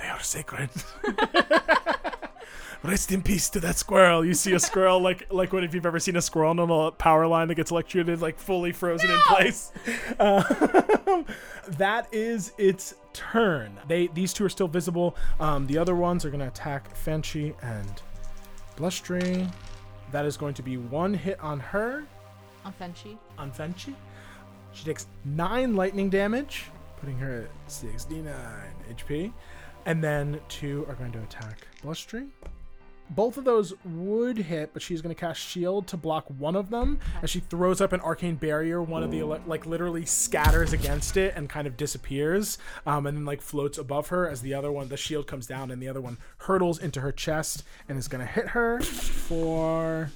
They 0.00 0.08
are 0.08 0.22
sacred. 0.22 0.70
"Rest 2.82 3.12
in 3.12 3.22
peace 3.22 3.50
to 3.50 3.60
that 3.60 3.76
squirrel." 3.76 4.24
You 4.24 4.34
see 4.34 4.52
a 4.54 4.60
squirrel 4.60 5.00
like 5.00 5.26
like 5.30 5.52
what 5.52 5.64
if 5.64 5.74
you've 5.74 5.86
ever 5.86 5.98
seen 6.00 6.16
a 6.16 6.22
squirrel 6.22 6.58
on 6.58 6.70
a 6.70 6.90
power 6.92 7.26
line 7.26 7.48
that 7.48 7.56
gets 7.56 7.70
electrocuted, 7.70 8.20
like 8.20 8.38
fully 8.38 8.72
frozen 8.72 9.10
in 9.10 9.18
place. 9.28 9.72
Um, 10.18 11.26
that 11.78 12.08
is 12.12 12.52
its 12.58 12.94
turn. 13.12 13.78
They 13.88 14.06
these 14.08 14.32
two 14.32 14.44
are 14.44 14.48
still 14.48 14.68
visible. 14.68 15.16
Um, 15.38 15.66
the 15.66 15.76
other 15.78 15.94
ones 15.94 16.24
are 16.24 16.30
going 16.30 16.40
to 16.40 16.48
attack 16.48 16.94
Fenchi 16.96 17.54
and 17.62 18.02
Blustery. 18.76 19.46
That 20.12 20.24
is 20.24 20.36
going 20.36 20.54
to 20.54 20.62
be 20.62 20.76
one 20.76 21.14
hit 21.14 21.38
on 21.40 21.60
her 21.60 22.04
On 22.64 22.72
Fenchi. 22.72 23.16
on 23.38 23.52
Fenchi. 23.52 23.94
She 24.72 24.84
takes 24.84 25.06
nine 25.24 25.74
lightning 25.76 26.08
damage, 26.10 26.64
putting 26.98 27.18
her 27.18 27.42
at 27.42 27.70
69 27.70 28.32
HP. 28.90 29.32
And 29.86 30.02
then 30.02 30.40
two 30.48 30.84
are 30.88 30.94
going 30.94 31.12
to 31.12 31.22
attack 31.22 31.66
Blustery. 31.82 32.26
Both 33.10 33.38
of 33.38 33.44
those 33.44 33.74
would 33.84 34.38
hit, 34.38 34.72
but 34.72 34.82
she's 34.82 35.02
going 35.02 35.12
to 35.12 35.20
cast 35.20 35.40
Shield 35.40 35.88
to 35.88 35.96
block 35.96 36.26
one 36.38 36.54
of 36.54 36.70
them. 36.70 37.00
As 37.22 37.30
she 37.30 37.40
throws 37.40 37.80
up 37.80 37.92
an 37.92 38.00
arcane 38.00 38.36
barrier, 38.36 38.80
one 38.80 39.02
of 39.02 39.10
the 39.10 39.18
ele- 39.18 39.42
like 39.46 39.66
literally 39.66 40.06
scatters 40.06 40.72
against 40.72 41.16
it 41.16 41.34
and 41.34 41.48
kind 41.48 41.66
of 41.66 41.76
disappears, 41.76 42.58
um, 42.86 43.06
and 43.06 43.16
then 43.16 43.24
like 43.24 43.42
floats 43.42 43.78
above 43.78 44.08
her. 44.08 44.28
As 44.28 44.42
the 44.42 44.54
other 44.54 44.70
one, 44.70 44.88
the 44.88 44.96
shield 44.96 45.26
comes 45.26 45.48
down, 45.48 45.72
and 45.72 45.82
the 45.82 45.88
other 45.88 46.00
one 46.00 46.18
hurtles 46.38 46.78
into 46.78 47.00
her 47.00 47.10
chest 47.10 47.64
and 47.88 47.98
is 47.98 48.06
going 48.06 48.24
to 48.24 48.32
hit 48.32 48.48
her 48.48 48.80
for 48.80 50.12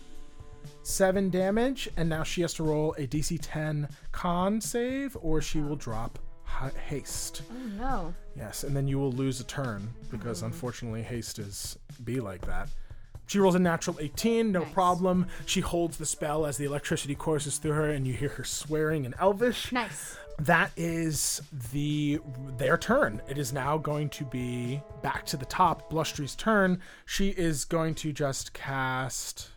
seven 0.85 1.31
damage, 1.31 1.89
and 1.97 2.09
now 2.09 2.23
she 2.23 2.43
has 2.43 2.55
to 2.55 2.63
roll 2.63 2.95
a 2.97 3.09
DC 3.09 3.41
10 3.43 3.89
con 4.13 4.61
save, 4.61 5.17
or 5.21 5.41
she 5.41 5.61
will 5.61 5.77
drop 5.77 6.21
haste. 6.73 7.43
Oh 7.51 7.67
no. 7.79 8.15
Yes, 8.37 8.65
and 8.65 8.75
then 8.77 8.89
you 8.89 8.99
will 8.99 9.13
lose 9.13 9.41
a 9.41 9.45
turn 9.45 9.89
because 10.11 10.39
mm-hmm. 10.39 10.47
unfortunately 10.47 11.03
haste 11.03 11.39
is 11.39 11.79
be 12.05 12.21
like 12.21 12.47
that. 12.47 12.69
She 13.27 13.39
rolls 13.39 13.55
a 13.55 13.59
natural 13.59 13.97
18, 14.01 14.53
no 14.53 14.61
Nice. 14.61 14.73
problem. 14.73 15.27
She 15.47 15.61
holds 15.61 15.97
the 15.97 16.07
spell 16.07 16.45
as 16.45 16.57
the 16.59 16.65
electricity 16.67 17.15
courses 17.15 17.57
through 17.57 17.73
her, 17.73 17.91
and 17.91 18.07
you 18.07 18.13
hear 18.13 18.29
her 18.31 18.45
swearing 18.45 19.05
in 19.07 19.15
Elvish. 19.19 19.73
Nice. 19.73 20.17
That 20.39 20.73
is 20.77 21.41
the 21.73 22.21
their 22.59 22.77
turn. 22.77 23.23
It 23.29 23.39
is 23.39 23.53
now 23.53 23.79
going 23.79 24.09
to 24.11 24.25
be 24.25 24.83
back 25.01 25.25
to 25.27 25.37
the 25.37 25.47
top. 25.47 25.89
Blustery's 25.89 26.35
turn. 26.35 26.81
She 27.07 27.29
is 27.31 27.65
going 27.65 27.95
to 27.97 28.13
just 28.13 28.53
cast. 28.53 29.51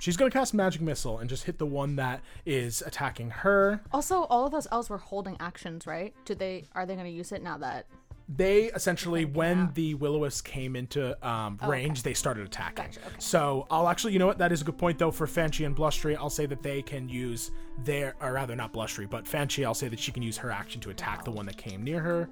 She's 0.00 0.16
going 0.16 0.30
to 0.30 0.36
cast 0.36 0.54
magic 0.54 0.80
missile 0.80 1.18
and 1.18 1.28
just 1.28 1.44
hit 1.44 1.58
the 1.58 1.66
one 1.66 1.94
that 1.96 2.22
is 2.44 2.82
attacking 2.84 3.30
her. 3.30 3.80
Also, 3.92 4.22
all 4.24 4.46
of 4.46 4.50
those 4.52 4.66
elves 4.72 4.90
were 4.90 4.98
holding 4.98 5.36
actions, 5.38 5.86
right? 5.86 6.14
Do 6.24 6.34
they 6.34 6.64
are 6.74 6.86
they 6.86 6.94
going 6.94 7.06
to 7.06 7.12
use 7.12 7.30
it 7.32 7.42
now 7.42 7.58
that 7.58 7.86
They 8.28 8.64
essentially, 8.66 9.24
when 9.24 9.58
yeah. 9.58 9.68
the 9.74 9.94
Will-O-Wisp 9.94 10.44
came 10.44 10.76
into 10.76 11.02
um, 11.26 11.58
range, 11.66 12.02
they 12.04 12.14
started 12.14 12.46
attacking. 12.46 12.86
Gotcha, 12.86 13.00
okay. 13.00 13.16
So 13.18 13.66
I'll 13.70 13.88
actually, 13.88 14.12
you 14.12 14.20
know 14.20 14.26
what? 14.26 14.38
That 14.38 14.52
is 14.52 14.62
a 14.62 14.64
good 14.64 14.78
point 14.78 14.98
though 14.98 15.10
for 15.10 15.26
Fanchi 15.26 15.66
and 15.66 15.74
Blustery. 15.74 16.16
I'll 16.16 16.30
say 16.30 16.46
that 16.46 16.62
they 16.62 16.80
can 16.80 17.08
use 17.08 17.50
their, 17.84 18.14
or 18.20 18.32
rather 18.32 18.54
not 18.54 18.72
Blustery, 18.72 19.06
but 19.06 19.24
Fanchi. 19.24 19.64
I'll 19.66 19.74
say 19.74 19.88
that 19.88 19.98
she 19.98 20.12
can 20.12 20.22
use 20.22 20.36
her 20.38 20.50
action 20.50 20.80
to 20.82 20.90
attack 20.90 21.24
the 21.24 21.32
one 21.32 21.44
that 21.46 21.56
came 21.56 21.82
near 21.82 22.00
her. 22.00 22.28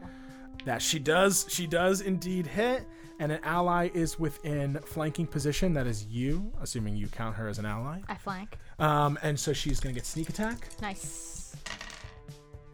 That 0.65 0.81
she 0.83 0.99
does. 0.99 1.47
She 1.49 1.67
does 1.67 2.01
indeed 2.01 2.47
hit, 2.47 2.87
and 3.19 3.33
an 3.33 3.41
ally 3.43 3.91
is 3.95 4.19
within 4.19 4.79
flanking 4.85 5.27
position. 5.27 5.73
That 5.73 5.87
is 5.87 6.07
you, 6.07 6.53
assuming 6.61 6.97
you 6.97 7.09
count 7.09 7.37
her 7.37 7.49
as 7.49 7.59
an 7.59 7.67
ally. 7.67 8.01
I 8.09 8.15
flank? 8.15 8.59
Um, 8.79 9.19
and 9.23 9.39
so 9.39 9.53
she's 9.53 9.81
gonna 9.81 9.95
get 9.95 10.07
sneak 10.07 10.29
attack. 10.29 10.69
Nice. 10.81 11.55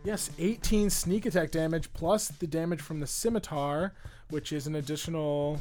Yes, 0.04 0.30
18 0.38 0.90
sneak 0.90 1.24
attack 1.24 1.50
damage 1.50 1.90
plus 1.94 2.28
the 2.28 2.46
damage 2.46 2.82
from 2.82 3.00
the 3.00 3.06
scimitar, 3.06 3.94
which 4.28 4.52
is 4.52 4.66
an 4.66 4.76
additional. 4.76 5.58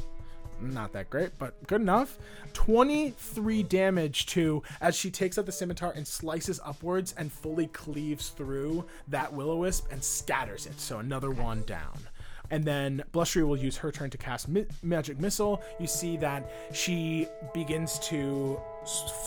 Not 0.60 0.92
that 0.92 1.10
great, 1.10 1.36
but 1.38 1.66
good 1.66 1.80
enough. 1.80 2.18
23 2.52 3.62
damage 3.64 4.26
to 4.26 4.62
as 4.80 4.94
she 4.94 5.10
takes 5.10 5.36
out 5.38 5.46
the 5.46 5.52
scimitar 5.52 5.92
and 5.96 6.06
slices 6.06 6.60
upwards 6.64 7.14
and 7.18 7.32
fully 7.32 7.66
cleaves 7.68 8.28
through 8.28 8.84
that 9.08 9.32
will 9.32 9.50
o 9.50 9.56
wisp 9.56 9.88
and 9.90 10.02
scatters 10.04 10.66
it. 10.66 10.78
So 10.78 10.98
another 10.98 11.30
one 11.30 11.62
down. 11.62 11.98
And 12.50 12.64
then 12.64 13.02
Blustery 13.12 13.44
will 13.44 13.56
use 13.56 13.76
her 13.78 13.90
turn 13.90 14.10
to 14.10 14.18
cast 14.18 14.48
mi- 14.48 14.66
Magic 14.82 15.18
Missile. 15.18 15.62
You 15.80 15.86
see 15.86 16.16
that 16.18 16.50
she 16.72 17.26
begins 17.52 17.98
to 18.00 18.60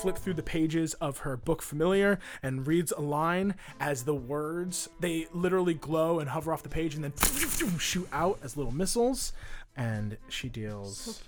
flip 0.02 0.18
through 0.18 0.36
the 0.36 0.44
pages 0.44 0.94
of 0.96 1.18
her 1.20 1.36
book 1.36 1.62
Familiar 1.62 2.20
and 2.44 2.68
reads 2.68 2.92
a 2.92 3.02
line 3.02 3.56
as 3.80 4.04
the 4.04 4.14
words, 4.14 4.90
they 5.00 5.28
literally 5.34 5.74
glow 5.74 6.20
and 6.20 6.30
hover 6.30 6.54
off 6.54 6.62
the 6.64 6.70
page 6.70 6.96
and 6.96 7.04
then 7.04 7.14
shoot 7.80 8.08
out 8.14 8.40
as 8.44 8.56
little 8.56 8.74
missiles. 8.74 9.34
And 9.76 10.18
she 10.30 10.50
deals 10.50 11.22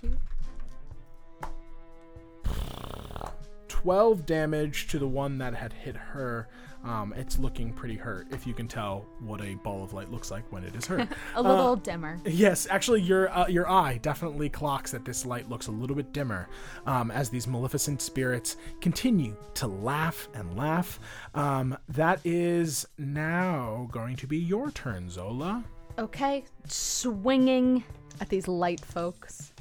12 3.68 4.26
damage 4.26 4.88
to 4.88 4.98
the 4.98 5.08
one 5.08 5.38
that 5.38 5.54
had 5.54 5.72
hit 5.72 5.96
her. 5.96 6.48
Um, 6.82 7.12
it's 7.16 7.38
looking 7.38 7.72
pretty 7.72 7.96
hurt, 7.96 8.28
if 8.30 8.46
you 8.46 8.54
can 8.54 8.66
tell 8.66 9.04
what 9.20 9.42
a 9.42 9.54
ball 9.56 9.84
of 9.84 9.92
light 9.92 10.10
looks 10.10 10.30
like 10.30 10.50
when 10.50 10.64
it 10.64 10.74
is 10.74 10.86
hurt. 10.86 11.08
A 11.34 11.42
little 11.42 11.76
dimmer. 11.76 12.18
Yes, 12.24 12.66
actually, 12.70 13.02
your 13.02 13.30
uh, 13.36 13.46
your 13.48 13.68
eye 13.68 13.98
definitely 13.98 14.48
clocks 14.48 14.90
that 14.92 15.04
this 15.04 15.26
light 15.26 15.48
looks 15.48 15.66
a 15.66 15.70
little 15.70 15.94
bit 15.94 16.12
dimmer 16.12 16.48
um, 16.86 17.10
as 17.10 17.28
these 17.28 17.46
maleficent 17.46 18.00
spirits 18.00 18.56
continue 18.80 19.36
to 19.54 19.66
laugh 19.66 20.28
and 20.34 20.56
laugh. 20.56 20.98
Um, 21.34 21.76
that 21.88 22.20
is 22.24 22.86
now 22.96 23.88
going 23.92 24.16
to 24.16 24.26
be 24.26 24.38
your 24.38 24.70
turn, 24.70 25.10
Zola. 25.10 25.62
Okay, 25.98 26.44
swinging 26.66 27.84
at 28.20 28.28
these 28.28 28.48
light 28.48 28.80
folks. 28.80 29.52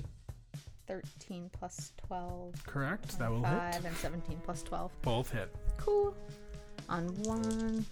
13 0.87 1.51
plus 1.53 1.93
12, 2.07 2.63
Correct. 2.65 3.19
That 3.19 3.29
will 3.29 3.43
hit. 3.43 3.73
5, 3.73 3.85
and 3.85 3.95
17 3.97 4.41
plus 4.43 4.63
12. 4.63 4.91
Both 5.03 5.31
hit. 5.31 5.53
Cool. 5.77 6.15
On 6.89 7.07
one, 7.23 7.85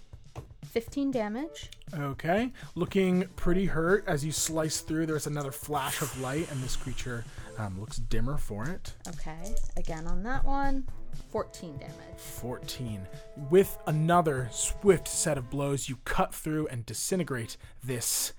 15 0.66 1.10
damage. 1.10 1.70
Okay. 1.94 2.52
Looking 2.74 3.26
pretty 3.36 3.66
hurt 3.66 4.04
as 4.06 4.24
you 4.24 4.32
slice 4.32 4.80
through. 4.80 5.06
There's 5.06 5.26
another 5.26 5.52
flash 5.52 6.02
of 6.02 6.20
light, 6.20 6.50
and 6.50 6.62
this 6.62 6.76
creature 6.76 7.24
um, 7.58 7.78
looks 7.80 7.98
dimmer 7.98 8.36
for 8.38 8.66
it. 8.68 8.94
Okay, 9.08 9.54
again 9.76 10.06
on 10.06 10.22
that 10.24 10.44
one, 10.44 10.86
14 11.30 11.78
damage. 11.78 11.94
14. 12.16 13.06
With 13.50 13.76
another 13.86 14.48
swift 14.52 15.08
set 15.08 15.38
of 15.38 15.50
blows, 15.50 15.88
you 15.88 15.96
cut 16.04 16.34
through 16.34 16.66
and 16.68 16.84
disintegrate 16.86 17.56
this 17.82 18.32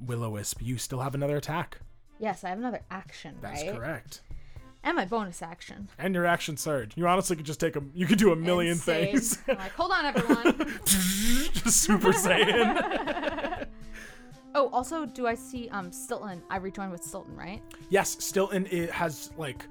will 0.00 0.24
o 0.24 0.30
wisp. 0.30 0.60
You 0.62 0.78
still 0.78 1.00
have 1.00 1.14
another 1.14 1.36
attack. 1.36 1.78
Yes, 2.18 2.44
I 2.44 2.48
have 2.50 2.58
another 2.58 2.80
action, 2.90 3.36
That's 3.40 3.62
right? 3.62 3.74
correct. 3.76 4.20
And 4.86 4.94
my 4.96 5.04
bonus 5.04 5.42
action. 5.42 5.88
And 5.98 6.14
your 6.14 6.24
action 6.26 6.56
surge. 6.56 6.92
You 6.96 7.08
honestly 7.08 7.34
could 7.34 7.44
just 7.44 7.58
take 7.58 7.74
a. 7.74 7.82
You 7.92 8.06
could 8.06 8.18
do 8.18 8.30
a 8.32 8.36
million 8.36 8.72
And 8.72 8.80
save. 8.80 9.10
things. 9.10 9.38
I'm 9.48 9.56
like, 9.58 9.72
hold 9.72 9.90
on, 9.90 10.06
everyone. 10.06 10.58
just 10.86 11.82
Super 11.82 12.12
Saiyan. 12.12 13.66
oh, 14.54 14.68
also, 14.68 15.04
do 15.04 15.26
I 15.26 15.34
see 15.34 15.68
um 15.70 15.90
Stilton? 15.90 16.40
I 16.50 16.58
rejoined 16.58 16.92
with 16.92 17.02
Stilton, 17.02 17.34
right? 17.36 17.60
yes, 17.90 18.16
Stilton 18.24 18.66
it 18.70 18.90
has 18.90 19.32
like. 19.36 19.66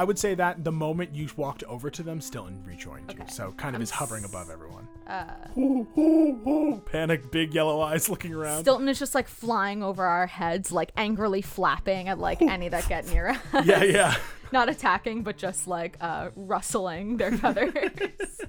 I 0.00 0.04
would 0.04 0.18
say 0.18 0.34
that 0.34 0.64
the 0.64 0.72
moment 0.72 1.14
you 1.14 1.28
walked 1.36 1.62
over 1.64 1.90
to 1.90 2.02
them, 2.02 2.22
Stilton 2.22 2.64
rejoined 2.64 3.12
you. 3.12 3.22
So 3.28 3.52
kind 3.58 3.76
of 3.76 3.80
I'm 3.80 3.82
is 3.82 3.90
hovering 3.90 4.24
s- 4.24 4.30
above 4.30 4.48
everyone. 4.48 4.88
Uh, 5.06 6.78
Panic, 6.86 7.30
big 7.30 7.52
yellow 7.52 7.82
eyes 7.82 8.08
looking 8.08 8.32
around. 8.32 8.62
Stilton 8.62 8.88
is 8.88 8.98
just 8.98 9.14
like 9.14 9.28
flying 9.28 9.82
over 9.82 10.02
our 10.02 10.26
heads, 10.26 10.72
like 10.72 10.90
angrily 10.96 11.42
flapping 11.42 12.08
at 12.08 12.18
like 12.18 12.40
any 12.40 12.70
that 12.70 12.88
get 12.88 13.08
near 13.10 13.28
us. 13.28 13.38
yeah, 13.66 13.82
yeah. 13.82 14.16
Not 14.52 14.70
attacking, 14.70 15.22
but 15.22 15.36
just 15.36 15.66
like 15.68 15.98
uh, 16.00 16.30
rustling 16.34 17.18
their 17.18 17.32
feathers. 17.36 18.40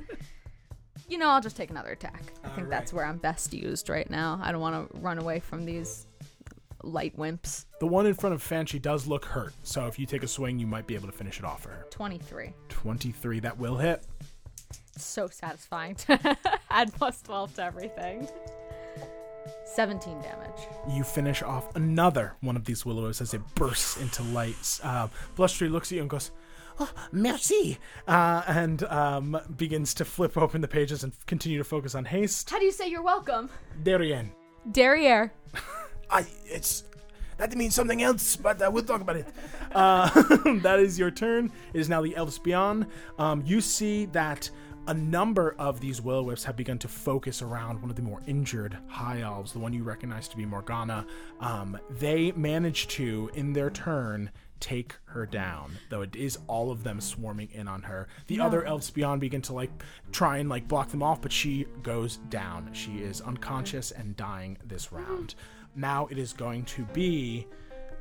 you 1.09 1.17
know, 1.17 1.27
I'll 1.27 1.41
just 1.41 1.57
take 1.57 1.69
another 1.69 1.91
attack. 1.91 2.31
I 2.45 2.47
think 2.55 2.69
that's 2.69 2.93
where 2.93 3.03
I'm 3.03 3.17
best 3.17 3.53
used 3.53 3.89
right 3.89 4.09
now. 4.09 4.39
I 4.41 4.53
don't 4.53 4.61
want 4.61 4.89
to 4.89 4.97
run 4.99 5.17
away 5.17 5.41
from 5.41 5.65
these 5.65 6.07
light 6.81 7.17
wimps. 7.17 7.65
The 7.81 7.87
one 7.87 8.05
in 8.05 8.13
front 8.13 8.35
of 8.35 8.47
Fanchi 8.47 8.79
does 8.79 9.07
look 9.07 9.25
hurt, 9.25 9.55
so 9.63 9.87
if 9.87 9.97
you 9.97 10.05
take 10.05 10.21
a 10.21 10.27
swing, 10.27 10.59
you 10.59 10.67
might 10.67 10.85
be 10.85 10.93
able 10.93 11.07
to 11.07 11.11
finish 11.11 11.39
it 11.39 11.45
off 11.45 11.63
for 11.63 11.69
her. 11.69 11.87
23. 11.89 12.53
23, 12.69 13.39
that 13.39 13.57
will 13.57 13.75
hit. 13.75 14.03
So 14.97 15.25
satisfying 15.25 15.95
to 15.95 16.37
add 16.69 16.93
plus 16.93 17.23
12 17.23 17.55
to 17.55 17.63
everything. 17.63 18.29
17 19.65 20.21
damage. 20.21 20.67
You 20.91 21.03
finish 21.03 21.41
off 21.41 21.75
another 21.75 22.35
one 22.41 22.55
of 22.55 22.65
these 22.65 22.85
willows 22.85 23.19
as 23.19 23.33
it 23.33 23.41
bursts 23.55 23.97
into 23.99 24.21
light. 24.21 24.79
Uh, 24.83 25.07
Blustery 25.35 25.67
looks 25.67 25.91
at 25.91 25.95
you 25.95 26.01
and 26.01 26.09
goes, 26.11 26.29
Oh, 26.79 26.91
merci. 27.11 27.79
uh, 28.07 28.43
and 28.45 28.83
um, 28.83 29.39
begins 29.57 29.95
to 29.95 30.05
flip 30.05 30.37
open 30.37 30.61
the 30.61 30.67
pages 30.67 31.03
and 31.03 31.13
continue 31.25 31.57
to 31.57 31.63
focus 31.63 31.95
on 31.95 32.05
haste. 32.05 32.47
How 32.47 32.59
do 32.59 32.65
you 32.65 32.71
say 32.71 32.89
you're 32.89 33.01
welcome? 33.01 33.49
Darien. 33.81 34.31
Derriere. 34.71 35.33
I, 36.11 36.27
it's 36.45 36.83
that 37.41 37.55
means 37.55 37.73
something 37.73 38.03
else, 38.03 38.35
but 38.35 38.61
uh, 38.61 38.69
we'll 38.71 38.83
talk 38.83 39.01
about 39.01 39.15
it. 39.15 39.27
Uh, 39.71 40.07
that 40.61 40.79
is 40.79 40.99
your 40.99 41.09
turn. 41.09 41.51
It 41.73 41.79
is 41.79 41.89
now 41.89 42.01
the 42.03 42.15
Elves 42.15 42.37
Beyond. 42.37 42.85
Um, 43.17 43.41
you 43.45 43.61
see 43.61 44.05
that 44.07 44.49
a 44.85 44.93
number 44.93 45.55
of 45.57 45.79
these 45.79 46.01
will 46.01 46.23
wisps 46.23 46.43
have 46.43 46.55
begun 46.55 46.77
to 46.79 46.87
focus 46.87 47.41
around 47.41 47.81
one 47.81 47.89
of 47.89 47.95
the 47.95 48.01
more 48.03 48.21
injured 48.27 48.77
high 48.87 49.21
elves, 49.21 49.53
the 49.53 49.59
one 49.59 49.73
you 49.73 49.83
recognize 49.83 50.27
to 50.27 50.37
be 50.37 50.45
Morgana. 50.45 51.05
Um, 51.39 51.79
they 51.89 52.31
manage 52.33 52.87
to, 52.89 53.31
in 53.33 53.53
their 53.53 53.71
turn, 53.71 54.29
take 54.59 54.95
her 55.05 55.25
down, 55.25 55.71
though 55.89 56.01
it 56.01 56.15
is 56.15 56.37
all 56.45 56.69
of 56.69 56.83
them 56.83 57.01
swarming 57.01 57.49
in 57.51 57.67
on 57.67 57.81
her. 57.81 58.07
The 58.27 58.39
other 58.39 58.63
elves 58.63 58.91
beyond 58.91 59.19
begin 59.19 59.41
to 59.43 59.53
like 59.53 59.71
try 60.11 60.37
and 60.37 60.47
like 60.47 60.67
block 60.67 60.89
them 60.89 61.01
off, 61.01 61.21
but 61.21 61.31
she 61.31 61.65
goes 61.81 62.17
down. 62.29 62.69
She 62.73 62.99
is 62.99 63.19
unconscious 63.21 63.89
and 63.89 64.15
dying 64.15 64.59
this 64.63 64.91
round. 64.91 65.33
Now 65.75 66.07
it 66.11 66.17
is 66.17 66.33
going 66.33 66.65
to 66.65 66.83
be 66.85 67.47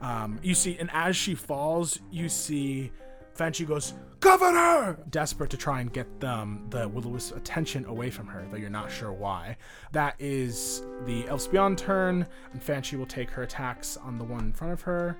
um, 0.00 0.38
you 0.42 0.54
see, 0.54 0.76
and 0.78 0.90
as 0.92 1.16
she 1.16 1.34
falls, 1.34 1.98
you 2.10 2.28
see 2.28 2.90
Fanchi 3.36 3.66
goes, 3.66 3.94
Governor! 4.20 4.98
Desperate 5.10 5.50
to 5.50 5.56
try 5.56 5.80
and 5.80 5.92
get 5.92 6.06
um, 6.24 6.66
the 6.70 6.88
will 6.88 7.06
o 7.06 7.10
wisp's 7.10 7.36
attention 7.36 7.84
away 7.86 8.10
from 8.10 8.26
her, 8.26 8.46
though 8.50 8.56
you're 8.56 8.70
not 8.70 8.90
sure 8.90 9.12
why. 9.12 9.56
That 9.92 10.14
is 10.18 10.82
the 11.06 11.24
Beyond 11.50 11.78
turn, 11.78 12.26
and 12.52 12.62
Fanchi 12.62 12.98
will 12.98 13.06
take 13.06 13.30
her 13.30 13.42
attacks 13.42 13.96
on 13.96 14.18
the 14.18 14.24
one 14.24 14.44
in 14.46 14.52
front 14.52 14.72
of 14.72 14.82
her. 14.82 15.16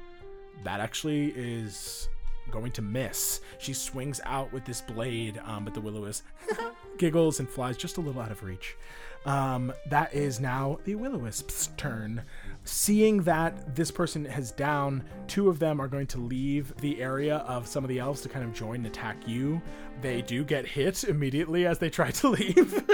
That 0.64 0.80
actually 0.80 1.32
is 1.36 2.08
going 2.50 2.72
to 2.72 2.82
miss. 2.82 3.40
She 3.58 3.72
swings 3.72 4.20
out 4.24 4.52
with 4.52 4.64
this 4.64 4.80
blade, 4.80 5.40
um, 5.44 5.64
but 5.64 5.74
the 5.74 5.80
willow 5.80 6.04
is 6.04 6.22
giggles 6.98 7.38
and 7.38 7.48
flies 7.48 7.76
just 7.76 7.96
a 7.96 8.00
little 8.00 8.20
out 8.20 8.30
of 8.30 8.42
reach. 8.42 8.76
Um, 9.26 9.72
that 9.86 10.14
is 10.14 10.40
now 10.40 10.78
the 10.84 10.94
will 10.94 11.14
o 11.14 11.18
wisp's 11.18 11.68
turn. 11.76 12.22
Seeing 12.64 13.22
that 13.22 13.74
this 13.74 13.90
person 13.90 14.24
has 14.24 14.52
down, 14.52 15.02
two 15.26 15.48
of 15.48 15.58
them 15.58 15.80
are 15.80 15.88
going 15.88 16.06
to 16.08 16.18
leave 16.18 16.74
the 16.76 17.00
area 17.00 17.38
of 17.38 17.66
some 17.66 17.84
of 17.84 17.88
the 17.88 17.98
elves 17.98 18.20
to 18.22 18.28
kind 18.28 18.44
of 18.44 18.52
join 18.52 18.76
and 18.76 18.86
attack 18.86 19.16
you. 19.26 19.60
They 20.02 20.22
do 20.22 20.44
get 20.44 20.66
hit 20.66 21.04
immediately 21.04 21.66
as 21.66 21.78
they 21.78 21.90
try 21.90 22.10
to 22.10 22.28
leave. 22.30 22.84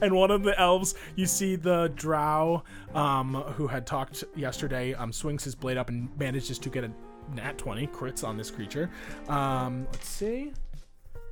and 0.00 0.14
one 0.14 0.30
of 0.30 0.42
the 0.42 0.58
elves, 0.58 0.94
you 1.16 1.26
see 1.26 1.56
the 1.56 1.92
drow 1.96 2.62
um, 2.94 3.34
who 3.34 3.66
had 3.66 3.86
talked 3.86 4.24
yesterday, 4.36 4.94
um, 4.94 5.12
swings 5.12 5.44
his 5.44 5.54
blade 5.54 5.76
up 5.76 5.88
and 5.88 6.08
manages 6.16 6.58
to 6.60 6.68
get 6.68 6.84
a 6.84 6.90
nat 7.34 7.58
20 7.58 7.88
crits 7.88 8.26
on 8.26 8.36
this 8.36 8.50
creature. 8.50 8.90
Um, 9.28 9.86
let's 9.92 10.08
see. 10.08 10.52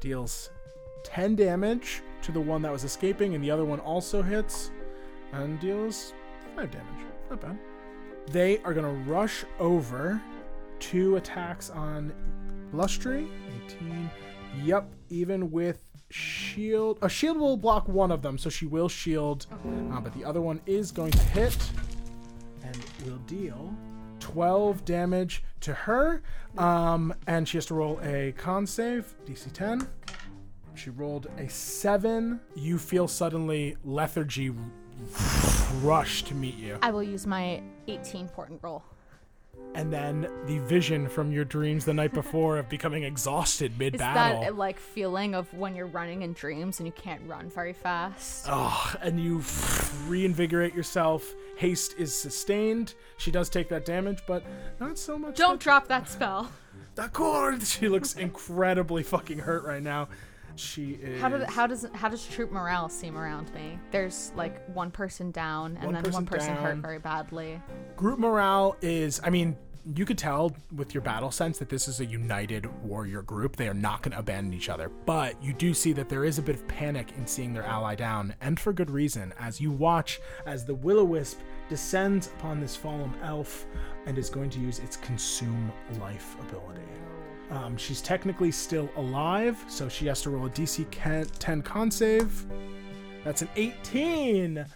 Deals 0.00 0.50
10 1.06 1.36
damage 1.36 2.02
to 2.22 2.32
the 2.32 2.40
one 2.40 2.60
that 2.62 2.72
was 2.72 2.82
escaping, 2.84 3.34
and 3.34 3.42
the 3.42 3.50
other 3.50 3.64
one 3.64 3.78
also 3.80 4.22
hits 4.22 4.72
and 5.32 5.60
deals 5.60 6.12
5 6.56 6.70
damage. 6.70 7.06
Not 7.30 7.40
bad. 7.40 7.58
They 8.26 8.58
are 8.58 8.74
going 8.74 8.86
to 8.86 9.10
rush 9.10 9.44
over 9.60 10.20
two 10.80 11.16
attacks 11.16 11.70
on 11.70 12.12
Lustry. 12.74 13.28
18. 13.66 14.10
Yep, 14.64 14.92
even 15.10 15.50
with 15.52 15.80
shield. 16.10 16.98
A 17.02 17.08
shield 17.08 17.36
will 17.36 17.56
block 17.56 17.86
one 17.88 18.10
of 18.10 18.22
them, 18.22 18.36
so 18.36 18.50
she 18.50 18.66
will 18.66 18.88
shield, 18.88 19.46
uh, 19.92 20.00
but 20.00 20.12
the 20.12 20.24
other 20.24 20.40
one 20.40 20.60
is 20.66 20.90
going 20.90 21.12
to 21.12 21.22
hit 21.28 21.56
and 22.64 22.76
will 23.04 23.18
deal 23.26 23.72
12 24.20 24.84
damage 24.84 25.44
to 25.60 25.72
her. 25.72 26.22
Um, 26.58 27.14
and 27.26 27.48
she 27.48 27.58
has 27.58 27.66
to 27.66 27.74
roll 27.74 28.00
a 28.02 28.32
con 28.36 28.66
save, 28.66 29.14
DC 29.24 29.52
10. 29.52 29.86
She 30.76 30.90
rolled 30.90 31.28
a 31.38 31.48
7. 31.48 32.38
You 32.54 32.78
feel 32.78 33.08
suddenly 33.08 33.76
lethargy 33.84 34.52
rush 35.82 36.22
to 36.24 36.34
meet 36.34 36.56
you. 36.56 36.78
I 36.82 36.90
will 36.90 37.02
use 37.02 37.26
my 37.26 37.62
18 37.88 38.28
portent 38.28 38.60
roll. 38.62 38.82
and 39.74 39.92
then 39.92 40.28
the 40.46 40.58
vision 40.60 41.08
from 41.08 41.32
your 41.32 41.44
dreams 41.44 41.84
the 41.84 41.92
night 41.94 42.12
before 42.12 42.56
of 42.58 42.68
becoming 42.68 43.02
exhausted 43.04 43.78
mid 43.78 43.96
battle. 43.98 44.40
that 44.42 44.56
like 44.56 44.78
feeling 44.78 45.34
of 45.34 45.52
when 45.54 45.74
you're 45.74 45.86
running 45.86 46.22
in 46.22 46.32
dreams 46.34 46.78
and 46.78 46.86
you 46.86 46.92
can't 46.92 47.22
run 47.26 47.50
very 47.50 47.72
fast. 47.72 48.46
Oh, 48.48 48.94
and 49.02 49.18
you 49.20 49.42
reinvigorate 50.06 50.74
yourself. 50.74 51.34
Haste 51.56 51.94
is 51.98 52.14
sustained. 52.14 52.94
She 53.16 53.30
does 53.30 53.48
take 53.48 53.68
that 53.70 53.84
damage, 53.86 54.20
but 54.26 54.42
not 54.78 54.98
so 54.98 55.18
much. 55.18 55.36
Don't 55.36 55.60
drop 55.60 55.88
that 55.88 56.08
spell. 56.08 56.50
D'accord. 56.94 57.62
She 57.66 57.88
looks 57.88 58.14
incredibly 58.14 59.02
fucking 59.02 59.40
hurt 59.40 59.64
right 59.64 59.82
now. 59.82 60.08
She 60.56 60.92
is. 61.02 61.20
How, 61.20 61.28
do, 61.28 61.44
how 61.44 61.66
does 61.66 61.86
how 61.94 62.08
does 62.08 62.26
troop 62.26 62.50
morale 62.50 62.88
seem 62.88 63.16
around 63.16 63.52
me? 63.54 63.78
There's 63.90 64.32
like 64.34 64.66
one 64.74 64.90
person 64.90 65.30
down 65.30 65.76
and 65.76 65.92
One 65.92 65.94
then 65.94 66.12
one 66.12 66.26
person 66.26 66.54
person 66.54 66.64
hurt 66.64 66.76
very 66.78 66.98
badly. 66.98 67.60
Group 67.96 68.18
morale 68.18 68.76
is, 68.80 69.20
I 69.22 69.30
mean, 69.30 69.56
you 69.94 70.04
could 70.04 70.18
tell 70.18 70.52
with 70.74 70.94
your 70.94 71.02
battle 71.02 71.30
sense 71.30 71.58
that 71.58 71.68
this 71.68 71.86
is 71.86 72.00
a 72.00 72.04
united 72.04 72.66
warrior 72.82 73.22
group. 73.22 73.54
They 73.54 73.68
are 73.68 73.74
not 73.74 74.02
going 74.02 74.12
to 74.12 74.18
abandon 74.18 74.52
each 74.52 74.68
other. 74.68 74.88
But 74.88 75.40
you 75.42 75.52
do 75.52 75.72
see 75.74 75.92
that 75.92 76.08
there 76.08 76.24
is 76.24 76.38
a 76.38 76.42
bit 76.42 76.56
of 76.56 76.66
panic 76.66 77.12
in 77.16 77.26
seeing 77.26 77.52
their 77.52 77.64
ally 77.64 77.94
down, 77.94 78.34
and 78.40 78.58
for 78.58 78.72
good 78.72 78.90
reason, 78.90 79.32
as 79.38 79.60
you 79.60 79.70
watch 79.70 80.20
as 80.44 80.64
the 80.64 80.74
will 80.74 80.98
o 80.98 81.04
wisp 81.04 81.40
descends 81.68 82.28
upon 82.28 82.60
this 82.60 82.74
fallen 82.74 83.12
elf 83.22 83.66
and 84.06 84.18
is 84.18 84.30
going 84.30 84.50
to 84.50 84.60
use 84.60 84.78
its 84.80 84.96
consume 84.96 85.72
life 86.00 86.36
ability. 86.40 86.80
Um, 87.50 87.76
she's 87.76 88.00
technically 88.00 88.50
still 88.50 88.90
alive, 88.96 89.62
so 89.68 89.88
she 89.88 90.06
has 90.06 90.20
to 90.22 90.30
roll 90.30 90.46
a 90.46 90.50
DC 90.50 90.86
10 91.38 91.62
con 91.62 91.90
save. 91.90 92.44
That's 93.24 93.42
an 93.42 93.48
18. 93.56 94.66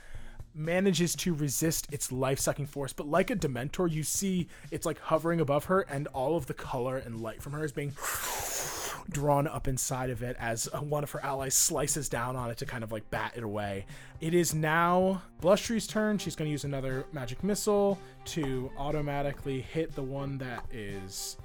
Manages 0.54 1.14
to 1.16 1.34
resist 1.34 1.92
its 1.92 2.10
life 2.10 2.38
sucking 2.38 2.66
force, 2.66 2.92
but 2.92 3.06
like 3.06 3.30
a 3.30 3.36
Dementor, 3.36 3.90
you 3.90 4.02
see 4.02 4.48
it's 4.70 4.84
like 4.84 4.98
hovering 4.98 5.40
above 5.40 5.66
her, 5.66 5.82
and 5.82 6.06
all 6.08 6.36
of 6.36 6.46
the 6.46 6.54
color 6.54 6.96
and 6.96 7.20
light 7.20 7.42
from 7.42 7.52
her 7.52 7.64
is 7.64 7.72
being 7.72 7.92
drawn 9.10 9.46
up 9.46 9.68
inside 9.68 10.10
of 10.10 10.22
it 10.22 10.36
as 10.38 10.68
uh, 10.72 10.78
one 10.78 11.02
of 11.04 11.10
her 11.12 11.20
allies 11.24 11.54
slices 11.54 12.08
down 12.08 12.36
on 12.36 12.50
it 12.50 12.58
to 12.58 12.66
kind 12.66 12.82
of 12.84 12.92
like 12.92 13.08
bat 13.10 13.32
it 13.36 13.44
away. 13.44 13.86
It 14.20 14.34
is 14.34 14.52
now 14.54 15.22
Blushtree's 15.40 15.86
turn. 15.86 16.18
She's 16.18 16.36
going 16.36 16.48
to 16.48 16.52
use 16.52 16.64
another 16.64 17.06
magic 17.12 17.42
missile 17.44 17.98
to 18.26 18.70
automatically 18.76 19.60
hit 19.60 19.94
the 19.94 20.02
one 20.02 20.38
that 20.38 20.64
is 20.72 21.36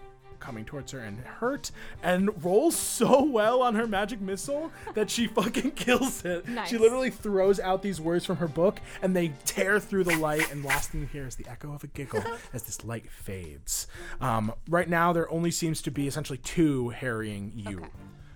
coming 0.46 0.64
towards 0.64 0.92
her 0.92 1.00
and 1.00 1.18
hurt 1.20 1.72
and 2.04 2.30
rolls 2.44 2.76
so 2.76 3.24
well 3.24 3.64
on 3.64 3.74
her 3.74 3.88
magic 3.88 4.22
missile 4.22 4.72
that 4.94 5.10
she 5.10 5.26
fucking 5.36 5.72
kills 5.72 6.24
it. 6.24 6.48
Nice. 6.48 6.70
She 6.70 6.78
literally 6.78 7.10
throws 7.10 7.60
out 7.60 7.82
these 7.82 8.00
words 8.00 8.26
from 8.26 8.38
her 8.38 8.48
book 8.48 8.80
and 9.02 9.16
they 9.16 9.34
tear 9.46 9.80
through 9.80 10.04
the 10.04 10.16
light 10.18 10.52
and 10.52 10.64
last 10.64 10.92
thing 10.92 11.02
you 11.02 11.08
hear 11.08 11.26
is 11.26 11.36
the 11.36 11.48
echo 11.48 11.74
of 11.74 11.84
a 11.84 11.88
giggle 11.88 12.24
as 12.54 12.64
this 12.64 12.86
light 12.86 13.10
fades. 13.10 13.88
Um, 14.22 14.54
right 14.70 14.88
now 14.88 15.12
there 15.14 15.30
only 15.32 15.52
seems 15.52 15.82
to 15.82 15.92
be 15.92 16.08
essentially 16.08 16.38
two 16.38 16.90
harrying 16.90 17.52
you. 17.56 17.78
Okay. 17.80 17.90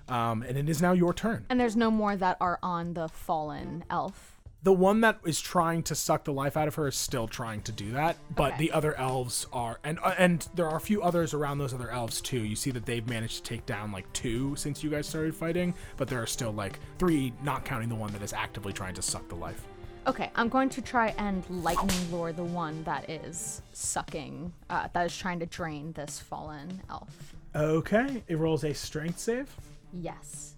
Um, 0.07 0.41
and 0.41 0.57
it 0.57 0.67
is 0.67 0.81
now 0.81 0.93
your 0.93 1.13
turn. 1.13 1.45
And 1.49 1.59
there's 1.59 1.75
no 1.75 1.91
more 1.91 2.15
that 2.15 2.37
are 2.41 2.57
on 2.63 2.95
the 2.95 3.07
fallen 3.07 3.83
elf. 3.91 4.38
The 4.61 4.73
one 4.73 4.99
that 5.01 5.19
is 5.25 5.39
trying 5.39 5.83
to 5.83 5.95
suck 5.95 6.25
the 6.25 6.33
life 6.33 6.57
out 6.57 6.67
of 6.67 6.75
her 6.75 6.87
is 6.89 6.95
still 6.97 7.29
trying 7.29 7.61
to 7.61 7.71
do 7.71 7.91
that, 7.93 8.17
but 8.35 8.53
Okay. 8.53 8.57
the 8.65 8.71
other 8.73 8.93
elves 8.95 9.47
are, 9.53 9.79
and 9.85 9.99
uh, 10.03 10.15
and 10.17 10.45
there 10.53 10.67
are 10.67 10.75
a 10.75 10.81
few 10.81 11.01
others 11.01 11.33
around 11.33 11.59
those 11.59 11.73
other 11.73 11.89
elves 11.89 12.19
too. 12.19 12.39
You 12.43 12.57
see 12.57 12.71
that 12.71 12.85
they've 12.85 13.07
managed 13.07 13.37
to 13.37 13.43
take 13.43 13.65
down 13.65 13.93
like 13.93 14.11
two 14.11 14.57
since 14.57 14.83
you 14.83 14.89
guys 14.89 15.07
started 15.07 15.33
fighting, 15.33 15.73
but 15.95 16.09
there 16.09 16.21
are 16.21 16.27
still 16.27 16.51
like 16.51 16.77
three, 16.97 17.31
not 17.41 17.63
counting 17.63 17.87
the 17.87 17.95
one 17.95 18.11
that 18.11 18.21
is 18.21 18.33
actively 18.33 18.73
trying 18.73 18.95
to 18.95 19.01
suck 19.01 19.27
the 19.29 19.35
life. 19.35 19.65
Okay, 20.07 20.29
I'm 20.35 20.49
going 20.49 20.69
to 20.69 20.81
try 20.81 21.13
and 21.17 21.43
lightning 21.49 22.11
lure 22.11 22.33
the 22.33 22.43
one 22.43 22.83
that 22.83 23.09
is 23.09 23.61
sucking, 23.73 24.51
uh, 24.69 24.87
that 24.93 25.05
is 25.05 25.15
trying 25.15 25.39
to 25.39 25.45
drain 25.45 25.93
this 25.93 26.19
fallen 26.19 26.81
elf. 26.89 27.33
Okay, 27.55 28.23
it 28.27 28.37
rolls 28.37 28.63
a 28.65 28.73
strength 28.73 29.19
save. 29.19 29.55
Yes. 29.93 30.53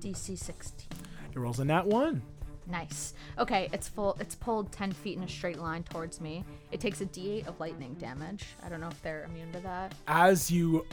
DC 0.00 0.38
16. 0.38 0.88
It 1.32 1.38
rolls 1.38 1.58
a 1.60 1.64
nat 1.64 1.86
one. 1.86 2.22
Nice. 2.66 3.14
Okay, 3.38 3.68
it's 3.72 3.88
full. 3.88 4.16
It's 4.20 4.34
pulled 4.34 4.70
10 4.72 4.92
feet 4.92 5.16
in 5.16 5.24
a 5.24 5.28
straight 5.28 5.58
line 5.58 5.82
towards 5.82 6.20
me. 6.20 6.44
It 6.70 6.80
takes 6.80 7.00
a 7.00 7.06
d8 7.06 7.46
of 7.48 7.58
lightning 7.58 7.94
damage. 7.94 8.44
I 8.64 8.68
don't 8.68 8.80
know 8.80 8.88
if 8.88 9.02
they're 9.02 9.24
immune 9.24 9.52
to 9.52 9.60
that. 9.60 9.94
As 10.06 10.50
you 10.50 10.86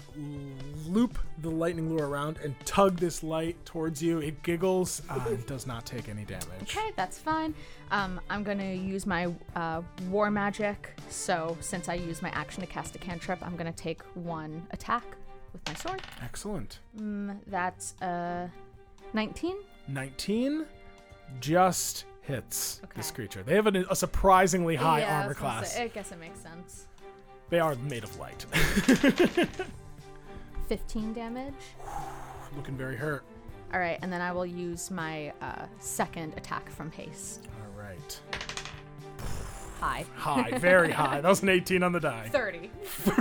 loop 0.87 1.19
the 1.39 1.49
lightning 1.49 1.89
lure 1.89 2.07
around 2.07 2.39
and 2.43 2.55
tug 2.65 2.97
this 2.97 3.23
light 3.23 3.63
towards 3.65 4.01
you, 4.01 4.19
it 4.19 4.41
giggles 4.43 5.01
uh, 5.09 5.23
and 5.27 5.45
does 5.47 5.67
not 5.67 5.85
take 5.85 6.09
any 6.09 6.25
damage. 6.25 6.45
Okay, 6.63 6.91
that's 6.95 7.19
fine. 7.19 7.53
Um, 7.91 8.19
I'm 8.29 8.43
gonna 8.43 8.73
use 8.73 9.05
my 9.05 9.31
uh, 9.55 9.81
war 10.09 10.31
magic. 10.31 10.93
So 11.09 11.55
since 11.59 11.87
I 11.87 11.95
use 11.95 12.21
my 12.21 12.29
action 12.29 12.61
to 12.61 12.67
cast 12.67 12.95
a 12.95 12.99
cantrip, 12.99 13.45
I'm 13.45 13.55
gonna 13.55 13.71
take 13.71 14.01
one 14.15 14.65
attack 14.71 15.03
with 15.53 15.65
my 15.67 15.73
sword. 15.75 16.01
Excellent. 16.23 16.79
Mm, 16.99 17.37
that's 17.47 17.99
uh, 18.01 18.47
19. 19.13 19.57
19 19.87 20.65
just 21.39 22.05
hits 22.21 22.81
this 22.95 23.11
creature. 23.11 23.43
They 23.43 23.55
have 23.55 23.67
an, 23.67 23.85
a 23.89 23.95
surprisingly 23.95 24.75
high 24.75 24.99
Yeah, 25.01 25.21
armor 25.21 25.33
gonna 25.33 25.35
class. 25.35 25.73
say- 25.73 25.83
I 25.83 25.87
guess 25.87 26.11
it 26.11 26.19
makes 26.19 26.39
sense. 26.39 26.87
They 27.49 27.59
are 27.59 27.75
made 27.75 28.03
of 28.03 28.17
light. 28.19 28.45
15 30.67 31.13
damage. 31.13 31.53
Looking 32.55 32.77
very 32.77 32.95
hurt. 32.95 33.23
All 33.73 33.79
right, 33.79 33.99
and 34.01 34.11
then 34.11 34.21
I 34.21 34.31
will 34.31 34.45
use 34.45 34.89
my 34.91 35.31
uh, 35.41 35.65
second 35.79 36.33
attack 36.37 36.69
from 36.71 36.91
haste. 36.91 37.47
All 37.63 37.83
right. 37.83 38.19
High. 39.79 40.05
High, 40.15 40.57
very 40.57 40.91
high. 40.99 41.21
That 41.21 41.29
was 41.29 41.41
an 41.43 41.49
18 41.49 41.83
on 41.83 41.91
the 41.91 41.99
die. 41.99 42.29
30. 42.29 42.69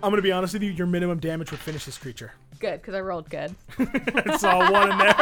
I'm 0.00 0.10
going 0.10 0.16
to 0.16 0.22
be 0.22 0.32
honest 0.32 0.52
with 0.52 0.62
you, 0.62 0.70
your 0.70 0.86
minimum 0.86 1.18
damage 1.18 1.50
would 1.50 1.60
finish 1.60 1.84
this 1.84 1.98
creature. 1.98 2.32
Good, 2.60 2.80
because 2.80 2.94
I 2.94 3.00
rolled 3.00 3.28
good. 3.30 3.54
I 3.78 4.36
saw 4.36 4.70
one 4.70 4.92
in 4.92 4.98
there. 4.98 5.14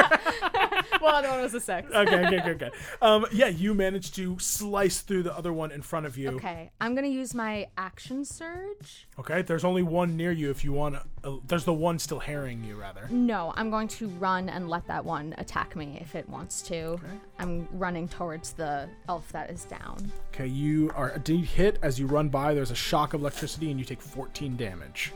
well, 1.02 1.23
the 1.23 1.28
other 1.28 1.31
one 1.31 1.43
was 1.43 1.55
a 1.55 1.60
six. 1.60 1.90
Okay, 1.97 2.27
okay, 2.27 2.40
okay, 2.40 2.51
okay. 2.51 2.70
Um, 3.02 3.27
yeah, 3.32 3.48
you 3.48 3.74
managed 3.74 4.14
to 4.16 4.39
slice 4.39 5.01
through 5.01 5.23
the 5.24 5.36
other 5.36 5.52
one 5.52 5.73
in 5.73 5.82
front 5.82 6.06
of 6.06 6.16
you. 6.16 6.31
Okay, 6.31 6.70
I'm 6.81 6.94
gonna 6.94 7.06
use 7.09 7.35
my 7.35 7.66
action 7.77 8.24
surge. 8.24 9.06
Okay, 9.18 9.43
there's 9.43 9.64
only 9.64 9.82
one 9.82 10.16
near 10.16 10.32
you 10.32 10.51
if 10.51 10.64
you 10.64 10.73
want. 10.73 10.97
Uh, 11.24 11.36
there's 11.47 11.64
the 11.64 11.73
one 11.73 11.98
still 11.98 12.18
harrying 12.20 12.62
you, 12.62 12.77
rather. 12.77 13.09
No, 13.10 13.52
I'm 13.56 13.70
going 13.70 13.89
to 13.89 14.09
run 14.09 14.48
and 14.48 14.68
let 14.68 14.86
that 14.86 15.05
one 15.05 15.35
attack 15.39 15.74
me 15.74 15.98
if 16.01 16.14
it 16.14 16.28
wants 16.28 16.62
to. 16.62 17.01
I'm 17.39 17.66
running 17.73 18.09
towards 18.09 18.52
the 18.52 18.89
elf 19.09 19.31
that 19.32 19.51
is 19.51 19.64
down. 19.64 20.10
Okay, 20.35 20.47
you 20.47 20.93
are 20.94 21.12
a 21.12 21.18
D 21.18 21.39
hit 21.43 21.78
as 21.82 21.98
you 21.98 22.06
run 22.06 22.28
by. 22.28 22.55
There's 22.55 22.70
a 22.70 22.77
shock 22.77 23.14
of 23.14 23.20
electricity, 23.20 23.70
and 23.70 23.81
you 23.81 23.85
take 23.86 24.02
14 24.02 24.56
damage. 24.56 25.12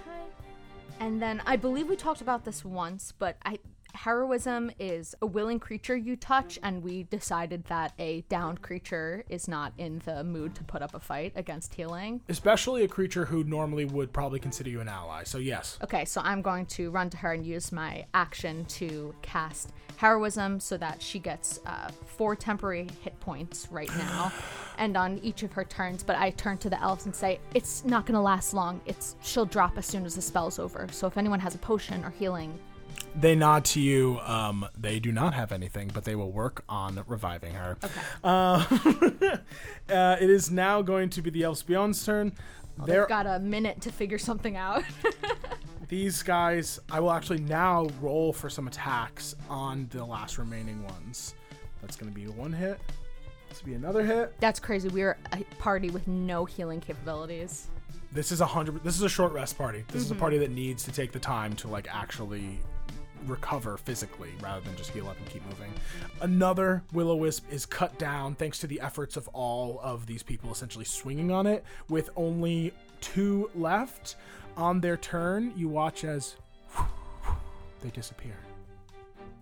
And 0.99 1.21
then 1.21 1.41
I 1.47 1.57
believe 1.57 1.89
we 1.89 1.97
talked 1.97 2.21
about 2.21 2.45
this 2.45 2.65
once, 2.65 3.13
but 3.19 3.37
I 3.45 3.59
heroism 3.95 4.71
is 4.79 5.15
a 5.23 5.27
willing 5.27 5.61
creature 5.61 5.97
you 5.97 6.17
touch, 6.17 6.59
and 6.63 6.83
we 6.83 7.05
decided 7.05 7.65
that 7.65 7.93
a 7.99 8.23
downed 8.29 8.63
creature 8.63 9.25
is 9.29 9.49
not 9.49 9.73
in 9.79 10.01
the 10.05 10.25
mood 10.25 10.55
to 10.57 10.65
put 10.65 10.83
up 10.83 10.95
a 10.95 11.01
fight 11.01 11.33
against 11.37 11.75
healing. 11.75 12.21
Especially 12.29 12.85
a 12.85 12.89
creature 12.89 13.25
who 13.25 13.45
normally 13.45 13.85
would 13.85 14.13
probably 14.13 14.39
consider 14.39 14.71
you 14.71 14.81
an 14.81 14.89
ally. 14.89 15.25
So 15.25 15.39
yes. 15.39 15.79
Okay, 15.83 16.05
so 16.05 16.21
I'm 16.25 16.43
going 16.43 16.67
to 16.67 16.91
run 16.91 17.11
to 17.11 17.17
her 17.19 17.33
and 17.33 17.45
use 17.45 17.73
my 17.73 18.07
action 18.15 18.65
to 18.67 19.15
cast 19.23 19.73
heroism 19.97 20.59
so 20.59 20.79
that 20.79 21.03
she 21.03 21.19
gets 21.19 21.61
uh, 21.67 21.91
four 22.07 22.35
temporary 22.35 22.89
hit 23.03 23.19
points 23.21 23.69
right 23.71 23.95
now 23.99 24.33
and 24.79 24.97
on 24.97 25.19
each 25.23 25.43
of 25.43 25.53
her 25.53 25.65
turns. 25.65 26.03
But 26.03 26.17
I 26.17 26.31
turn 26.31 26.57
to 26.59 26.71
the 26.71 26.81
elves 26.81 27.05
and 27.05 27.15
say, 27.15 27.39
It's 27.55 27.85
not 27.85 28.07
going 28.07 28.15
to 28.15 28.21
last 28.21 28.55
long. 28.55 28.81
It's 28.87 29.17
She'll 29.23 29.45
drop 29.45 29.77
as 29.77 29.87
soon 29.87 30.07
as 30.07 30.15
the 30.15 30.23
spell's 30.23 30.59
over. 30.59 30.87
So 30.91 31.07
if 31.07 31.19
anyone 31.19 31.41
has 31.41 31.55
a 31.55 31.59
potion 31.59 32.05
or 32.05 32.11
healing, 32.11 32.59
They 33.15 33.35
nod 33.35 33.65
to 33.67 33.81
you. 33.81 34.21
Um, 34.21 34.67
they 34.79 35.01
do 35.01 35.13
not 35.13 35.35
have 35.35 35.53
anything, 35.53 35.91
but 35.93 36.05
they 36.05 36.15
will 36.15 36.31
work 36.31 36.65
on 36.69 37.03
reviving 37.07 37.55
her. 37.55 37.77
okay. 37.83 38.01
Uh, 38.23 38.65
uh, 39.93 40.17
it 40.21 40.31
is 40.31 40.51
now 40.51 40.83
going 40.83 41.11
to 41.11 41.23
be 41.23 41.31
the 41.31 41.43
Elves 41.43 41.63
Beyond's 41.63 42.05
turn. 42.05 42.33
They're 42.87 43.03
They've 43.03 43.09
got 43.09 43.27
a 43.27 43.39
minute 43.41 43.81
to 43.83 43.93
figure 43.93 44.19
something 44.19 44.57
out. 44.57 44.85
these 45.91 46.23
guys. 46.23 46.81
I 46.91 47.01
will 47.01 47.11
actually 47.11 47.41
now 47.41 47.89
roll 48.01 48.33
for 48.33 48.49
some 48.49 48.67
attacks 48.67 49.35
on 49.51 49.89
the 49.91 50.03
last 50.03 50.39
remaining 50.39 50.83
ones. 50.85 51.35
That's 51.83 51.97
going 51.97 52.11
to 52.11 52.19
be 52.19 52.27
one 52.27 52.53
hit. 52.53 52.81
This 53.51 53.61
will 53.61 53.71
be 53.71 53.75
another 53.75 54.05
hit. 54.05 54.33
That's 54.41 54.61
crazy. 54.61 54.89
We're 54.89 55.19
a 55.33 55.39
party 55.59 55.91
with 55.91 56.07
no 56.07 56.45
healing 56.45 56.81
capabilities. 56.81 57.67
This 58.13 58.33
is 58.33 58.41
a 58.41 58.47
hundred. 58.47 58.83
This 58.85 58.97
is 58.97 59.03
a 59.03 59.09
short 59.09 59.33
rest 59.33 59.59
party. 59.59 59.85
This 59.89 60.03
is 60.03 60.11
a 60.11 60.15
party 60.15 60.39
that 60.39 60.51
needs 60.51 60.85
to 60.85 60.93
take 60.93 61.13
the 61.13 61.19
time 61.19 61.55
to 61.57 61.69
like 61.69 61.89
actually 61.93 62.61
recover 63.27 63.77
physically 63.77 64.31
rather 64.41 64.61
than 64.61 64.77
just 64.77 64.91
heal 64.91 65.09
up 65.09 65.17
and 65.19 65.29
keep 65.29 65.45
moving. 65.47 65.73
Another 66.21 66.83
will 66.93 67.11
o 67.11 67.17
wisp 67.17 67.45
is 67.51 67.67
cut 67.67 67.99
down 67.99 68.35
thanks 68.35 68.59
to 68.61 68.67
the 68.67 68.81
efforts 68.81 69.17
of 69.17 69.29
all 69.29 69.81
of 69.83 70.07
these 70.07 70.23
people 70.23 70.51
essentially 70.51 70.85
swinging 70.85 71.31
on 71.31 71.47
it. 71.47 71.65
With 71.89 72.11
only 72.17 72.73
two 73.01 73.51
left 73.55 74.17
on 74.57 74.81
their 74.81 74.97
turn, 74.97 75.53
you 75.57 75.69
watch 75.69 76.05
as 76.05 76.37
they 77.83 77.91
disappear. 77.91 78.37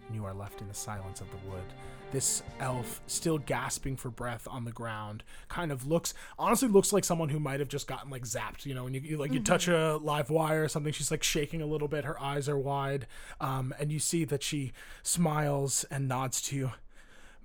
and 0.07 0.17
you 0.17 0.25
are 0.25 0.35
left 0.35 0.61
in 0.61 0.69
the 0.69 0.75
silence 0.75 1.21
of 1.21 1.29
the 1.31 1.51
wood. 1.51 1.65
This 2.11 2.43
elf, 2.59 3.03
still 3.07 3.37
gasping 3.37 3.97
for 3.97 4.11
breath 4.11 4.49
on 4.51 4.65
the 4.65 4.73
ground, 4.73 5.25
kind 5.49 5.71
of 5.71 5.87
looks 5.87 6.15
honestly 6.39 6.67
looks 6.67 6.91
like 6.91 7.05
someone 7.05 7.29
who 7.29 7.39
might 7.39 7.61
have 7.61 7.69
just 7.69 7.87
gotten 7.87 8.09
like 8.09 8.23
zapped. 8.23 8.65
You 8.65 8.75
know, 8.75 8.85
when 8.85 8.95
you, 8.95 9.01
you 9.01 9.17
like 9.19 9.33
you 9.33 9.41
touch 9.41 9.69
a 9.69 9.99
live 9.99 10.31
wire 10.31 10.65
or 10.65 10.69
something, 10.69 10.93
she's 10.93 11.11
like 11.11 11.23
shaking 11.23 11.61
a 11.61 11.67
little 11.67 11.87
bit. 11.87 12.07
Her 12.07 12.19
eyes 12.19 12.49
are 12.49 12.59
wide, 12.59 13.07
um, 13.43 13.75
and 13.79 13.93
you 13.93 13.99
see 13.99 14.25
that 14.25 14.43
she 14.43 14.73
smiles 15.03 15.85
and 15.91 16.09
nods 16.09 16.41
to 16.43 16.57
you. 16.57 16.73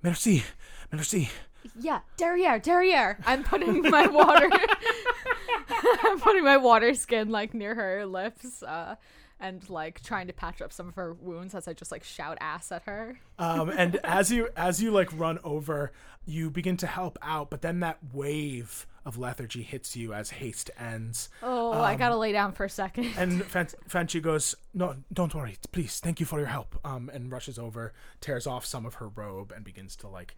Merci, 0.02 0.44
merci. 0.90 1.28
Yeah, 1.78 2.00
derriere, 2.16 2.58
derriere. 2.58 3.18
I'm 3.26 3.42
putting 3.42 3.82
my 3.82 4.06
water. 4.06 4.50
I'm 6.04 6.20
putting 6.20 6.44
my 6.44 6.56
water 6.56 6.94
skin 6.94 7.30
like 7.30 7.54
near 7.54 7.74
her 7.74 8.06
lips, 8.06 8.62
uh, 8.62 8.96
and 9.44 9.68
like 9.68 10.02
trying 10.02 10.26
to 10.26 10.32
patch 10.32 10.62
up 10.62 10.72
some 10.72 10.88
of 10.88 10.94
her 10.94 11.12
wounds 11.12 11.54
as 11.54 11.68
I 11.68 11.74
just 11.74 11.92
like 11.92 12.02
shout 12.02 12.38
ass 12.40 12.72
at 12.72 12.82
her. 12.84 13.20
um, 13.38 13.68
and 13.68 13.96
as 14.02 14.32
you 14.32 14.48
as 14.56 14.82
you 14.82 14.90
like 14.90 15.10
run 15.16 15.38
over, 15.44 15.92
you 16.24 16.50
begin 16.50 16.78
to 16.78 16.86
help 16.86 17.18
out, 17.22 17.50
but 17.50 17.60
then 17.60 17.80
that 17.80 17.98
wave 18.12 18.86
of 19.04 19.18
lethargy 19.18 19.62
hits 19.62 19.96
you 19.96 20.12
as 20.14 20.30
haste 20.30 20.70
ends. 20.78 21.28
Oh, 21.42 21.72
I 21.72 21.94
gotta 21.96 22.16
lay 22.16 22.32
down 22.32 22.52
for 22.52 22.64
a 22.64 22.70
second. 22.70 23.12
And 23.16 23.44
Fan- 23.46 23.66
Fanchi 23.88 24.20
goes, 24.22 24.54
"No, 24.72 24.96
don't 25.12 25.34
worry, 25.34 25.56
please. 25.72 26.00
Thank 26.00 26.20
you 26.20 26.26
for 26.26 26.38
your 26.38 26.48
help." 26.48 26.78
Um, 26.84 27.10
and 27.12 27.30
rushes 27.30 27.58
over, 27.58 27.92
tears 28.20 28.46
off 28.46 28.64
some 28.64 28.86
of 28.86 28.94
her 28.94 29.08
robe, 29.08 29.52
and 29.54 29.64
begins 29.64 29.96
to 29.96 30.08
like. 30.08 30.34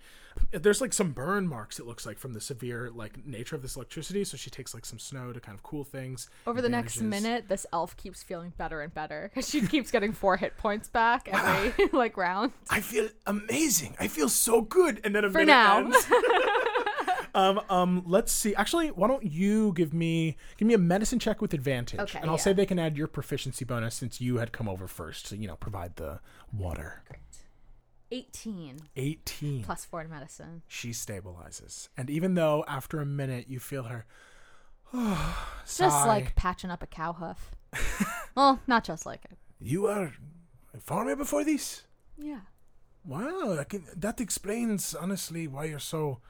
There's 0.52 0.82
like 0.82 0.92
some 0.92 1.12
burn 1.12 1.48
marks. 1.48 1.78
It 1.78 1.86
looks 1.86 2.04
like 2.04 2.18
from 2.18 2.34
the 2.34 2.42
severe 2.42 2.90
like 2.94 3.24
nature 3.26 3.56
of 3.56 3.62
this 3.62 3.74
electricity. 3.76 4.22
So 4.24 4.36
she 4.36 4.50
takes 4.50 4.74
like 4.74 4.84
some 4.84 4.98
snow 4.98 5.32
to 5.32 5.40
kind 5.40 5.56
of 5.56 5.62
cool 5.62 5.82
things. 5.82 6.28
Over 6.46 6.60
the 6.60 6.68
next 6.68 7.00
minute, 7.00 7.48
this 7.48 7.64
elf 7.72 7.96
keeps 7.96 8.22
feeling 8.22 8.52
better 8.58 8.82
and 8.82 8.92
better. 8.92 9.30
Because 9.32 9.48
she 9.48 9.66
keeps 9.66 9.90
getting 9.90 10.12
four 10.12 10.36
hit 10.36 10.58
points 10.58 10.88
back 10.90 11.28
every 11.32 11.86
like 11.92 12.18
round. 12.18 12.52
I 12.68 12.80
feel 12.80 13.08
amazing. 13.26 13.96
I 13.98 14.08
feel 14.08 14.28
so 14.28 14.60
good. 14.60 15.00
and 15.04 15.14
then 15.14 15.24
a 15.24 15.30
For 15.30 15.38
minute 15.38 15.52
now. 15.52 15.78
ends. 15.78 16.06
Um, 17.36 17.60
um, 17.68 18.02
let's 18.06 18.32
see. 18.32 18.54
Actually, 18.54 18.88
why 18.88 19.06
don't 19.08 19.24
you 19.24 19.72
give 19.74 19.92
me 19.94 20.36
give 20.56 20.66
me 20.66 20.74
a 20.74 20.78
medicine 20.78 21.18
check 21.18 21.40
with 21.40 21.54
advantage, 21.54 22.00
Okay, 22.00 22.18
and 22.18 22.28
I'll 22.30 22.36
yeah. 22.36 22.42
say 22.42 22.52
they 22.52 22.66
can 22.66 22.78
add 22.78 22.96
your 22.96 23.06
proficiency 23.06 23.64
bonus 23.64 23.94
since 23.94 24.20
you 24.20 24.38
had 24.38 24.52
come 24.52 24.68
over 24.68 24.86
first. 24.88 25.26
So 25.28 25.34
you 25.36 25.46
know, 25.46 25.56
provide 25.56 25.96
the 25.96 26.20
water. 26.52 27.02
18 28.12 28.78
Eighteen. 28.94 29.64
plus 29.64 29.84
4 29.84 30.04
to 30.04 30.08
medicine. 30.08 30.62
She 30.68 30.90
stabilizes, 30.90 31.88
and 31.96 32.08
even 32.08 32.34
though 32.34 32.64
after 32.68 33.00
a 33.00 33.06
minute 33.06 33.46
you 33.48 33.58
feel 33.58 33.84
her, 33.84 34.06
Just 34.94 35.76
sigh, 35.76 36.06
like 36.06 36.36
patching 36.36 36.70
up 36.70 36.82
a 36.82 36.86
cow 36.86 37.12
hoof. 37.12 37.50
well, 38.36 38.60
not 38.68 38.84
just 38.84 39.06
like 39.06 39.24
it. 39.24 39.36
You 39.60 39.86
are 39.86 40.12
a 40.72 40.80
farmer 40.80 41.16
before 41.16 41.44
this? 41.44 41.82
Yeah. 42.16 42.40
wow, 43.04 43.56
I 43.58 43.64
can, 43.64 43.84
that 43.96 44.20
explains 44.20 44.94
honestly 44.94 45.46
why 45.48 45.64
you're 45.64 45.78
so. 45.80 46.20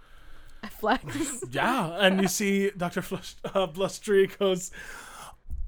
I 0.68 0.68
flex. 0.68 1.44
Yeah, 1.50 1.96
and 2.00 2.20
you 2.20 2.28
see 2.28 2.70
Doctor 2.76 3.02
Flush, 3.02 3.36
uh, 3.54 3.66
Blustery 3.66 4.26
goes 4.26 4.70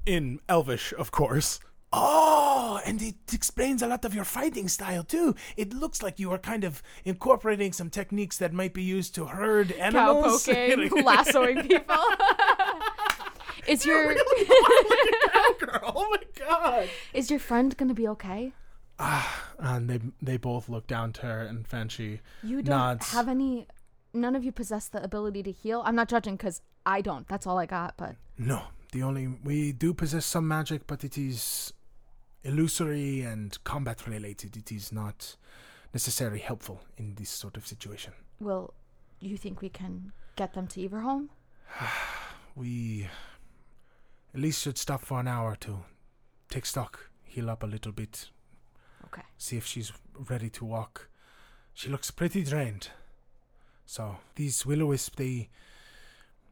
in 0.05 0.39
Elvish, 0.49 0.93
of 0.97 1.11
course. 1.11 1.59
Oh, 1.91 2.79
and 2.85 3.01
it 3.01 3.15
explains 3.33 3.81
a 3.81 3.87
lot 3.87 4.05
of 4.05 4.13
your 4.13 4.23
fighting 4.25 4.67
style 4.67 5.03
too. 5.03 5.35
It 5.57 5.73
looks 5.73 6.03
like 6.03 6.19
you 6.19 6.31
are 6.31 6.37
kind 6.37 6.63
of 6.63 6.83
incorporating 7.03 7.73
some 7.73 7.89
techniques 7.89 8.37
that 8.37 8.53
might 8.53 8.73
be 8.75 8.83
used 8.83 9.15
to 9.15 9.25
herd 9.25 9.71
animals. 9.71 10.45
poking, 10.47 11.03
lassoing 11.03 11.63
people. 11.67 11.95
is 13.67 13.85
your 13.85 14.13
Girl, 15.59 15.93
oh 15.95 16.07
my 16.11 16.23
god! 16.47 16.89
is 17.13 17.29
your 17.31 17.39
friend 17.39 17.75
gonna 17.75 17.93
be 17.95 18.07
okay? 18.09 18.53
Ah, 18.99 19.47
and 19.57 19.89
they 19.89 19.99
they 20.21 20.37
both 20.37 20.69
look 20.69 20.85
down 20.85 21.11
to 21.13 21.21
her, 21.23 21.41
and 21.41 21.67
Fanchi 21.67 22.19
You 22.43 22.61
don't 22.61 22.75
nods. 22.77 23.11
have 23.13 23.27
any. 23.29 23.65
None 24.21 24.35
of 24.35 24.43
you 24.43 24.51
possess 24.51 24.87
the 24.87 25.03
ability 25.03 25.43
to 25.43 25.51
heal. 25.51 25.81
I'm 25.85 25.95
not 25.95 26.09
judging 26.09 26.35
because 26.35 26.61
I 26.85 27.01
don't. 27.01 27.27
That's 27.27 27.47
all 27.47 27.57
I 27.57 27.65
got. 27.65 27.95
But 27.97 28.15
No, 28.37 28.63
The 28.91 29.03
only 29.03 29.27
we 29.43 29.71
do 29.71 29.93
possess 29.93 30.25
some 30.25 30.47
magic, 30.47 30.87
but 30.87 31.03
it 31.03 31.17
is 31.17 31.73
illusory 32.43 33.21
and 33.21 33.57
combat 33.63 34.07
related. 34.07 34.57
It 34.57 34.71
is 34.71 34.91
not 34.91 35.35
necessarily 35.93 36.39
helpful 36.39 36.81
in 36.97 37.15
this 37.15 37.29
sort 37.29 37.57
of 37.57 37.65
situation. 37.67 38.13
Well, 38.39 38.73
you 39.19 39.37
think 39.37 39.61
we 39.61 39.69
can 39.69 40.11
get 40.35 40.53
them 40.53 40.67
to 40.67 40.79
Everholm? 40.89 41.29
We 42.55 43.07
at 44.33 44.39
least 44.41 44.61
should 44.63 44.77
stop 44.77 45.01
for 45.01 45.19
an 45.19 45.27
hour 45.27 45.55
to 45.61 45.79
take 46.49 46.65
stock, 46.65 47.09
heal 47.23 47.49
up 47.49 47.63
a 47.63 47.67
little 47.67 47.91
bit, 47.93 48.29
Okay. 49.05 49.21
see 49.37 49.55
if 49.57 49.65
she's 49.65 49.93
ready 50.29 50.49
to 50.49 50.65
walk. 50.65 51.07
She 51.73 51.89
looks 51.89 52.11
pretty 52.11 52.43
drained. 52.43 52.89
So 53.89 54.17
these 54.35 54.65
will 54.65 54.83
o 54.83 54.85
wisp, 54.87 55.15
they 55.15 55.49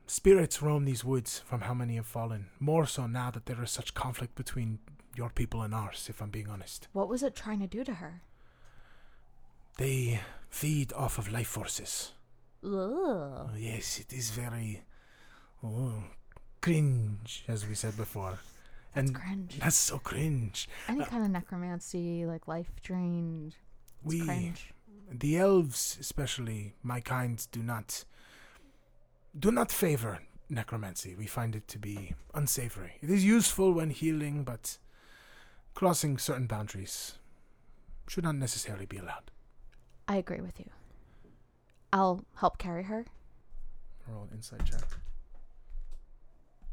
spirits 0.07 0.61
roam 0.61 0.85
these 0.85 1.03
woods 1.05 1.39
from 1.45 1.61
how 1.61 1.73
many 1.73 1.95
have 1.97 2.07
fallen. 2.07 2.47
More 2.59 2.87
so 2.87 3.05
now 3.05 3.29
that 3.31 3.45
there 3.45 3.61
is 3.63 3.71
such 3.71 3.93
conflict 3.93 4.33
between 4.35 4.79
your 5.15 5.29
people 5.29 5.61
and 5.61 5.73
ours, 5.73 6.07
if 6.09 6.21
I'm 6.21 6.31
being 6.31 6.49
honest. 6.49 6.87
What 6.93 7.09
was 7.09 7.21
it 7.21 7.35
trying 7.35 7.59
to 7.59 7.67
do 7.67 7.83
to 7.83 7.95
her? 7.95 8.21
they 9.77 10.19
feed 10.49 10.91
off 10.93 11.17
of 11.17 11.31
life 11.31 11.47
forces. 11.47 12.11
Ugh. 12.63 12.73
Oh, 12.73 13.49
yes, 13.55 13.99
it 13.99 14.11
is 14.11 14.31
very 14.31 14.81
oh, 15.63 16.03
cringe, 16.61 17.43
as 17.47 17.67
we 17.67 17.75
said 17.75 17.95
before. 17.95 18.39
That's 18.93 19.09
and 19.09 19.15
cringe. 19.15 19.59
that's 19.59 19.75
so 19.75 19.99
cringe. 19.99 20.67
Any 20.87 21.01
uh, 21.01 21.05
kind 21.05 21.23
of 21.23 21.29
necromancy, 21.29 22.25
like 22.25 22.47
life 22.47 22.71
drained. 22.81 23.55
We 24.03 24.21
cringe. 24.21 24.73
The 25.11 25.37
elves 25.37 25.97
especially 25.99 26.73
my 26.83 26.99
kind 26.99 27.47
do 27.51 27.61
not 27.63 28.03
do 29.37 29.51
not 29.51 29.71
favor 29.71 30.19
necromancy 30.49 31.15
we 31.15 31.25
find 31.25 31.55
it 31.55 31.67
to 31.67 31.77
be 31.77 32.13
unsavory 32.33 32.93
it 33.01 33.09
is 33.09 33.23
useful 33.23 33.71
when 33.73 33.89
healing 33.89 34.43
but 34.43 34.77
crossing 35.73 36.17
certain 36.17 36.47
boundaries 36.47 37.13
should 38.07 38.23
not 38.23 38.35
necessarily 38.35 38.85
be 38.85 38.97
allowed 38.97 39.31
I 40.07 40.15
agree 40.15 40.39
with 40.39 40.57
you. 40.59 40.69
I'll 41.91 42.23
help 42.35 42.57
carry 42.57 42.83
her. 42.83 43.05
Roll 44.07 44.23
an 44.23 44.37
insight 44.37 44.65
check. 44.65 44.83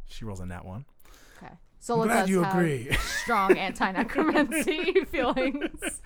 She 0.06 0.24
rolls 0.24 0.40
a 0.40 0.46
nat 0.46 0.64
one. 0.64 0.84
Solo 1.84 2.04
glad 2.04 2.20
does 2.22 2.30
you 2.30 2.42
have 2.42 2.54
agree 2.54 2.90
strong 3.22 3.58
anti 3.58 3.92
necromancy 3.92 5.04
feelings. 5.12 6.00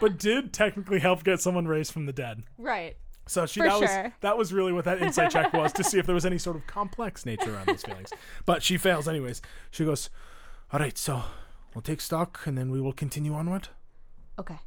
But 0.00 0.16
did 0.16 0.52
technically 0.52 1.00
help 1.00 1.24
get 1.24 1.40
someone 1.40 1.66
raised 1.66 1.90
from 1.92 2.06
the 2.06 2.12
dead. 2.12 2.44
Right. 2.56 2.96
So 3.26 3.44
she 3.44 3.58
For 3.58 3.66
that 3.66 3.80
was 3.80 3.90
sure. 3.90 4.14
that 4.20 4.38
was 4.38 4.52
really 4.52 4.72
what 4.72 4.84
that 4.84 5.02
insight 5.02 5.32
check 5.32 5.52
was 5.52 5.72
to 5.72 5.82
see 5.82 5.98
if 5.98 6.06
there 6.06 6.14
was 6.14 6.24
any 6.24 6.38
sort 6.38 6.54
of 6.54 6.66
complex 6.68 7.26
nature 7.26 7.52
around 7.52 7.66
those 7.66 7.82
feelings. 7.82 8.10
But 8.46 8.62
she 8.62 8.76
fails 8.76 9.08
anyways. 9.08 9.42
She 9.72 9.84
goes, 9.84 10.08
all 10.72 10.78
right 10.78 10.96
so 10.96 11.22
we'll 11.74 11.82
take 11.82 12.00
stock 12.00 12.40
and 12.44 12.56
then 12.56 12.70
we 12.70 12.80
will 12.80 12.92
continue 12.92 13.34
onward 13.34 13.68
Okay. 14.38 14.58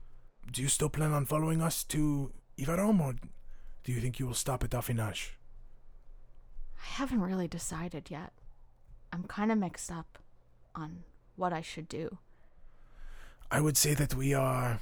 do 0.52 0.62
you 0.62 0.68
still 0.68 0.90
plan 0.90 1.14
on 1.14 1.26
following 1.26 1.62
us 1.62 1.86
to 1.86 2.32
Ivarom, 2.60 3.00
or 3.00 3.16
do 3.86 3.92
you 3.94 4.02
think 4.02 4.20
you 4.20 4.26
will 4.28 4.34
stop 4.34 4.66
at 4.66 4.72
Affinage? 4.72 5.30
I 6.84 6.86
haven't 7.00 7.22
really 7.22 7.48
decided 7.48 8.10
yet. 8.12 8.34
I'm 9.14 9.24
kind 9.24 9.50
of 9.52 9.58
mixed 9.58 9.92
up 9.92 10.18
on 10.78 11.04
what 11.36 11.52
I 11.52 11.62
should 11.62 11.90
do. 11.90 12.18
I 13.50 13.60
would 13.62 13.78
say 13.78 13.94
that 13.94 14.14
we 14.14 14.34
are 14.34 14.80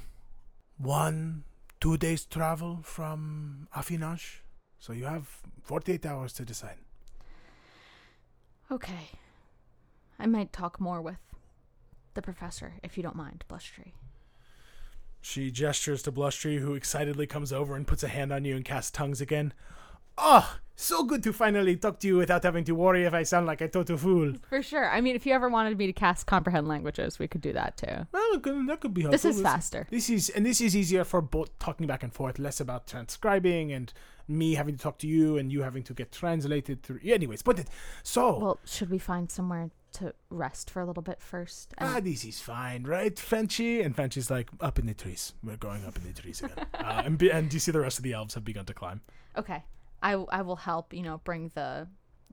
one, 0.76 1.44
two 1.80 1.96
days 1.96 2.24
travel 2.24 2.80
from 2.82 3.68
Affinage. 3.74 4.40
So 4.78 4.92
you 4.92 5.06
have 5.06 5.28
48 5.62 6.04
hours 6.04 6.32
to 6.34 6.44
decide. 6.44 6.78
Okay. 8.70 9.10
I 10.18 10.26
might 10.26 10.52
talk 10.52 10.80
more 10.80 11.00
with 11.00 11.20
the 12.14 12.22
professor, 12.22 12.74
if 12.82 12.96
you 12.96 13.02
don't 13.02 13.16
mind, 13.16 13.44
Blushtree. 13.48 13.92
She 15.20 15.50
gestures 15.50 16.02
to 16.02 16.12
Blushtree, 16.12 16.60
who 16.60 16.74
excitedly 16.74 17.26
comes 17.26 17.52
over 17.52 17.74
and 17.74 17.86
puts 17.86 18.02
a 18.02 18.08
hand 18.08 18.32
on 18.32 18.44
you 18.44 18.56
and 18.56 18.64
casts 18.64 18.90
tongues 18.90 19.20
again. 19.20 19.52
Oh, 20.18 20.58
so 20.78 21.04
good 21.04 21.22
to 21.22 21.32
finally 21.32 21.76
talk 21.76 22.00
to 22.00 22.06
you 22.06 22.16
without 22.16 22.42
having 22.42 22.64
to 22.64 22.74
worry 22.74 23.04
if 23.04 23.14
I 23.14 23.22
sound 23.22 23.46
like 23.46 23.60
a 23.60 23.68
total 23.68 23.96
fool. 23.96 24.34
For 24.48 24.62
sure. 24.62 24.88
I 24.88 25.00
mean, 25.00 25.16
if 25.16 25.24
you 25.24 25.32
ever 25.32 25.48
wanted 25.48 25.78
me 25.78 25.86
to 25.86 25.92
cast 25.92 26.26
comprehend 26.26 26.68
languages, 26.68 27.18
we 27.18 27.28
could 27.28 27.40
do 27.40 27.52
that 27.54 27.76
too. 27.76 28.06
Well, 28.12 28.32
that 28.32 28.42
could, 28.42 28.66
that 28.68 28.80
could 28.80 28.94
be 28.94 29.02
helpful. 29.02 29.30
This 29.30 29.36
is 29.36 29.42
faster. 29.42 29.86
This 29.90 30.10
is 30.10 30.28
and 30.30 30.44
this 30.44 30.60
is 30.60 30.76
easier 30.76 31.04
for 31.04 31.20
both 31.22 31.58
talking 31.58 31.86
back 31.86 32.02
and 32.02 32.12
forth, 32.12 32.38
less 32.38 32.60
about 32.60 32.86
transcribing 32.86 33.72
and 33.72 33.92
me 34.28 34.54
having 34.54 34.76
to 34.76 34.82
talk 34.82 34.98
to 34.98 35.06
you 35.06 35.38
and 35.38 35.52
you 35.52 35.62
having 35.62 35.82
to 35.84 35.94
get 35.94 36.12
translated 36.12 36.82
through. 36.82 37.00
Anyways, 37.04 37.42
but 37.42 37.58
it 37.60 37.68
so 38.02 38.38
Well, 38.38 38.58
should 38.64 38.90
we 38.90 38.98
find 38.98 39.30
somewhere 39.30 39.70
to 39.92 40.12
rest 40.28 40.68
for 40.68 40.82
a 40.82 40.84
little 40.84 41.02
bit 41.02 41.22
first? 41.22 41.72
And- 41.78 41.88
ah, 41.88 42.00
this 42.00 42.24
is 42.24 42.40
fine, 42.40 42.84
right, 42.84 43.14
Fenchy? 43.14 43.82
And 43.84 43.96
Fenchy's 43.96 44.30
like 44.30 44.50
up 44.60 44.78
in 44.78 44.86
the 44.86 44.94
trees. 44.94 45.32
We're 45.42 45.56
going 45.56 45.86
up 45.86 45.96
in 45.96 46.02
the 46.02 46.20
trees 46.20 46.42
again. 46.42 46.66
uh, 46.74 47.02
and 47.04 47.16
be, 47.16 47.30
and 47.30 47.52
you 47.52 47.60
see 47.60 47.70
the 47.72 47.80
rest 47.80 47.98
of 47.98 48.04
the 48.04 48.12
elves 48.12 48.34
have 48.34 48.44
begun 48.44 48.66
to 48.66 48.74
climb? 48.74 49.00
okay. 49.38 49.62
I, 50.02 50.12
I 50.12 50.42
will 50.42 50.56
help, 50.56 50.92
you 50.92 51.02
know, 51.02 51.20
bring 51.24 51.50
the 51.54 51.88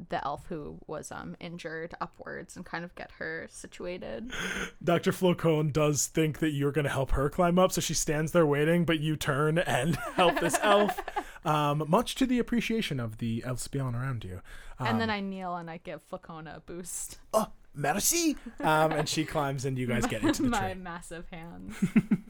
the 0.09 0.23
elf 0.25 0.45
who 0.49 0.79
was 0.87 1.11
um 1.11 1.35
injured 1.39 1.93
upwards 2.01 2.55
and 2.55 2.65
kind 2.65 2.83
of 2.83 2.95
get 2.95 3.11
her 3.19 3.47
situated. 3.49 4.31
Dr. 4.83 5.11
Flocone 5.11 5.71
does 5.71 6.07
think 6.07 6.39
that 6.39 6.49
you're 6.49 6.71
going 6.71 6.85
to 6.85 6.91
help 6.91 7.11
her 7.11 7.29
climb 7.29 7.59
up, 7.59 7.71
so 7.71 7.79
she 7.81 7.93
stands 7.93 8.31
there 8.31 8.45
waiting, 8.45 8.85
but 8.85 8.99
you 8.99 9.15
turn 9.15 9.57
and 9.59 9.95
help 10.15 10.39
this 10.39 10.57
elf, 10.61 10.99
um, 11.45 11.83
much 11.87 12.15
to 12.15 12.25
the 12.25 12.39
appreciation 12.39 12.99
of 12.99 13.19
the 13.19 13.43
elves 13.45 13.67
beyond 13.67 13.95
around 13.95 14.23
you. 14.23 14.41
and 14.79 14.99
then 14.99 15.09
I 15.09 15.19
kneel 15.19 15.55
and 15.55 15.69
I 15.69 15.77
give 15.77 16.01
Flacona 16.09 16.57
a 16.57 16.59
boost. 16.59 17.19
Oh, 17.33 17.51
merci. 17.73 18.35
Um, 18.59 18.91
and 18.91 19.09
she 19.09 19.25
climbs 19.25 19.65
and 19.65 19.77
you 19.77 19.87
guys 19.87 20.05
get 20.05 20.21
into 20.23 20.43
the 20.43 20.49
tree. 20.49 20.59
My 20.59 20.73
tree. 20.73 20.81
massive 20.81 21.25
hands. 21.31 21.75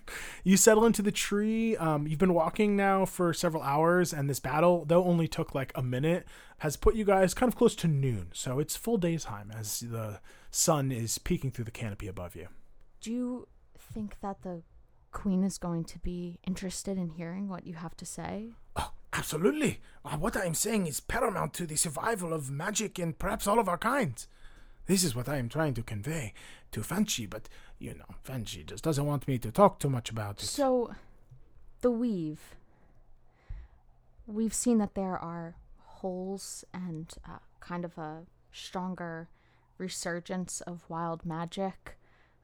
You 0.43 0.57
settle 0.57 0.85
into 0.85 1.01
the 1.01 1.11
tree. 1.11 1.77
Um, 1.77 2.05
you've 2.07 2.19
been 2.19 2.33
walking 2.33 2.75
now 2.75 3.05
for 3.05 3.33
several 3.33 3.63
hours, 3.63 4.11
and 4.11 4.29
this 4.29 4.39
battle, 4.39 4.83
though 4.85 5.05
only 5.05 5.27
took 5.27 5.55
like 5.55 5.71
a 5.75 5.81
minute, 5.81 6.27
has 6.59 6.75
put 6.75 6.95
you 6.95 7.05
guys 7.05 7.33
kind 7.33 7.49
of 7.51 7.57
close 7.57 7.75
to 7.77 7.87
noon. 7.87 8.27
So 8.33 8.59
it's 8.59 8.75
full 8.75 8.97
daytime 8.97 9.51
as 9.57 9.79
the 9.79 10.19
sun 10.51 10.91
is 10.91 11.17
peeking 11.17 11.51
through 11.51 11.65
the 11.65 11.71
canopy 11.71 12.07
above 12.07 12.35
you. 12.35 12.49
Do 12.99 13.11
you 13.11 13.47
think 13.77 14.17
that 14.21 14.41
the 14.43 14.63
queen 15.11 15.43
is 15.43 15.57
going 15.57 15.85
to 15.85 15.99
be 15.99 16.39
interested 16.45 16.97
in 16.97 17.11
hearing 17.11 17.47
what 17.47 17.65
you 17.65 17.75
have 17.75 17.95
to 17.97 18.05
say? 18.05 18.49
Oh, 18.75 18.91
absolutely. 19.13 19.79
Uh, 20.03 20.17
what 20.17 20.35
I 20.35 20.45
am 20.45 20.53
saying 20.55 20.87
is 20.87 20.99
paramount 20.99 21.53
to 21.55 21.65
the 21.65 21.75
survival 21.77 22.33
of 22.33 22.51
magic 22.51 22.99
and 22.99 23.17
perhaps 23.17 23.47
all 23.47 23.59
of 23.59 23.69
our 23.69 23.77
kinds. 23.77 24.27
This 24.85 25.03
is 25.03 25.15
what 25.15 25.29
I 25.29 25.37
am 25.37 25.49
trying 25.49 25.73
to 25.75 25.83
convey 25.83 26.33
to 26.71 26.81
Fanchi, 26.81 27.29
but 27.29 27.47
you 27.79 27.93
know, 27.93 28.15
Fanchi 28.25 28.65
just 28.65 28.83
doesn't 28.83 29.05
want 29.05 29.27
me 29.27 29.37
to 29.37 29.51
talk 29.51 29.79
too 29.79 29.89
much 29.89 30.09
about 30.09 30.41
it. 30.41 30.45
So, 30.45 30.93
the 31.81 31.91
weave. 31.91 32.55
We've 34.25 34.53
seen 34.53 34.77
that 34.77 34.95
there 34.95 35.17
are 35.17 35.55
holes 35.79 36.63
and 36.73 37.13
uh, 37.27 37.39
kind 37.59 37.83
of 37.83 37.97
a 37.97 38.21
stronger 38.51 39.27
resurgence 39.77 40.61
of 40.61 40.89
wild 40.89 41.25
magic, 41.25 41.97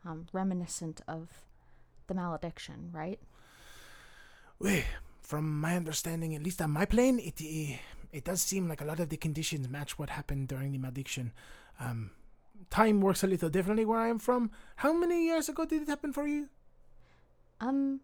um, 0.06 0.28
reminiscent 0.34 1.02
of 1.08 1.30
the 2.08 2.14
malediction, 2.14 2.90
right? 2.92 3.20
Well, 4.60 4.82
from 5.22 5.62
my 5.62 5.76
understanding, 5.76 6.36
at 6.36 6.44
least 6.44 6.62
on 6.62 6.72
my 6.72 6.86
plane, 6.86 7.20
it 7.20 7.40
it 8.12 8.24
does 8.24 8.42
seem 8.42 8.68
like 8.68 8.82
a 8.82 8.86
lot 8.86 9.00
of 9.00 9.10
the 9.10 9.18
conditions 9.18 9.70
match 9.70 10.00
what 10.00 10.10
happened 10.10 10.48
during 10.48 10.72
the 10.72 10.80
malediction. 10.80 11.32
Um, 11.80 12.12
time 12.70 13.02
works 13.02 13.24
a 13.24 13.28
little 13.28 13.50
differently 13.50 13.86
where 13.86 14.00
I 14.00 14.08
am 14.10 14.20
from. 14.20 14.52
How 14.78 14.94
many 14.94 15.26
years 15.26 15.50
ago 15.50 15.66
did 15.66 15.82
it 15.84 15.88
happen 15.88 16.14
for 16.14 16.28
you? 16.28 16.50
Um, 17.62 18.02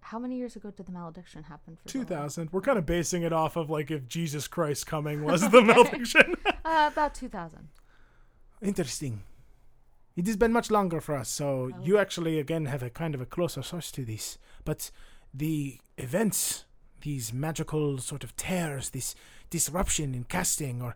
how 0.00 0.18
many 0.18 0.36
years 0.38 0.56
ago 0.56 0.70
did 0.70 0.86
the 0.86 0.92
malediction 0.92 1.42
happen 1.44 1.76
for 1.76 1.88
Zola? 1.88 2.04
2000. 2.04 2.52
We're 2.52 2.60
kind 2.62 2.78
of 2.78 2.86
basing 2.86 3.22
it 3.22 3.32
off 3.32 3.56
of 3.56 3.68
like 3.68 3.90
if 3.90 4.08
Jesus 4.08 4.48
Christ 4.48 4.86
coming 4.86 5.22
was 5.24 5.50
the 5.50 5.62
malediction. 5.70 6.34
Uh, 6.64 6.90
about 6.92 7.14
2000. 7.14 7.68
Interesting. 8.60 9.22
It 10.16 10.26
has 10.26 10.36
been 10.36 10.52
much 10.52 10.70
longer 10.70 11.00
for 11.00 11.14
us, 11.16 11.30
so 11.30 11.70
Oh. 11.74 11.82
you 11.82 11.96
actually 11.96 12.38
again 12.38 12.66
have 12.66 12.82
a 12.82 12.90
kind 12.90 13.14
of 13.14 13.20
a 13.22 13.26
closer 13.26 13.62
source 13.62 13.90
to 13.92 14.04
this. 14.04 14.36
But 14.66 14.90
the 15.32 15.78
events, 15.96 16.64
these 17.00 17.32
magical 17.32 17.96
sort 17.98 18.22
of 18.22 18.36
tears, 18.36 18.90
this 18.90 19.14
disruption 19.48 20.14
in 20.14 20.24
casting, 20.24 20.82
or 20.82 20.94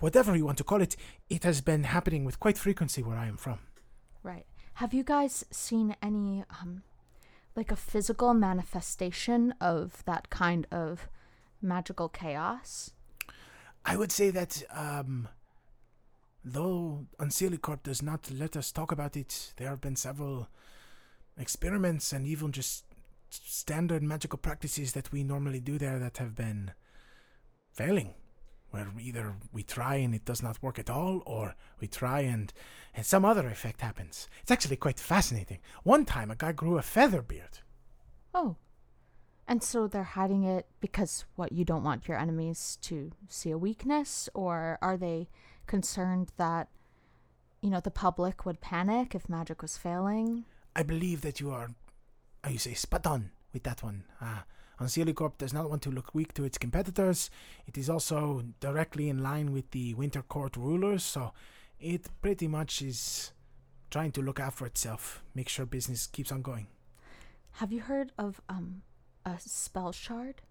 whatever 0.00 0.36
you 0.36 0.44
want 0.44 0.58
to 0.58 0.64
call 0.64 0.82
it, 0.82 0.96
it 1.28 1.44
has 1.44 1.60
been 1.60 1.84
happening 1.84 2.24
with 2.24 2.40
quite 2.40 2.58
frequency 2.58 3.02
where 3.02 3.16
I 3.16 3.26
am 3.26 3.36
from. 3.36 3.58
Right. 4.22 4.46
Have 4.74 4.94
you 4.94 5.04
guys 5.04 5.44
seen 5.50 5.96
any, 6.02 6.44
um, 6.60 6.82
like 7.56 7.72
a 7.72 7.76
physical 7.76 8.34
manifestation 8.34 9.52
of 9.60 10.04
that 10.04 10.30
kind 10.30 10.66
of 10.70 11.08
magical 11.60 12.08
chaos? 12.08 12.92
I 13.84 13.96
would 13.96 14.12
say 14.12 14.30
that 14.30 14.62
um, 14.70 15.28
though 16.44 17.06
Unseelie 17.18 17.60
Corp 17.60 17.82
does 17.82 18.02
not 18.02 18.30
let 18.30 18.56
us 18.56 18.70
talk 18.70 18.92
about 18.92 19.16
it, 19.16 19.52
there 19.56 19.68
have 19.68 19.80
been 19.80 19.96
several 19.96 20.48
experiments 21.36 22.12
and 22.12 22.26
even 22.26 22.52
just 22.52 22.84
standard 23.30 24.02
magical 24.02 24.38
practices 24.38 24.92
that 24.92 25.12
we 25.12 25.22
normally 25.22 25.60
do 25.60 25.78
there 25.78 25.98
that 25.98 26.18
have 26.18 26.34
been 26.34 26.72
failing. 27.72 28.14
Where 28.70 28.88
either 29.00 29.34
we 29.52 29.62
try 29.62 29.96
and 29.96 30.14
it 30.14 30.24
does 30.24 30.42
not 30.42 30.62
work 30.62 30.78
at 30.78 30.90
all, 30.90 31.22
or 31.24 31.54
we 31.80 31.88
try 31.88 32.20
and 32.20 32.52
and 32.94 33.06
some 33.06 33.24
other 33.24 33.46
effect 33.48 33.80
happens. 33.80 34.28
It's 34.42 34.50
actually 34.50 34.76
quite 34.76 34.98
fascinating. 34.98 35.58
One 35.84 36.04
time, 36.04 36.30
a 36.30 36.36
guy 36.36 36.52
grew 36.52 36.78
a 36.78 36.82
feather 36.82 37.22
beard. 37.22 37.60
Oh. 38.34 38.56
And 39.46 39.62
so 39.62 39.86
they're 39.86 40.02
hiding 40.02 40.44
it 40.44 40.66
because 40.80 41.24
what 41.36 41.52
you 41.52 41.64
don't 41.64 41.82
want 41.82 42.06
your 42.06 42.18
enemies 42.18 42.76
to 42.82 43.12
see 43.28 43.50
a 43.50 43.56
weakness 43.56 44.28
or 44.34 44.78
are 44.82 44.98
they 44.98 45.28
concerned 45.66 46.32
that 46.36 46.68
you 47.62 47.70
know 47.70 47.80
the 47.80 47.90
public 47.90 48.44
would 48.44 48.60
panic 48.60 49.14
if 49.14 49.28
magic 49.28 49.62
was 49.62 49.78
failing? 49.78 50.44
I 50.76 50.82
believe 50.82 51.22
that 51.22 51.40
you 51.40 51.50
are, 51.50 51.70
how 52.44 52.50
you 52.50 52.58
say, 52.58 52.74
spot 52.74 53.06
on 53.06 53.30
with 53.52 53.62
that 53.62 53.82
one. 53.82 54.04
Uh, 54.20 54.42
Unseelie 54.80 55.14
Corp 55.14 55.38
does 55.38 55.52
not 55.52 55.68
want 55.68 55.82
to 55.82 55.90
look 55.90 56.14
weak 56.14 56.32
to 56.34 56.44
its 56.44 56.58
competitors. 56.58 57.30
It 57.66 57.76
is 57.76 57.90
also 57.90 58.44
directly 58.60 59.08
in 59.08 59.22
line 59.22 59.52
with 59.52 59.70
the 59.72 59.94
Winter 59.94 60.22
Court 60.22 60.56
rulers, 60.56 61.02
so 61.02 61.32
it 61.80 62.08
pretty 62.22 62.48
much 62.48 62.82
is 62.82 63.32
trying 63.90 64.12
to 64.12 64.22
look 64.22 64.38
out 64.38 64.54
for 64.54 64.66
itself, 64.66 65.22
make 65.34 65.48
sure 65.48 65.66
business 65.66 66.06
keeps 66.06 66.30
on 66.30 66.42
going. 66.42 66.66
Have 67.52 67.72
you 67.72 67.80
heard 67.80 68.12
of 68.18 68.40
um 68.48 68.82
a 69.24 69.34
spell 69.40 69.92
shard? 69.92 70.42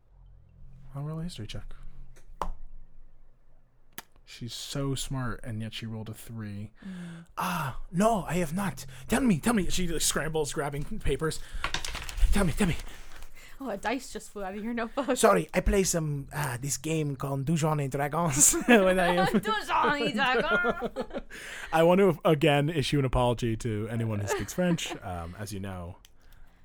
I'll 0.95 1.03
roll 1.03 1.19
a 1.19 1.23
history 1.23 1.47
check. 1.47 1.73
She's 4.25 4.53
so 4.53 4.93
smart, 4.93 5.39
and 5.43 5.61
yet 5.61 5.73
she 5.73 5.85
rolled 5.85 6.09
a 6.09 6.13
three. 6.13 6.71
Ah, 7.37 7.77
no, 7.93 8.25
I 8.27 8.35
have 8.35 8.53
not. 8.53 8.85
Tell 9.07 9.21
me, 9.21 9.39
tell 9.39 9.53
me. 9.53 9.69
She 9.69 9.87
like, 9.87 10.01
scrambles, 10.01 10.51
grabbing 10.51 10.83
papers. 10.99 11.39
Tell 12.33 12.43
me, 12.43 12.51
tell 12.51 12.67
me. 12.67 12.75
Oh, 13.61 13.69
a 13.69 13.77
dice 13.77 14.13
just 14.13 14.31
flew 14.31 14.43
out 14.43 14.55
of 14.55 14.63
your 14.63 14.73
notebook. 14.75 15.17
Sorry, 15.17 15.49
I 15.51 15.61
play 15.61 15.81
some 15.83 16.27
uh, 16.31 16.57
this 16.61 16.77
game 16.77 17.15
called 17.15 17.45
Dungeons 17.45 17.81
and 17.81 17.91
Dragons 17.91 18.55
when 18.67 18.99
I 18.99 19.15
am. 19.27 19.41
I 21.73 21.81
want 21.81 21.99
to 21.99 22.19
again 22.23 22.69
issue 22.69 22.99
an 22.99 23.05
apology 23.05 23.57
to 23.57 23.87
anyone 23.89 24.19
who 24.19 24.27
speaks 24.27 24.53
French. 24.53 24.93
Um, 25.03 25.35
as 25.39 25.51
you 25.51 25.59
know, 25.59 25.95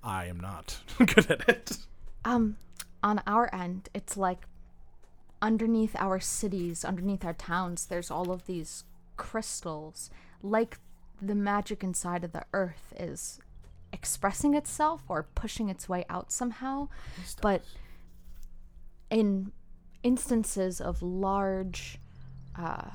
I 0.02 0.26
am 0.26 0.38
not 0.38 0.80
good 0.98 1.30
at 1.30 1.48
it. 1.48 1.78
Um, 2.26 2.56
on 3.02 3.22
our 3.26 3.48
end, 3.54 3.88
it's 3.94 4.18
like 4.18 4.46
underneath 5.40 5.96
our 5.98 6.20
cities, 6.20 6.84
underneath 6.84 7.24
our 7.24 7.32
towns, 7.32 7.86
there's 7.86 8.10
all 8.10 8.30
of 8.30 8.46
these 8.46 8.84
crystals. 9.16 10.10
Like 10.42 10.78
the 11.20 11.34
magic 11.34 11.82
inside 11.82 12.22
of 12.22 12.32
the 12.32 12.44
earth 12.52 12.92
is 12.98 13.38
expressing 13.92 14.54
itself 14.54 15.02
or 15.08 15.24
pushing 15.34 15.68
its 15.68 15.88
way 15.88 16.04
out 16.08 16.32
somehow. 16.32 16.88
But 17.40 17.62
in 19.10 19.52
instances 20.02 20.80
of 20.80 21.02
large, 21.02 21.98
uh, 22.56 22.90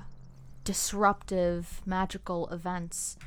disruptive 0.64 1.82
magical 1.86 2.48
events, 2.49 3.18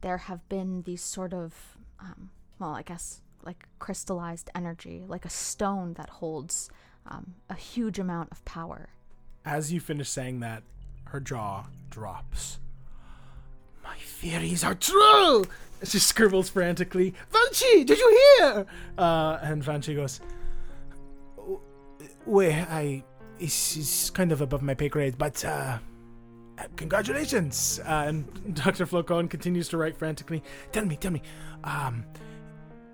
there 0.00 0.18
have 0.18 0.48
been 0.48 0.82
these 0.82 1.02
sort 1.02 1.34
of, 1.34 1.76
um, 2.00 2.30
well, 2.58 2.74
I 2.74 2.82
guess 2.82 3.20
like 3.42 3.68
crystallized 3.78 4.50
energy, 4.54 5.04
like 5.06 5.24
a 5.24 5.30
stone 5.30 5.94
that 5.94 6.08
holds 6.08 6.70
um, 7.06 7.34
a 7.48 7.54
huge 7.54 7.98
amount 7.98 8.30
of 8.32 8.44
power. 8.44 8.90
As 9.44 9.72
you 9.72 9.80
finish 9.80 10.08
saying 10.08 10.40
that, 10.40 10.62
her 11.04 11.20
jaw 11.20 11.66
drops. 11.90 12.58
My 13.88 13.96
theories 13.96 14.64
are 14.64 14.74
true. 14.74 15.44
She 15.82 15.98
scribbles 15.98 16.50
frantically. 16.50 17.14
Fanchi, 17.32 17.86
did 17.86 17.98
you 17.98 18.20
hear? 18.38 18.66
Uh, 18.98 19.38
and 19.42 19.64
Fanchi 19.64 19.94
goes, 19.96 20.20
Well, 22.26 22.66
I. 22.70 23.02
This 23.38 23.76
is 23.76 24.10
kind 24.10 24.32
of 24.32 24.40
above 24.40 24.62
my 24.62 24.74
pay 24.74 24.88
grade, 24.88 25.16
but 25.16 25.44
uh, 25.44 25.78
uh, 26.58 26.64
congratulations. 26.74 27.80
uh, 27.86 28.04
and 28.08 28.54
Dr. 28.64 28.84
Flocon 28.84 29.30
continues 29.30 29.68
to 29.68 29.76
write 29.78 29.96
frantically. 29.96 30.42
Tell 30.72 30.84
me, 30.84 30.96
tell 30.96 31.12
me. 31.12 31.22
Um, 31.62 32.04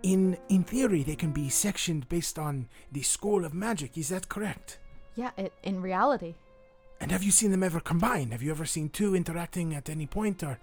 in 0.02 0.36
in 0.50 0.62
theory, 0.64 1.02
they 1.02 1.16
can 1.16 1.32
be 1.32 1.48
sectioned 1.48 2.06
based 2.10 2.38
on 2.38 2.68
the 2.92 3.00
school 3.02 3.44
of 3.46 3.54
magic. 3.54 3.96
Is 3.96 4.10
that 4.10 4.28
correct? 4.28 4.78
Yeah, 5.16 5.30
it 5.38 5.52
in 5.62 5.80
reality. 5.80 6.34
And 7.00 7.10
have 7.10 7.22
you 7.22 7.30
seen 7.32 7.50
them 7.50 7.62
ever 7.62 7.80
combine? 7.80 8.30
Have 8.32 8.42
you 8.42 8.50
ever 8.50 8.66
seen 8.66 8.88
two 8.90 9.16
interacting 9.16 9.74
at 9.74 9.88
any 9.88 10.06
point, 10.06 10.42
or 10.42 10.58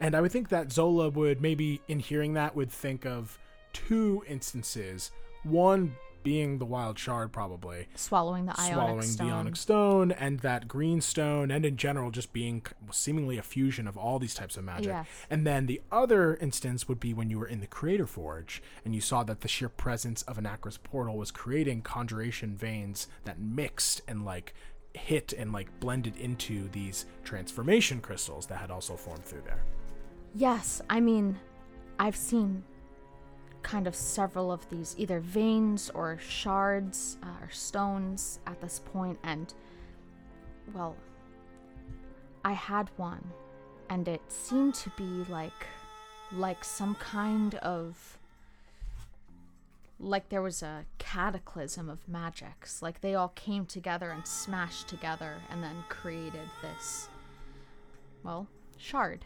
And 0.00 0.14
I 0.14 0.20
would 0.20 0.32
think 0.32 0.50
that 0.50 0.72
Zola 0.72 1.08
would 1.10 1.40
maybe, 1.40 1.80
in 1.88 2.00
hearing 2.00 2.34
that, 2.34 2.54
would 2.54 2.70
think 2.70 3.06
of 3.06 3.38
two 3.72 4.24
instances. 4.28 5.10
One 5.42 5.96
being 6.22 6.58
the 6.58 6.64
wild 6.64 6.98
shard, 6.98 7.30
probably 7.30 7.86
Swallowing 7.94 8.46
the 8.46 8.60
ionic 8.60 8.74
swallowing 8.74 9.02
stone. 9.02 9.28
the 9.28 9.32
onyx 9.32 9.60
stone, 9.60 10.10
and 10.10 10.40
that 10.40 10.66
green 10.66 11.00
stone, 11.00 11.52
and 11.52 11.64
in 11.64 11.76
general, 11.76 12.10
just 12.10 12.32
being 12.32 12.64
seemingly 12.90 13.38
a 13.38 13.44
fusion 13.44 13.86
of 13.86 13.96
all 13.96 14.18
these 14.18 14.34
types 14.34 14.56
of 14.56 14.64
magic. 14.64 14.88
Yes. 14.88 15.06
And 15.30 15.46
then 15.46 15.66
the 15.66 15.80
other 15.92 16.34
instance 16.34 16.88
would 16.88 16.98
be 16.98 17.14
when 17.14 17.30
you 17.30 17.38
were 17.38 17.46
in 17.46 17.60
the 17.60 17.68
Creator 17.68 18.08
Forge, 18.08 18.60
and 18.84 18.92
you 18.92 19.00
saw 19.00 19.22
that 19.22 19.42
the 19.42 19.46
sheer 19.46 19.68
presence 19.68 20.22
of 20.22 20.36
Anacris 20.36 20.82
portal 20.82 21.16
was 21.16 21.30
creating 21.30 21.82
conjuration 21.82 22.56
veins 22.56 23.06
that 23.24 23.38
mixed 23.38 24.02
and 24.08 24.24
like 24.24 24.52
hit 24.94 25.32
and 25.32 25.52
like 25.52 25.68
blended 25.78 26.16
into 26.16 26.68
these 26.70 27.06
transformation 27.22 28.00
crystals 28.00 28.46
that 28.46 28.56
had 28.58 28.72
also 28.72 28.96
formed 28.96 29.24
through 29.24 29.42
there. 29.42 29.62
Yes, 30.38 30.82
I 30.90 31.00
mean, 31.00 31.38
I've 31.98 32.14
seen 32.14 32.62
kind 33.62 33.86
of 33.86 33.94
several 33.94 34.52
of 34.52 34.68
these 34.68 34.94
either 34.98 35.18
veins 35.18 35.90
or 35.94 36.18
shards 36.18 37.16
uh, 37.22 37.42
or 37.42 37.48
stones 37.50 38.38
at 38.46 38.60
this 38.60 38.82
point, 38.84 39.18
and 39.22 39.54
well, 40.74 40.94
I 42.44 42.52
had 42.52 42.90
one, 42.98 43.24
and 43.88 44.06
it 44.08 44.20
seemed 44.28 44.74
to 44.74 44.90
be 44.90 45.24
like 45.32 45.66
like 46.32 46.64
some 46.64 46.96
kind 46.96 47.54
of 47.54 48.18
like 49.98 50.28
there 50.28 50.42
was 50.42 50.62
a 50.62 50.84
cataclysm 50.98 51.88
of 51.88 52.06
magics. 52.06 52.82
Like 52.82 53.00
they 53.00 53.14
all 53.14 53.32
came 53.34 53.64
together 53.64 54.10
and 54.10 54.26
smashed 54.26 54.86
together 54.86 55.36
and 55.48 55.62
then 55.62 55.82
created 55.88 56.50
this 56.60 57.08
wild 58.22 58.48
shard 58.76 59.24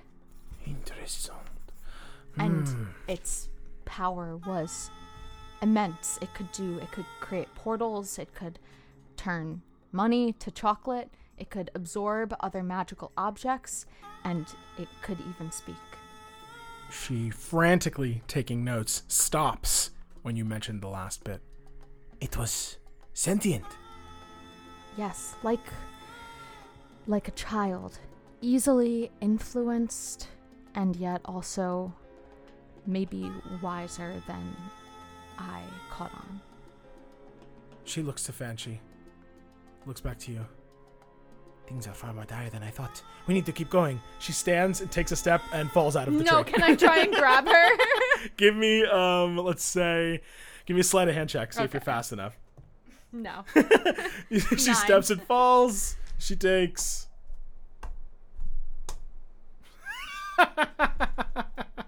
Interesting. 0.66 1.35
and 2.37 2.69
hmm. 2.69 2.85
its 3.09 3.49
power 3.85 4.37
was 4.47 4.91
immense. 5.62 6.19
It 6.23 6.32
could 6.35 6.51
do 6.53 6.78
it 6.78 6.91
could 6.93 7.07
create 7.20 7.53
portals, 7.55 8.19
it 8.19 8.35
could 8.35 8.59
turn 9.16 9.62
money 9.93 10.32
to 10.35 10.51
chocolate, 10.51 11.11
it 11.37 11.51
could 11.51 11.70
absorb 11.74 12.35
other 12.41 12.62
magical 12.62 13.12
objects, 13.16 13.87
and 14.24 14.47
it 14.78 14.89
could 15.03 15.19
even 15.20 15.51
speak. 15.51 15.74
She 16.91 17.31
frantically 17.31 18.23
taking 18.27 18.65
notes 18.65 19.03
stops 19.09 19.91
when 20.23 20.37
you 20.37 20.45
mentioned 20.45 20.82
the 20.82 20.89
last 20.89 21.24
bit. 21.24 21.41
It 22.20 22.37
was 22.37 22.78
sentient. 23.15 23.65
Yes, 24.97 25.35
like 25.43 25.61
like 27.07 27.28
a 27.28 27.32
child, 27.32 27.99
easily 28.41 29.11
influenced 29.20 30.28
and 30.74 30.97
yet 30.97 31.20
also 31.24 31.92
maybe 32.86 33.30
wiser 33.62 34.22
than 34.26 34.56
I 35.38 35.62
caught 35.90 36.12
on. 36.14 36.40
She 37.84 38.02
looks 38.02 38.24
to 38.24 38.32
Fanchi. 38.32 38.78
Looks 39.86 40.01
back 40.01 40.18
to 40.20 40.32
you. 40.32 40.44
Things 41.66 41.86
are 41.86 41.94
far 41.94 42.12
more 42.12 42.24
dire 42.24 42.51
than 42.51 42.62
I 42.62 42.70
thought. 42.70 43.02
We 43.26 43.34
need 43.34 43.47
to 43.47 43.52
keep 43.52 43.70
going. 43.70 44.01
She 44.18 44.32
stands 44.32 44.80
and 44.80 44.90
takes 44.90 45.12
a 45.12 45.16
step 45.16 45.40
and 45.52 45.70
falls 45.70 45.97
out 45.97 46.09
of 46.09 46.18
the 46.18 46.24
No, 46.24 46.42
tree. 46.42 46.52
can 46.52 46.62
I 46.62 46.74
try 46.74 46.98
and 47.01 47.12
grab 47.14 47.47
her? 47.47 47.68
give 48.36 48.56
me 48.56 48.84
um 48.86 49.36
let's 49.36 49.64
say 49.64 50.20
give 50.66 50.74
me 50.74 50.80
a 50.80 50.84
sleight 50.84 51.09
of 51.09 51.14
hand 51.14 51.30
check, 51.30 51.52
see 51.52 51.62
if 51.62 51.72
you're 51.72 51.80
fast 51.80 52.12
enough. 52.12 52.36
no. 53.12 53.44
she 54.30 54.66
Nine. 54.66 54.74
steps 54.76 55.10
and 55.10 55.22
falls. 55.22 55.97
She 56.18 56.36
takes 56.36 57.09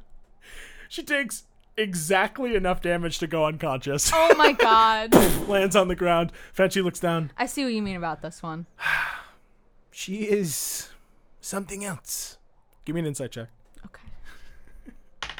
She 0.88 1.02
takes 1.02 1.44
exactly 1.74 2.54
enough 2.54 2.82
damage 2.82 3.18
to 3.20 3.26
go 3.26 3.46
unconscious. 3.46 4.10
Oh 4.12 4.34
my 4.36 4.52
god. 4.58 5.14
Lands 5.48 5.74
on 5.74 5.88
the 5.88 5.96
ground. 5.96 6.32
Fetchy 6.52 6.82
looks 6.82 7.00
down. 7.00 7.32
I 7.38 7.46
see 7.46 7.64
what 7.64 7.72
you 7.72 7.80
mean 7.80 7.96
about 7.96 8.20
this 8.20 8.42
one. 8.42 8.66
She 9.94 10.22
is 10.24 10.88
something 11.40 11.82
else. 11.84 12.38
Give 12.86 12.94
me 12.94 13.00
an 13.00 13.06
insight 13.06 13.30
check. 13.30 13.48
Okay. 13.86 14.08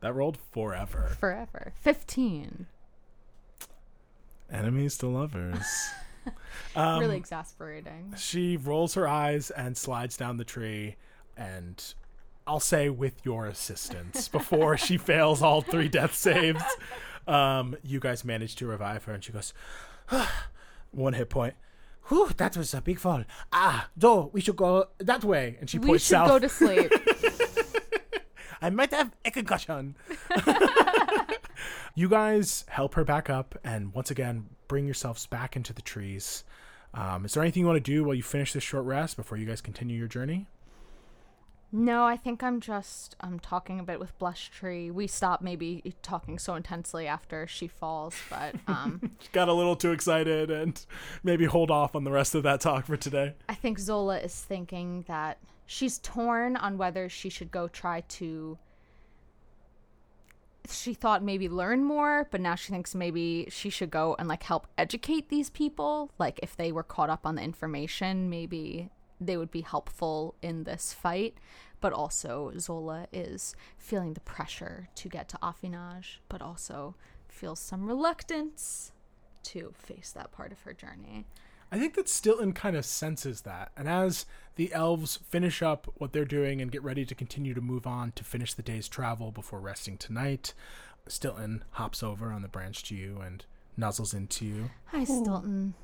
That 0.00 0.14
rolled 0.14 0.38
forever. 0.52 1.14
Forever. 1.20 1.72
15. 1.80 2.66
Enemies 4.50 4.96
to 4.98 5.06
lovers. 5.06 5.90
Um, 6.74 7.00
really 7.00 7.16
exasperating. 7.16 8.14
She 8.16 8.56
rolls 8.56 8.94
her 8.94 9.06
eyes 9.08 9.50
and 9.50 9.76
slides 9.76 10.16
down 10.16 10.36
the 10.36 10.44
tree, 10.44 10.96
and 11.40 11.94
I'll 12.46 12.60
say 12.60 12.88
with 12.90 13.24
your 13.24 13.46
assistance, 13.46 14.28
before 14.28 14.76
she 14.76 14.96
fails 15.10 15.42
all 15.42 15.62
three 15.62 15.88
death 15.88 16.14
saves, 16.14 16.62
um, 17.26 17.76
you 17.82 17.98
guys 17.98 18.24
manage 18.24 18.54
to 18.56 18.66
revive 18.66 19.04
her, 19.04 19.12
and 19.14 19.24
she 19.24 19.32
goes, 19.32 19.52
one 20.90 21.14
hit 21.14 21.30
point. 21.30 21.54
Whew, 22.08 22.30
that 22.36 22.56
was 22.56 22.74
a 22.74 22.80
big 22.80 22.98
fall. 22.98 23.22
Ah, 23.52 23.88
though, 23.96 24.30
we 24.32 24.40
should 24.40 24.56
go 24.56 24.86
that 24.98 25.22
way. 25.22 25.56
And 25.60 25.70
she 25.70 25.78
We 25.78 25.86
points 25.88 26.04
should 26.04 26.10
south. 26.12 26.28
go 26.28 26.38
to 26.40 26.48
sleep. 26.48 26.90
I 28.62 28.68
might 28.70 28.90
have 28.92 29.12
a 29.24 29.30
concussion. 29.30 29.94
you 31.94 32.08
guys 32.08 32.64
help 32.68 32.94
her 32.94 33.04
back 33.04 33.30
up, 33.30 33.56
and 33.64 33.94
once 33.94 34.10
again, 34.10 34.50
bring 34.68 34.84
yourselves 34.84 35.26
back 35.26 35.56
into 35.56 35.72
the 35.72 35.82
trees. 35.82 36.44
Um, 36.92 37.24
is 37.24 37.34
there 37.34 37.42
anything 37.42 37.60
you 37.60 37.66
want 37.66 37.76
to 37.82 37.90
do 37.90 38.02
while 38.04 38.14
you 38.14 38.22
finish 38.22 38.52
this 38.52 38.64
short 38.64 38.84
rest 38.84 39.16
before 39.16 39.38
you 39.38 39.46
guys 39.46 39.60
continue 39.60 39.96
your 39.96 40.08
journey? 40.08 40.46
No, 41.72 42.04
I 42.04 42.16
think 42.16 42.42
I'm 42.42 42.60
just 42.60 43.14
I'm 43.20 43.38
talking 43.38 43.78
a 43.78 43.82
bit 43.82 44.00
with 44.00 44.16
Blush 44.18 44.50
Tree. 44.50 44.90
We 44.90 45.06
stop 45.06 45.40
maybe 45.40 45.94
talking 46.02 46.38
so 46.38 46.54
intensely 46.56 47.06
after 47.06 47.46
she 47.46 47.68
falls, 47.68 48.14
but 48.28 48.56
um 48.66 49.12
She 49.20 49.28
Got 49.32 49.48
a 49.48 49.52
little 49.52 49.76
too 49.76 49.92
excited, 49.92 50.50
and 50.50 50.84
maybe 51.22 51.44
hold 51.44 51.70
off 51.70 51.94
on 51.94 52.04
the 52.04 52.10
rest 52.10 52.34
of 52.34 52.42
that 52.42 52.60
talk 52.60 52.86
for 52.86 52.96
today. 52.96 53.34
I 53.48 53.54
think 53.54 53.78
Zola 53.78 54.18
is 54.18 54.34
thinking 54.34 55.04
that 55.06 55.38
she's 55.66 55.98
torn 55.98 56.56
on 56.56 56.76
whether 56.76 57.08
she 57.08 57.28
should 57.28 57.50
go 57.52 57.68
try 57.68 58.00
to. 58.00 58.58
She 60.68 60.94
thought 60.94 61.22
maybe 61.22 61.48
learn 61.48 61.84
more, 61.84 62.28
but 62.30 62.40
now 62.40 62.54
she 62.54 62.70
thinks 62.72 62.94
maybe 62.94 63.46
she 63.48 63.70
should 63.70 63.90
go 63.90 64.14
and 64.18 64.28
like 64.28 64.42
help 64.42 64.66
educate 64.76 65.28
these 65.28 65.50
people. 65.50 66.10
Like 66.18 66.40
if 66.42 66.56
they 66.56 66.72
were 66.72 66.82
caught 66.82 67.10
up 67.10 67.26
on 67.26 67.36
the 67.36 67.42
information, 67.42 68.28
maybe 68.28 68.90
they 69.20 69.36
would 69.36 69.50
be 69.50 69.60
helpful 69.60 70.34
in 70.42 70.64
this 70.64 70.92
fight. 70.92 71.38
But 71.80 71.92
also, 71.92 72.52
Zola 72.58 73.06
is 73.12 73.54
feeling 73.78 74.12
the 74.12 74.20
pressure 74.20 74.88
to 74.96 75.08
get 75.08 75.28
to 75.30 75.38
Affinage, 75.42 76.18
but 76.28 76.42
also 76.42 76.94
feels 77.28 77.58
some 77.58 77.86
reluctance 77.86 78.92
to 79.44 79.72
face 79.74 80.12
that 80.12 80.30
part 80.32 80.52
of 80.52 80.60
her 80.62 80.74
journey. 80.74 81.24
I 81.72 81.78
think 81.78 81.94
that 81.94 82.08
Stilton 82.08 82.52
kind 82.52 82.76
of 82.76 82.84
senses 82.84 83.42
that. 83.42 83.70
And 83.76 83.88
as 83.88 84.26
the 84.56 84.72
elves 84.72 85.20
finish 85.28 85.62
up 85.62 85.90
what 85.96 86.12
they're 86.12 86.24
doing 86.24 86.60
and 86.60 86.72
get 86.72 86.82
ready 86.82 87.06
to 87.06 87.14
continue 87.14 87.54
to 87.54 87.60
move 87.60 87.86
on 87.86 88.12
to 88.12 88.24
finish 88.24 88.54
the 88.54 88.62
day's 88.62 88.88
travel 88.88 89.30
before 89.30 89.60
resting 89.60 89.96
tonight, 89.96 90.52
Stilton 91.06 91.64
hops 91.72 92.02
over 92.02 92.32
on 92.32 92.42
the 92.42 92.48
branch 92.48 92.82
to 92.84 92.96
you 92.96 93.20
and 93.24 93.44
nuzzles 93.78 94.12
into 94.12 94.44
you. 94.44 94.70
Hi, 94.86 95.04
Stilton. 95.04 95.74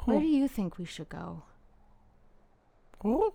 Oh. 0.00 0.04
Where 0.04 0.20
do 0.20 0.26
you 0.26 0.46
think 0.48 0.78
we 0.78 0.84
should 0.84 1.08
go? 1.08 1.44
Oh, 3.04 3.34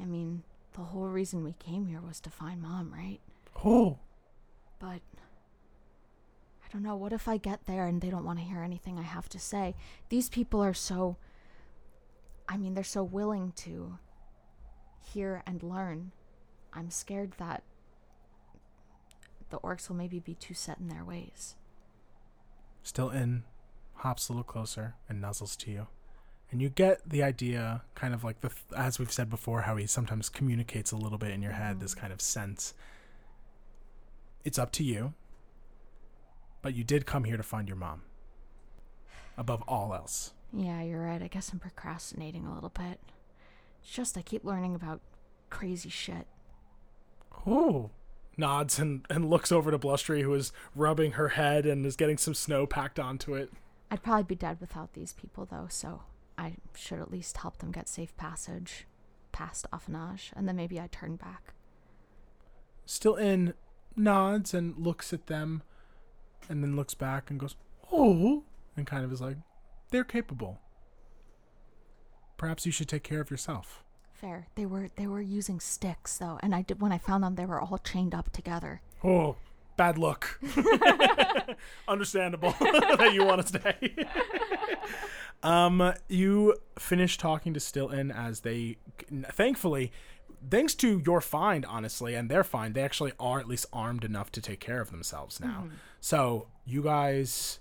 I 0.00 0.04
mean, 0.04 0.44
the 0.74 0.80
whole 0.80 1.08
reason 1.08 1.42
we 1.42 1.54
came 1.58 1.86
here 1.86 2.00
was 2.00 2.20
to 2.20 2.30
find 2.30 2.62
mom, 2.62 2.92
right? 2.92 3.18
oh. 3.64 3.98
But 4.78 5.00
I 6.64 6.72
don't 6.72 6.84
know. 6.84 6.94
What 6.94 7.12
if 7.12 7.26
I 7.26 7.36
get 7.36 7.66
there 7.66 7.86
and 7.86 8.00
they 8.00 8.10
don't 8.10 8.24
want 8.24 8.38
to 8.38 8.44
hear 8.44 8.62
anything 8.62 8.96
I 8.98 9.02
have 9.02 9.28
to 9.30 9.38
say? 9.40 9.74
These 10.08 10.28
people 10.28 10.62
are 10.62 10.74
so. 10.74 11.16
I 12.48 12.56
mean, 12.56 12.74
they're 12.74 12.84
so 12.84 13.02
willing 13.02 13.52
to 13.56 13.98
hear 15.00 15.42
and 15.46 15.62
learn. 15.62 16.12
I'm 16.72 16.90
scared 16.90 17.32
that 17.38 17.62
the 19.50 19.58
orcs 19.58 19.88
will 19.88 19.96
maybe 19.96 20.20
be 20.20 20.34
too 20.34 20.54
set 20.54 20.78
in 20.78 20.88
their 20.88 21.04
ways. 21.04 21.56
Stilton, 22.82 23.44
hops 23.96 24.28
a 24.28 24.32
little 24.32 24.44
closer 24.44 24.94
and 25.08 25.22
nuzzles 25.22 25.56
to 25.58 25.70
you. 25.70 25.86
And 26.50 26.62
you 26.62 26.70
get 26.70 27.06
the 27.06 27.22
idea, 27.22 27.82
kind 27.94 28.14
of 28.14 28.24
like 28.24 28.40
the, 28.40 28.50
as 28.76 28.98
we've 28.98 29.12
said 29.12 29.28
before, 29.28 29.62
how 29.62 29.76
he 29.76 29.86
sometimes 29.86 30.28
communicates 30.28 30.92
a 30.92 30.96
little 30.96 31.18
bit 31.18 31.30
in 31.30 31.42
your 31.42 31.52
head, 31.52 31.80
this 31.80 31.94
mm. 31.94 31.98
kind 31.98 32.12
of 32.12 32.20
sense. 32.22 32.72
It's 34.44 34.58
up 34.58 34.72
to 34.72 34.84
you, 34.84 35.12
but 36.62 36.74
you 36.74 36.84
did 36.84 37.04
come 37.04 37.24
here 37.24 37.36
to 37.36 37.42
find 37.42 37.68
your 37.68 37.76
mom. 37.76 38.02
Above 39.36 39.62
all 39.68 39.94
else. 39.94 40.32
Yeah, 40.52 40.82
you're 40.82 41.04
right. 41.04 41.22
I 41.22 41.28
guess 41.28 41.52
I'm 41.52 41.58
procrastinating 41.58 42.46
a 42.46 42.54
little 42.54 42.70
bit. 42.70 42.98
It's 43.82 43.90
just 43.90 44.16
I 44.16 44.22
keep 44.22 44.44
learning 44.44 44.74
about 44.74 45.00
crazy 45.50 45.90
shit. 45.90 46.26
Oh. 47.46 47.90
Nods 48.38 48.78
and, 48.78 49.04
and 49.10 49.28
looks 49.28 49.52
over 49.52 49.70
to 49.70 49.78
blustery 49.78 50.22
who 50.22 50.32
is 50.32 50.52
rubbing 50.74 51.12
her 51.12 51.30
head 51.30 51.66
and 51.66 51.84
is 51.84 51.96
getting 51.96 52.16
some 52.16 52.34
snow 52.34 52.66
packed 52.66 52.98
onto 52.98 53.34
it. 53.34 53.52
I'd 53.90 54.02
probably 54.02 54.22
be 54.22 54.34
dead 54.34 54.58
without 54.60 54.94
these 54.94 55.12
people, 55.12 55.46
though, 55.50 55.66
so 55.68 56.02
I 56.38 56.56
should 56.74 57.00
at 57.00 57.10
least 57.10 57.36
help 57.38 57.58
them 57.58 57.72
get 57.72 57.88
safe 57.88 58.16
passage 58.16 58.86
past 59.32 59.66
Affinage, 59.72 60.30
and 60.34 60.48
then 60.48 60.56
maybe 60.56 60.80
I 60.80 60.88
turn 60.90 61.16
back. 61.16 61.52
Stilton 62.86 63.54
nods 63.96 64.54
and 64.54 64.78
looks 64.78 65.12
at 65.12 65.26
them 65.26 65.62
and 66.48 66.62
then 66.62 66.76
looks 66.76 66.94
back 66.94 67.30
and 67.30 67.38
goes, 67.38 67.56
Oh, 67.92 68.44
and 68.76 68.86
kind 68.86 69.04
of 69.04 69.12
is 69.12 69.20
like, 69.20 69.36
They're 69.90 70.04
capable. 70.04 70.60
Perhaps 72.36 72.64
you 72.64 72.72
should 72.72 72.88
take 72.88 73.02
care 73.02 73.20
of 73.20 73.30
yourself. 73.30 73.84
Fair. 74.12 74.46
They 74.54 74.66
were 74.66 74.88
they 74.96 75.06
were 75.06 75.20
using 75.20 75.60
sticks 75.60 76.18
though, 76.18 76.38
and 76.42 76.54
I 76.54 76.62
did 76.62 76.80
when 76.80 76.92
I 76.92 76.98
found 76.98 77.22
them 77.22 77.34
they 77.34 77.46
were 77.46 77.60
all 77.60 77.78
chained 77.78 78.14
up 78.14 78.32
together. 78.32 78.80
Oh, 79.04 79.36
bad 79.76 79.98
luck. 79.98 80.40
Understandable 81.88 82.54
that 82.60 83.12
you 83.12 83.24
want 83.24 83.46
to 83.46 83.48
stay. 83.48 83.94
Um, 85.42 85.94
you 86.08 86.56
finish 86.78 87.16
talking 87.18 87.54
to 87.54 87.60
Stilton 87.60 88.10
as 88.10 88.40
they, 88.40 88.78
thankfully, 89.30 89.92
thanks 90.50 90.74
to 90.76 91.02
your 91.04 91.20
find, 91.20 91.64
honestly, 91.66 92.14
and 92.14 92.30
their 92.30 92.44
find, 92.44 92.74
they 92.74 92.82
actually 92.82 93.12
are 93.18 93.38
at 93.40 93.48
least 93.48 93.66
armed 93.72 94.04
enough 94.04 94.30
to 94.32 94.40
take 94.40 94.60
care 94.60 94.80
of 94.80 94.90
themselves 94.90 95.40
now. 95.40 95.64
So 96.00 96.48
you 96.64 96.82
guys 96.82 97.58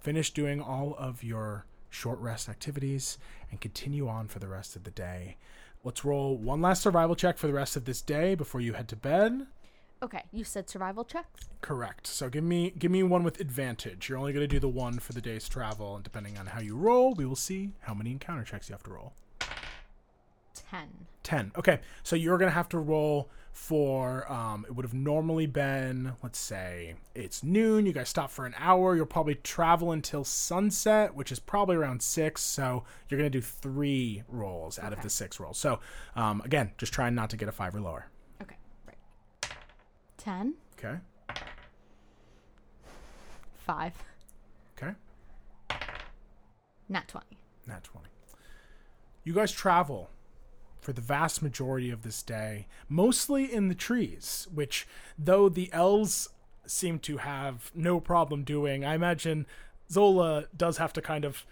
finish 0.00 0.30
doing 0.32 0.60
all 0.60 0.94
of 0.98 1.22
your 1.22 1.66
short 1.90 2.18
rest 2.20 2.48
activities 2.48 3.18
and 3.50 3.60
continue 3.60 4.08
on 4.08 4.28
for 4.28 4.38
the 4.38 4.48
rest 4.48 4.76
of 4.76 4.84
the 4.84 4.90
day. 4.90 5.36
Let's 5.84 6.04
roll 6.04 6.36
one 6.36 6.60
last 6.60 6.82
survival 6.82 7.16
check 7.16 7.38
for 7.38 7.46
the 7.46 7.52
rest 7.52 7.76
of 7.76 7.84
this 7.84 8.02
day 8.02 8.34
before 8.34 8.60
you 8.60 8.74
head 8.74 8.88
to 8.88 8.96
bed. 8.96 9.46
Okay, 10.02 10.22
you 10.32 10.44
said 10.44 10.70
survival 10.70 11.04
checks. 11.04 11.48
Correct. 11.60 12.06
So 12.06 12.28
give 12.28 12.44
me 12.44 12.72
give 12.78 12.90
me 12.90 13.02
one 13.02 13.24
with 13.24 13.40
advantage. 13.40 14.08
You're 14.08 14.18
only 14.18 14.32
going 14.32 14.44
to 14.44 14.48
do 14.48 14.60
the 14.60 14.68
one 14.68 14.98
for 15.00 15.12
the 15.12 15.20
day's 15.20 15.48
travel, 15.48 15.96
and 15.96 16.04
depending 16.04 16.38
on 16.38 16.46
how 16.46 16.60
you 16.60 16.76
roll, 16.76 17.14
we 17.14 17.26
will 17.26 17.36
see 17.36 17.70
how 17.80 17.94
many 17.94 18.12
encounter 18.12 18.44
checks 18.44 18.68
you 18.68 18.74
have 18.74 18.82
to 18.84 18.90
roll. 18.90 19.12
Ten. 20.54 21.06
10. 21.28 21.52
Okay, 21.58 21.80
so 22.02 22.16
you're 22.16 22.38
going 22.38 22.48
to 22.48 22.54
have 22.54 22.70
to 22.70 22.78
roll 22.78 23.28
for, 23.52 24.30
um, 24.32 24.64
it 24.66 24.74
would 24.74 24.84
have 24.84 24.94
normally 24.94 25.46
been, 25.46 26.12
let's 26.22 26.38
say, 26.38 26.94
it's 27.14 27.42
noon. 27.42 27.84
You 27.84 27.92
guys 27.92 28.08
stop 28.08 28.30
for 28.30 28.46
an 28.46 28.54
hour. 28.56 28.96
You'll 28.96 29.04
probably 29.04 29.34
travel 29.34 29.92
until 29.92 30.24
sunset, 30.24 31.14
which 31.14 31.30
is 31.30 31.38
probably 31.38 31.76
around 31.76 32.00
six. 32.00 32.40
So 32.40 32.84
you're 33.08 33.18
going 33.18 33.30
to 33.30 33.38
do 33.38 33.42
three 33.42 34.22
rolls 34.28 34.78
out 34.78 34.92
of 34.94 35.02
the 35.02 35.10
six 35.10 35.38
rolls. 35.38 35.58
So, 35.58 35.80
um, 36.16 36.40
again, 36.44 36.70
just 36.78 36.94
trying 36.94 37.14
not 37.14 37.28
to 37.30 37.36
get 37.36 37.48
a 37.48 37.52
five 37.52 37.74
or 37.74 37.80
lower. 37.80 38.06
Okay. 40.28 40.36
Ten. 40.36 40.54
Okay. 40.78 40.98
Five. 43.56 43.94
Okay. 44.76 44.92
Nat 46.88 47.08
twenty. 47.08 47.38
Nat 47.66 47.84
20. 47.84 48.06
You 49.24 49.34
guys 49.34 49.52
travel 49.52 50.08
for 50.80 50.94
the 50.94 51.02
vast 51.02 51.42
majority 51.42 51.90
of 51.90 52.02
this 52.02 52.22
day, 52.22 52.66
mostly 52.88 53.52
in 53.52 53.68
the 53.68 53.74
trees, 53.74 54.48
which, 54.54 54.86
though 55.18 55.50
the 55.50 55.70
elves 55.72 56.30
seem 56.66 56.98
to 57.00 57.18
have 57.18 57.70
no 57.74 58.00
problem 58.00 58.42
doing, 58.42 58.86
I 58.86 58.94
imagine 58.94 59.46
Zola 59.90 60.46
does 60.56 60.78
have 60.78 60.92
to 60.94 61.02
kind 61.02 61.24
of. 61.24 61.44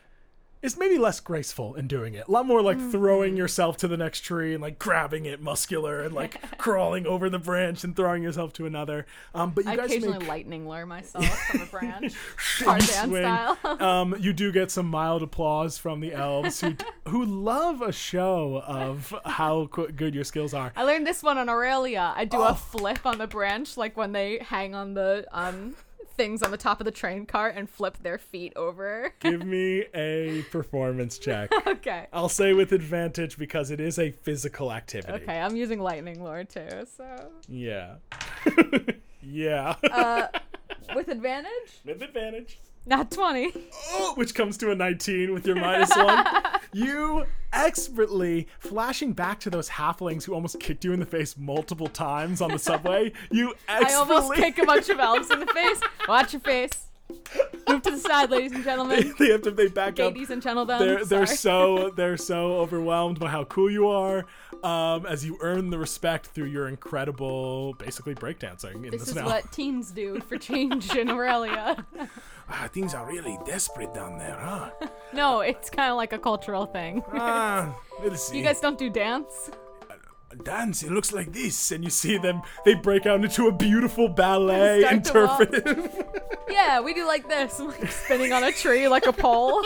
It's 0.63 0.77
maybe 0.77 0.99
less 0.99 1.21
graceful 1.21 1.75
in 1.75 1.87
doing 1.87 2.15
it. 2.15 2.27
A 2.27 2.31
lot 2.31 2.47
more 2.47 2.61
like 2.63 2.79
throwing 2.91 3.37
yourself 3.37 3.77
to 3.79 3.89
the 3.89 3.97
next 3.97 4.21
tree 4.21 4.53
and 4.55 4.63
like 4.63 4.79
grabbing 4.79 5.27
it 5.27 5.41
muscular 5.41 6.03
and 6.03 6.15
like 6.15 6.41
crawling 6.59 7.07
over 7.07 7.31
the 7.31 7.39
branch 7.39 7.85
and 7.85 7.95
throwing 7.95 8.23
yourself 8.23 8.53
to 8.55 8.67
another. 8.67 9.07
Um, 9.35 9.51
but 9.51 9.65
you 9.65 9.71
I 9.71 9.77
guys 9.77 9.87
occasionally 9.91 10.19
make 10.19 10.29
lightning 10.29 10.67
lure 10.69 10.87
myself 10.87 11.25
from 11.47 11.61
a 11.61 11.67
branch, 11.71 12.15
Tarzan 12.59 13.11
style. 13.11 13.59
um, 13.83 14.17
you 14.19 14.33
do 14.33 14.51
get 14.51 14.71
some 14.71 14.87
mild 14.87 15.23
applause 15.23 15.79
from 15.79 16.01
the 16.01 16.13
elves 16.15 16.61
who 16.61 16.75
who 17.07 17.25
love 17.25 17.83
a 17.83 17.93
show 17.93 18.63
of 18.67 19.15
how 19.25 19.67
qu- 19.67 19.93
good 19.93 20.15
your 20.15 20.25
skills 20.25 20.55
are. 20.55 20.73
I 20.75 20.83
learned 20.85 21.07
this 21.07 21.23
one 21.23 21.39
on 21.39 21.49
Aurelia. 21.49 22.13
I 22.17 22.25
do 22.25 22.39
Oh. 22.39 22.49
a 22.49 22.55
flip 22.55 23.05
on 23.07 23.19
the 23.19 23.27
branch, 23.27 23.77
like 23.77 23.97
when 23.97 24.13
they 24.13 24.39
hang 24.39 24.75
on 24.75 24.95
the 24.95 25.27
um 25.33 25.75
things 26.17 26.43
on 26.43 26.51
the 26.51 26.57
top 26.57 26.81
of 26.81 26.85
the 26.85 26.91
train 26.91 27.27
cart 27.27 27.55
and 27.57 27.69
flip 27.69 27.99
their 28.03 28.19
feet 28.19 28.53
over. 28.57 29.13
Give 29.21 29.45
me 29.45 29.85
a 29.95 30.43
performance 30.51 31.19
check. 31.19 31.51
okay. 31.67 32.07
I'll 32.13 32.29
say 32.29 32.53
with 32.53 32.73
advantage 32.73 33.39
because 33.39 33.71
it 33.71 33.81
is 33.81 33.99
a 33.99 34.11
physical 34.11 34.73
activity. 34.73 35.13
Okay, 35.23 35.39
I'm 35.39 35.57
using 35.57 35.81
lightning 35.81 36.23
lore 36.23 36.45
too, 36.45 36.87
so 36.97 37.31
Yeah. 37.49 37.97
yeah. 39.23 39.77
uh 39.91 40.27
with 40.95 41.09
advantage? 41.09 41.81
with 41.85 42.03
advantage. 42.03 42.59
Not 42.89 43.11
20. 43.11 43.53
Oh, 43.91 44.13
which 44.15 44.35
comes 44.35 44.57
to 44.59 44.71
a 44.71 44.75
19 44.75 45.33
with 45.35 45.45
your 45.47 45.57
minus 45.57 45.95
one. 45.97 46.25
You 46.73 47.25
expertly 47.55 48.49
flashing 48.59 49.15
back 49.15 49.41
to 49.41 49.51
those 49.51 49.67
halflings 49.71 50.25
who 50.25 50.35
almost 50.35 50.61
kicked 50.61 50.85
you 50.85 50.93
in 50.93 51.01
the 51.01 51.07
face 51.07 51.35
multiple 51.39 51.87
times 51.87 52.43
on 52.43 52.51
the 52.51 52.59
subway. 52.59 53.13
You 53.31 53.55
I 53.69 53.95
almost 53.95 54.35
kick 54.35 54.59
a 54.59 54.67
bunch 54.67 54.91
of 54.91 54.99
elves 54.99 55.31
in 55.31 55.41
the 55.41 55.47
face. 55.47 55.81
Watch 56.07 56.35
your 56.35 56.41
face. 56.41 56.89
Move 57.69 57.83
to 57.83 57.93
the 57.93 57.99
side, 57.99 58.31
ladies 58.31 58.53
and 58.53 58.63
gentlemen. 58.63 59.15
they 59.19 59.31
have 59.31 59.43
to 59.43 59.53
they 59.53 59.69
back 59.69 59.99
up. 60.01 60.13
Ladies 60.13 60.31
and 60.31 60.43
gentlemen. 60.43 60.79
They're 60.79 61.05
they're 61.05 61.27
so 61.27 61.91
they're 61.97 62.17
so 62.17 62.57
overwhelmed 62.57 63.21
by 63.21 63.29
how 63.29 63.45
cool 63.45 63.71
you 63.71 63.89
are. 63.89 64.27
Um, 64.63 65.07
as 65.07 65.25
you 65.25 65.39
earn 65.41 65.71
the 65.71 65.79
respect 65.79 66.27
through 66.27 66.47
your 66.47 66.69
incredible, 66.69 67.75
basically 67.75 68.15
breakdancing 68.15 68.85
in 68.85 68.91
This 68.91 69.09
is 69.09 69.15
what 69.15 69.51
teens 69.53 69.93
do 69.93 70.21
for 70.29 70.37
change 70.37 70.95
in 70.95 71.09
Aurelia. 71.09 71.87
Ah, 72.49 72.69
things 72.73 72.95
are 72.95 73.05
really 73.07 73.39
desperate 73.45 73.93
down 73.93 74.19
there, 74.19 74.39
huh? 74.41 74.71
No, 75.13 75.41
it's 75.41 75.71
kind 75.71 75.91
of 75.91 75.97
like 75.97 76.13
a 76.13 76.19
cultural 76.19 76.67
thing. 76.67 77.03
Ah, 77.13 77.75
we'll 78.03 78.15
see. 78.17 78.39
You 78.39 78.45
guys 78.45 78.61
don't 78.61 78.79
do 78.79 78.91
dance? 78.91 79.51
dance. 80.45 80.83
It 80.83 80.91
looks 80.93 81.13
like 81.15 81.33
this. 81.33 81.71
and 81.73 81.83
you 81.83 81.89
see 81.89 82.19
them 82.19 82.43
they 82.67 82.75
break 82.75 83.07
out 83.07 83.25
into 83.25 83.47
a 83.47 83.53
beautiful 83.53 84.07
ballet 84.07 84.85
interpretive 84.87 86.05
Yeah, 86.51 86.81
we 86.81 86.93
do 86.93 87.07
like 87.07 87.27
this, 87.27 87.59
like 87.59 87.91
spinning 87.91 88.33
on 88.35 88.45
a 88.45 88.53
tree 88.53 88.87
like 88.87 89.07
a 89.07 89.13
pole. 89.15 89.65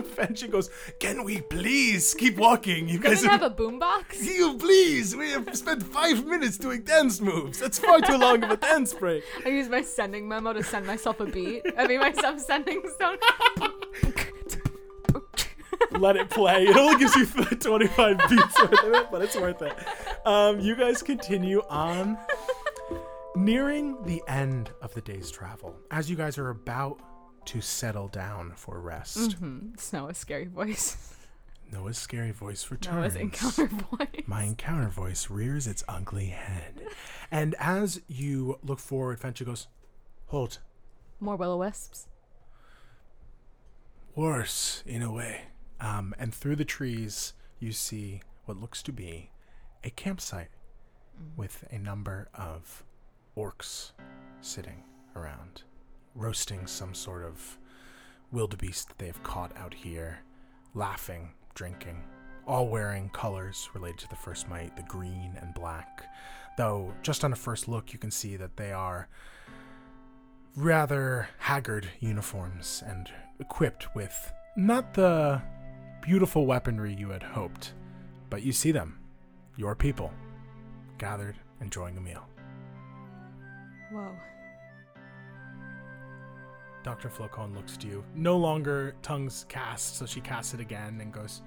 and 0.18 0.38
she 0.38 0.48
goes, 0.48 0.70
"Can 0.98 1.24
we 1.24 1.40
please 1.40 2.14
keep 2.14 2.36
walking? 2.36 2.88
You 2.88 2.98
guys 2.98 3.22
Doesn't 3.22 3.30
have 3.30 3.42
a 3.42 3.50
boombox. 3.50 4.20
You 4.32 4.56
please. 4.56 5.14
We 5.14 5.30
have 5.30 5.54
spent 5.56 5.82
five 5.82 6.24
minutes 6.24 6.56
doing 6.56 6.82
dance 6.82 7.20
moves. 7.20 7.58
That's 7.58 7.78
far 7.78 8.00
too 8.00 8.16
long 8.16 8.42
of 8.42 8.50
a 8.50 8.56
dance 8.56 8.94
break. 8.94 9.24
I 9.44 9.50
use 9.50 9.68
my 9.68 9.82
sending 9.82 10.28
memo 10.28 10.52
to 10.52 10.62
send 10.62 10.86
myself 10.86 11.20
a 11.20 11.26
beat. 11.26 11.62
I 11.76 11.86
mean 11.86 12.00
myself 12.00 12.40
sending 12.40 12.82
stone. 12.94 13.18
let 15.98 16.16
it 16.16 16.30
play 16.30 16.64
it 16.64 16.76
only 16.76 16.98
gives 16.98 17.14
you 17.16 17.26
25 17.26 18.18
beats 18.30 18.62
worth 18.62 18.84
of 18.84 18.94
it 18.94 19.10
but 19.10 19.20
it's 19.20 19.36
worth 19.36 19.60
it 19.60 19.74
um, 20.24 20.58
you 20.58 20.74
guys 20.74 21.02
continue 21.02 21.60
on 21.68 22.16
nearing 23.36 24.00
the 24.04 24.22
end 24.26 24.70
of 24.80 24.94
the 24.94 25.00
day's 25.02 25.30
travel 25.30 25.76
as 25.90 26.08
you 26.08 26.16
guys 26.16 26.38
are 26.38 26.48
about 26.50 26.98
to 27.46 27.60
settle 27.60 28.08
down 28.08 28.52
for 28.56 28.80
rest 28.80 29.36
Snow 29.76 30.08
a 30.08 30.14
scary 30.14 30.46
voice. 30.46 31.14
noah's 31.72 31.98
scary 31.98 32.30
voice 32.32 32.70
returns 32.70 33.14
Noah's 33.14 33.16
encounter 33.16 33.66
voice. 33.66 34.22
my 34.26 34.42
encounter 34.44 34.88
voice 34.88 35.30
rears 35.30 35.66
its 35.66 35.82
ugly 35.88 36.26
head 36.26 36.82
and 37.30 37.54
as 37.58 38.00
you 38.08 38.58
look 38.62 38.78
forward 38.78 39.18
Fanchi 39.20 39.44
goes 39.46 39.68
hold 40.26 40.58
More 41.20 41.36
will 41.36 41.52
o 41.52 41.56
wisps. 41.58 42.06
Worse, 44.14 44.82
in 44.86 45.02
a 45.02 45.10
way. 45.12 45.42
um, 45.80 46.14
and 46.18 46.34
through 46.34 46.56
the 46.56 46.64
trees 46.64 47.32
you 47.58 47.72
see 47.72 48.20
what 48.44 48.60
looks 48.60 48.82
to 48.82 48.92
be 48.92 49.30
a 49.84 49.90
campsite 49.90 50.50
with 51.36 51.64
a 51.70 51.78
number 51.78 52.28
of 52.34 52.84
orcs 53.36 53.92
sitting 54.40 54.82
around, 55.16 55.62
roasting 56.14 56.66
some 56.66 56.94
sort 56.94 57.24
of 57.24 57.58
wildebeest 58.30 58.88
that 58.88 58.98
they 58.98 59.06
have 59.06 59.22
caught 59.22 59.56
out 59.56 59.74
here, 59.74 60.20
laughing, 60.74 61.30
drinking, 61.54 62.02
all 62.46 62.68
wearing 62.68 63.08
colors 63.10 63.68
related 63.74 63.98
to 63.98 64.08
the 64.08 64.16
first 64.16 64.48
might, 64.48 64.76
the 64.76 64.82
green 64.82 65.36
and 65.40 65.54
black. 65.54 66.06
Though, 66.56 66.92
just 67.02 67.24
on 67.24 67.32
a 67.32 67.36
first 67.36 67.68
look, 67.68 67.92
you 67.92 67.98
can 67.98 68.10
see 68.10 68.36
that 68.36 68.56
they 68.56 68.72
are 68.72 69.08
rather 70.56 71.28
haggard 71.38 71.88
uniforms 72.00 72.82
and 72.86 73.08
equipped 73.40 73.94
with 73.94 74.32
not 74.56 74.94
the 74.94 75.40
beautiful 76.02 76.44
weaponry 76.46 76.94
you 76.94 77.10
had 77.10 77.22
hoped, 77.22 77.72
but 78.28 78.42
you 78.42 78.52
see 78.52 78.72
them, 78.72 78.98
your 79.56 79.74
people, 79.74 80.12
gathered, 80.98 81.36
enjoying 81.60 81.96
a 81.96 82.00
meal. 82.00 82.26
Whoa. 83.92 84.14
Dr. 86.82 87.08
Flocon 87.08 87.54
looks 87.54 87.76
to 87.78 87.86
you. 87.86 88.04
No 88.14 88.36
longer 88.36 88.94
tongues 89.02 89.46
cast, 89.48 89.96
so 89.96 90.06
she 90.06 90.20
casts 90.20 90.54
it 90.54 90.60
again 90.60 90.98
and 91.00 91.12
goes, 91.12 91.42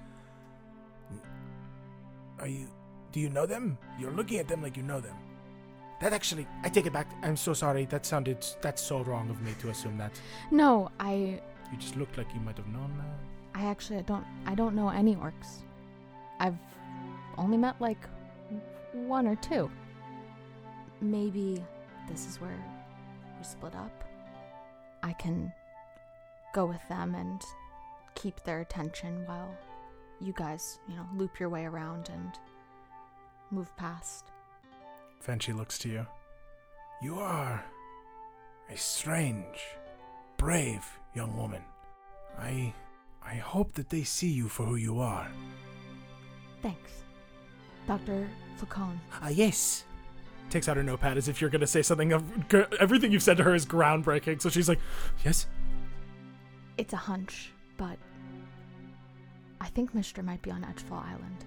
Are 2.38 2.48
you. 2.48 2.68
Do 3.12 3.20
you 3.20 3.30
know 3.30 3.46
them? 3.46 3.78
You're 3.98 4.10
looking 4.12 4.38
at 4.38 4.48
them 4.48 4.62
like 4.62 4.76
you 4.76 4.82
know 4.82 5.00
them. 5.00 5.16
That 6.00 6.12
actually, 6.12 6.46
I 6.62 6.68
take 6.68 6.84
it 6.86 6.92
back. 6.92 7.10
I'm 7.22 7.36
so 7.36 7.54
sorry. 7.54 7.86
That 7.86 8.04
sounded. 8.04 8.44
That's 8.60 8.82
so 8.82 9.02
wrong 9.02 9.30
of 9.30 9.40
me 9.40 9.52
to 9.60 9.70
assume 9.70 9.96
that. 9.98 10.20
No, 10.50 10.90
I 11.00 11.40
You 11.72 11.78
just 11.78 11.96
looked 11.96 12.18
like 12.18 12.32
you 12.34 12.40
might 12.40 12.58
have 12.58 12.66
known 12.68 12.92
that. 12.98 13.60
I 13.60 13.64
actually 13.66 13.98
I 13.98 14.02
don't 14.02 14.24
I 14.44 14.54
don't 14.54 14.74
know 14.74 14.90
any 14.90 15.16
orcs. 15.16 15.62
I've 16.38 16.58
only 17.38 17.56
met 17.56 17.80
like 17.80 18.06
one 18.92 19.26
or 19.26 19.36
two. 19.36 19.70
Maybe 21.00 21.64
this 22.08 22.26
is 22.26 22.40
where 22.40 22.62
we 23.38 23.44
split 23.44 23.74
up. 23.74 24.05
I 25.06 25.12
can 25.12 25.52
go 26.52 26.66
with 26.66 26.80
them 26.88 27.14
and 27.14 27.40
keep 28.16 28.42
their 28.42 28.60
attention 28.60 29.22
while 29.26 29.54
you 30.20 30.32
guys, 30.32 30.80
you 30.88 30.96
know, 30.96 31.06
loop 31.14 31.38
your 31.38 31.48
way 31.48 31.64
around 31.64 32.10
and 32.12 32.32
move 33.52 33.74
past. 33.76 34.24
Fanchi 35.24 35.56
looks 35.56 35.78
to 35.80 35.88
you. 35.88 36.06
You 37.00 37.20
are 37.20 37.64
a 38.68 38.76
strange, 38.76 39.60
brave 40.38 40.84
young 41.14 41.36
woman. 41.36 41.62
I 42.36 42.74
I 43.22 43.36
hope 43.36 43.74
that 43.74 43.90
they 43.90 44.02
see 44.02 44.30
you 44.30 44.48
for 44.48 44.66
who 44.66 44.76
you 44.76 44.98
are. 44.98 45.28
Thanks. 46.62 47.02
Dr. 47.86 48.28
Flacon. 48.58 48.98
Ah, 49.22 49.28
yes. 49.28 49.84
Takes 50.48 50.68
out 50.68 50.76
her 50.76 50.82
notepad 50.82 51.18
as 51.18 51.28
if 51.28 51.40
you're 51.40 51.50
going 51.50 51.60
to 51.60 51.66
say 51.66 51.82
something 51.82 52.12
of 52.12 52.24
everything 52.80 53.12
you've 53.12 53.22
said 53.22 53.36
to 53.38 53.42
her 53.42 53.54
is 53.54 53.66
groundbreaking. 53.66 54.40
So 54.40 54.48
she's 54.48 54.68
like, 54.68 54.78
"Yes." 55.24 55.46
It's 56.78 56.92
a 56.92 56.96
hunch, 56.96 57.52
but 57.76 57.98
I 59.60 59.66
think 59.68 59.92
Mystra 59.94 60.24
might 60.24 60.42
be 60.42 60.50
on 60.50 60.62
Edgefall 60.62 61.04
Island. 61.04 61.44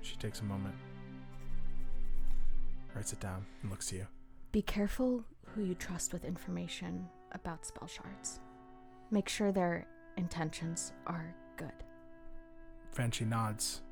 She 0.00 0.16
takes 0.16 0.40
a 0.40 0.44
moment, 0.44 0.74
writes 2.94 3.12
it 3.12 3.20
down, 3.20 3.44
and 3.62 3.70
looks 3.70 3.88
to 3.88 3.96
you. 3.96 4.06
Be 4.52 4.62
careful 4.62 5.24
who 5.54 5.62
you 5.62 5.74
trust 5.74 6.12
with 6.12 6.24
information 6.24 7.06
about 7.32 7.66
spell 7.66 7.88
shards. 7.88 8.40
Make 9.10 9.28
sure 9.28 9.52
their 9.52 9.86
intentions 10.16 10.92
are 11.06 11.34
good. 11.56 11.72
Fanchi 12.96 13.26
nods, 13.26 13.82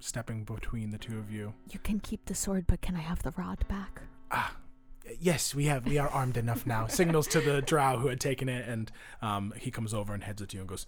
stepping 0.00 0.44
between 0.44 0.90
the 0.90 0.98
two 0.98 1.18
of 1.18 1.30
you. 1.30 1.54
You 1.70 1.78
can 1.78 2.00
keep 2.00 2.24
the 2.26 2.34
sword, 2.34 2.66
but 2.66 2.80
can 2.80 2.96
I 2.96 3.00
have 3.00 3.22
the 3.22 3.32
rod 3.36 3.66
back? 3.68 4.02
Ah, 4.30 4.56
yes, 5.18 5.54
we 5.54 5.66
have. 5.66 5.86
We 5.86 5.98
are 5.98 6.08
armed 6.08 6.36
enough 6.36 6.66
now. 6.66 6.86
Signals 6.88 7.26
to 7.28 7.40
the 7.40 7.62
drow 7.62 7.98
who 7.98 8.08
had 8.08 8.20
taken 8.20 8.48
it, 8.48 8.68
and 8.68 8.90
um, 9.22 9.52
he 9.56 9.70
comes 9.70 9.92
over 9.94 10.12
and 10.14 10.24
heads 10.24 10.40
it 10.42 10.50
to 10.50 10.56
you 10.56 10.60
and 10.62 10.68
goes, 10.68 10.86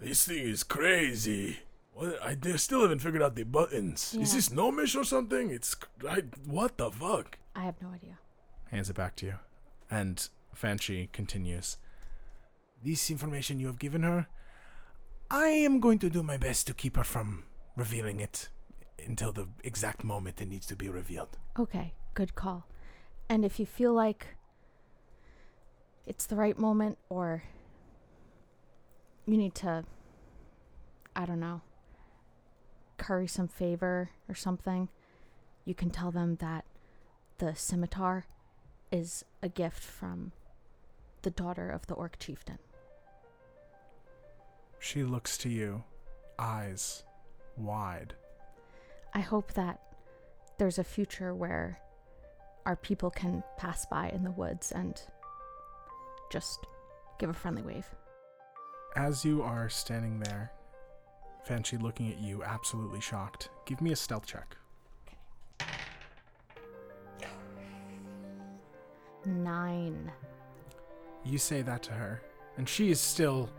This 0.00 0.24
thing 0.26 0.38
is 0.46 0.62
crazy. 0.64 1.60
What? 1.92 2.18
I 2.22 2.34
they 2.34 2.56
still 2.56 2.82
haven't 2.82 3.00
figured 3.00 3.22
out 3.22 3.34
the 3.36 3.44
buttons. 3.44 4.14
Is 4.14 4.30
Yeah. 4.32 4.36
this 4.36 4.52
gnomish 4.52 4.94
or 4.94 5.04
something? 5.04 5.50
It's 5.50 5.74
I, 6.08 6.22
what 6.46 6.78
the 6.78 6.90
fuck? 6.90 7.38
I 7.56 7.62
have 7.64 7.80
no 7.82 7.88
idea. 7.88 8.18
hands 8.70 8.88
it 8.90 8.96
back 8.96 9.16
to 9.16 9.26
you, 9.26 9.34
and 9.90 10.28
Fanchi 10.56 11.10
continues. 11.12 11.76
This 12.84 13.10
information 13.10 13.58
you 13.58 13.66
have 13.66 13.78
given 13.80 14.02
her, 14.04 14.28
I 15.30 15.46
am 15.48 15.80
going 15.80 15.98
to 16.00 16.08
do 16.10 16.22
my 16.22 16.36
best 16.36 16.66
to 16.68 16.74
keep 16.74 16.96
her 16.96 17.02
from 17.04 17.42
revealing 17.78 18.18
it 18.20 18.48
until 19.06 19.32
the 19.32 19.46
exact 19.62 20.02
moment 20.02 20.40
it 20.42 20.48
needs 20.48 20.66
to 20.66 20.76
be 20.76 20.88
revealed. 20.88 21.38
Okay, 21.58 21.94
good 22.14 22.34
call. 22.34 22.66
And 23.28 23.44
if 23.44 23.60
you 23.60 23.66
feel 23.66 23.92
like 23.92 24.26
it's 26.06 26.26
the 26.26 26.36
right 26.36 26.58
moment 26.58 26.98
or 27.08 27.44
you 29.26 29.36
need 29.36 29.54
to, 29.56 29.84
I 31.14 31.24
don't 31.24 31.40
know, 31.40 31.60
curry 32.96 33.28
some 33.28 33.46
favor 33.46 34.10
or 34.28 34.34
something, 34.34 34.88
you 35.64 35.74
can 35.74 35.90
tell 35.90 36.10
them 36.10 36.36
that 36.40 36.64
the 37.38 37.54
scimitar 37.54 38.26
is 38.90 39.24
a 39.42 39.48
gift 39.48 39.82
from 39.82 40.32
the 41.22 41.30
daughter 41.30 41.70
of 41.70 41.86
the 41.86 41.94
orc 41.94 42.18
chieftain. 42.18 42.58
She 44.80 45.04
looks 45.04 45.38
to 45.38 45.48
you, 45.48 45.84
eyes 46.38 47.04
wide. 47.58 48.14
I 49.14 49.20
hope 49.20 49.52
that 49.54 49.80
there's 50.58 50.78
a 50.78 50.84
future 50.84 51.34
where 51.34 51.80
our 52.66 52.76
people 52.76 53.10
can 53.10 53.42
pass 53.56 53.86
by 53.86 54.10
in 54.10 54.24
the 54.24 54.30
woods 54.30 54.72
and 54.72 55.00
just 56.30 56.66
give 57.18 57.30
a 57.30 57.34
friendly 57.34 57.62
wave. 57.62 57.86
As 58.96 59.24
you 59.24 59.42
are 59.42 59.68
standing 59.68 60.20
there, 60.20 60.52
Fanchi 61.48 61.80
looking 61.80 62.12
at 62.12 62.18
you, 62.18 62.42
absolutely 62.42 63.00
shocked. 63.00 63.48
Give 63.64 63.80
me 63.80 63.92
a 63.92 63.96
stealth 63.96 64.26
check. 64.26 64.56
Nine. 69.24 70.10
You 71.24 71.38
say 71.38 71.62
that 71.62 71.82
to 71.84 71.92
her, 71.92 72.22
and 72.56 72.68
she 72.68 72.90
is 72.90 73.00
still 73.00 73.50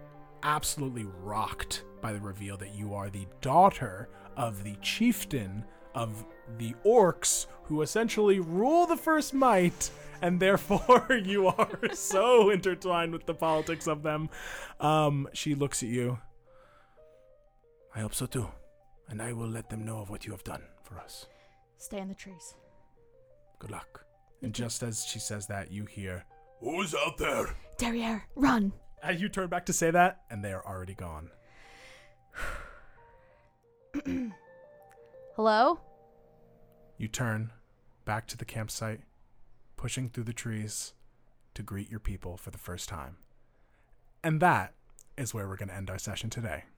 absolutely 0.44 1.06
rocked 1.22 1.84
by 2.02 2.14
the 2.14 2.20
reveal 2.20 2.58
that 2.58 2.74
you 2.74 2.94
are 2.94 3.10
the 3.10 3.28
daughter 3.42 4.10
of 4.38 4.64
the 4.64 4.76
chieftain 4.82 5.64
of 5.96 6.26
the 6.58 6.74
orcs 6.86 7.46
who 7.64 7.82
essentially 7.82 8.40
rule 8.40 8.86
the 8.86 8.96
first 8.98 9.34
might 9.34 9.90
and 10.22 10.40
therefore 10.40 11.06
you 11.24 11.48
are 11.48 11.80
so 11.94 12.50
intertwined 12.58 13.12
with 13.12 13.26
the 13.26 13.34
politics 13.34 13.88
of 13.88 14.02
them 14.04 14.30
um 14.80 15.28
she 15.34 15.56
looks 15.56 15.84
at 15.84 15.90
you 15.90 16.18
I 17.96 18.02
hope 18.02 18.14
so 18.14 18.28
too. 18.28 18.48
And 19.10 19.20
I 19.22 19.34
will 19.34 19.48
let 19.48 19.70
them 19.70 19.84
know 19.84 19.98
of 20.00 20.12
what 20.12 20.24
you 20.26 20.32
have 20.32 20.44
done 20.44 20.62
for 20.84 21.00
us. 21.00 21.26
Stay 21.78 21.98
in 21.98 22.08
the 22.08 22.14
trees. 22.14 22.54
Good 23.58 23.72
luck. 23.72 24.06
and 24.44 24.54
just 24.54 24.84
as 24.84 25.06
she 25.06 25.18
says 25.20 25.48
that 25.48 25.72
you 25.72 25.86
hear 25.86 26.24
Who's 26.62 26.94
out 26.94 27.18
there? 27.18 27.56
Derriere, 27.78 28.22
run! 28.36 28.72
As 29.04 29.22
you 29.22 29.30
turn 29.30 29.48
back 29.48 29.66
to 29.66 29.74
say 29.74 29.92
that 29.92 30.22
and 30.30 30.44
they 30.44 30.52
are 30.52 30.66
already 30.66 30.94
gone 30.94 31.30
Hello? 35.36 35.80
You 36.98 37.08
turn 37.08 37.52
back 38.06 38.28
to 38.28 38.38
the 38.38 38.44
campsite, 38.46 39.02
pushing 39.78 40.10
through 40.10 40.26
the 40.26 40.34
trees 40.34 40.94
to 41.54 41.64
greet 41.64 41.90
your 41.90 42.00
people 42.00 42.36
for 42.38 42.52
the 42.52 42.58
first 42.58 42.90
time. 42.90 43.18
And 44.24 44.42
that 44.42 44.74
is 45.18 45.34
where 45.34 45.48
we're 45.48 45.56
going 45.56 45.70
to 45.70 45.76
end 45.76 45.90
our 45.90 45.98
session 45.98 46.30
today. 46.30 46.66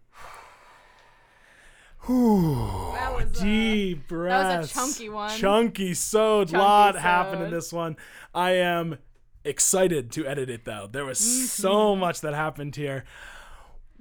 That 2.07 3.14
was, 3.15 3.39
uh, 3.39 3.43
Deep 3.43 4.07
breaths. 4.07 4.73
chunky 4.73 5.10
one. 5.10 5.38
Chunky 5.38 5.93
so 5.93 6.43
Chunky 6.43 6.57
lot 6.57 6.95
happened 6.95 7.43
in 7.43 7.52
this 7.52 7.72
one. 7.72 7.95
I 8.34 8.52
am 8.52 8.98
excited 9.43 10.11
to 10.13 10.26
edit 10.27 10.49
it 10.49 10.65
though. 10.65 10.88
There 10.91 11.05
was 11.05 11.19
Mm-hmm. 11.19 11.45
so 11.45 11.95
much 11.95 12.22
that 12.22 12.34
happened 12.34 12.76
here. 12.76 13.03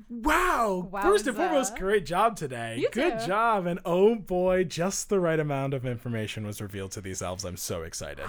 Wow. 0.08 0.88
First 1.02 1.26
and 1.26 1.36
Wowza. 1.36 1.40
foremost, 1.48 1.76
great 1.76 2.06
job 2.06 2.36
today. 2.36 2.78
You 2.78 2.88
Good 2.90 3.20
too. 3.20 3.26
job. 3.26 3.66
And 3.66 3.80
oh 3.84 4.14
boy, 4.16 4.64
just 4.64 5.08
the 5.08 5.20
right 5.20 5.38
amount 5.38 5.74
of 5.74 5.84
information 5.86 6.46
was 6.46 6.60
revealed 6.60 6.92
to 6.92 7.00
these 7.00 7.22
elves. 7.22 7.44
I'm 7.44 7.56
so 7.56 7.82
excited. 7.82 8.24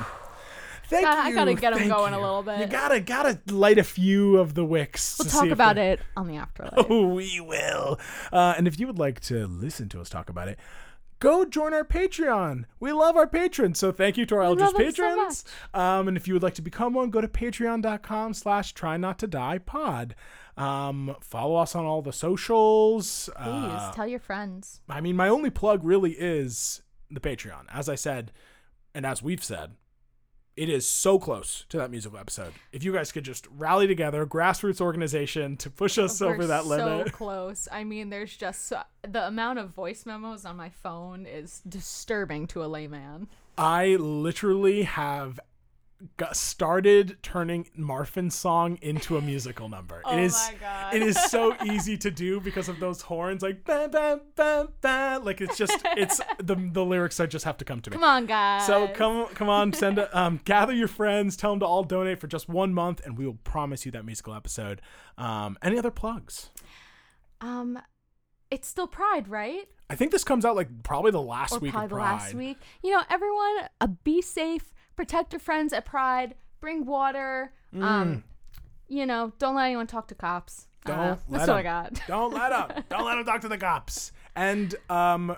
Thank 0.87 1.05
Gotta- 1.05 1.21
I 1.21 1.31
gotta 1.31 1.53
get 1.53 1.71
'em 1.71 1.79
thank 1.79 1.91
going 1.91 2.13
a 2.13 2.19
little 2.19 2.43
bit. 2.43 2.59
You 2.59 2.65
gotta 2.67 2.99
gotta 2.99 3.39
light 3.49 3.77
a 3.77 3.83
few 3.83 4.37
of 4.37 4.53
the 4.55 4.65
wicks. 4.65 5.17
We'll 5.17 5.29
talk 5.29 5.47
about 5.49 5.77
it 5.77 6.01
on 6.17 6.27
the 6.27 6.35
afterlife. 6.37 6.73
Oh, 6.89 7.07
we 7.07 7.39
will. 7.39 7.97
Uh, 8.33 8.55
and 8.57 8.67
if 8.67 8.77
you 8.79 8.87
would 8.87 8.99
like 8.99 9.21
to 9.21 9.47
listen 9.47 9.87
to 9.89 10.01
us 10.01 10.09
talk 10.09 10.29
about 10.29 10.49
it, 10.49 10.59
go 11.21 11.45
join 11.45 11.73
our 11.73 11.85
Patreon. 11.85 12.65
We 12.81 12.91
love 12.91 13.15
our 13.15 13.27
patrons, 13.27 13.79
so 13.79 13.93
thank 13.93 14.17
you 14.17 14.25
to 14.25 14.35
our 14.35 14.41
Eldritch 14.43 14.65
love 14.65 14.73
so 14.73 14.77
patrons. 14.79 15.45
um, 15.73 16.09
and 16.09 16.17
if 16.17 16.27
you 16.27 16.33
would 16.33 16.43
like 16.43 16.55
to 16.55 16.61
become 16.61 16.93
one, 16.93 17.09
go 17.09 17.21
to 17.21 17.27
patreon.com 17.29 18.33
slash 18.33 18.73
try 18.73 18.97
not 18.97 19.17
to 19.19 19.27
die 19.27 19.57
pod. 19.59 20.15
Um, 20.57 21.15
follow 21.21 21.55
us 21.55 21.75
on 21.75 21.85
all 21.85 22.01
the 22.01 22.11
socials. 22.11 23.29
Please 23.37 23.45
Uh, 23.45 23.93
tell 23.95 24.07
your 24.07 24.19
friends. 24.19 24.81
I 24.89 24.99
mean, 24.99 25.15
my 25.15 25.29
only 25.29 25.49
plug 25.49 25.83
really 25.85 26.11
is 26.11 26.81
the 27.09 27.21
Patreon. 27.21 27.65
As 27.71 27.87
I 27.87 27.95
said, 27.95 28.31
and 28.93 29.05
as 29.05 29.23
we've 29.23 29.43
said, 29.43 29.75
it 30.57 30.69
is 30.69 30.87
so 30.87 31.17
close 31.17 31.65
to 31.69 31.77
that 31.77 31.91
musical 31.91 32.17
episode. 32.17 32.53
If 32.71 32.83
you 32.83 32.91
guys 32.93 33.11
could 33.11 33.23
just 33.23 33.47
rally 33.57 33.87
together, 33.87 34.25
grassroots 34.25 34.81
organization 34.81 35.57
to 35.57 35.69
push 35.69 35.97
us 35.97 36.19
We're 36.19 36.33
over 36.33 36.47
that 36.47 36.65
limit. 36.65 37.07
So 37.07 37.11
close. 37.15 37.67
I 37.71 37.83
mean, 37.83 38.09
there's 38.09 38.35
just 38.35 38.67
so, 38.67 38.81
the 39.07 39.27
amount 39.27 39.59
of 39.59 39.69
voice 39.69 40.05
memos 40.05 40.45
on 40.45 40.57
my 40.57 40.69
phone 40.69 41.25
is 41.25 41.61
disturbing 41.67 42.47
to 42.47 42.63
a 42.63 42.67
layman. 42.67 43.27
I 43.57 43.95
literally 43.95 44.83
have 44.83 45.39
got 46.17 46.35
started 46.35 47.17
turning 47.21 47.69
Marfin's 47.75 48.35
song 48.35 48.77
into 48.81 49.17
a 49.17 49.21
musical 49.21 49.69
number. 49.69 50.01
Oh 50.05 50.17
it 50.17 50.23
is 50.23 50.33
my 50.33 50.57
God. 50.59 50.93
it 50.95 51.01
is 51.01 51.21
so 51.25 51.55
easy 51.65 51.97
to 51.97 52.11
do 52.11 52.39
because 52.39 52.69
of 52.69 52.79
those 52.79 53.01
horns 53.01 53.41
like 53.41 53.63
bam 53.65 53.91
bam 53.91 54.21
bam 54.35 54.69
bam 54.81 55.23
like 55.23 55.41
it's 55.41 55.57
just 55.57 55.77
it's 55.97 56.19
the 56.37 56.55
the 56.55 56.83
lyrics 56.83 57.19
I 57.19 57.25
just 57.25 57.45
have 57.45 57.57
to 57.57 57.65
come 57.65 57.81
to 57.81 57.89
me. 57.89 57.95
Come 57.95 58.03
on, 58.03 58.25
guys. 58.25 58.65
So 58.65 58.87
come 58.89 59.27
come 59.27 59.49
on, 59.49 59.73
send 59.73 59.97
a, 59.99 60.17
um 60.19 60.39
gather 60.45 60.73
your 60.73 60.87
friends, 60.87 61.35
tell 61.37 61.51
them 61.51 61.59
to 61.61 61.65
all 61.65 61.83
donate 61.83 62.19
for 62.19 62.27
just 62.27 62.49
one 62.49 62.73
month, 62.73 63.01
and 63.05 63.17
we 63.17 63.25
will 63.25 63.39
promise 63.43 63.85
you 63.85 63.91
that 63.91 64.05
musical 64.05 64.33
episode. 64.33 64.81
Um, 65.17 65.57
any 65.61 65.77
other 65.77 65.91
plugs? 65.91 66.49
Um, 67.41 67.79
it's 68.49 68.67
still 68.67 68.87
Pride, 68.87 69.27
right? 69.27 69.67
I 69.89 69.95
think 69.95 70.11
this 70.11 70.23
comes 70.23 70.45
out 70.45 70.55
like 70.55 70.69
probably 70.83 71.11
the 71.11 71.21
last 71.21 71.53
or 71.53 71.59
week 71.59 71.71
probably 71.73 71.85
of 71.85 71.89
the 71.89 71.95
last 71.97 72.33
week. 72.33 72.57
You 72.83 72.91
know, 72.91 73.01
everyone, 73.09 73.69
uh, 73.81 73.87
be 74.03 74.21
safe, 74.21 74.73
protect 75.01 75.33
your 75.33 75.39
friends 75.39 75.73
at 75.73 75.83
Pride, 75.83 76.35
bring 76.59 76.85
water. 76.85 77.51
Um, 77.73 78.23
you 78.87 79.07
know, 79.07 79.33
don't 79.39 79.55
let 79.55 79.65
anyone 79.65 79.87
talk 79.87 80.07
to 80.09 80.15
cops. 80.15 80.67
Don't 80.85 80.97
let 80.99 81.19
That's 81.29 81.47
what 81.47 81.57
I 81.57 81.63
got. 81.63 82.01
Don't 82.07 82.33
let 82.33 82.49
them. 82.49 82.83
Don't 82.89 83.05
let 83.05 83.15
them 83.15 83.25
talk 83.25 83.41
to 83.41 83.47
the 83.47 83.57
cops. 83.57 84.11
And 84.35 84.75
um, 84.89 85.35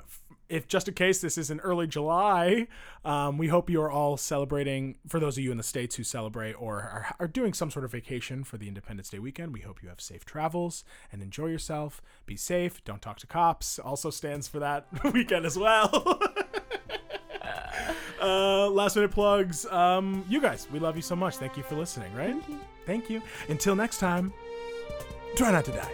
if 0.50 0.68
just 0.68 0.88
in 0.88 0.94
case 0.94 1.22
this 1.22 1.38
is 1.38 1.50
in 1.50 1.60
early 1.62 1.88
July, 1.88 2.68
um, 3.06 3.38
we 3.38 3.48
hope 3.48 3.70
you 3.70 3.82
are 3.82 3.92
all 3.92 4.18
celebrating. 4.18 4.98
For 5.08 5.20
those 5.20 5.38
of 5.38 5.44
you 5.44 5.52
in 5.52 5.58
the 5.58 5.64
states 5.64 5.96
who 5.96 6.04
celebrate 6.04 6.54
or 6.54 6.80
are, 6.80 7.16
are 7.20 7.28
doing 7.28 7.54
some 7.54 7.72
sort 7.72 7.86
of 7.86 7.92
vacation 7.92 8.44
for 8.44 8.58
the 8.58 8.68
Independence 8.68 9.10
Day 9.10 9.20
weekend, 9.20 9.54
we 9.54 9.62
hope 9.62 9.82
you 9.82 9.90
have 9.90 10.02
safe 10.02 10.26
travels 10.26 10.84
and 11.12 11.22
enjoy 11.22 11.48
yourself. 11.48 12.02
Be 12.26 12.36
safe. 12.36 12.84
Don't 12.84 13.02
talk 13.02 13.18
to 13.20 13.28
cops. 13.28 13.80
Also 13.80 14.10
stands 14.10 14.48
for 14.48 14.60
that 14.60 14.88
weekend 15.14 15.46
as 15.46 15.58
well. 15.58 16.22
Uh, 18.24 18.70
last 18.70 18.96
minute 18.96 19.12
plugs. 19.12 19.66
Um, 19.66 20.24
you 20.30 20.40
guys, 20.40 20.68
we 20.72 20.80
love 20.80 20.96
you 20.96 21.02
so 21.02 21.16
much. 21.16 21.36
Thank 21.36 21.58
you 21.58 21.64
for 21.64 21.76
listening. 21.76 22.14
Right? 22.16 22.32
Thank 22.32 22.50
you. 22.50 22.60
Thank 22.86 23.10
you. 23.10 23.22
Until 23.50 23.76
next 23.76 23.98
time, 23.98 24.32
try 25.36 25.52
not 25.52 25.66
to 25.66 25.72
die. 25.72 25.92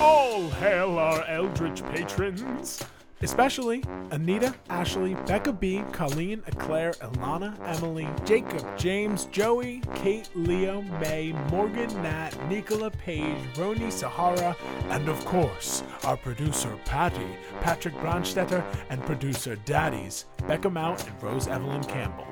All 0.00 0.48
hail 0.50 0.98
our 0.98 1.24
Eldritch 1.26 1.82
patrons. 1.86 2.84
Especially 3.24 3.82
Anita, 4.10 4.54
Ashley, 4.68 5.14
Becca 5.26 5.54
B, 5.54 5.82
Colleen, 5.92 6.42
Eclair, 6.46 6.92
Ilana, 7.00 7.58
Emily, 7.66 8.06
Jacob, 8.26 8.62
James, 8.76 9.24
Joey, 9.32 9.80
Kate, 9.94 10.28
Leo, 10.34 10.82
May, 11.00 11.32
Morgan, 11.50 11.88
Nat, 12.02 12.32
Nicola, 12.50 12.90
Page, 12.90 13.38
Roni, 13.54 13.90
Sahara, 13.90 14.54
And 14.90 15.08
of 15.08 15.24
course, 15.24 15.82
our 16.04 16.18
producer 16.18 16.78
Patty, 16.84 17.26
Patrick 17.62 17.94
Bronstetter, 17.94 18.62
and 18.90 19.02
producer 19.06 19.56
Daddies, 19.64 20.26
Becca 20.46 20.68
Mount 20.68 21.08
and 21.08 21.22
Rose 21.22 21.48
Evelyn 21.48 21.82
Campbell. 21.84 22.26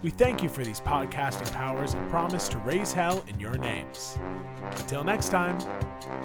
We 0.00 0.08
thank 0.08 0.42
you 0.42 0.48
for 0.48 0.64
these 0.64 0.80
podcasting 0.80 1.52
powers 1.52 1.92
and 1.92 2.08
promise 2.08 2.48
to 2.48 2.58
raise 2.60 2.94
hell 2.94 3.22
in 3.28 3.38
your 3.38 3.58
names. 3.58 4.18
Until 4.62 5.04
next 5.04 5.28
time, 5.28 5.58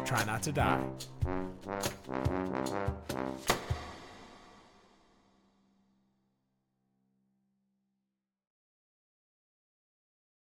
try 0.06 0.24
not 0.24 0.42
to 0.44 0.54
die. 0.54 0.82